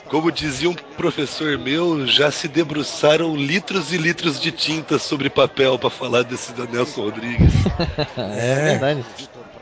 como 0.10 0.32
dizia 0.32 0.70
um 0.70 0.74
professor 0.74 1.58
meu, 1.58 2.08
já 2.08 2.32
se 2.32 2.48
debruçaram 2.48 3.36
litros 3.36 3.92
e 3.92 3.98
litros 3.98 4.40
de 4.40 4.52
tinta 4.52 4.98
sobre 4.98 5.30
papel 5.30 5.78
para 5.78 5.90
falar 5.90 6.24
desse 6.24 6.54
da 6.54 6.66
Nelson 6.66 7.02
Rodrigues. 7.02 7.54
é, 8.18 8.56
verdade. 8.78 9.06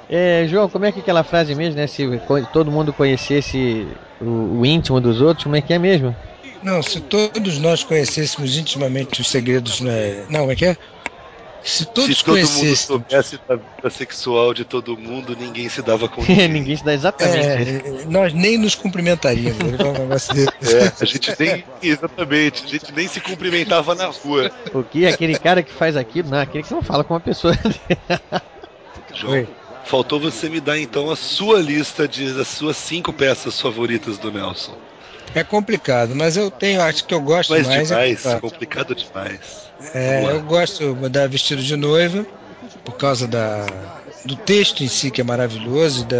É, 0.09 0.45
João, 0.47 0.69
como 0.69 0.85
é 0.85 0.91
que 0.91 0.99
é 0.99 1.01
aquela 1.01 1.23
frase 1.23 1.55
mesmo, 1.55 1.77
né? 1.77 1.87
Se 1.87 2.05
todo 2.51 2.69
mundo 2.69 2.91
conhecesse 2.91 3.87
o, 4.19 4.59
o 4.59 4.65
íntimo 4.65 4.99
dos 4.99 5.21
outros, 5.21 5.45
como 5.45 5.55
é 5.55 5.61
que 5.61 5.73
é 5.73 5.79
mesmo? 5.79 6.15
Não, 6.61 6.83
se 6.83 6.99
todos 6.99 7.57
nós 7.57 7.83
conhecêssemos 7.83 8.57
intimamente 8.57 9.21
os 9.21 9.29
segredos. 9.29 9.81
Né? 9.81 10.25
Não, 10.29 10.41
como 10.41 10.51
é 10.51 10.55
que 10.55 10.65
é? 10.65 10.77
Se 11.63 11.85
todos 11.85 12.17
se 12.17 12.23
todo 12.25 12.37
mundo 12.37 12.75
soubesse 12.75 13.39
da 13.47 13.55
vida 13.55 13.89
sexual 13.89 14.53
de 14.53 14.65
todo 14.65 14.97
mundo, 14.97 15.35
ninguém 15.39 15.69
se 15.69 15.81
dava 15.81 16.07
com 16.09 16.21
ninguém. 16.21 16.47
Ninguém 16.47 16.75
se 16.75 16.83
dá 16.83 16.93
exatamente. 16.93 17.37
É, 17.39 18.05
nós 18.07 18.33
nem 18.33 18.57
nos 18.57 18.73
cumprimentaríamos. 18.73 19.61
Um. 19.61 20.11
É, 20.67 20.93
a 20.99 21.05
gente 21.05 21.35
nem. 21.39 21.63
Exatamente, 21.81 22.65
a 22.65 22.67
gente 22.67 22.91
nem 22.93 23.07
se 23.07 23.19
cumprimentava 23.19 23.93
na 23.93 24.07
rua. 24.07 24.51
O 24.73 24.83
que? 24.83 25.05
Aquele 25.05 25.37
cara 25.37 25.61
que 25.61 25.71
faz 25.71 25.95
aquilo? 25.95 26.29
Não, 26.29 26.39
aquele 26.39 26.63
que 26.63 26.73
não 26.73 26.81
fala 26.81 27.03
com 27.03 27.13
uma 27.13 27.19
pessoa. 27.19 27.53
João, 29.13 29.33
Oi. 29.33 29.47
faltou 29.85 30.19
você 30.19 30.49
me 30.49 30.59
dar 30.59 30.79
então 30.79 31.11
a 31.11 31.15
sua 31.15 31.59
lista 31.59 32.07
de 32.07 32.33
das 32.33 32.47
suas 32.47 32.77
cinco 32.77 33.13
peças 33.13 33.59
favoritas 33.59 34.17
do 34.17 34.31
Nelson. 34.31 34.75
É 35.33 35.43
complicado, 35.43 36.13
mas 36.15 36.35
eu 36.35 36.51
tenho, 36.51 36.81
acho 36.81 37.05
que 37.05 37.13
eu 37.13 37.21
gosto 37.21 37.51
Mas 37.51 37.67
mais. 37.67 37.91
é- 37.91 38.13
demais, 38.13 38.39
complicado 38.41 38.93
demais. 38.93 39.70
É, 39.93 40.23
eu 40.31 40.41
gosto 40.43 40.93
da 41.09 41.27
Vestido 41.27 41.61
de 41.61 41.75
Noiva, 41.75 42.25
por 42.85 42.95
causa 42.95 43.27
da, 43.27 43.65
do 44.25 44.35
texto 44.35 44.83
em 44.83 44.87
si, 44.87 45.11
que 45.11 45.21
é 45.21 45.23
maravilhoso, 45.23 46.05
da, 46.05 46.17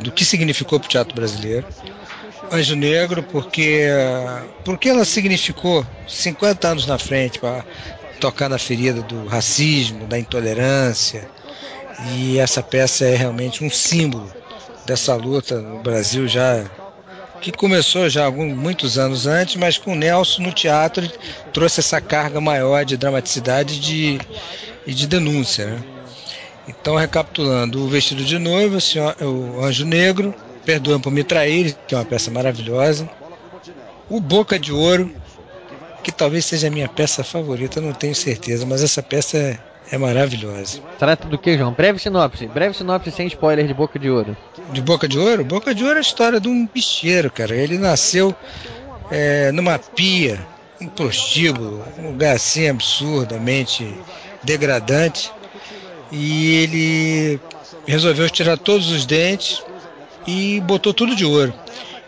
do 0.00 0.10
que 0.10 0.24
significou 0.24 0.78
para 0.78 0.86
o 0.86 0.90
teatro 0.90 1.14
brasileiro. 1.14 1.66
Anjo 2.50 2.76
Negro, 2.76 3.22
porque, 3.22 3.88
porque 4.64 4.88
ela 4.88 5.04
significou 5.04 5.84
50 6.06 6.68
anos 6.68 6.86
na 6.86 6.98
frente 6.98 7.38
para 7.38 7.64
tocar 8.20 8.48
na 8.48 8.58
ferida 8.58 9.02
do 9.02 9.26
racismo, 9.26 10.06
da 10.06 10.18
intolerância. 10.18 11.28
E 12.14 12.38
essa 12.38 12.62
peça 12.62 13.04
é 13.04 13.16
realmente 13.16 13.64
um 13.64 13.70
símbolo 13.70 14.30
dessa 14.84 15.14
luta 15.14 15.60
no 15.60 15.82
Brasil 15.82 16.28
já 16.28 16.64
que 17.40 17.52
começou 17.52 18.08
já 18.08 18.24
alguns 18.24 18.54
muitos 18.54 18.98
anos 18.98 19.26
antes, 19.26 19.56
mas 19.56 19.78
com 19.78 19.92
o 19.92 19.96
Nelson 19.96 20.42
no 20.42 20.52
teatro 20.52 21.08
trouxe 21.52 21.80
essa 21.80 22.00
carga 22.00 22.40
maior 22.40 22.84
de 22.84 22.96
dramaticidade 22.96 23.74
e 23.74 23.78
de, 23.78 24.20
e 24.86 24.94
de 24.94 25.06
denúncia. 25.06 25.66
Né? 25.66 25.82
Então, 26.68 26.96
recapitulando, 26.96 27.82
o 27.82 27.88
Vestido 27.88 28.24
de 28.24 28.38
Noiva, 28.38 28.78
o, 29.20 29.58
o 29.58 29.64
Anjo 29.64 29.84
Negro, 29.84 30.34
Perdoa 30.64 30.98
por 30.98 31.12
Me 31.12 31.22
Trair, 31.22 31.76
que 31.86 31.94
é 31.94 31.98
uma 31.98 32.04
peça 32.04 32.30
maravilhosa, 32.30 33.08
o 34.08 34.20
Boca 34.20 34.58
de 34.58 34.72
Ouro, 34.72 35.14
que 36.02 36.10
talvez 36.10 36.44
seja 36.44 36.66
a 36.66 36.70
minha 36.70 36.88
peça 36.88 37.22
favorita, 37.22 37.80
não 37.80 37.92
tenho 37.92 38.14
certeza, 38.14 38.66
mas 38.66 38.82
essa 38.82 39.02
peça 39.02 39.58
é, 39.90 39.98
maravilhosa. 39.98 40.80
Trata 40.98 41.28
do 41.28 41.38
que, 41.38 41.56
João? 41.56 41.72
Breve 41.72 41.98
sinopse. 41.98 42.46
Breve 42.46 42.76
sinopse 42.76 43.10
sem 43.10 43.26
spoiler 43.26 43.66
de 43.66 43.74
Boca 43.74 43.98
de 43.98 44.10
Ouro. 44.10 44.36
De 44.72 44.82
Boca 44.82 45.06
de 45.06 45.18
Ouro? 45.18 45.44
Boca 45.44 45.74
de 45.74 45.84
Ouro 45.84 45.96
é 45.96 45.98
a 45.98 46.00
história 46.00 46.40
de 46.40 46.48
um 46.48 46.66
bicheiro, 46.66 47.30
cara. 47.30 47.54
Ele 47.54 47.78
nasceu 47.78 48.34
é, 49.10 49.52
numa 49.52 49.78
pia, 49.78 50.44
um 50.80 50.88
prostíbulo, 50.88 51.84
um 51.98 52.08
lugar 52.08 52.36
assim 52.36 52.68
absurdamente 52.68 53.94
degradante. 54.42 55.32
E 56.10 56.62
ele 56.62 57.40
resolveu 57.86 58.28
tirar 58.28 58.58
todos 58.58 58.90
os 58.90 59.06
dentes 59.06 59.62
e 60.26 60.60
botou 60.60 60.92
tudo 60.92 61.14
de 61.14 61.24
ouro. 61.24 61.54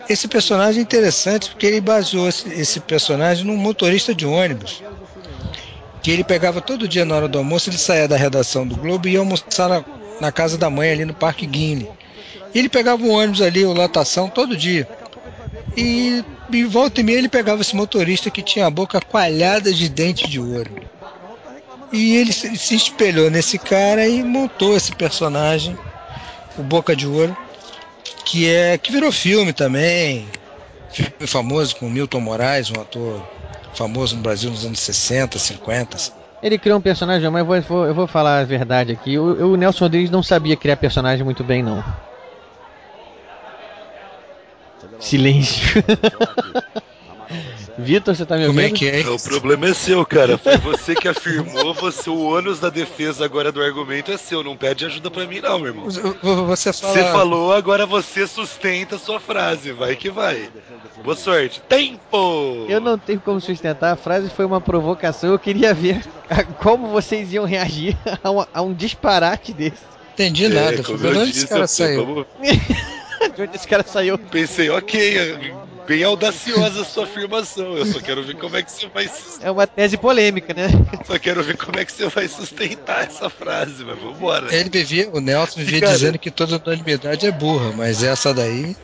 Esse 0.09 0.27
personagem 0.27 0.79
é 0.79 0.83
interessante 0.83 1.49
porque 1.49 1.67
ele 1.67 1.79
baseou 1.79 2.27
esse 2.27 2.79
personagem 2.79 3.45
num 3.45 3.55
motorista 3.55 4.13
de 4.13 4.25
ônibus. 4.25 4.81
Que 6.01 6.11
ele 6.11 6.23
pegava 6.23 6.61
todo 6.61 6.87
dia 6.87 7.05
na 7.05 7.15
hora 7.15 7.27
do 7.27 7.37
almoço, 7.37 7.69
ele 7.69 7.77
saía 7.77 8.07
da 8.07 8.15
redação 8.17 8.65
do 8.65 8.75
Globo 8.75 9.07
e 9.07 9.13
ia 9.13 9.19
almoçar 9.19 9.67
na, 9.67 9.83
na 10.21 10.31
casa 10.31 10.57
da 10.57 10.69
mãe 10.69 10.91
ali 10.91 11.05
no 11.05 11.13
Parque 11.13 11.45
Guine. 11.45 11.89
E 12.53 12.59
ele 12.59 12.69
pegava 12.69 13.03
um 13.03 13.11
ônibus 13.11 13.41
ali, 13.41 13.65
o 13.65 13.73
lotação, 13.73 14.29
todo 14.29 14.55
dia. 14.55 14.87
E, 15.75 16.23
e 16.51 16.63
volta 16.63 17.01
e 17.01 17.03
meia 17.03 17.17
ele 17.17 17.29
pegava 17.29 17.61
esse 17.61 17.75
motorista 17.75 18.29
que 18.31 18.41
tinha 18.41 18.65
a 18.65 18.71
boca 18.71 18.99
coalhada 18.99 19.71
de 19.73 19.89
dente 19.89 20.27
de 20.27 20.39
ouro. 20.39 20.89
E 21.91 22.15
ele 22.17 22.31
se, 22.31 22.55
se 22.55 22.75
espelhou 22.75 23.29
nesse 23.29 23.57
cara 23.57 24.07
e 24.07 24.23
montou 24.23 24.75
esse 24.75 24.95
personagem, 24.95 25.77
o 26.57 26.61
Boca 26.61 26.95
de 26.95 27.07
Ouro, 27.07 27.35
que 28.25 28.47
é 28.47 28.77
que 28.77 28.91
virou 28.91 29.11
filme 29.11 29.53
também, 29.53 30.27
filme 30.91 31.25
famoso 31.25 31.75
com 31.77 31.89
Milton 31.89 32.19
Moraes, 32.19 32.69
um 32.69 32.79
ator 32.79 33.27
famoso 33.73 34.15
no 34.15 34.21
Brasil 34.21 34.49
nos 34.49 34.65
anos 34.65 34.79
60, 34.79 35.37
50. 35.37 35.97
Ele 36.41 36.57
criou 36.57 36.77
um 36.77 36.81
personagem, 36.81 37.29
mas 37.29 37.41
eu 37.41 37.61
vou, 37.61 37.85
eu 37.85 37.93
vou, 37.93 38.07
falar 38.07 38.39
a 38.39 38.45
verdade 38.45 38.93
aqui. 38.93 39.17
O, 39.17 39.51
o, 39.51 39.57
Nelson 39.57 39.85
Rodrigues 39.85 40.09
não 40.09 40.23
sabia 40.23 40.55
criar 40.55 40.77
personagem 40.77 41.23
muito 41.23 41.43
bem, 41.43 41.61
não. 41.61 41.83
Silêncio. 44.99 45.83
Vitor, 47.81 48.15
você 48.15 48.25
tá 48.25 48.35
me 48.37 48.45
ouvindo? 48.45 48.61
Como 48.63 48.75
é 48.75 48.77
que 48.77 48.87
é? 48.89 49.09
O 49.09 49.19
problema 49.19 49.67
é 49.67 49.73
seu, 49.73 50.05
cara. 50.05 50.37
Foi 50.37 50.57
você 50.57 50.93
que 50.95 51.07
afirmou, 51.07 51.73
você, 51.73 52.09
o 52.09 52.19
ônus 52.19 52.59
da 52.59 52.69
defesa 52.69 53.23
agora 53.25 53.51
do 53.51 53.61
argumento 53.61 54.11
é 54.11 54.17
seu. 54.17 54.43
Não 54.43 54.57
pede 54.57 54.85
ajuda 54.85 55.09
pra 55.09 55.25
mim, 55.25 55.39
não, 55.39 55.57
meu 55.59 55.67
irmão. 55.67 55.85
Você, 55.89 56.73
fala... 56.73 56.93
você 56.93 57.03
falou, 57.03 57.53
agora 57.53 57.85
você 57.85 58.27
sustenta 58.27 58.95
a 58.95 58.99
sua 58.99 59.19
frase. 59.19 59.71
Vai 59.71 59.95
que 59.95 60.09
vai. 60.09 60.49
Boa 61.03 61.15
sorte. 61.15 61.61
Tempo! 61.69 62.65
Eu 62.67 62.79
não 62.81 62.97
tenho 62.97 63.19
como 63.21 63.39
sustentar. 63.39 63.93
A 63.93 63.95
frase 63.95 64.29
foi 64.29 64.45
uma 64.45 64.59
provocação. 64.59 65.31
Eu 65.31 65.39
queria 65.39 65.73
ver 65.73 66.03
como 66.61 66.87
vocês 66.89 67.31
iam 67.33 67.45
reagir 67.45 67.97
a 68.23 68.29
um, 68.31 68.45
a 68.53 68.61
um 68.61 68.73
disparate 68.73 69.53
desse. 69.53 69.77
Entendi 70.13 70.45
É, 70.45 70.49
nada. 70.49 70.83
como 70.83 70.97
Foi 70.97 71.09
eu 71.15 71.25
disse, 71.25 71.39
esse 71.39 71.47
cara 71.47 71.61
eu- 71.63 71.67
saiu? 71.67 72.05
vamos- 72.05 72.25
De 73.35 73.41
onde 73.43 73.55
esse 73.55 73.67
cara 73.67 73.83
saiu? 73.83 74.17
Pensei, 74.17 74.69
ok, 74.69 75.53
bem 75.89 76.03
audaciosa 76.03 76.83
a 76.83 76.85
sua 76.85 77.05
afirmação. 77.05 77.75
Eu 77.75 77.83
só 77.87 77.99
quero 77.99 78.23
ver 78.23 78.35
como 78.35 78.55
é 78.55 78.61
que 78.61 78.71
você 78.71 78.87
vai 78.89 79.09
É 79.41 79.49
uma 79.49 79.65
tese 79.65 79.97
polêmica, 79.97 80.53
né? 80.53 80.67
só 81.03 81.17
quero 81.17 81.41
ver 81.41 81.57
como 81.57 81.79
é 81.79 81.83
que 81.83 81.91
você 81.91 82.07
vai 82.07 82.27
sustentar 82.27 83.07
essa 83.07 83.27
frase, 83.27 83.83
mas 83.83 83.99
vambora. 83.99 84.53
Ele 84.53 84.69
vivia, 84.69 85.09
o 85.11 85.19
Nelson 85.19 85.61
vivia 85.61 85.81
Cara. 85.81 85.93
dizendo 85.93 86.19
que 86.19 86.29
toda 86.29 86.61
unanimidade 86.63 87.25
é 87.25 87.31
burra, 87.31 87.73
mas 87.75 88.03
essa 88.03 88.31
daí. 88.31 88.77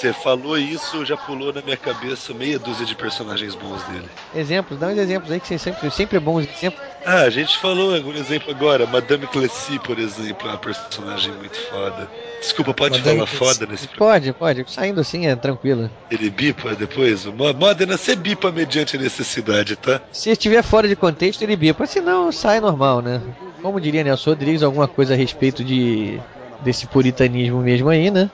Você 0.00 0.14
falou 0.14 0.56
isso, 0.56 1.04
já 1.04 1.14
pulou 1.14 1.52
na 1.52 1.60
minha 1.60 1.76
cabeça 1.76 2.32
meia 2.32 2.58
dúzia 2.58 2.86
de 2.86 2.94
personagens 2.94 3.54
bons 3.54 3.82
dele. 3.82 4.08
Exemplos, 4.34 4.78
dá 4.78 4.86
uns 4.86 4.96
exemplos 4.96 5.30
aí 5.30 5.38
que 5.38 5.46
vocês 5.46 5.60
sempre, 5.60 5.90
sempre 5.90 6.16
é 6.16 6.20
bons 6.20 6.48
exemplos. 6.56 6.80
Ah, 7.04 7.20
a 7.20 7.28
gente 7.28 7.58
falou 7.58 7.90
um 7.92 8.14
exemplo 8.14 8.50
agora, 8.50 8.86
Madame 8.86 9.26
Clessy, 9.26 9.78
por 9.80 9.98
exemplo, 9.98 10.48
é 10.48 10.52
uma 10.52 10.56
personagem 10.58 11.32
muito 11.34 11.54
foda. 11.68 12.08
Desculpa, 12.40 12.72
pode 12.72 12.98
Madame 12.98 13.18
falar 13.18 13.28
Clessy. 13.28 13.54
foda 13.58 13.66
nesse. 13.70 13.88
Pode, 13.88 14.32
pode. 14.32 14.64
Saindo 14.68 15.02
assim 15.02 15.26
é 15.26 15.36
tranquilo. 15.36 15.90
Ele 16.10 16.30
bipa 16.30 16.74
depois? 16.74 17.26
Mo- 17.26 17.52
Modena, 17.52 17.98
você 17.98 18.16
bipa 18.16 18.50
mediante 18.50 18.96
necessidade, 18.96 19.76
tá? 19.76 20.00
Se 20.10 20.30
estiver 20.30 20.62
fora 20.62 20.88
de 20.88 20.96
contexto, 20.96 21.42
ele 21.42 21.56
bipa. 21.56 21.86
Se 21.86 22.00
não, 22.00 22.32
sai 22.32 22.58
normal, 22.58 23.02
né? 23.02 23.20
Como 23.60 23.78
diria 23.78 24.02
Nelson 24.02 24.30
Rodrigues, 24.30 24.62
alguma 24.62 24.88
coisa 24.88 25.12
a 25.12 25.16
respeito 25.16 25.62
de 25.62 26.18
desse 26.62 26.86
puritanismo 26.86 27.60
mesmo 27.60 27.90
aí, 27.90 28.10
né? 28.10 28.30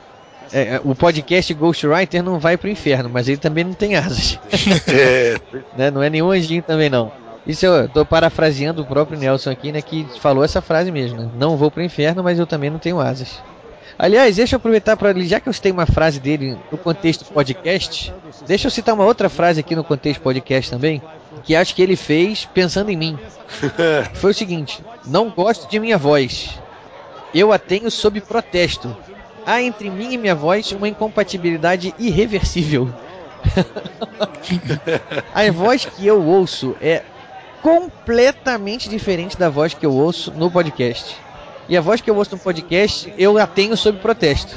É, 0.53 0.77
é, 0.77 0.81
o 0.85 0.95
podcast 0.95 1.53
Ghostwriter 1.55 2.23
não 2.23 2.39
vai 2.39 2.57
pro 2.57 2.69
inferno, 2.69 3.11
mas 3.13 3.29
ele 3.29 3.39
também 3.39 3.65
não 3.65 3.75
tem 3.75 3.97
asas. 3.97 4.39
É, 4.89 5.39
né? 5.77 5.91
Não 5.91 6.03
é 6.03 6.11
nenhum 6.11 6.31
anjinho 6.31 6.63
também 6.63 6.89
não. 6.89 7.11
Isso 7.47 7.65
eu 7.65 7.89
tô 7.89 8.05
parafraseando 8.05 8.83
o 8.83 8.87
próprio 8.87 9.19
Nelson 9.19 9.51
aqui, 9.51 9.71
né? 9.71 9.81
Que 9.81 10.07
falou 10.21 10.45
essa 10.45 10.61
frase 10.61 10.91
mesmo, 10.91 11.19
né? 11.19 11.31
Não 11.39 11.57
vou 11.57 11.71
pro 11.71 11.83
inferno, 11.83 12.23
mas 12.23 12.39
eu 12.39 12.47
também 12.47 12.71
não 12.71 12.79
tenho 12.79 13.01
asas. 13.01 13.41
Aliás, 13.99 14.37
deixa 14.37 14.55
eu 14.55 14.59
aproveitar 14.59 14.97
para 14.97 15.19
já 15.21 15.41
que 15.41 15.49
eu 15.49 15.53
citei 15.53 15.73
uma 15.73 15.87
frase 15.87 16.21
dele 16.21 16.59
no 16.71 16.77
contexto 16.77 17.25
podcast, 17.25 18.13
deixa 18.47 18.67
eu 18.67 18.71
citar 18.71 18.95
uma 18.95 19.07
outra 19.07 19.31
frase 19.31 19.61
aqui 19.61 19.75
no 19.75 19.83
contexto 19.83 20.21
podcast 20.21 20.71
também, 20.71 21.01
que 21.43 21.57
acho 21.57 21.75
que 21.75 21.81
ele 21.81 21.97
fez 21.97 22.45
pensando 22.45 22.91
em 22.91 22.97
mim. 22.97 23.19
Foi 24.15 24.33
o 24.33 24.35
seguinte: 24.35 24.85
não 25.07 25.31
gosto 25.31 25.71
de 25.71 25.81
minha 25.81 25.97
voz. 25.97 26.59
Eu 27.35 27.53
a 27.53 27.59
tenho 27.59 27.91
sob 27.91 28.21
protesto. 28.21 28.95
Há 29.47 29.63
entre 29.63 29.89
mim 29.89 30.13
e 30.13 30.19
minha 30.19 30.35
voz 30.35 30.73
uma 30.73 30.89
incompatibilidade 30.89 31.95
irreversível. 31.99 32.93
a 35.35 35.51
voz 35.53 35.85
que 35.85 36.05
eu 36.07 36.21
ouço 36.23 36.75
é 36.81 37.03
completamente 37.63 38.89
diferente 38.89 39.37
da 39.37 39.49
voz 39.49 39.73
que 39.75 39.87
eu 39.87 39.93
ouço 39.93 40.33
no 40.33 40.51
podcast. 40.51 41.17
E 41.69 41.77
a 41.77 41.81
voz 41.81 42.01
que 42.01 42.11
eu 42.11 42.17
ouço 42.17 42.33
no 42.33 42.39
podcast, 42.39 43.13
eu 43.19 43.39
a 43.39 43.47
tenho 43.47 43.77
sob 43.77 43.99
protesto. 43.99 44.57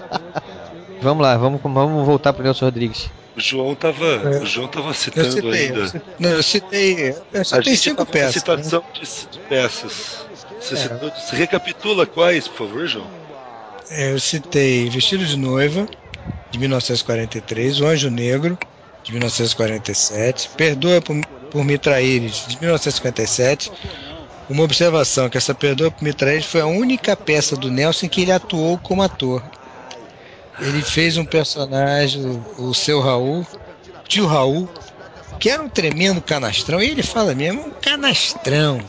vamos 1.00 1.22
lá, 1.22 1.36
vamos, 1.36 1.60
vamos 1.62 2.06
voltar 2.06 2.32
pro 2.32 2.42
Nelson 2.42 2.64
Rodrigues. 2.66 3.10
o 3.36 3.40
João 3.40 3.74
tava, 3.74 4.04
É. 4.06 4.38
o 4.42 4.46
João 4.46 4.66
tava 4.68 4.88
Eu 4.90 4.94
citando 4.94 5.30
citei. 5.32 5.66
ainda. 5.66 5.78
Eu 5.80 5.86
citei, 5.88 6.02
não, 6.18 6.30
eu 6.30 6.42
citei. 6.42 7.10
Eu 7.32 7.40
A 7.40 7.44
citei 7.44 7.76
cinco 7.76 8.06
peças. 8.06 8.34
né? 8.34 8.40
citação 8.40 8.82
de 9.30 9.38
peças. 9.40 10.26
Você 10.60 10.74
É. 10.74 10.76
citou, 10.78 11.10
você 11.10 11.36
recapitula 11.36 12.06
quais, 12.06 12.48
por 12.48 12.66
favor, 12.66 12.86
João? 12.86 13.06
Eu 13.90 14.18
citei 14.18 14.90
Vestido 14.90 15.24
de 15.24 15.36
Noiva, 15.36 15.86
de 16.50 16.58
1943, 16.58 17.80
O 17.80 17.86
Anjo 17.86 18.10
Negro, 18.10 18.58
de 19.04 19.12
1947, 19.12 20.50
Perdoa 20.56 21.00
por, 21.00 21.16
por 21.50 21.64
Me 21.64 21.78
Traíres, 21.78 22.46
de 22.48 22.58
1957. 22.58 23.70
Uma 24.48 24.64
observação, 24.64 25.30
que 25.30 25.38
essa 25.38 25.54
Perdoa 25.54 25.90
por 25.90 26.02
Me 26.02 26.12
Traíres 26.12 26.46
foi 26.46 26.60
a 26.60 26.66
única 26.66 27.16
peça 27.16 27.56
do 27.56 27.70
Nelson 27.70 28.08
que 28.08 28.22
ele 28.22 28.32
atuou 28.32 28.76
como 28.78 29.02
ator. 29.02 29.42
Ele 30.58 30.82
fez 30.82 31.16
um 31.16 31.24
personagem, 31.24 32.24
o, 32.26 32.70
o 32.70 32.74
seu 32.74 33.00
Raul, 33.00 33.46
tio 34.08 34.26
Raul, 34.26 34.68
que 35.38 35.48
era 35.48 35.62
um 35.62 35.68
tremendo 35.68 36.20
canastrão, 36.20 36.82
e 36.82 36.90
ele 36.90 37.02
fala 37.04 37.34
mesmo, 37.34 37.68
um 37.68 37.70
canastrão, 37.70 38.80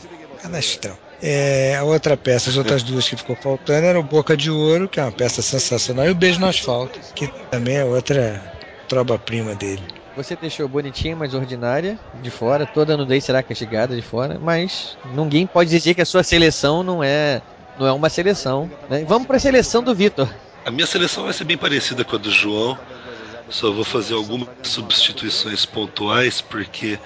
canastrão. 0.42 0.98
É, 1.20 1.76
a 1.76 1.84
outra 1.84 2.16
peça, 2.16 2.48
as 2.50 2.56
outras 2.56 2.82
duas 2.82 3.08
que 3.08 3.16
ficou 3.16 3.34
faltando 3.34 3.86
eram 3.86 4.00
o 4.00 4.04
Boca 4.04 4.36
de 4.36 4.50
Ouro, 4.50 4.88
que 4.88 5.00
é 5.00 5.02
uma 5.02 5.10
peça 5.10 5.42
sensacional, 5.42 6.06
e 6.06 6.10
o 6.10 6.14
Beijo 6.14 6.38
no 6.38 6.46
Asfalto, 6.46 7.00
que 7.14 7.26
também 7.50 7.76
é 7.76 7.84
outra 7.84 8.40
troba-prima 8.88 9.54
dele. 9.54 9.82
Você 10.16 10.34
deixou 10.34 10.66
bonitinha, 10.66 11.14
mas 11.14 11.32
ordinária, 11.32 11.98
de 12.20 12.30
fora. 12.30 12.66
Toda 12.66 12.96
nudez 12.96 13.22
será 13.22 13.40
castigada 13.40 13.94
de 13.94 14.02
fora. 14.02 14.36
Mas 14.40 14.98
ninguém 15.14 15.46
pode 15.46 15.70
dizer 15.70 15.94
que 15.94 16.00
a 16.00 16.04
sua 16.04 16.24
seleção 16.24 16.82
não 16.82 17.04
é, 17.04 17.40
não 17.78 17.86
é 17.86 17.92
uma 17.92 18.08
seleção. 18.08 18.68
né? 18.90 19.04
Vamos 19.06 19.28
para 19.28 19.36
a 19.36 19.40
seleção 19.40 19.80
do 19.80 19.94
Vitor. 19.94 20.28
A 20.64 20.72
minha 20.72 20.86
seleção 20.86 21.22
vai 21.22 21.32
ser 21.32 21.44
bem 21.44 21.56
parecida 21.56 22.04
com 22.04 22.16
a 22.16 22.18
do 22.18 22.32
João. 22.32 22.76
Só 23.48 23.70
vou 23.70 23.84
fazer 23.84 24.14
algumas 24.14 24.48
substituições 24.64 25.64
pontuais, 25.64 26.40
porque 26.40 26.98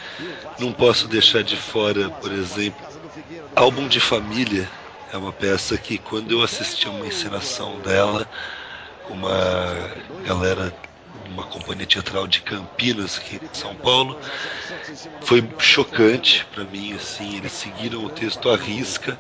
não 0.58 0.72
posso 0.72 1.06
deixar 1.06 1.42
de 1.42 1.54
fora, 1.54 2.08
por 2.08 2.32
exemplo, 2.32 2.80
Álbum 3.54 3.88
de 3.88 4.00
Família. 4.00 4.68
É 5.12 5.16
uma 5.16 5.32
peça 5.32 5.76
que, 5.76 5.98
quando 5.98 6.30
eu 6.32 6.42
assisti 6.42 6.88
a 6.88 6.90
uma 6.90 7.06
encenação 7.06 7.78
dela, 7.80 8.26
uma 9.08 9.90
galera, 10.24 10.72
uma 11.28 11.44
companhia 11.44 11.86
teatral 11.86 12.26
de 12.26 12.40
Campinas, 12.40 13.18
aqui 13.18 13.38
em 13.42 13.58
São 13.58 13.74
Paulo, 13.76 14.18
foi 15.20 15.46
chocante 15.58 16.46
para 16.46 16.64
mim. 16.64 16.94
Assim, 16.94 17.36
eles 17.36 17.52
seguiram 17.52 18.02
o 18.04 18.08
texto 18.08 18.48
à 18.48 18.56
risca 18.56 19.18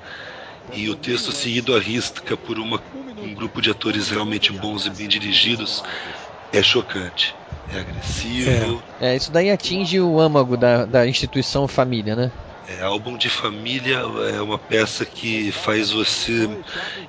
e 0.72 0.88
o 0.88 0.96
texto 0.96 1.30
seguido 1.30 1.76
à 1.76 1.78
risca 1.78 2.36
por 2.36 2.58
uma, 2.58 2.82
um 3.20 3.34
grupo 3.34 3.60
de 3.60 3.70
atores 3.70 4.08
realmente 4.08 4.50
bons 4.52 4.86
e 4.86 4.90
bem 4.90 5.08
dirigidos 5.08 5.82
é 6.50 6.62
chocante. 6.62 7.34
É 7.70 7.80
agressivo. 7.80 8.82
É, 9.00 9.14
isso 9.14 9.30
daí 9.30 9.50
atinge 9.50 10.00
o 10.00 10.18
âmago 10.18 10.56
da, 10.56 10.86
da 10.86 11.06
instituição 11.06 11.68
família, 11.68 12.16
né? 12.16 12.32
É, 12.68 12.82
álbum 12.82 13.16
de 13.16 13.28
família 13.28 14.02
é 14.36 14.40
uma 14.40 14.58
peça 14.58 15.04
que 15.04 15.50
faz 15.50 15.90
você, 15.90 16.48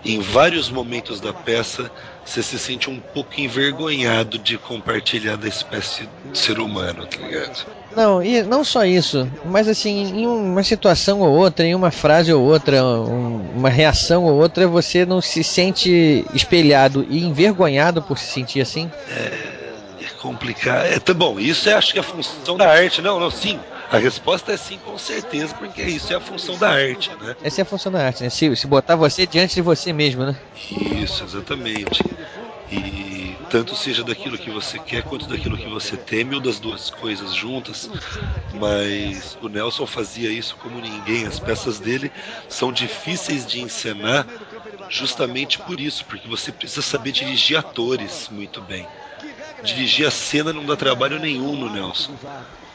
em 0.03 0.19
vários 0.19 0.69
momentos 0.69 1.21
da 1.21 1.31
peça, 1.31 1.91
você 2.25 2.41
se 2.41 2.57
sente 2.57 2.89
um 2.89 2.99
pouco 3.13 3.39
envergonhado 3.39 4.39
de 4.39 4.57
compartilhar 4.57 5.37
da 5.37 5.47
espécie 5.47 6.09
de 6.31 6.37
ser 6.37 6.59
humano, 6.59 7.05
tá 7.05 7.17
ligado? 7.17 7.67
Não, 7.95 8.23
e 8.23 8.41
não 8.41 8.63
só 8.63 8.83
isso, 8.83 9.29
mas 9.45 9.67
assim, 9.67 10.21
em 10.21 10.25
uma 10.25 10.63
situação 10.63 11.19
ou 11.19 11.29
outra, 11.29 11.63
em 11.65 11.75
uma 11.75 11.91
frase 11.91 12.33
ou 12.33 12.43
outra, 12.43 12.83
um, 12.83 13.51
uma 13.55 13.69
reação 13.69 14.23
ou 14.23 14.33
outra, 14.33 14.67
você 14.67 15.05
não 15.05 15.21
se 15.21 15.43
sente 15.43 16.25
espelhado 16.33 17.05
e 17.07 17.23
envergonhado 17.23 18.01
por 18.01 18.17
se 18.17 18.25
sentir 18.25 18.61
assim? 18.61 18.89
É, 19.07 20.03
é 20.03 20.07
complicado. 20.19 20.85
É, 20.87 20.99
tá 20.99 21.13
bom, 21.13 21.39
isso 21.39 21.69
é 21.69 21.73
acho 21.73 21.93
que 21.93 21.99
é 21.99 22.01
a 22.01 22.03
função 22.03 22.57
da 22.57 22.67
arte. 22.71 23.01
Não, 23.03 23.19
não, 23.19 23.29
sim. 23.29 23.59
A 23.93 23.99
resposta 23.99 24.51
é 24.51 24.57
sim, 24.57 24.79
com 24.79 24.97
certeza, 24.97 25.53
porque 25.53 25.83
isso 25.83 26.11
é 26.11 26.15
a 26.15 26.19
função 26.19 26.57
da 26.57 26.71
arte, 26.71 27.11
né? 27.21 27.35
Essa 27.43 27.61
é 27.61 27.63
a 27.63 27.65
função 27.65 27.91
da 27.91 28.03
arte, 28.03 28.23
né? 28.23 28.29
Se, 28.31 28.55
se 28.55 28.65
botar 28.65 28.95
você 28.95 29.27
diante 29.27 29.53
de 29.53 29.61
você 29.61 29.93
mesmo, 29.93 30.25
né? 30.25 30.35
Isso, 30.99 31.23
exatamente. 31.23 32.03
E 32.71 33.35
tanto 33.51 33.75
seja 33.75 34.03
daquilo 34.03 34.35
que 34.35 34.49
você 34.49 34.79
quer 34.79 35.03
quanto 35.03 35.27
daquilo 35.27 35.55
que 35.55 35.69
você 35.69 35.95
teme, 35.95 36.33
ou 36.33 36.41
das 36.41 36.59
duas 36.59 36.89
coisas 36.89 37.35
juntas. 37.35 37.87
Mas 38.51 39.37
o 39.39 39.47
Nelson 39.47 39.85
fazia 39.85 40.31
isso 40.31 40.55
como 40.57 40.81
ninguém. 40.81 41.27
As 41.27 41.39
peças 41.39 41.79
dele 41.79 42.11
são 42.49 42.73
difíceis 42.73 43.45
de 43.45 43.61
encenar 43.61 44.25
justamente 44.89 45.59
por 45.59 45.79
isso, 45.79 46.03
porque 46.05 46.27
você 46.27 46.51
precisa 46.51 46.81
saber 46.81 47.11
dirigir 47.11 47.57
atores 47.57 48.27
muito 48.31 48.59
bem. 48.59 48.87
Dirigir 49.63 50.07
a 50.07 50.11
cena 50.11 50.51
não 50.51 50.65
dá 50.65 50.75
trabalho 50.75 51.19
nenhum 51.19 51.55
no 51.55 51.69
Nelson 51.69 52.17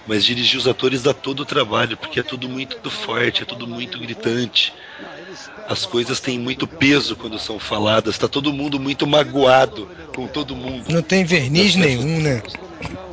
mas 0.09 0.24
dirigir 0.24 0.59
os 0.59 0.66
atores 0.66 1.02
dá 1.02 1.12
todo 1.12 1.40
o 1.40 1.44
trabalho, 1.44 1.97
porque 1.97 2.18
é 2.18 2.22
tudo 2.22 2.48
muito 2.48 2.90
forte, 2.90 3.43
é 3.43 3.44
tudo 3.44 3.66
muito 3.66 3.98
gritante. 3.98 4.72
As 5.68 5.85
coisas 5.85 6.18
têm 6.18 6.39
muito 6.39 6.66
peso 6.66 7.14
quando 7.14 7.39
são 7.39 7.59
faladas, 7.59 8.14
está 8.14 8.26
todo 8.26 8.52
mundo 8.52 8.80
muito 8.80 9.06
magoado 9.06 9.86
com 10.14 10.26
todo 10.26 10.56
mundo. 10.56 10.90
Não 10.90 11.02
tem 11.02 11.24
verniz 11.24 11.76
nenhum, 11.76 12.20
né? 12.20 12.43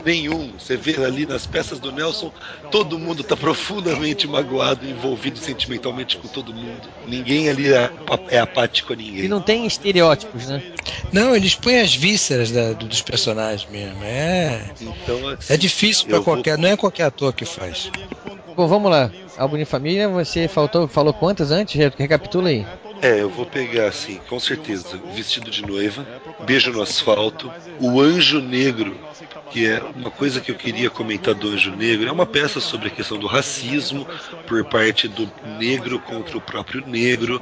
Nenhum. 0.05 0.51
Você 0.57 0.77
vê 0.77 1.03
ali 1.03 1.25
nas 1.25 1.45
peças 1.45 1.79
do 1.79 1.91
Nelson, 1.91 2.31
todo 2.71 2.99
mundo 2.99 3.21
está 3.21 3.35
profundamente 3.35 4.27
magoado, 4.27 4.87
envolvido 4.87 5.39
sentimentalmente 5.39 6.17
com 6.17 6.27
todo 6.27 6.53
mundo. 6.53 6.87
Ninguém 7.07 7.49
ali 7.49 7.73
é, 7.73 7.89
é 8.29 8.39
apático 8.39 8.93
a 8.93 8.95
ninguém. 8.95 9.25
E 9.25 9.27
não 9.27 9.41
tem 9.41 9.65
estereótipos, 9.65 10.47
né? 10.47 10.61
Não, 11.11 11.35
eles 11.35 11.55
põem 11.55 11.79
as 11.79 11.95
vísceras 11.95 12.51
da, 12.51 12.73
dos 12.73 13.01
personagens 13.01 13.69
mesmo. 13.69 14.03
É. 14.03 14.69
Então, 14.79 15.27
assim, 15.29 15.53
é 15.53 15.57
difícil 15.57 16.07
para 16.07 16.21
qualquer. 16.21 16.55
Vou... 16.55 16.61
Não 16.63 16.69
é 16.69 16.77
qualquer 16.77 17.03
ator 17.03 17.33
que 17.33 17.45
faz. 17.45 17.91
Bom, 18.55 18.67
vamos 18.67 18.89
lá. 18.89 19.11
Álbum 19.37 19.57
de 19.57 19.65
família, 19.65 20.07
você 20.07 20.47
faltou, 20.47 20.87
falou 20.87 21.13
quantas 21.13 21.51
antes? 21.51 21.75
Recapitula 21.97 22.49
aí. 22.49 22.65
É, 23.01 23.21
eu 23.21 23.29
vou 23.29 23.45
pegar 23.45 23.87
assim, 23.87 24.19
com 24.27 24.39
certeza. 24.39 25.01
Vestido 25.05 25.51
de 25.51 25.61
noiva, 25.61 26.07
Beijo 26.39 26.71
no 26.71 26.81
Asfalto, 26.81 27.53
O 27.79 27.99
Anjo 28.01 28.39
Negro, 28.41 28.99
que 29.49 29.65
é 29.67 29.81
uma 29.81 30.11
coisa 30.11 30.41
que 30.41 30.51
eu 30.51 30.55
queria 30.55 30.89
comentar 30.89 31.33
do 31.35 31.49
Anjo 31.49 31.75
Negro. 31.75 32.07
É 32.07 32.11
uma 32.11 32.25
peça 32.25 32.59
sobre 32.59 32.87
a 32.87 32.91
questão 32.91 33.17
do 33.19 33.27
racismo 33.27 34.07
por 34.45 34.63
parte 34.65 35.07
do 35.07 35.31
negro 35.41 35.99
contra 35.99 36.37
o 36.37 36.41
próprio 36.41 36.83
negro. 36.85 37.41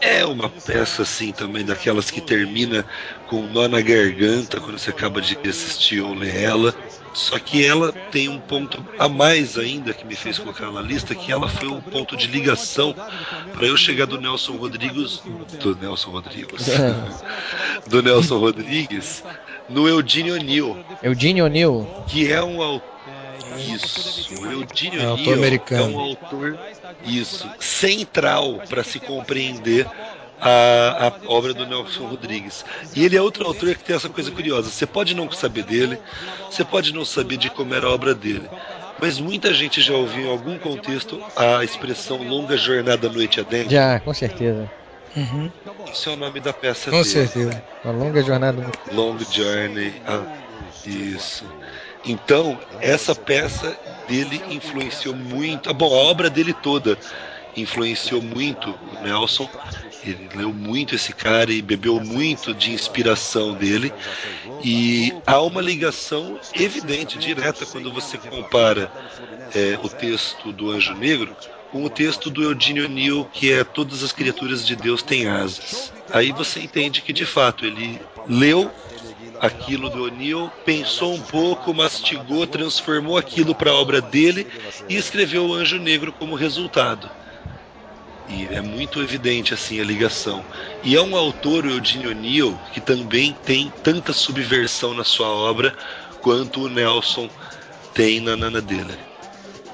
É 0.00 0.24
uma 0.24 0.48
peça 0.50 1.02
assim 1.02 1.32
também 1.32 1.64
daquelas 1.64 2.10
que 2.10 2.20
termina 2.20 2.86
com 3.24 3.44
um 3.44 3.48
nó 3.48 3.68
na 3.68 3.80
garganta 3.80 4.60
quando 4.60 4.78
você 4.78 4.90
acaba 4.90 5.20
de 5.20 5.38
assistir 5.48 6.00
ou 6.00 6.14
ler 6.14 6.36
ela. 6.36 6.74
Só 7.16 7.38
que 7.38 7.64
ela 7.64 7.92
tem 8.12 8.28
um 8.28 8.38
ponto 8.38 8.84
a 8.98 9.08
mais 9.08 9.56
ainda 9.56 9.94
que 9.94 10.06
me 10.06 10.14
fez 10.14 10.38
colocar 10.38 10.70
na 10.70 10.82
lista, 10.82 11.14
que 11.14 11.32
ela 11.32 11.48
foi 11.48 11.66
um 11.66 11.80
ponto 11.80 12.14
de 12.14 12.26
ligação 12.26 12.94
para 13.54 13.66
eu 13.66 13.74
chegar 13.74 14.04
do 14.04 14.20
Nelson 14.20 14.52
Rodrigues, 14.56 15.22
do 15.58 15.74
Nelson 15.74 16.10
Rodrigues, 16.10 16.66
do 17.88 18.02
Nelson 18.02 18.38
Rodrigues, 18.38 19.24
no 19.66 19.88
Eugene 19.88 20.32
O'Neill. 20.32 20.84
Eugene 21.02 21.40
O'Neill, 21.40 21.88
que 22.06 22.30
é 22.30 22.44
um 22.44 22.60
autor 22.60 22.96
isso, 23.56 24.42
o 24.42 24.52
Eugene 24.52 24.98
é, 24.98 25.08
O'Neill 25.08 25.62
é 25.70 25.82
um 25.82 25.98
autor 25.98 26.58
isso 27.06 27.48
central 27.58 28.60
para 28.68 28.84
se 28.84 29.00
compreender 29.00 29.86
a, 30.40 31.08
a, 31.08 31.30
obra 31.30 31.54
do 31.54 31.66
Nelson 31.66 32.06
Rodrigues. 32.06 32.64
E 32.94 33.04
ele 33.04 33.16
é 33.16 33.22
outro 33.22 33.46
autor 33.46 33.74
que 33.74 33.84
tem 33.84 33.96
essa 33.96 34.08
coisa 34.08 34.30
curiosa. 34.30 34.70
Você 34.70 34.86
pode 34.86 35.14
não 35.14 35.30
saber 35.30 35.64
dele, 35.64 35.98
você 36.50 36.64
pode 36.64 36.92
não 36.92 37.04
saber 37.04 37.36
de 37.36 37.50
como 37.50 37.74
era 37.74 37.86
a 37.86 37.90
obra 37.90 38.14
dele. 38.14 38.48
Mas 39.00 39.18
muita 39.18 39.52
gente 39.52 39.80
já 39.80 39.94
ouviu 39.94 40.26
em 40.26 40.30
algum 40.30 40.58
contexto 40.58 41.22
a 41.36 41.62
expressão 41.62 42.22
longa 42.22 42.56
jornada 42.56 43.08
noite 43.08 43.40
adentro. 43.40 43.70
Já, 43.70 44.00
com 44.00 44.14
certeza. 44.14 44.70
Uhum. 45.14 45.50
Esse 45.90 46.08
é 46.08 46.12
o 46.12 46.16
nome 46.16 46.40
da 46.40 46.52
peça 46.52 46.90
Com 46.90 47.02
dele. 47.02 47.08
certeza. 47.08 47.62
Uma 47.84 47.92
longa 47.92 48.22
jornada. 48.22 48.70
Long 48.92 49.18
Journey. 49.18 49.94
Ah, 50.06 50.22
isso. 50.84 51.44
Então, 52.04 52.58
essa 52.80 53.14
peça 53.14 53.76
dele 54.06 54.42
influenciou 54.50 55.14
muito. 55.14 55.72
Bom, 55.74 55.92
a 55.92 56.10
obra 56.10 56.30
dele 56.30 56.52
toda 56.52 56.98
influenciou 57.56 58.22
muito 58.22 58.70
o 58.70 59.02
Nelson. 59.02 59.48
Ele 60.04 60.28
leu 60.34 60.52
muito 60.52 60.94
esse 60.94 61.12
cara 61.12 61.52
e 61.52 61.62
bebeu 61.62 62.00
muito 62.00 62.54
de 62.54 62.72
inspiração 62.72 63.54
dele. 63.54 63.92
E 64.62 65.12
há 65.26 65.40
uma 65.40 65.60
ligação 65.60 66.38
evidente, 66.54 67.18
direta, 67.18 67.66
quando 67.66 67.92
você 67.92 68.18
compara 68.18 68.90
é, 69.54 69.78
o 69.82 69.88
texto 69.88 70.52
do 70.52 70.70
Anjo 70.70 70.94
Negro 70.94 71.36
com 71.70 71.84
o 71.84 71.90
texto 71.90 72.30
do 72.30 72.42
Eugene 72.42 72.82
O'Neill, 72.82 73.28
que 73.32 73.52
é 73.52 73.64
Todas 73.64 74.02
as 74.02 74.12
criaturas 74.12 74.64
de 74.64 74.76
Deus 74.76 75.02
têm 75.02 75.26
asas. 75.26 75.92
Aí 76.10 76.32
você 76.32 76.60
entende 76.60 77.02
que, 77.02 77.12
de 77.12 77.26
fato, 77.26 77.66
ele 77.66 78.00
leu 78.28 78.70
aquilo 79.40 79.90
do 79.90 80.04
O'Neill, 80.04 80.50
pensou 80.64 81.14
um 81.14 81.20
pouco, 81.20 81.74
mastigou, 81.74 82.46
transformou 82.46 83.18
aquilo 83.18 83.54
para 83.54 83.70
a 83.70 83.74
obra 83.74 84.00
dele 84.00 84.46
e 84.88 84.96
escreveu 84.96 85.46
o 85.46 85.54
Anjo 85.54 85.78
Negro 85.78 86.12
como 86.12 86.34
resultado. 86.34 87.10
E 88.28 88.46
é 88.46 88.60
muito 88.60 89.00
evidente 89.00 89.54
assim 89.54 89.80
a 89.80 89.84
ligação. 89.84 90.44
E 90.82 90.96
é 90.96 91.00
um 91.00 91.16
autor, 91.16 91.64
o 91.64 91.70
Eugene 91.70 92.08
O'Neill, 92.08 92.58
que 92.72 92.80
também 92.80 93.32
tem 93.44 93.72
tanta 93.82 94.12
subversão 94.12 94.94
na 94.94 95.04
sua 95.04 95.28
obra 95.28 95.76
quanto 96.20 96.64
o 96.64 96.68
Nelson 96.68 97.30
tem 97.94 98.20
na 98.20 98.36
Nana 98.36 98.60
dele. 98.60 98.94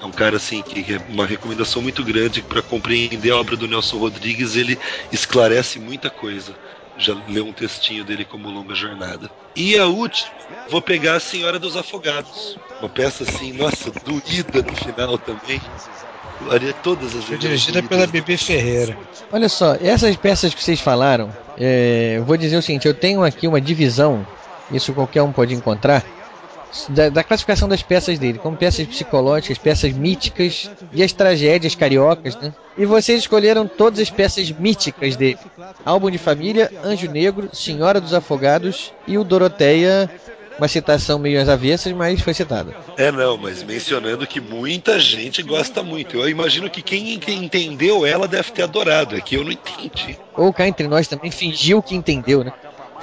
É 0.01 0.05
um 0.05 0.11
cara 0.11 0.37
assim 0.37 0.63
que 0.63 0.95
é 0.95 0.99
uma 1.09 1.25
recomendação 1.25 1.81
muito 1.81 2.05
grande 2.05 2.43
para 2.43 2.61
compreender 2.61 3.31
a 3.31 3.37
obra 3.37 3.57
do 3.57 3.69
Nelson 3.69 3.99
Rodrigues, 3.99 4.57
ele 4.57 4.79
esclarece 5.11 5.79
muita 5.79 6.11
coisa. 6.11 6.55
Já 6.99 7.15
leu 7.29 7.47
um 7.47 7.53
textinho 7.53 8.05
dele 8.05 8.25
como 8.25 8.51
Longa 8.51 8.75
Jornada. 8.75 9.31
E 9.57 9.79
a 9.79 9.87
última, 9.87 10.29
vou 10.69 10.83
pegar 10.83 11.15
a 11.15 11.21
Senhora 11.21 11.59
dos 11.59 11.77
Afogados. 11.77 12.59
Uma 12.81 12.89
peça 12.89 13.23
assim, 13.23 13.53
nossa, 13.53 13.91
doída 14.05 14.61
no 14.63 14.77
final 14.77 15.17
também 15.17 15.61
todas 16.83 17.15
as 17.17 17.25
Foi 17.25 17.39
dirigida 17.39 17.83
pela 17.83 18.07
Bibi 18.07 18.37
Ferreira. 18.37 18.97
Olha 19.33 19.49
só, 19.49 19.77
essas 19.81 20.17
peças 20.17 20.55
que 20.55 20.63
vocês 20.63 20.81
falaram, 20.81 21.31
é, 21.59 22.15
eu 22.17 22.25
vou 22.25 22.37
dizer 22.37 22.57
o 22.57 22.63
seguinte: 22.63 22.87
eu 22.87 22.95
tenho 22.95 23.23
aqui 23.23 23.47
uma 23.47 23.61
divisão, 23.61 24.27
isso 24.71 24.93
qualquer 24.93 25.23
um 25.23 25.33
pode 25.33 25.55
encontrar, 25.55 26.05
da, 26.89 27.09
da, 27.09 27.23
classificação 27.23 27.69
das 27.69 27.83
peças 27.83 28.19
dele, 28.19 28.39
como 28.39 28.57
peças 28.57 28.87
psicológicas, 28.87 29.59
peças 29.59 29.93
míticas 29.93 30.71
e 30.93 31.03
as 31.03 31.13
tragédias 31.13 31.75
cariocas, 31.75 32.35
né? 32.37 32.53
E 32.77 32.87
vocês 32.87 33.21
escolheram 33.21 33.67
todas 33.67 34.01
as 34.01 34.11
peças 34.11 34.51
míticas 34.51 35.17
dele: 35.17 35.39
Álbum 35.85 36.11
de 36.11 36.19
Família, 36.19 36.71
Anjo 36.83 37.11
Negro, 37.11 37.51
Senhora 37.53 38.01
dos 38.01 38.15
Afogados 38.15 38.93
e 39.07 39.19
o 39.19 39.25
Doroteia 39.25 40.11
uma 40.59 40.69
citação 40.69 41.19
meio 41.19 41.41
às 41.41 41.49
avessas, 41.49 41.93
mas 41.93 42.21
foi 42.21 42.35
citada. 42.35 42.75
É, 42.97 43.11
não, 43.11 43.37
mas 43.37 43.63
mencionando 43.63 44.27
que 44.27 44.41
muita 44.41 44.99
gente 44.99 45.43
gosta 45.43 45.83
muito. 45.83 46.17
Eu 46.17 46.29
imagino 46.29 46.71
que 46.71 46.83
quem 46.83 47.15
entendeu 47.15 48.07
ela 48.07 48.29
deve 48.29 48.53
ter 48.53 48.63
adorado, 48.63 49.17
é 49.17 49.21
que 49.21 49.37
eu 49.37 49.45
não 49.45 49.53
entendi. 49.53 50.19
Ou 50.37 50.53
cá 50.53 50.67
entre 50.67 50.87
nós 50.89 51.09
também 51.09 51.31
fingiu 51.31 51.83
que 51.83 51.95
entendeu, 51.95 52.45
né? 52.45 52.53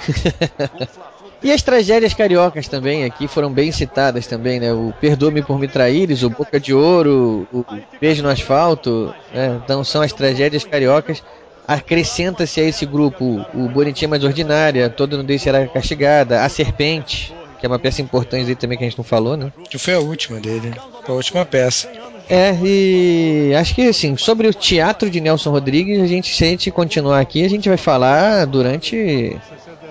E 1.42 1.50
as 1.50 1.62
tragédias 1.62 2.12
cariocas 2.12 2.68
também 2.68 3.04
aqui 3.04 3.26
foram 3.26 3.50
bem 3.50 3.72
citadas 3.72 4.26
também, 4.26 4.60
né? 4.60 4.74
O 4.74 4.92
Perdoa-me 5.00 5.40
por 5.42 5.58
me 5.58 5.66
traíres, 5.66 6.22
o 6.22 6.28
Boca 6.28 6.60
de 6.60 6.74
Ouro, 6.74 7.48
o 7.50 7.64
Beijo 7.98 8.22
no 8.22 8.28
Asfalto, 8.28 9.14
né? 9.32 9.58
Então 9.64 9.82
são 9.82 10.02
as 10.02 10.12
tragédias 10.12 10.64
cariocas. 10.64 11.22
Acrescenta-se 11.66 12.60
a 12.60 12.64
esse 12.64 12.84
grupo 12.84 13.46
o 13.54 13.68
Bonitinha 13.68 14.08
Mais 14.08 14.22
Ordinária, 14.22 14.90
Todo 14.90 15.16
Nudez 15.16 15.40
Será 15.40 15.66
Castigada, 15.66 16.42
A 16.42 16.48
Serpente, 16.48 17.32
que 17.60 17.66
é 17.66 17.68
uma 17.68 17.78
peça 17.78 18.00
importante 18.00 18.48
aí 18.48 18.54
também 18.56 18.78
que 18.78 18.84
a 18.84 18.88
gente 18.88 18.98
não 18.98 19.04
falou, 19.04 19.36
né? 19.36 19.52
Que 19.68 19.78
foi 19.78 19.94
a 19.94 20.00
última 20.00 20.40
dele, 20.40 20.72
foi 21.04 21.14
a 21.14 21.16
última 21.16 21.44
peça. 21.44 21.88
É, 22.28 22.56
e 22.62 23.52
acho 23.54 23.74
que 23.74 23.88
assim, 23.88 24.16
sobre 24.16 24.48
o 24.48 24.54
teatro 24.54 25.10
de 25.10 25.20
Nelson 25.20 25.50
Rodrigues, 25.50 26.00
a 26.00 26.06
gente, 26.06 26.34
se 26.34 26.44
a 26.44 26.46
gente 26.46 26.70
continuar 26.70 27.20
aqui, 27.20 27.44
a 27.44 27.48
gente 27.50 27.68
vai 27.68 27.78
falar 27.78 28.46
durante 28.46 29.36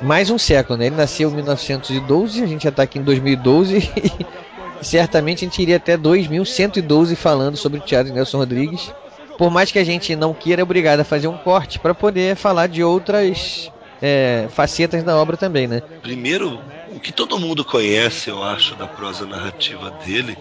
mais 0.01 0.29
um 0.29 0.37
século, 0.37 0.79
né? 0.79 0.87
Ele 0.87 0.95
nasceu 0.95 1.29
em 1.29 1.35
1912, 1.35 2.43
a 2.43 2.47
gente 2.47 2.63
já 2.63 2.69
está 2.69 2.83
aqui 2.83 2.97
em 2.97 3.03
2012 3.03 3.89
certamente 4.81 5.45
a 5.45 5.47
gente 5.47 5.61
iria 5.61 5.77
até 5.77 5.97
2112 5.97 7.15
falando 7.15 7.57
sobre 7.57 7.79
o 7.79 7.81
teatro 7.81 8.09
de 8.09 8.13
Nelson 8.13 8.37
Rodrigues. 8.37 8.91
Por 9.37 9.49
mais 9.49 9.71
que 9.71 9.79
a 9.79 9.83
gente 9.83 10.15
não 10.15 10.33
queira, 10.33 10.61
é 10.61 10.63
obrigado 10.63 10.99
a 10.99 11.03
fazer 11.03 11.27
um 11.27 11.37
corte 11.37 11.79
para 11.79 11.93
poder 11.93 12.35
falar 12.35 12.67
de 12.67 12.83
outras 12.83 13.71
é, 14.01 14.47
facetas 14.49 15.03
da 15.03 15.15
obra 15.15 15.37
também, 15.37 15.67
né? 15.67 15.81
Primeiro, 16.01 16.59
o 16.91 16.99
que 16.99 17.11
todo 17.11 17.39
mundo 17.39 17.63
conhece, 17.63 18.29
eu 18.29 18.43
acho, 18.43 18.75
da 18.75 18.87
prosa 18.87 19.25
narrativa 19.25 19.91
dele, 20.05 20.37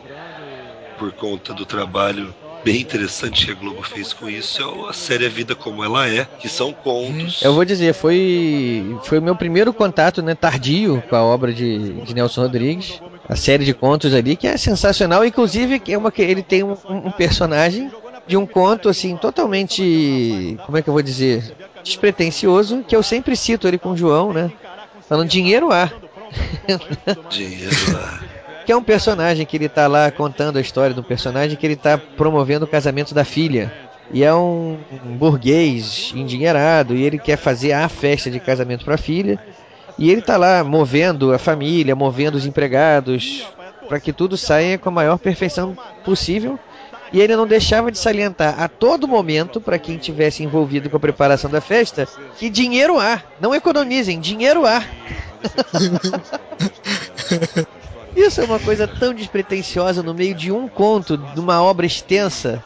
por 0.98 1.12
conta 1.12 1.52
do 1.52 1.64
trabalho 1.64 2.34
bem 2.64 2.80
interessante 2.80 3.46
que 3.46 3.52
a 3.52 3.54
Globo 3.54 3.82
fez 3.82 4.12
com 4.12 4.28
isso 4.28 4.62
é 4.62 4.90
a 4.90 4.92
série 4.92 5.26
A 5.26 5.28
Vida 5.28 5.54
Como 5.54 5.84
Ela 5.84 6.08
É, 6.08 6.26
que 6.38 6.48
são 6.48 6.72
contos. 6.72 7.42
Eu 7.42 7.54
vou 7.54 7.64
dizer, 7.64 7.94
foi, 7.94 8.96
foi 9.04 9.18
o 9.18 9.22
meu 9.22 9.36
primeiro 9.36 9.72
contato 9.72 10.22
né, 10.22 10.34
tardio 10.34 11.02
com 11.08 11.16
a 11.16 11.22
obra 11.22 11.52
de, 11.52 11.92
de 12.02 12.14
Nelson 12.14 12.42
Rodrigues. 12.42 13.00
A 13.28 13.36
série 13.36 13.64
de 13.64 13.74
contos 13.74 14.14
ali, 14.14 14.36
que 14.36 14.46
é 14.46 14.56
sensacional. 14.56 15.24
Inclusive, 15.24 15.82
é 15.86 15.98
uma, 15.98 16.12
ele 16.16 16.42
tem 16.42 16.62
um, 16.62 16.76
um 16.88 17.10
personagem 17.10 17.90
de 18.26 18.36
um 18.36 18.46
conto 18.46 18.88
assim 18.88 19.16
totalmente, 19.16 20.58
como 20.64 20.76
é 20.78 20.82
que 20.82 20.88
eu 20.88 20.92
vou 20.92 21.02
dizer, 21.02 21.54
despretensioso, 21.82 22.84
que 22.86 22.96
eu 22.96 23.02
sempre 23.02 23.36
cito 23.36 23.68
ele 23.68 23.78
com 23.78 23.92
o 23.92 23.96
João, 23.96 24.32
né? 24.32 24.50
Falando 25.08 25.28
dinheiro 25.28 25.72
há. 25.72 25.90
Que 28.64 28.72
é 28.72 28.76
um 28.76 28.82
personagem 28.82 29.46
que 29.46 29.56
ele 29.56 29.68
tá 29.68 29.86
lá 29.86 30.10
contando 30.10 30.58
a 30.58 30.60
história 30.60 30.94
do 30.94 31.02
personagem 31.02 31.56
que 31.56 31.66
ele 31.66 31.76
tá 31.76 31.96
promovendo 31.96 32.64
o 32.64 32.68
casamento 32.68 33.14
da 33.14 33.24
filha. 33.24 33.72
E 34.12 34.24
é 34.24 34.34
um, 34.34 34.78
um 35.04 35.16
burguês 35.16 36.12
endinheirado 36.14 36.94
e 36.94 37.02
ele 37.02 37.18
quer 37.18 37.36
fazer 37.36 37.72
a 37.72 37.88
festa 37.88 38.30
de 38.30 38.40
casamento 38.40 38.84
para 38.84 38.94
a 38.94 38.98
filha. 38.98 39.38
E 39.98 40.10
ele 40.10 40.22
tá 40.22 40.36
lá 40.36 40.62
movendo 40.62 41.32
a 41.32 41.38
família, 41.38 41.96
movendo 41.96 42.36
os 42.36 42.46
empregados, 42.46 43.46
para 43.88 43.98
que 43.98 44.12
tudo 44.12 44.36
saia 44.36 44.78
com 44.78 44.88
a 44.88 44.92
maior 44.92 45.18
perfeição 45.18 45.76
possível. 46.04 46.58
E 47.12 47.20
ele 47.20 47.36
não 47.36 47.46
deixava 47.46 47.90
de 47.90 47.98
salientar 47.98 48.60
a 48.60 48.68
todo 48.68 49.08
momento, 49.08 49.60
para 49.60 49.78
quem 49.78 49.96
tivesse 49.96 50.42
envolvido 50.42 50.90
com 50.90 50.96
a 50.96 51.00
preparação 51.00 51.50
da 51.50 51.60
festa, 51.60 52.06
que 52.36 52.50
dinheiro 52.50 52.98
há. 52.98 53.22
Não 53.40 53.54
economizem, 53.54 54.20
dinheiro 54.20 54.66
há. 54.66 54.82
Isso 58.16 58.40
é 58.40 58.44
uma 58.44 58.58
coisa 58.58 58.88
tão 58.88 59.14
despretensiosa 59.14 60.02
no 60.02 60.12
meio 60.12 60.34
de 60.34 60.50
um 60.50 60.66
conto, 60.66 61.16
de 61.16 61.38
uma 61.38 61.62
obra 61.62 61.86
extensa, 61.86 62.62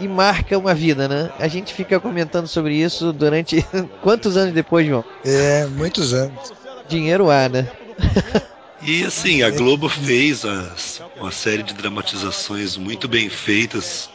e 0.00 0.08
marca 0.08 0.58
uma 0.58 0.74
vida, 0.74 1.08
né? 1.08 1.30
A 1.38 1.48
gente 1.48 1.72
fica 1.72 2.00
comentando 2.00 2.46
sobre 2.46 2.74
isso 2.74 3.12
durante 3.12 3.64
quantos 4.02 4.36
anos 4.36 4.52
depois, 4.52 4.86
João? 4.86 5.04
É, 5.24 5.66
muitos 5.66 6.12
anos. 6.12 6.52
Dinheiro 6.88 7.30
há, 7.30 7.48
né? 7.48 7.68
E 8.80 9.04
assim, 9.04 9.42
a 9.42 9.50
Globo 9.50 9.88
fez 9.88 10.44
as, 10.44 11.02
uma 11.16 11.32
série 11.32 11.62
de 11.62 11.74
dramatizações 11.74 12.76
muito 12.76 13.08
bem 13.08 13.28
feitas 13.28 14.08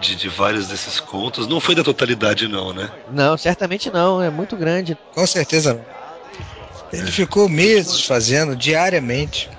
de, 0.00 0.14
de, 0.14 0.28
vários 0.28 0.68
desses 0.68 1.00
contos. 1.00 1.48
Não 1.48 1.60
foi 1.60 1.74
da 1.74 1.82
totalidade, 1.82 2.46
não, 2.46 2.72
né? 2.72 2.90
Não, 3.10 3.36
certamente 3.36 3.90
não. 3.90 4.22
É 4.22 4.30
muito 4.30 4.56
grande. 4.56 4.96
Com 5.12 5.26
certeza 5.26 5.74
não. 5.74 5.84
Ele 6.92 7.10
ficou 7.10 7.48
meses 7.48 8.04
fazendo 8.06 8.54
diariamente. 8.54 9.50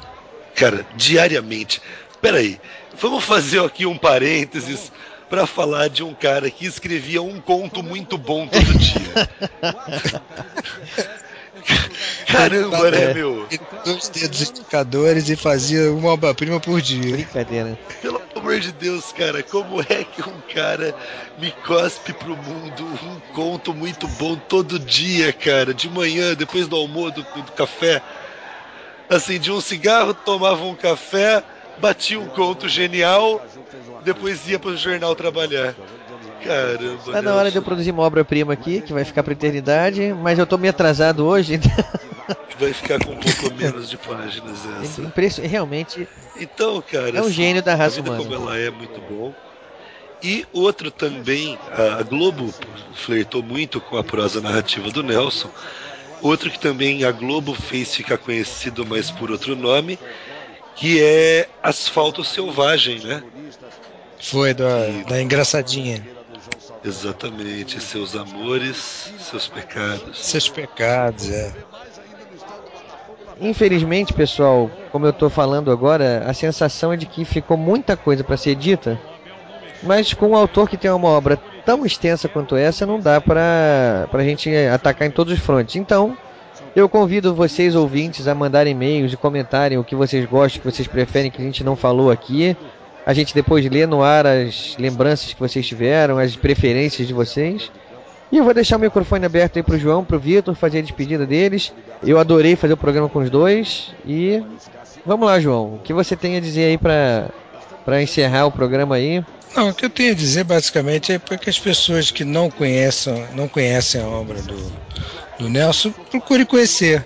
Cara, 0.56 0.86
diariamente. 0.96 1.82
Peraí, 2.22 2.60
vamos 3.00 3.24
fazer 3.26 3.62
aqui 3.62 3.86
um 3.86 3.98
parênteses 3.98 4.92
para 5.30 5.46
falar 5.46 5.90
de 5.90 6.02
um 6.02 6.14
cara 6.14 6.50
que 6.50 6.66
escrevia 6.66 7.22
um 7.22 7.42
conto 7.42 7.84
muito 7.84 8.18
bom 8.18 8.48
todo 8.48 8.78
dia. 8.78 9.30
Caramba, 12.26 12.92
né, 12.92 13.14
meu? 13.14 13.48
Dois 13.86 14.10
dedos 14.10 14.50
indicadores 14.50 15.30
e 15.30 15.36
fazia 15.36 15.92
uma 15.92 16.10
obra-prima 16.10 16.60
por 16.60 16.82
dia. 16.82 17.12
Brincadeira. 17.14 17.78
Pelo 18.02 18.22
amor 18.36 18.60
de 18.60 18.72
Deus, 18.72 19.12
cara, 19.12 19.44
como 19.44 19.82
é 19.82 20.04
que 20.04 20.22
um 20.22 20.42
cara 20.54 20.96
me 21.38 21.52
cospe 21.66 22.14
pro 22.14 22.36
mundo 22.36 22.86
um 22.86 23.34
conto 23.34 23.74
muito 23.74 24.08
bom 24.08 24.36
todo 24.36 24.80
dia, 24.80 25.32
cara? 25.32 25.74
De 25.74 25.90
manhã, 25.90 26.34
depois 26.34 26.68
do 26.68 26.76
almoço, 26.76 27.16
do, 27.16 27.42
do 27.44 27.52
café. 27.52 28.02
Acendi 29.10 29.52
um 29.52 29.62
cigarro, 29.62 30.14
tomava 30.14 30.64
um 30.64 30.76
café, 30.76 31.44
batia 31.78 32.20
um 32.20 32.28
conto 32.28 32.68
genial, 32.68 33.44
depois 34.04 34.48
ia 34.48 34.58
pro 34.58 34.76
jornal 34.76 35.16
trabalhar. 35.16 35.76
Caramba. 36.46 37.12
Tá 37.12 37.22
na 37.22 37.34
hora 37.34 37.50
de 37.50 37.58
eu 37.58 37.64
produzir 37.64 37.92
uma 37.92 38.04
obra-prima 38.04 38.54
aqui, 38.54 38.82
que 38.82 38.94
vai 38.94 39.04
ficar 39.04 39.24
pra 39.24 39.34
eternidade, 39.34 40.14
mas 40.14 40.38
eu 40.38 40.46
tô 40.46 40.58
meio 40.58 40.70
atrasado 40.70 41.26
hoje. 41.26 41.60
Vai 42.58 42.72
ficar 42.72 43.04
com 43.04 43.12
um 43.12 43.18
pouco 43.18 43.54
menos 43.54 43.90
de 43.90 43.98
páginas 43.98 44.60
essa. 44.82 45.02
Impresso, 45.02 45.42
realmente. 45.42 46.08
Então, 46.38 46.82
cara. 46.82 47.10
É 47.10 47.22
um 47.22 47.26
assim, 47.26 47.34
gênio 47.34 47.62
da 47.62 47.76
raça 47.76 48.00
a 48.00 48.02
vida 48.02 48.16
humana. 48.16 48.24
como 48.24 48.50
ela 48.50 48.58
é 48.58 48.70
muito 48.70 49.02
bom. 49.02 49.34
E 50.24 50.46
outro 50.54 50.90
também, 50.90 51.60
a 51.70 52.02
Globo 52.02 52.54
flertou 52.94 53.44
muito 53.44 53.82
com 53.82 53.98
a 53.98 54.04
prosa 54.04 54.40
narrativa 54.40 54.90
do 54.90 55.04
Nelson. 55.04 55.52
Outro 56.22 56.50
que 56.50 56.58
também 56.58 57.04
a 57.04 57.12
Globo 57.12 57.54
fez 57.54 57.94
ficar 57.94 58.18
conhecido, 58.18 58.86
mas 58.86 59.12
por 59.12 59.30
outro 59.30 59.56
nome, 59.56 60.00
que 60.76 61.04
é 61.04 61.50
Asfalto 61.62 62.24
Selvagem, 62.24 63.02
né? 63.02 63.22
Foi 64.20 64.54
da, 64.54 64.88
da 65.08 65.22
engraçadinha. 65.22 66.15
Exatamente, 66.86 67.82
seus 67.82 68.16
amores, 68.16 69.12
seus 69.18 69.48
pecados. 69.48 70.24
Seus 70.24 70.48
pecados, 70.48 71.32
é. 71.32 71.52
Infelizmente, 73.42 74.14
pessoal, 74.14 74.70
como 74.92 75.06
eu 75.06 75.12
tô 75.12 75.30
falando 75.30 75.72
agora, 75.72 76.24
a 76.28 76.34
sensação 76.34 76.94
é 76.94 76.98
de 76.98 77.06
que 77.06 77.26
ficou 77.26 77.58
muita 77.58 77.98
coisa 77.98 78.24
para 78.24 78.38
ser 78.38 78.56
dita, 78.56 79.00
mas 79.82 80.14
com 80.14 80.30
um 80.30 80.36
autor 80.36 80.70
que 80.70 80.78
tem 80.78 80.92
uma 80.92 81.10
obra 81.10 81.38
tão 81.66 81.86
extensa 81.86 82.30
quanto 82.30 82.56
essa, 82.56 82.86
não 82.86 83.00
dá 83.00 83.20
para 83.20 84.08
a 84.14 84.24
gente 84.24 84.50
atacar 84.72 85.08
em 85.08 85.12
todos 85.12 85.34
os 85.34 85.40
frontes. 85.40 85.76
Então, 85.76 86.16
eu 86.76 86.88
convido 86.88 87.34
vocês, 87.34 87.74
ouvintes, 87.76 88.28
a 88.28 88.36
mandarem 88.36 88.74
e-mails 88.74 89.12
e 89.12 89.18
comentarem 89.18 89.78
o 89.78 89.84
que 89.84 89.96
vocês 89.96 90.24
gostam, 90.26 90.60
o 90.60 90.62
que 90.62 90.72
vocês 90.72 90.88
preferem 90.88 91.32
que 91.32 91.42
a 91.42 91.46
gente 91.46 91.64
não 91.64 91.76
falou 91.76 92.12
aqui. 92.12 92.56
A 93.06 93.14
gente 93.14 93.36
depois 93.36 93.64
lê 93.70 93.86
no 93.86 94.02
ar 94.02 94.26
as 94.26 94.76
lembranças 94.80 95.34
que 95.34 95.40
vocês 95.40 95.66
tiveram, 95.66 96.18
as 96.18 96.36
preferências 96.36 97.08
de 97.08 97.14
vocês. 97.14 97.72
E 98.32 98.38
eu 98.38 98.44
vou 98.44 98.54
deixar 98.54 98.78
o 98.78 98.80
microfone 98.80 99.26
aberto 99.26 99.58
aí 99.58 99.64
pro 99.64 99.78
João, 99.78 100.04
pro 100.04 100.20
Vitor, 100.20 100.56
fazer 100.56 100.80
a 100.80 100.82
despedida 100.82 101.26
deles. 101.26 101.72
Eu 102.04 102.20
adorei 102.20 102.56
fazer 102.56 102.74
o 102.74 102.78
programa 102.78 103.08
com 103.08 103.20
os 103.20 103.30
dois. 103.30 103.94
E 104.06 104.44
vamos 105.06 105.28
lá, 105.28 105.40
João. 105.40 105.76
O 105.76 105.80
que 105.84 105.94
você 105.94 106.16
tem 106.16 106.36
a 106.36 106.40
dizer 106.40 106.66
aí 106.66 106.78
para 106.78 107.30
para 107.86 108.02
encerrar 108.02 108.48
o 108.48 108.52
programa 108.52 108.96
aí? 108.96 109.24
Não, 109.56 109.70
o 109.70 109.74
que 109.74 109.86
eu 109.86 109.90
tenho 109.90 110.12
a 110.12 110.16
dizer 110.16 110.44
basicamente 110.44 111.14
é 111.14 111.20
para 111.20 111.38
que 111.38 111.50
as 111.50 111.60
pessoas 111.60 112.10
que 112.10 112.26
não 112.26 112.50
conheçam, 112.50 113.24
não 113.34 113.48
conhecem 113.48 114.02
a 114.02 114.08
obra 114.08 114.42
do, 114.42 114.74
do 115.40 115.48
Nelson, 115.48 115.92
procurem 116.10 116.46
conhecer. 116.46 117.06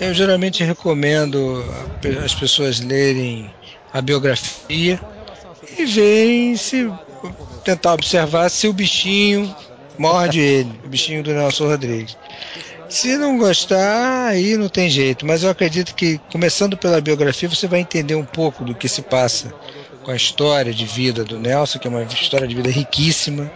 Eu 0.00 0.14
geralmente 0.14 0.64
recomendo 0.64 1.62
as 2.24 2.34
pessoas 2.34 2.80
lerem 2.80 3.50
a 3.92 4.00
biografia 4.00 5.00
e 5.78 5.84
verem 5.84 6.56
se 6.56 6.90
tentar 7.64 7.94
observar 7.94 8.48
se 8.48 8.68
o 8.68 8.72
bichinho 8.72 9.54
morde 9.98 10.40
ele, 10.40 10.72
o 10.84 10.88
bichinho 10.88 11.22
do 11.22 11.32
Nelson 11.32 11.66
Rodrigues. 11.66 12.16
Se 12.88 13.18
não 13.18 13.36
gostar, 13.36 14.28
aí 14.28 14.56
não 14.56 14.68
tem 14.68 14.88
jeito. 14.88 15.26
Mas 15.26 15.42
eu 15.42 15.50
acredito 15.50 15.94
que, 15.94 16.18
começando 16.32 16.76
pela 16.76 17.00
biografia, 17.00 17.48
você 17.48 17.66
vai 17.66 17.80
entender 17.80 18.14
um 18.14 18.24
pouco 18.24 18.64
do 18.64 18.74
que 18.74 18.88
se 18.88 19.02
passa 19.02 19.52
com 20.02 20.10
a 20.10 20.16
história 20.16 20.72
de 20.72 20.86
vida 20.86 21.22
do 21.22 21.38
Nelson, 21.38 21.78
que 21.78 21.86
é 21.86 21.90
uma 21.90 22.02
história 22.04 22.48
de 22.48 22.54
vida 22.54 22.70
riquíssima. 22.70 23.50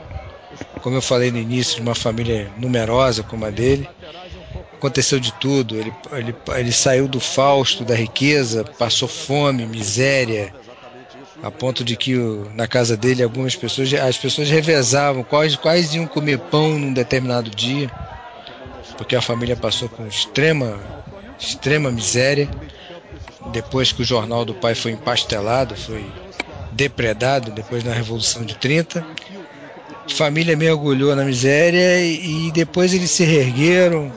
Como 0.83 0.97
eu 0.97 1.03
falei 1.03 1.31
no 1.31 1.39
início, 1.39 1.77
de 1.77 1.81
uma 1.81 1.95
família 1.95 2.51
numerosa 2.59 3.23
como 3.23 3.47
a 3.47 3.51
dele. 3.51 3.89
Aconteceu 4.83 5.21
de 5.21 5.33
tudo. 5.35 5.77
Ele, 5.77 5.95
ele, 6.11 6.35
ele 6.57 6.73
saiu 6.73 7.07
do 7.07 7.21
Fausto, 7.21 7.85
da 7.85 7.95
riqueza, 7.95 8.65
passou 8.65 9.07
fome, 9.07 9.65
miséria, 9.65 10.53
a 11.41 11.53
ponto 11.53 11.85
de 11.85 11.97
que 11.97 12.17
na 12.57 12.67
casa 12.67 12.97
dele 12.97 13.23
algumas 13.23 13.55
pessoas 13.55 13.95
as 13.95 14.19
pessoas 14.19 14.51
revezavam 14.51 15.23
quais, 15.23 15.55
quais 15.55 15.95
iam 15.95 16.05
comer 16.05 16.39
pão 16.39 16.77
num 16.77 16.93
determinado 16.93 17.49
dia 17.49 17.89
porque 18.97 19.15
a 19.15 19.23
família 19.23 19.57
passou 19.57 19.89
com 19.89 20.07
extrema 20.07 20.79
extrema 21.39 21.91
miséria 21.91 22.49
depois 23.53 23.93
que 23.93 24.03
o 24.03 24.05
jornal 24.05 24.45
do 24.45 24.55
pai 24.55 24.75
foi 24.75 24.93
empastelado 24.93 25.75
foi 25.77 26.05
depredado 26.73 27.51
depois 27.51 27.83
da 27.83 27.93
revolução 27.93 28.45
de 28.45 28.57
30 28.57 29.05
a 30.07 30.15
família 30.15 30.57
mergulhou 30.57 31.17
na 31.17 31.25
miséria 31.25 32.05
e 32.05 32.51
depois 32.53 32.95
eles 32.95 33.11
se 33.11 33.25
reergueram 33.25 34.13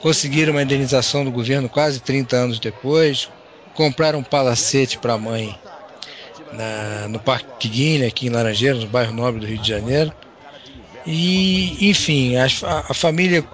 conseguiram 0.00 0.52
uma 0.52 0.62
indenização 0.62 1.24
do 1.24 1.30
governo 1.30 1.68
quase 1.68 2.00
30 2.00 2.36
anos 2.36 2.58
depois 2.58 3.28
compraram 3.74 4.18
um 4.18 4.24
palacete 4.24 4.98
para 4.98 5.12
a 5.12 5.18
mãe 5.18 5.56
na, 6.52 7.06
no 7.08 7.20
Parque 7.20 7.68
Guilherme, 7.68 8.06
aqui 8.06 8.26
em 8.26 8.30
Laranjeiras, 8.30 8.82
no 8.82 8.88
bairro 8.88 9.12
Nobre 9.12 9.40
do 9.40 9.46
Rio 9.46 9.58
de 9.58 9.68
Janeiro. 9.68 10.12
E, 11.06 11.88
enfim, 11.88 12.36
a, 12.36 12.46
a 12.88 12.92
família 12.92 13.44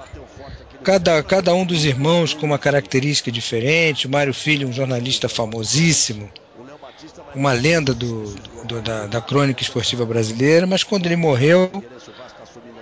cada, 0.83 1.23
cada 1.23 1.55
um 1.55 1.65
dos 1.65 1.85
irmãos 1.85 2.33
com 2.33 2.47
uma 2.47 2.59
característica 2.59 3.31
diferente. 3.31 4.07
O 4.07 4.11
Mário 4.11 4.33
Filho, 4.33 4.67
um 4.67 4.73
jornalista 4.73 5.29
famosíssimo, 5.29 6.31
uma 7.35 7.53
lenda 7.53 7.93
do, 7.93 8.35
do 8.65 8.81
da, 8.81 9.07
da 9.07 9.21
crônica 9.21 9.63
esportiva 9.63 10.07
brasileira, 10.07 10.67
mas 10.67 10.83
quando 10.83 11.05
ele 11.05 11.17
morreu, 11.17 11.71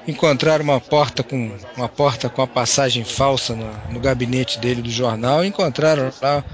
encontraram 0.07 0.65
uma 0.65 0.81
porta 0.81 1.23
com 1.23 1.51
uma 1.77 1.89
porta 1.89 2.29
com 2.29 2.43
a 2.43 2.47
passagem 2.47 3.05
falsa 3.05 3.55
no, 3.55 3.71
no 3.91 4.01
gabinete 4.01 4.59
dele 4.59 4.83
do 4.83 4.91
jornal, 4.91 5.45
e 5.45 5.49
encontraram 5.49 6.13
lá 6.21 6.45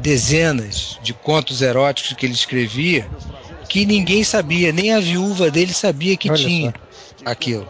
dezenas 0.00 0.98
de 1.02 1.12
contos 1.12 1.60
eróticos 1.62 2.14
que 2.14 2.24
ele 2.24 2.32
escrevia 2.32 3.08
que 3.68 3.86
ninguém 3.86 4.24
sabia, 4.24 4.72
nem 4.72 4.92
a 4.92 4.98
viúva 4.98 5.48
dele 5.48 5.72
sabia 5.72 6.16
que 6.16 6.28
Olha 6.28 6.44
tinha 6.44 6.74
só. 7.16 7.22
aquilo. 7.24 7.68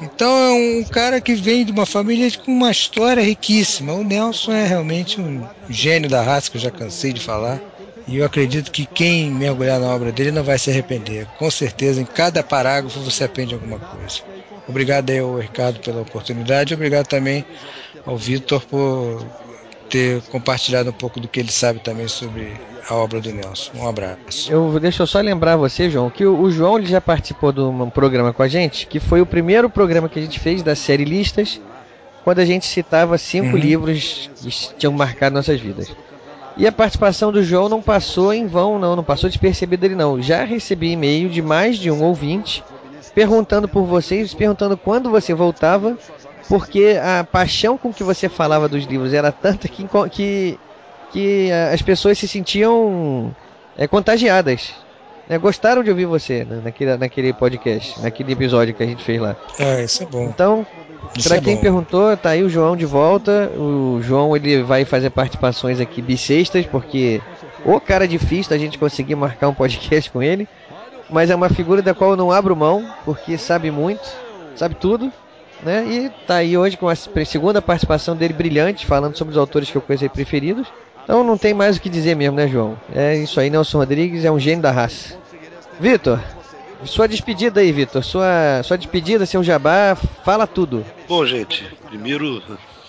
Então 0.00 0.30
é 0.30 0.52
um 0.52 0.84
cara 0.84 1.20
que 1.20 1.34
vem 1.34 1.64
de 1.64 1.72
uma 1.72 1.84
família 1.84 2.30
com 2.38 2.52
uma 2.52 2.70
história 2.70 3.22
riquíssima. 3.22 3.92
O 3.92 4.04
Nelson 4.04 4.52
é 4.52 4.66
realmente 4.66 5.20
um 5.20 5.44
gênio 5.68 6.08
da 6.08 6.22
raça 6.22 6.50
que 6.50 6.56
eu 6.56 6.60
já 6.60 6.70
cansei 6.70 7.12
de 7.12 7.20
falar. 7.20 7.60
E 8.08 8.16
eu 8.16 8.24
acredito 8.24 8.72
que 8.72 8.86
quem 8.86 9.30
mergulhar 9.30 9.78
na 9.78 9.94
obra 9.94 10.10
dele 10.10 10.32
não 10.32 10.42
vai 10.42 10.58
se 10.58 10.70
arrepender. 10.70 11.26
Com 11.38 11.50
certeza, 11.50 12.00
em 12.00 12.06
cada 12.06 12.42
parágrafo 12.42 12.98
você 13.00 13.24
aprende 13.24 13.52
alguma 13.52 13.78
coisa. 13.78 14.20
Obrigado 14.66 15.10
aí 15.10 15.18
ao 15.18 15.38
Ricardo 15.38 15.78
pela 15.80 16.00
oportunidade. 16.00 16.72
Obrigado 16.72 17.06
também 17.06 17.44
ao 18.06 18.16
Vitor 18.16 18.64
por 18.64 19.26
ter 19.90 20.22
compartilhado 20.22 20.88
um 20.88 20.92
pouco 20.92 21.20
do 21.20 21.28
que 21.28 21.38
ele 21.38 21.52
sabe 21.52 21.80
também 21.80 22.08
sobre 22.08 22.52
a 22.88 22.94
obra 22.94 23.20
do 23.20 23.30
Nelson. 23.30 23.72
Um 23.74 23.88
abraço. 23.88 24.50
Eu, 24.50 24.80
deixa 24.80 25.02
eu 25.02 25.06
só 25.06 25.20
lembrar 25.20 25.56
você, 25.56 25.90
João, 25.90 26.08
que 26.08 26.24
o, 26.24 26.40
o 26.40 26.50
João 26.50 26.78
ele 26.78 26.86
já 26.86 27.00
participou 27.00 27.52
de 27.52 27.60
um 27.60 27.90
programa 27.90 28.32
com 28.32 28.42
a 28.42 28.48
gente, 28.48 28.86
que 28.86 29.00
foi 29.00 29.20
o 29.20 29.26
primeiro 29.26 29.68
programa 29.68 30.08
que 30.08 30.18
a 30.18 30.22
gente 30.22 30.40
fez 30.40 30.62
da 30.62 30.74
série 30.74 31.04
Listas, 31.04 31.60
quando 32.24 32.38
a 32.38 32.44
gente 32.44 32.66
citava 32.66 33.16
cinco 33.18 33.48
uhum. 33.48 33.56
livros 33.56 34.30
que 34.40 34.74
tinham 34.78 34.92
marcado 34.92 35.34
nossas 35.34 35.60
vidas. 35.60 35.94
E 36.58 36.66
a 36.66 36.72
participação 36.72 37.30
do 37.30 37.40
João 37.40 37.68
não 37.68 37.80
passou 37.80 38.32
em 38.32 38.48
vão, 38.48 38.80
não, 38.80 38.96
não 38.96 39.04
passou 39.04 39.30
despercebida 39.30 39.86
ele 39.86 39.94
não. 39.94 40.20
Já 40.20 40.42
recebi 40.42 40.90
e-mail 40.90 41.30
de 41.30 41.40
mais 41.40 41.78
de 41.78 41.88
um 41.88 42.02
ouvinte 42.02 42.64
perguntando 43.14 43.68
por 43.68 43.84
vocês, 43.84 44.34
perguntando 44.34 44.76
quando 44.76 45.08
você 45.08 45.32
voltava, 45.32 45.96
porque 46.48 46.98
a 47.00 47.22
paixão 47.22 47.78
com 47.78 47.92
que 47.92 48.02
você 48.02 48.28
falava 48.28 48.68
dos 48.68 48.84
livros 48.84 49.14
era 49.14 49.30
tanta 49.30 49.68
que, 49.68 49.86
que, 50.10 50.58
que 51.12 51.50
as 51.72 51.80
pessoas 51.80 52.18
se 52.18 52.26
sentiam 52.26 53.34
é, 53.76 53.86
contagiadas. 53.86 54.74
Né? 55.28 55.38
Gostaram 55.38 55.82
de 55.82 55.90
ouvir 55.90 56.06
você 56.06 56.44
né? 56.44 56.60
naquele, 56.64 56.96
naquele 56.96 57.32
podcast, 57.32 58.00
naquele 58.00 58.32
episódio 58.32 58.74
que 58.74 58.82
a 58.82 58.86
gente 58.86 59.04
fez 59.04 59.20
lá. 59.20 59.36
É, 59.58 59.84
isso 59.84 60.02
é 60.02 60.06
bom. 60.06 60.24
Então, 60.24 60.66
para 61.22 61.36
é 61.36 61.40
quem 61.40 61.56
perguntou, 61.56 62.16
tá 62.16 62.30
aí 62.30 62.42
o 62.42 62.48
João 62.48 62.76
de 62.76 62.86
volta. 62.86 63.50
O 63.56 64.00
João 64.02 64.34
ele 64.36 64.62
vai 64.62 64.84
fazer 64.84 65.10
participações 65.10 65.80
aqui 65.80 66.00
bissextas, 66.00 66.66
porque 66.66 67.20
o 67.64 67.80
cara 67.80 68.04
é 68.04 68.08
difícil 68.08 68.54
a 68.54 68.58
gente 68.58 68.78
conseguir 68.78 69.14
marcar 69.14 69.48
um 69.48 69.54
podcast 69.54 70.10
com 70.10 70.22
ele. 70.22 70.48
Mas 71.10 71.30
é 71.30 71.34
uma 71.34 71.48
figura 71.48 71.80
da 71.80 71.94
qual 71.94 72.10
eu 72.10 72.16
não 72.16 72.30
abro 72.30 72.54
mão, 72.54 72.86
porque 73.04 73.38
sabe 73.38 73.70
muito, 73.70 74.06
sabe 74.54 74.74
tudo. 74.74 75.10
Né? 75.62 75.84
E 75.88 76.26
tá 76.26 76.36
aí 76.36 76.56
hoje 76.56 76.76
com 76.76 76.88
a 76.88 76.94
segunda 76.94 77.60
participação 77.60 78.14
dele 78.14 78.34
brilhante, 78.34 78.86
falando 78.86 79.16
sobre 79.16 79.32
os 79.32 79.38
autores 79.38 79.70
que 79.70 79.76
eu 79.76 79.82
conheci 79.82 80.08
preferidos. 80.08 80.68
Então 81.02 81.24
não 81.24 81.38
tem 81.38 81.54
mais 81.54 81.78
o 81.78 81.80
que 81.80 81.88
dizer 81.88 82.14
mesmo, 82.14 82.36
né, 82.36 82.46
João? 82.46 82.78
É 82.94 83.16
isso 83.16 83.40
aí, 83.40 83.48
Nelson 83.48 83.78
Rodrigues 83.78 84.26
é 84.26 84.30
um 84.30 84.38
gênio 84.38 84.60
da 84.60 84.70
raça. 84.70 85.16
Vitor, 85.80 86.20
sua 86.84 87.06
despedida 87.06 87.60
aí, 87.60 87.72
Vitor. 87.72 88.02
Sua, 88.02 88.62
sua 88.64 88.76
despedida, 88.76 89.26
seu 89.26 89.42
jabá, 89.42 89.96
fala 90.24 90.46
tudo. 90.46 90.84
Bom, 91.08 91.24
gente, 91.24 91.64
primeiro, 91.86 92.42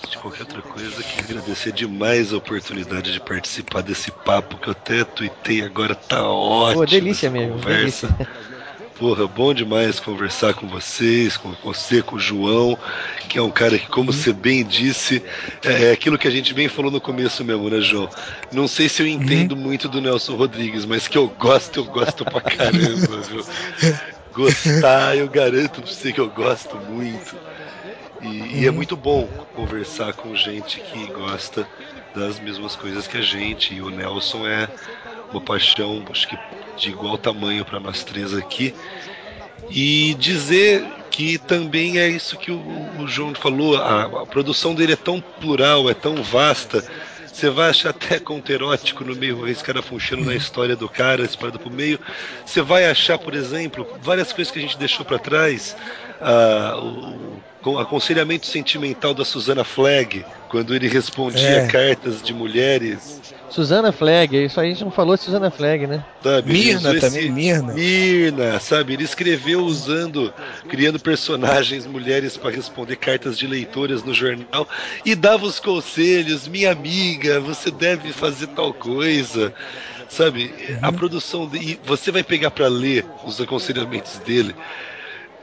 de 0.09 0.17
qualquer 0.17 0.41
outra 0.41 0.61
coisa, 0.61 1.03
queria 1.03 1.37
agradecer 1.37 1.71
demais 1.71 2.33
a 2.33 2.37
oportunidade 2.37 3.11
de 3.11 3.19
participar 3.19 3.81
desse 3.81 4.11
papo 4.11 4.57
que 4.57 4.69
eu 4.69 4.71
até 4.73 5.03
tuitei 5.03 5.61
agora, 5.61 5.95
tá 5.95 6.27
ótimo. 6.27 6.81
Pô, 6.81 6.85
delícia 6.85 7.29
mesmo, 7.29 7.53
conversa. 7.53 8.07
delícia. 8.07 8.27
Porra, 8.99 9.25
bom 9.25 9.53
demais 9.53 9.97
conversar 9.97 10.53
com 10.53 10.67
vocês, 10.67 11.37
com 11.37 11.53
você, 11.63 12.01
com 12.01 12.17
o 12.17 12.19
João, 12.19 12.77
que 13.29 13.37
é 13.37 13.41
um 13.41 13.49
cara 13.49 13.79
que, 13.79 13.87
como 13.87 14.11
você 14.11 14.33
bem 14.33 14.61
disse, 14.65 15.23
é, 15.63 15.85
é 15.85 15.91
aquilo 15.93 16.17
que 16.17 16.27
a 16.27 16.31
gente 16.31 16.53
bem 16.53 16.67
falou 16.67 16.91
no 16.91 16.99
começo 16.99 17.41
mesmo, 17.45 17.69
né, 17.69 17.79
João? 17.79 18.09
Não 18.51 18.67
sei 18.67 18.89
se 18.89 19.01
eu 19.01 19.07
entendo 19.07 19.53
uhum. 19.53 19.61
muito 19.61 19.87
do 19.87 20.01
Nelson 20.01 20.35
Rodrigues, 20.35 20.83
mas 20.83 21.07
que 21.07 21.17
eu 21.17 21.29
gosto, 21.29 21.79
eu 21.79 21.85
gosto 21.85 22.25
pra 22.25 22.41
caramba, 22.41 23.21
viu? 23.23 23.45
Gostar, 24.33 25.15
eu 25.15 25.29
garanto 25.29 25.81
pra 25.81 25.89
você 25.89 26.11
que 26.11 26.19
eu 26.19 26.29
gosto 26.29 26.75
muito. 26.75 27.37
E, 28.21 28.27
uhum. 28.27 28.45
e, 28.47 28.65
é 28.65 28.69
uhum. 28.69 28.75
muito 28.75 28.97
bom 28.97 29.29
conversar 29.55 30.11
com 30.11 30.35
gente 30.35 30.81
que 30.81 31.05
gosta 31.13 31.65
das 32.13 32.37
mesmas 32.37 32.75
coisas 32.75 33.07
que 33.07 33.15
a 33.15 33.21
gente. 33.21 33.73
E 33.73 33.81
o 33.81 33.89
Nelson 33.89 34.45
é 34.45 34.67
uma 35.31 35.41
paixão, 35.41 36.03
acho 36.09 36.27
que 36.27 36.37
de 36.77 36.89
igual 36.89 37.17
tamanho 37.17 37.65
para 37.65 37.79
nós 37.79 38.03
três 38.03 38.33
aqui. 38.33 38.73
E 39.69 40.15
dizer 40.15 40.85
que 41.11 41.37
também 41.37 41.99
é 41.99 42.07
isso 42.07 42.37
que 42.37 42.51
o, 42.51 42.61
o 42.99 43.07
João 43.07 43.35
falou, 43.35 43.75
a, 43.75 44.03
a, 44.03 44.25
produção 44.25 44.73
dele 44.73 44.93
é 44.93 44.95
tão 44.95 45.19
plural, 45.19 45.89
é 45.89 45.93
tão 45.93 46.23
vasta. 46.23 46.83
Você 47.25 47.49
vai 47.49 47.69
achar 47.69 47.89
até 47.89 48.19
conto 48.19 48.51
erótico 48.51 49.03
no 49.03 49.15
meio, 49.15 49.47
esse 49.47 49.63
cara 49.63 49.81
funcionando 49.81 50.27
na 50.27 50.35
história 50.35 50.75
do 50.75 50.89
cara, 50.89 51.23
esparado 51.23 51.59
pro 51.59 51.69
meio. 51.69 51.99
Você 52.45 52.61
vai 52.61 52.89
achar, 52.89 53.17
por 53.17 53.33
exemplo, 53.33 53.87
várias 54.01 54.33
coisas 54.33 54.51
que 54.51 54.59
a 54.59 54.61
gente 54.61 54.77
deixou 54.77 55.05
para 55.05 55.19
trás. 55.19 55.75
O, 56.81 56.85
o 56.85 57.41
aconselhamento 57.79 58.45
sentimental 58.45 59.13
da 59.13 59.25
Susana 59.25 59.63
Flag, 59.63 60.25
quando 60.49 60.73
ele 60.73 60.87
respondia 60.87 61.61
é. 61.61 61.67
cartas 61.67 62.21
de 62.21 62.33
mulheres 62.33 63.19
Susana 63.49 63.91
Flag, 63.91 64.45
isso 64.45 64.59
aí 64.59 64.67
a 64.67 64.73
gente 64.73 64.83
não 64.83 64.91
falou 64.91 65.15
de 65.15 65.23
Susana 65.23 65.49
Flag, 65.49 65.87
né? 65.87 66.05
Sabe, 66.23 66.53
Mirna 66.53 66.91
esse, 66.91 66.99
também, 66.99 67.31
Mirna. 67.31 67.73
Mirna, 67.73 68.59
sabe? 68.59 68.93
Ele 68.93 69.03
escreveu 69.03 69.61
usando, 69.61 70.31
criando 70.67 70.99
personagens 70.99 71.85
mulheres 71.85 72.37
para 72.37 72.51
responder 72.51 72.95
cartas 72.95 73.37
de 73.37 73.47
leitoras 73.47 74.03
no 74.03 74.13
jornal 74.13 74.67
e 75.03 75.15
dava 75.15 75.45
os 75.45 75.59
conselhos, 75.59 76.47
minha 76.47 76.71
amiga, 76.71 77.39
você 77.39 77.71
deve 77.71 78.13
fazer 78.13 78.47
tal 78.47 78.73
coisa. 78.73 79.53
Sabe? 80.07 80.53
Uhum. 80.69 80.77
A 80.81 80.91
produção 80.91 81.47
de, 81.47 81.79
você 81.83 82.11
vai 82.11 82.23
pegar 82.23 82.49
para 82.51 82.67
ler 82.67 83.05
os 83.25 83.39
aconselhamentos 83.39 84.17
dele. 84.19 84.55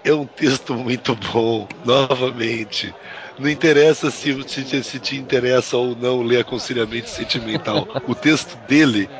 É 0.06 0.14
um 0.14 0.24
texto 0.24 0.72
muito 0.72 1.16
bom, 1.16 1.66
novamente. 1.84 2.94
Não 3.36 3.50
interessa 3.50 4.08
se, 4.08 4.40
se, 4.48 4.84
se 4.84 4.98
te 5.00 5.16
interessa 5.16 5.76
ou 5.76 5.96
não 5.96 6.22
ler 6.22 6.42
aconselhamento 6.42 7.10
sentimental. 7.10 7.88
O 8.06 8.14
texto 8.14 8.56
dele, 8.68 9.10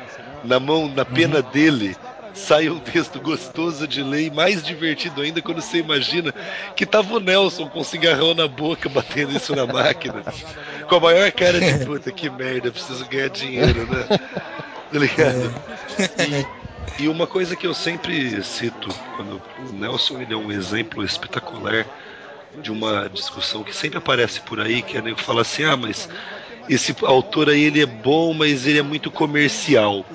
na 0.45 0.61
mão, 0.61 0.87
na 0.87 1.03
pena 1.03 1.41
uhum. 1.41 1.51
dele, 1.51 1.93
sai 2.33 2.69
um 2.69 2.79
texto 2.79 3.19
gostoso 3.19 3.85
de 3.85 4.01
ler 4.01 4.27
e 4.27 4.31
mais 4.31 4.63
divertido 4.63 5.21
ainda 5.21 5.41
quando 5.41 5.61
você 5.61 5.79
imagina 5.79 6.33
que 6.73 6.85
tava 6.85 7.15
o 7.15 7.19
Nelson 7.19 7.67
com 7.67 7.81
um 7.81 7.83
cigarrão 7.83 8.33
na 8.33 8.47
boca 8.47 8.87
batendo 8.87 9.35
isso 9.35 9.53
na 9.53 9.67
máquina. 9.67 10.23
Com 10.87 10.95
a 10.95 10.99
maior 11.01 11.29
cara 11.33 11.59
de 11.59 11.85
puta, 11.85 12.13
que 12.13 12.29
merda, 12.29 12.71
preciso 12.71 13.05
ganhar 13.09 13.29
dinheiro, 13.29 13.85
né? 13.87 14.07
Tá 14.89 14.99
ligado? 14.99 15.53
E, 15.99 16.66
e 16.99 17.07
uma 17.07 17.27
coisa 17.27 17.55
que 17.55 17.67
eu 17.67 17.73
sempre 17.73 18.43
cito, 18.43 18.89
quando 19.15 19.41
o 19.57 19.71
Nelson 19.71 20.21
ele 20.21 20.33
é 20.33 20.37
um 20.37 20.51
exemplo 20.51 21.03
espetacular 21.03 21.85
de 22.61 22.71
uma 22.71 23.07
discussão 23.09 23.63
que 23.63 23.75
sempre 23.75 23.97
aparece 23.97 24.41
por 24.41 24.59
aí, 24.59 24.81
que 24.81 24.97
é 24.97 25.01
nego 25.01 25.19
fala 25.19 25.41
assim, 25.41 25.63
ah, 25.63 25.77
mas 25.77 26.09
esse 26.69 26.95
autor 27.03 27.49
aí 27.49 27.63
ele 27.63 27.81
é 27.81 27.85
bom, 27.85 28.33
mas 28.33 28.65
ele 28.65 28.79
é 28.79 28.81
muito 28.81 29.11
comercial. 29.11 30.05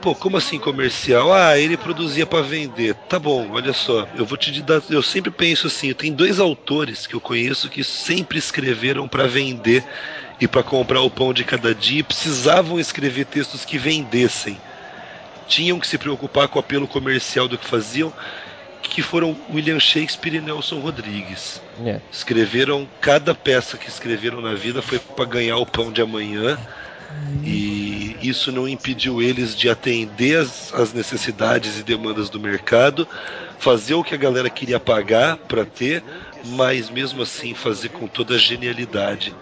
Pô, 0.00 0.14
como 0.14 0.36
assim 0.36 0.58
comercial? 0.58 1.32
Ah, 1.32 1.58
ele 1.58 1.76
produzia 1.76 2.26
para 2.26 2.42
vender. 2.42 2.94
Tá 3.08 3.18
bom, 3.18 3.50
olha 3.50 3.72
só, 3.72 4.08
eu 4.14 4.24
vou 4.24 4.38
te 4.38 4.62
dar, 4.62 4.82
eu 4.88 5.02
sempre 5.02 5.30
penso 5.30 5.66
assim, 5.66 5.92
tem 5.92 6.12
dois 6.12 6.38
autores 6.40 7.06
que 7.06 7.14
eu 7.14 7.20
conheço 7.20 7.68
que 7.68 7.84
sempre 7.84 8.38
escreveram 8.38 9.08
para 9.08 9.26
vender 9.26 9.84
e 10.40 10.46
para 10.48 10.62
comprar 10.62 11.00
o 11.02 11.10
pão 11.10 11.34
de 11.34 11.44
cada 11.44 11.74
dia, 11.74 12.00
e 12.00 12.04
precisavam 12.04 12.78
escrever 12.78 13.26
textos 13.26 13.64
que 13.64 13.76
vendessem. 13.76 14.58
Tinham 15.48 15.80
que 15.80 15.86
se 15.86 15.98
preocupar 15.98 16.46
com 16.46 16.58
o 16.58 16.60
apelo 16.60 16.86
comercial 16.86 17.48
do 17.48 17.58
que 17.58 17.66
faziam 17.66 18.12
que 18.82 19.02
foram 19.02 19.36
William 19.52 19.78
Shakespeare 19.78 20.36
e 20.36 20.40
Nelson 20.40 20.80
Rodrigues. 20.80 21.60
É. 21.84 22.00
Escreveram 22.10 22.88
cada 23.00 23.34
peça 23.34 23.76
que 23.76 23.88
escreveram 23.88 24.40
na 24.40 24.54
vida 24.54 24.80
foi 24.80 24.98
para 24.98 25.24
ganhar 25.24 25.56
o 25.56 25.66
pão 25.66 25.92
de 25.92 26.00
amanhã. 26.00 26.58
E 27.42 28.16
isso 28.20 28.52
não 28.52 28.68
impediu 28.68 29.22
eles 29.22 29.56
de 29.56 29.68
atender 29.68 30.38
as, 30.38 30.74
as 30.74 30.92
necessidades 30.92 31.78
e 31.78 31.82
demandas 31.82 32.28
do 32.28 32.38
mercado, 32.38 33.08
fazer 33.58 33.94
o 33.94 34.04
que 34.04 34.14
a 34.14 34.18
galera 34.18 34.50
queria 34.50 34.78
pagar 34.78 35.36
para 35.36 35.64
ter, 35.64 36.02
mas 36.44 36.90
mesmo 36.90 37.22
assim 37.22 37.54
fazer 37.54 37.88
com 37.90 38.06
toda 38.06 38.34
a 38.34 38.38
genialidade 38.38 39.34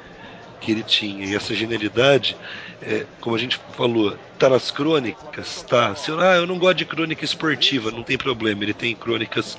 que 0.61 0.71
ele 0.71 0.83
tinha. 0.83 1.27
E 1.27 1.35
essa 1.35 1.55
genialidade, 1.55 2.37
é, 2.83 3.07
como 3.21 3.37
a 3.37 3.39
gente 3.39 3.59
falou, 3.77 4.17
tá 4.39 4.49
nas 4.49 4.71
crônicas, 4.71 5.63
tá? 5.63 5.95
Se 5.95 6.11
ah, 6.13 6.37
eu 6.37 6.47
não 6.47 6.59
gosto 6.59 6.79
de 6.79 6.85
crônica 6.85 7.25
esportiva, 7.25 7.91
não 7.91 8.03
tem 8.03 8.19
problema, 8.19 8.63
ele 8.63 8.75
tem 8.75 8.95
crônicas 8.95 9.57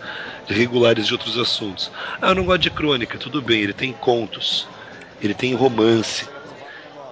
regulares 0.48 1.08
de 1.08 1.14
outros 1.14 1.38
assuntos. 1.38 1.92
Ah, 2.22 2.30
eu 2.30 2.36
não 2.36 2.46
gosto 2.46 2.62
de 2.62 2.70
crônica, 2.70 3.18
tudo 3.18 3.42
bem, 3.42 3.62
ele 3.62 3.74
tem 3.74 3.92
contos, 3.94 4.68
ele 5.22 5.34
tem 5.34 5.54
romance, 5.54 6.28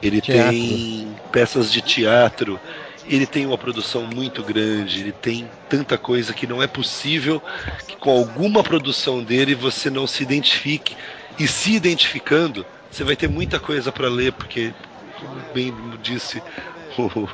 ele 0.02 0.22
teatro. 0.22 0.52
tem 0.52 1.16
peças 1.32 1.72
de 1.72 1.82
teatro, 1.82 2.60
ele 3.08 3.26
tem 3.26 3.46
uma 3.46 3.58
produção 3.58 4.06
muito 4.06 4.44
grande, 4.44 5.02
ele 5.02 5.12
tem 5.12 5.50
tanta 5.70 5.98
coisa 5.98 6.34
que 6.34 6.48
não 6.48 6.62
é 6.62 6.68
possível 6.68 7.42
que 7.88 7.96
com 7.96 8.10
alguma 8.12 8.64
produção 8.64 9.24
dele 9.24 9.54
você 9.56 9.90
não 9.90 10.08
se 10.08 10.24
identifique. 10.24 10.96
E 11.38 11.48
se 11.48 11.74
identificando, 11.74 12.66
você 12.90 13.04
vai 13.04 13.16
ter 13.16 13.28
muita 13.28 13.60
coisa 13.60 13.92
para 13.92 14.08
ler, 14.08 14.32
porque, 14.34 14.74
como 15.26 15.42
bem 15.54 15.74
disse 16.02 16.42
o 16.98 17.28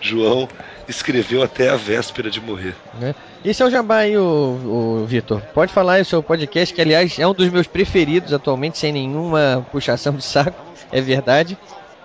João, 0.00 0.48
escreveu 0.88 1.42
até 1.42 1.70
a 1.70 1.76
véspera 1.76 2.30
de 2.30 2.40
morrer. 2.40 2.74
Né? 2.98 3.14
Esse 3.44 3.62
é 3.62 3.66
o 3.66 3.70
Jabá 3.70 3.98
aí, 3.98 4.16
o, 4.16 4.22
o 4.22 5.06
Vitor. 5.06 5.40
Pode 5.54 5.72
falar 5.72 5.94
aí 5.94 6.02
o 6.02 6.04
seu 6.04 6.22
podcast, 6.22 6.74
que 6.74 6.80
aliás 6.80 7.18
é 7.18 7.26
um 7.26 7.34
dos 7.34 7.48
meus 7.48 7.66
preferidos 7.66 8.32
atualmente, 8.32 8.78
sem 8.78 8.92
nenhuma 8.92 9.66
puxação 9.70 10.14
de 10.14 10.24
saco, 10.24 10.60
é 10.90 11.00
verdade. 11.00 11.56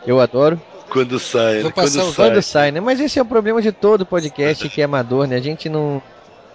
Eu 0.06 0.20
adoro. 0.20 0.62
Quando 0.90 1.20
sai, 1.20 1.64
né? 1.64 1.72
Quando, 1.72 1.90
sai. 1.90 2.14
quando 2.16 2.42
sai, 2.42 2.72
né? 2.72 2.80
Mas 2.80 3.00
esse 3.00 3.20
é 3.20 3.22
o 3.22 3.26
problema 3.26 3.62
de 3.62 3.72
todo 3.72 4.06
podcast 4.06 4.68
que 4.70 4.82
é 4.82 4.86
amador, 4.86 5.28
né? 5.28 5.36
A 5.36 5.42
gente 5.42 5.70
não. 5.70 6.02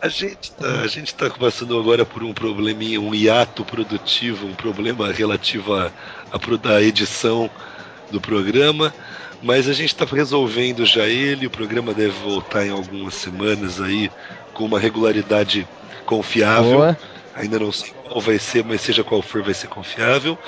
A 0.02 0.08
gente, 0.08 0.52
tá, 0.52 0.68
a 0.82 0.86
gente 0.86 1.14
tá 1.14 1.30
passando 1.30 1.78
agora 1.78 2.04
por 2.04 2.22
um 2.22 2.34
probleminha, 2.34 3.00
um 3.00 3.14
hiato 3.14 3.64
produtivo, 3.64 4.46
um 4.46 4.54
problema 4.54 5.10
relativo 5.10 5.72
à, 5.74 5.90
à, 6.30 6.82
edição 6.82 7.48
do 8.10 8.20
programa, 8.20 8.94
mas 9.42 9.68
a 9.68 9.72
gente 9.72 9.94
está 9.94 10.04
resolvendo 10.04 10.84
já 10.86 11.06
ele. 11.06 11.46
O 11.46 11.50
programa 11.50 11.92
deve 11.92 12.12
voltar 12.20 12.66
em 12.66 12.70
algumas 12.70 13.14
semanas 13.14 13.80
aí 13.80 14.10
com 14.52 14.64
uma 14.64 14.78
regularidade 14.78 15.66
confiável. 16.06 16.78
Boa. 16.78 16.98
Ainda 17.34 17.58
não 17.58 17.72
sei 17.72 17.92
qual 18.04 18.20
vai 18.20 18.38
ser, 18.38 18.64
mas 18.64 18.80
seja 18.80 19.02
qual 19.02 19.20
for, 19.20 19.42
vai 19.42 19.54
ser 19.54 19.66
confiável. 19.66 20.38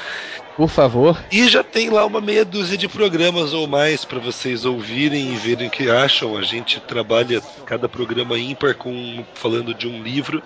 Por 0.57 0.71
favor. 0.71 1.23
E 1.31 1.47
já 1.49 1.63
tem 1.63 1.91
lá 1.91 2.07
uma 2.07 2.21
meia 2.21 2.45
dúzia 2.45 2.79
de 2.79 2.89
programas 2.89 3.53
ou 3.53 3.67
mais 3.67 4.05
para 4.07 4.19
vocês 4.19 4.65
ouvirem 4.65 5.33
e 5.33 5.37
verem 5.37 5.69
o 5.69 5.71
que 5.71 5.91
acham. 5.91 6.37
A 6.37 6.43
gente 6.43 6.81
trabalha 6.81 7.43
cada 7.67 7.89
programa 7.89 8.39
ímpar 8.39 8.75
com 8.75 9.23
falando 9.35 9.75
de 9.75 9.87
um 9.87 10.03
livro 10.03 10.43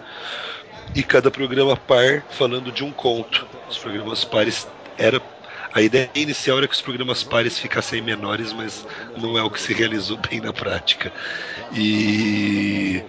e 0.97 1.03
cada 1.03 1.31
programa 1.31 1.77
par 1.77 2.25
falando 2.31 2.73
de 2.73 2.83
um 2.83 2.91
conto. 2.91 3.47
Os 3.69 3.79
programas 3.79 4.25
pares 4.25 4.67
era 4.99 5.21
a 5.73 5.81
ideia 5.81 6.11
inicial 6.15 6.59
era 6.59 6.67
que 6.67 6.75
os 6.75 6.81
programas 6.81 7.23
pares 7.23 7.59
ficassem 7.59 8.03
menores, 8.03 8.53
mas 8.53 8.87
não 9.17 9.39
é 9.39 9.43
o 9.43 9.51
que 9.51 9.61
se 9.61 9.73
realizou 9.73 10.17
bem 10.17 10.41
na 10.41 10.53
prática. 10.53 11.13
E 11.73 13.03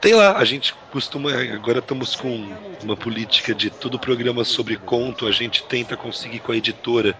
tem 0.00 0.14
lá, 0.14 0.36
a 0.36 0.44
gente 0.44 0.74
costuma. 0.90 1.32
Agora 1.32 1.78
estamos 1.78 2.16
com 2.16 2.52
uma 2.82 2.96
política 2.96 3.54
de 3.54 3.70
todo 3.70 3.98
programa 3.98 4.44
sobre 4.44 4.76
conto, 4.76 5.26
a 5.26 5.32
gente 5.32 5.62
tenta 5.64 5.96
conseguir 5.96 6.40
com 6.40 6.52
a 6.52 6.56
editora 6.56 7.14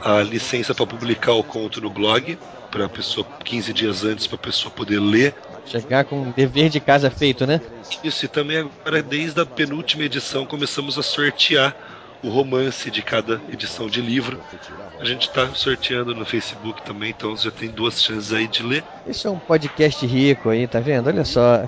a 0.00 0.22
licença 0.22 0.74
para 0.74 0.86
publicar 0.86 1.32
o 1.32 1.42
conto 1.42 1.80
no 1.80 1.90
blog, 1.90 2.38
para 2.70 2.86
a 2.86 2.88
pessoa 2.88 3.26
15 3.44 3.72
dias 3.72 4.04
antes 4.04 4.26
para 4.26 4.36
a 4.36 4.40
pessoa 4.40 4.70
poder 4.70 5.00
ler. 5.00 5.34
Chegar 5.66 6.04
com 6.04 6.30
dever 6.30 6.70
de 6.70 6.80
casa 6.80 7.10
feito, 7.10 7.46
né? 7.46 7.60
Isso, 8.02 8.24
e 8.24 8.28
também 8.28 8.58
agora, 8.58 9.02
desde 9.02 9.40
a 9.40 9.46
penúltima 9.46 10.04
edição, 10.04 10.46
começamos 10.46 10.98
a 10.98 11.02
sortear 11.02 11.76
o 12.22 12.28
romance 12.28 12.90
de 12.90 13.02
cada 13.02 13.40
edição 13.52 13.88
de 13.88 14.00
livro. 14.00 14.40
A 14.98 15.04
gente 15.04 15.28
está 15.28 15.48
sorteando 15.54 16.14
no 16.14 16.24
Facebook 16.24 16.82
também, 16.82 17.10
então 17.10 17.36
já 17.36 17.50
tem 17.50 17.68
duas 17.68 18.02
chances 18.02 18.32
aí 18.32 18.48
de 18.48 18.62
ler. 18.62 18.84
Isso 19.06 19.28
é 19.28 19.30
um 19.30 19.38
podcast 19.38 20.04
rico 20.06 20.50
aí, 20.50 20.66
tá 20.66 20.80
vendo? 20.80 21.08
Olha 21.08 21.24
só. 21.24 21.66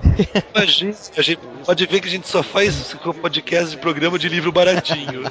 A 0.53 0.65
gente, 0.65 0.97
a 1.17 1.21
gente 1.21 1.41
pode 1.65 1.85
ver 1.85 2.01
que 2.01 2.07
a 2.07 2.11
gente 2.11 2.27
só 2.27 2.43
faz 2.43 2.93
podcast 3.21 3.71
de 3.71 3.77
programa 3.77 4.19
de 4.19 4.27
livro 4.27 4.51
baratinho. 4.51 5.23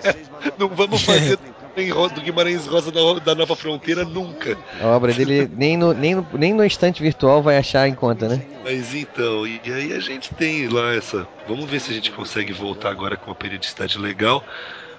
Não 0.58 0.68
vamos 0.68 1.02
fazer 1.02 1.38
do 1.86 2.20
Guimarães 2.20 2.66
Rosa 2.66 2.90
da, 2.90 3.00
da, 3.20 3.34
Nova 3.34 3.54
Fronteira 3.54 4.04
nunca. 4.04 4.58
A 4.80 4.86
obra 4.88 5.12
dele 5.12 5.50
nem 5.56 5.76
no, 5.76 5.94
nem, 5.94 6.14
no, 6.14 6.26
nem 6.32 6.52
no 6.52 6.64
instante 6.64 7.02
virtual 7.02 7.42
vai 7.42 7.56
achar 7.56 7.88
em 7.88 7.94
conta, 7.94 8.28
né? 8.28 8.42
Mas 8.64 8.94
então, 8.94 9.46
e 9.46 9.60
aí 9.64 9.92
a 9.92 10.00
gente 10.00 10.34
tem 10.34 10.68
lá 10.68 10.94
essa. 10.94 11.26
Vamos 11.46 11.70
ver 11.70 11.80
se 11.80 11.90
a 11.90 11.94
gente 11.94 12.10
consegue 12.10 12.52
voltar 12.52 12.90
agora 12.90 13.16
com 13.16 13.30
uma 13.30 13.36
periodicidade 13.36 13.98
legal. 13.98 14.44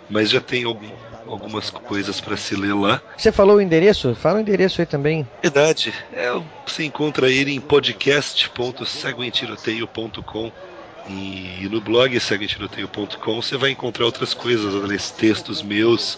Mas 0.10 0.32
já 0.32 0.42
tem 0.42 0.64
algum, 0.64 0.90
algumas 1.28 1.70
coisas 1.70 2.20
para 2.20 2.36
se 2.36 2.56
ler 2.56 2.74
lá. 2.74 3.00
Você 3.16 3.32
falou 3.32 3.58
o 3.58 3.62
endereço? 3.62 4.16
Fala 4.16 4.40
o 4.40 4.42
endereço 4.42 4.82
aí 4.82 4.88
também. 4.88 5.28
Verdade. 5.40 5.94
É, 6.12 6.32
você 6.66 6.84
encontra 6.84 7.30
ele 7.30 7.54
em 7.54 7.62
podcast.seguentiroteio.com 7.62 10.52
e 11.08 11.68
no 11.70 11.80
blog 11.82 12.20
seguentiroteio.com 12.20 13.42
você 13.42 13.58
vai 13.58 13.72
encontrar 13.72 14.06
outras 14.06 14.34
coisas, 14.34 15.12
textos 15.12 15.62
meus, 15.62 16.18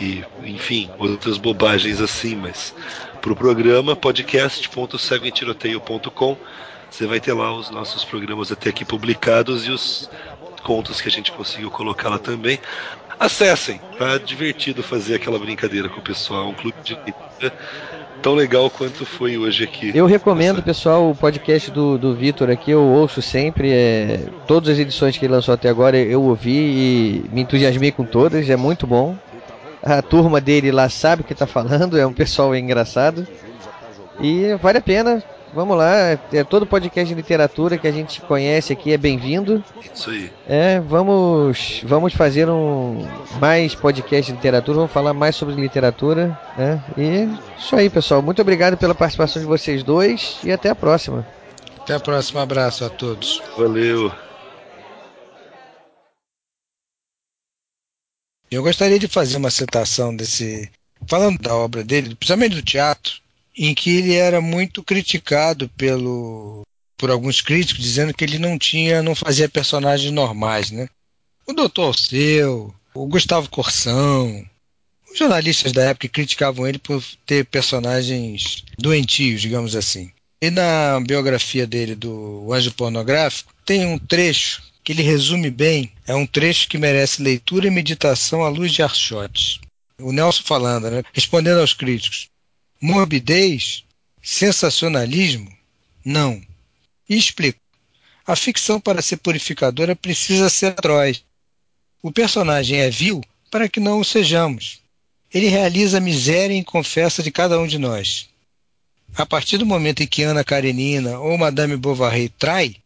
e, 0.00 0.24
enfim, 0.44 0.90
outras 0.98 1.36
bobagens 1.36 2.00
assim, 2.00 2.34
mas 2.34 2.74
para 3.20 3.32
o 3.32 3.36
programa 3.36 3.94
podcast.cegoemtiroteio.com 3.94 6.36
você 6.90 7.06
vai 7.06 7.20
ter 7.20 7.32
lá 7.32 7.54
os 7.54 7.70
nossos 7.70 8.04
programas 8.04 8.50
até 8.50 8.70
aqui 8.70 8.84
publicados 8.84 9.66
e 9.66 9.70
os 9.70 10.10
contos 10.64 11.00
que 11.00 11.08
a 11.08 11.10
gente 11.10 11.30
conseguiu 11.30 11.70
colocar 11.70 12.08
lá 12.08 12.18
também. 12.18 12.58
Acessem, 13.18 13.80
tá 13.98 14.18
divertido 14.18 14.82
fazer 14.82 15.14
aquela 15.14 15.38
brincadeira 15.38 15.88
com 15.88 16.00
o 16.00 16.02
pessoal, 16.02 16.48
um 16.48 16.54
clube 16.54 16.76
de 16.82 16.98
tão 18.20 18.34
legal 18.34 18.68
quanto 18.70 19.06
foi 19.06 19.38
hoje 19.38 19.64
aqui. 19.64 19.92
Eu 19.94 20.06
recomendo, 20.06 20.62
pessoal, 20.62 21.10
o 21.10 21.14
podcast 21.14 21.70
do, 21.70 21.96
do 21.96 22.14
Vitor 22.14 22.50
aqui, 22.50 22.70
eu 22.70 22.82
ouço 22.82 23.22
sempre. 23.22 23.70
É, 23.70 24.26
todas 24.46 24.70
as 24.70 24.78
edições 24.78 25.16
que 25.16 25.24
ele 25.24 25.32
lançou 25.32 25.54
até 25.54 25.68
agora 25.68 25.96
eu 25.96 26.22
ouvi 26.22 26.50
e 26.50 27.24
me 27.32 27.42
entusiasmei 27.42 27.92
com 27.92 28.04
todas, 28.04 28.50
é 28.50 28.56
muito 28.56 28.86
bom. 28.86 29.16
A 29.82 30.02
turma 30.02 30.40
dele 30.40 30.70
lá 30.70 30.88
sabe 30.88 31.22
o 31.22 31.24
que 31.24 31.32
está 31.32 31.46
falando, 31.46 31.98
é 31.98 32.06
um 32.06 32.12
pessoal 32.12 32.54
engraçado. 32.54 33.26
E 34.20 34.54
vale 34.62 34.78
a 34.78 34.82
pena, 34.82 35.22
vamos 35.54 35.76
lá. 35.76 36.18
É 36.32 36.44
todo 36.44 36.66
podcast 36.66 37.08
de 37.08 37.14
literatura 37.14 37.78
que 37.78 37.88
a 37.88 37.92
gente 37.92 38.20
conhece 38.20 38.72
aqui 38.72 38.92
é 38.92 38.98
bem-vindo. 38.98 39.64
Isso 39.94 40.10
aí. 40.10 40.30
É, 40.46 40.80
vamos, 40.80 41.82
vamos 41.84 42.12
fazer 42.12 42.48
um 42.48 43.06
mais 43.40 43.74
podcast 43.74 44.30
de 44.30 44.36
literatura, 44.36 44.76
vamos 44.76 44.92
falar 44.92 45.14
mais 45.14 45.36
sobre 45.36 45.54
literatura, 45.54 46.38
né? 46.56 46.82
E 46.98 47.28
isso 47.58 47.74
aí, 47.74 47.88
pessoal. 47.88 48.20
Muito 48.20 48.42
obrigado 48.42 48.76
pela 48.76 48.94
participação 48.94 49.40
de 49.40 49.48
vocês 49.48 49.82
dois 49.82 50.38
e 50.44 50.52
até 50.52 50.68
a 50.68 50.74
próxima. 50.74 51.26
Até 51.78 51.94
a 51.94 52.00
próxima, 52.00 52.42
abraço 52.42 52.84
a 52.84 52.90
todos. 52.90 53.42
Valeu. 53.56 54.12
Eu 58.50 58.62
gostaria 58.62 58.98
de 58.98 59.06
fazer 59.06 59.36
uma 59.36 59.50
citação 59.50 60.14
desse. 60.14 60.68
Falando 61.06 61.38
da 61.38 61.54
obra 61.54 61.82
dele, 61.82 62.14
principalmente 62.14 62.56
do 62.56 62.62
teatro, 62.62 63.20
em 63.56 63.74
que 63.74 63.96
ele 63.96 64.14
era 64.14 64.40
muito 64.40 64.82
criticado 64.82 65.68
pelo, 65.70 66.62
por 66.96 67.10
alguns 67.10 67.40
críticos, 67.40 67.82
dizendo 67.82 68.12
que 68.12 68.22
ele 68.24 68.38
não 68.38 68.58
tinha, 68.58 69.02
não 69.02 69.14
fazia 69.14 69.48
personagens 69.48 70.12
normais, 70.12 70.70
né? 70.70 70.88
O 71.46 71.52
Doutor 71.52 71.86
Alceu, 71.86 72.74
o 72.92 73.06
Gustavo 73.06 73.48
Corsão, 73.48 74.44
os 75.10 75.18
jornalistas 75.18 75.72
da 75.72 75.84
época 75.84 76.08
criticavam 76.08 76.66
ele 76.66 76.78
por 76.78 77.02
ter 77.24 77.44
personagens 77.46 78.64
doentios, 78.78 79.40
digamos 79.40 79.74
assim. 79.74 80.10
E 80.40 80.50
na 80.50 81.00
biografia 81.00 81.66
dele 81.66 81.94
do 81.94 82.52
Anjo 82.52 82.72
Pornográfico, 82.72 83.52
tem 83.64 83.86
um 83.86 83.98
trecho 83.98 84.62
que 84.82 84.92
ele 84.92 85.02
resume 85.02 85.50
bem, 85.50 85.92
é 86.06 86.14
um 86.14 86.26
trecho 86.26 86.68
que 86.68 86.78
merece 86.78 87.22
leitura 87.22 87.66
e 87.66 87.70
meditação 87.70 88.42
à 88.42 88.48
luz 88.48 88.72
de 88.72 88.82
Archotes. 88.82 89.60
O 89.98 90.12
Nelson 90.12 90.42
falando, 90.42 90.90
né? 90.90 91.02
respondendo 91.12 91.60
aos 91.60 91.74
críticos. 91.74 92.28
Morbidez? 92.80 93.84
Sensacionalismo? 94.22 95.50
Não. 96.04 96.40
E 97.08 97.16
explico. 97.16 97.60
A 98.26 98.34
ficção, 98.36 98.80
para 98.80 99.02
ser 99.02 99.18
purificadora, 99.18 99.94
precisa 99.96 100.48
ser 100.48 100.66
atroz. 100.66 101.22
O 102.02 102.10
personagem 102.10 102.78
é 102.78 102.88
vil 102.88 103.22
para 103.50 103.68
que 103.68 103.80
não 103.80 104.00
o 104.00 104.04
sejamos. 104.04 104.80
Ele 105.32 105.48
realiza 105.48 105.98
a 105.98 106.00
miséria 106.00 106.54
e 106.54 106.64
confessa 106.64 107.22
de 107.22 107.30
cada 107.30 107.58
um 107.58 107.66
de 107.66 107.78
nós. 107.78 108.28
A 109.14 109.26
partir 109.26 109.58
do 109.58 109.66
momento 109.66 110.02
em 110.02 110.06
que 110.06 110.22
Ana 110.22 110.44
Karenina 110.44 111.18
ou 111.18 111.36
Madame 111.36 111.76
Bovary 111.76 112.28
trai, 112.28 112.76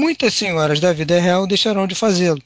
muitas 0.00 0.32
senhoras 0.32 0.80
da 0.80 0.94
vida 0.94 1.20
real 1.20 1.46
deixarão 1.46 1.86
de 1.86 1.94
fazê-lo. 1.94 2.42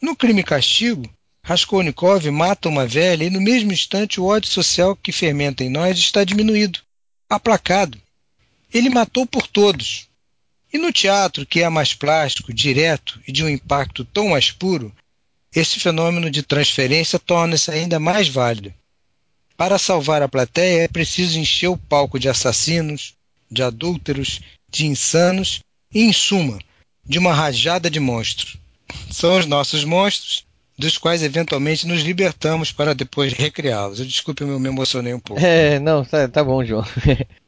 No 0.00 0.16
crime 0.16 0.42
castigo, 0.42 1.04
Raskolnikov 1.44 2.24
mata 2.30 2.70
uma 2.70 2.86
velha 2.86 3.24
e 3.24 3.30
no 3.30 3.40
mesmo 3.40 3.70
instante 3.70 4.18
o 4.18 4.24
ódio 4.24 4.50
social 4.50 4.96
que 4.96 5.12
fermenta 5.12 5.62
em 5.62 5.68
nós 5.68 5.98
está 5.98 6.24
diminuído, 6.24 6.80
aplacado. 7.28 8.00
Ele 8.72 8.88
matou 8.88 9.26
por 9.26 9.46
todos. 9.46 10.08
E 10.72 10.78
no 10.78 10.90
teatro, 10.90 11.44
que 11.44 11.60
é 11.60 11.68
mais 11.68 11.92
plástico, 11.92 12.52
direto 12.52 13.20
e 13.28 13.32
de 13.32 13.44
um 13.44 13.48
impacto 13.48 14.02
tão 14.02 14.28
mais 14.28 14.50
puro, 14.50 14.90
esse 15.54 15.78
fenômeno 15.80 16.30
de 16.30 16.42
transferência 16.42 17.18
torna-se 17.18 17.70
ainda 17.70 18.00
mais 18.00 18.26
válido. 18.28 18.72
Para 19.54 19.78
salvar 19.78 20.22
a 20.22 20.28
plateia 20.28 20.84
é 20.84 20.88
preciso 20.88 21.38
encher 21.38 21.68
o 21.68 21.76
palco 21.76 22.18
de 22.18 22.28
assassinos, 22.28 23.14
de 23.50 23.62
adúlteros, 23.62 24.40
de 24.70 24.86
insanos 24.86 25.60
e, 25.92 26.02
em 26.02 26.12
suma, 26.12 26.58
de 27.04 27.18
uma 27.18 27.32
rajada 27.32 27.90
de 27.90 28.00
monstros. 28.00 28.56
São 29.10 29.38
os 29.38 29.46
nossos 29.46 29.84
monstros, 29.84 30.44
dos 30.78 30.96
quais 30.96 31.22
eventualmente 31.22 31.86
nos 31.86 32.00
libertamos 32.00 32.72
para 32.72 32.94
depois 32.94 33.32
recriá-los. 33.32 33.98
Desculpe, 34.06 34.42
eu 34.42 34.58
me 34.58 34.68
emocionei 34.68 35.12
um 35.12 35.20
pouco. 35.20 35.42
É, 35.42 35.78
não, 35.78 36.04
tá, 36.04 36.26
tá 36.26 36.42
bom, 36.42 36.64
João. 36.64 36.84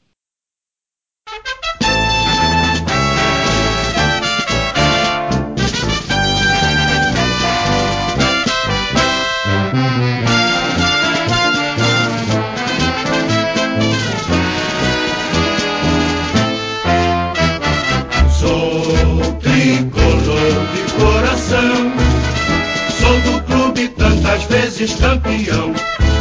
campeão. 24.91 25.73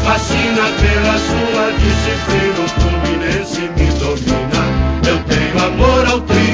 Fascina 0.03 0.61
pela 0.79 1.17
sua 1.17 1.71
disciplina, 1.79 2.59
o 2.59 2.67
Fluminense 2.79 3.61
me 3.61 3.87
domina. 3.99 4.61
Eu 5.07 5.17
tenho 5.23 5.65
amor 5.65 6.05
ao 6.07 6.21
tricolor. 6.21 6.50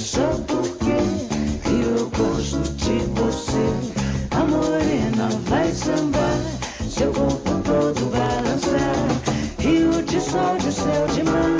Só 0.00 0.30
porque 0.46 0.96
eu 1.68 2.08
gosto 2.10 2.58
de 2.74 3.00
você. 3.20 3.66
A 4.30 4.44
morena 4.44 5.28
vai 5.46 5.70
sambar, 5.72 6.38
seu 6.88 7.12
corpo 7.12 7.50
todo 7.62 8.10
balançar. 8.10 8.94
Rio 9.58 10.02
de 10.02 10.20
sol, 10.20 10.56
de 10.58 10.72
céu, 10.72 11.06
de 11.08 11.22
mar. 11.24 11.58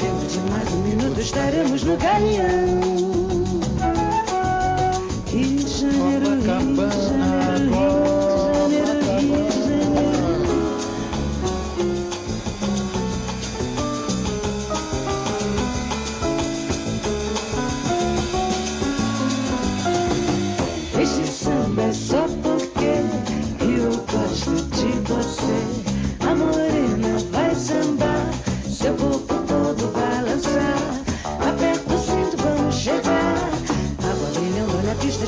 Dentro 0.00 0.26
de 0.28 0.50
mais 0.50 0.72
um 0.72 0.82
minuto 0.82 1.20
estaremos 1.20 1.82
no 1.82 1.96
galeão. 1.96 3.23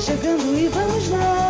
Chegando 0.07 0.57
e 0.57 0.69
vamos 0.69 1.09
lá. 1.09 1.46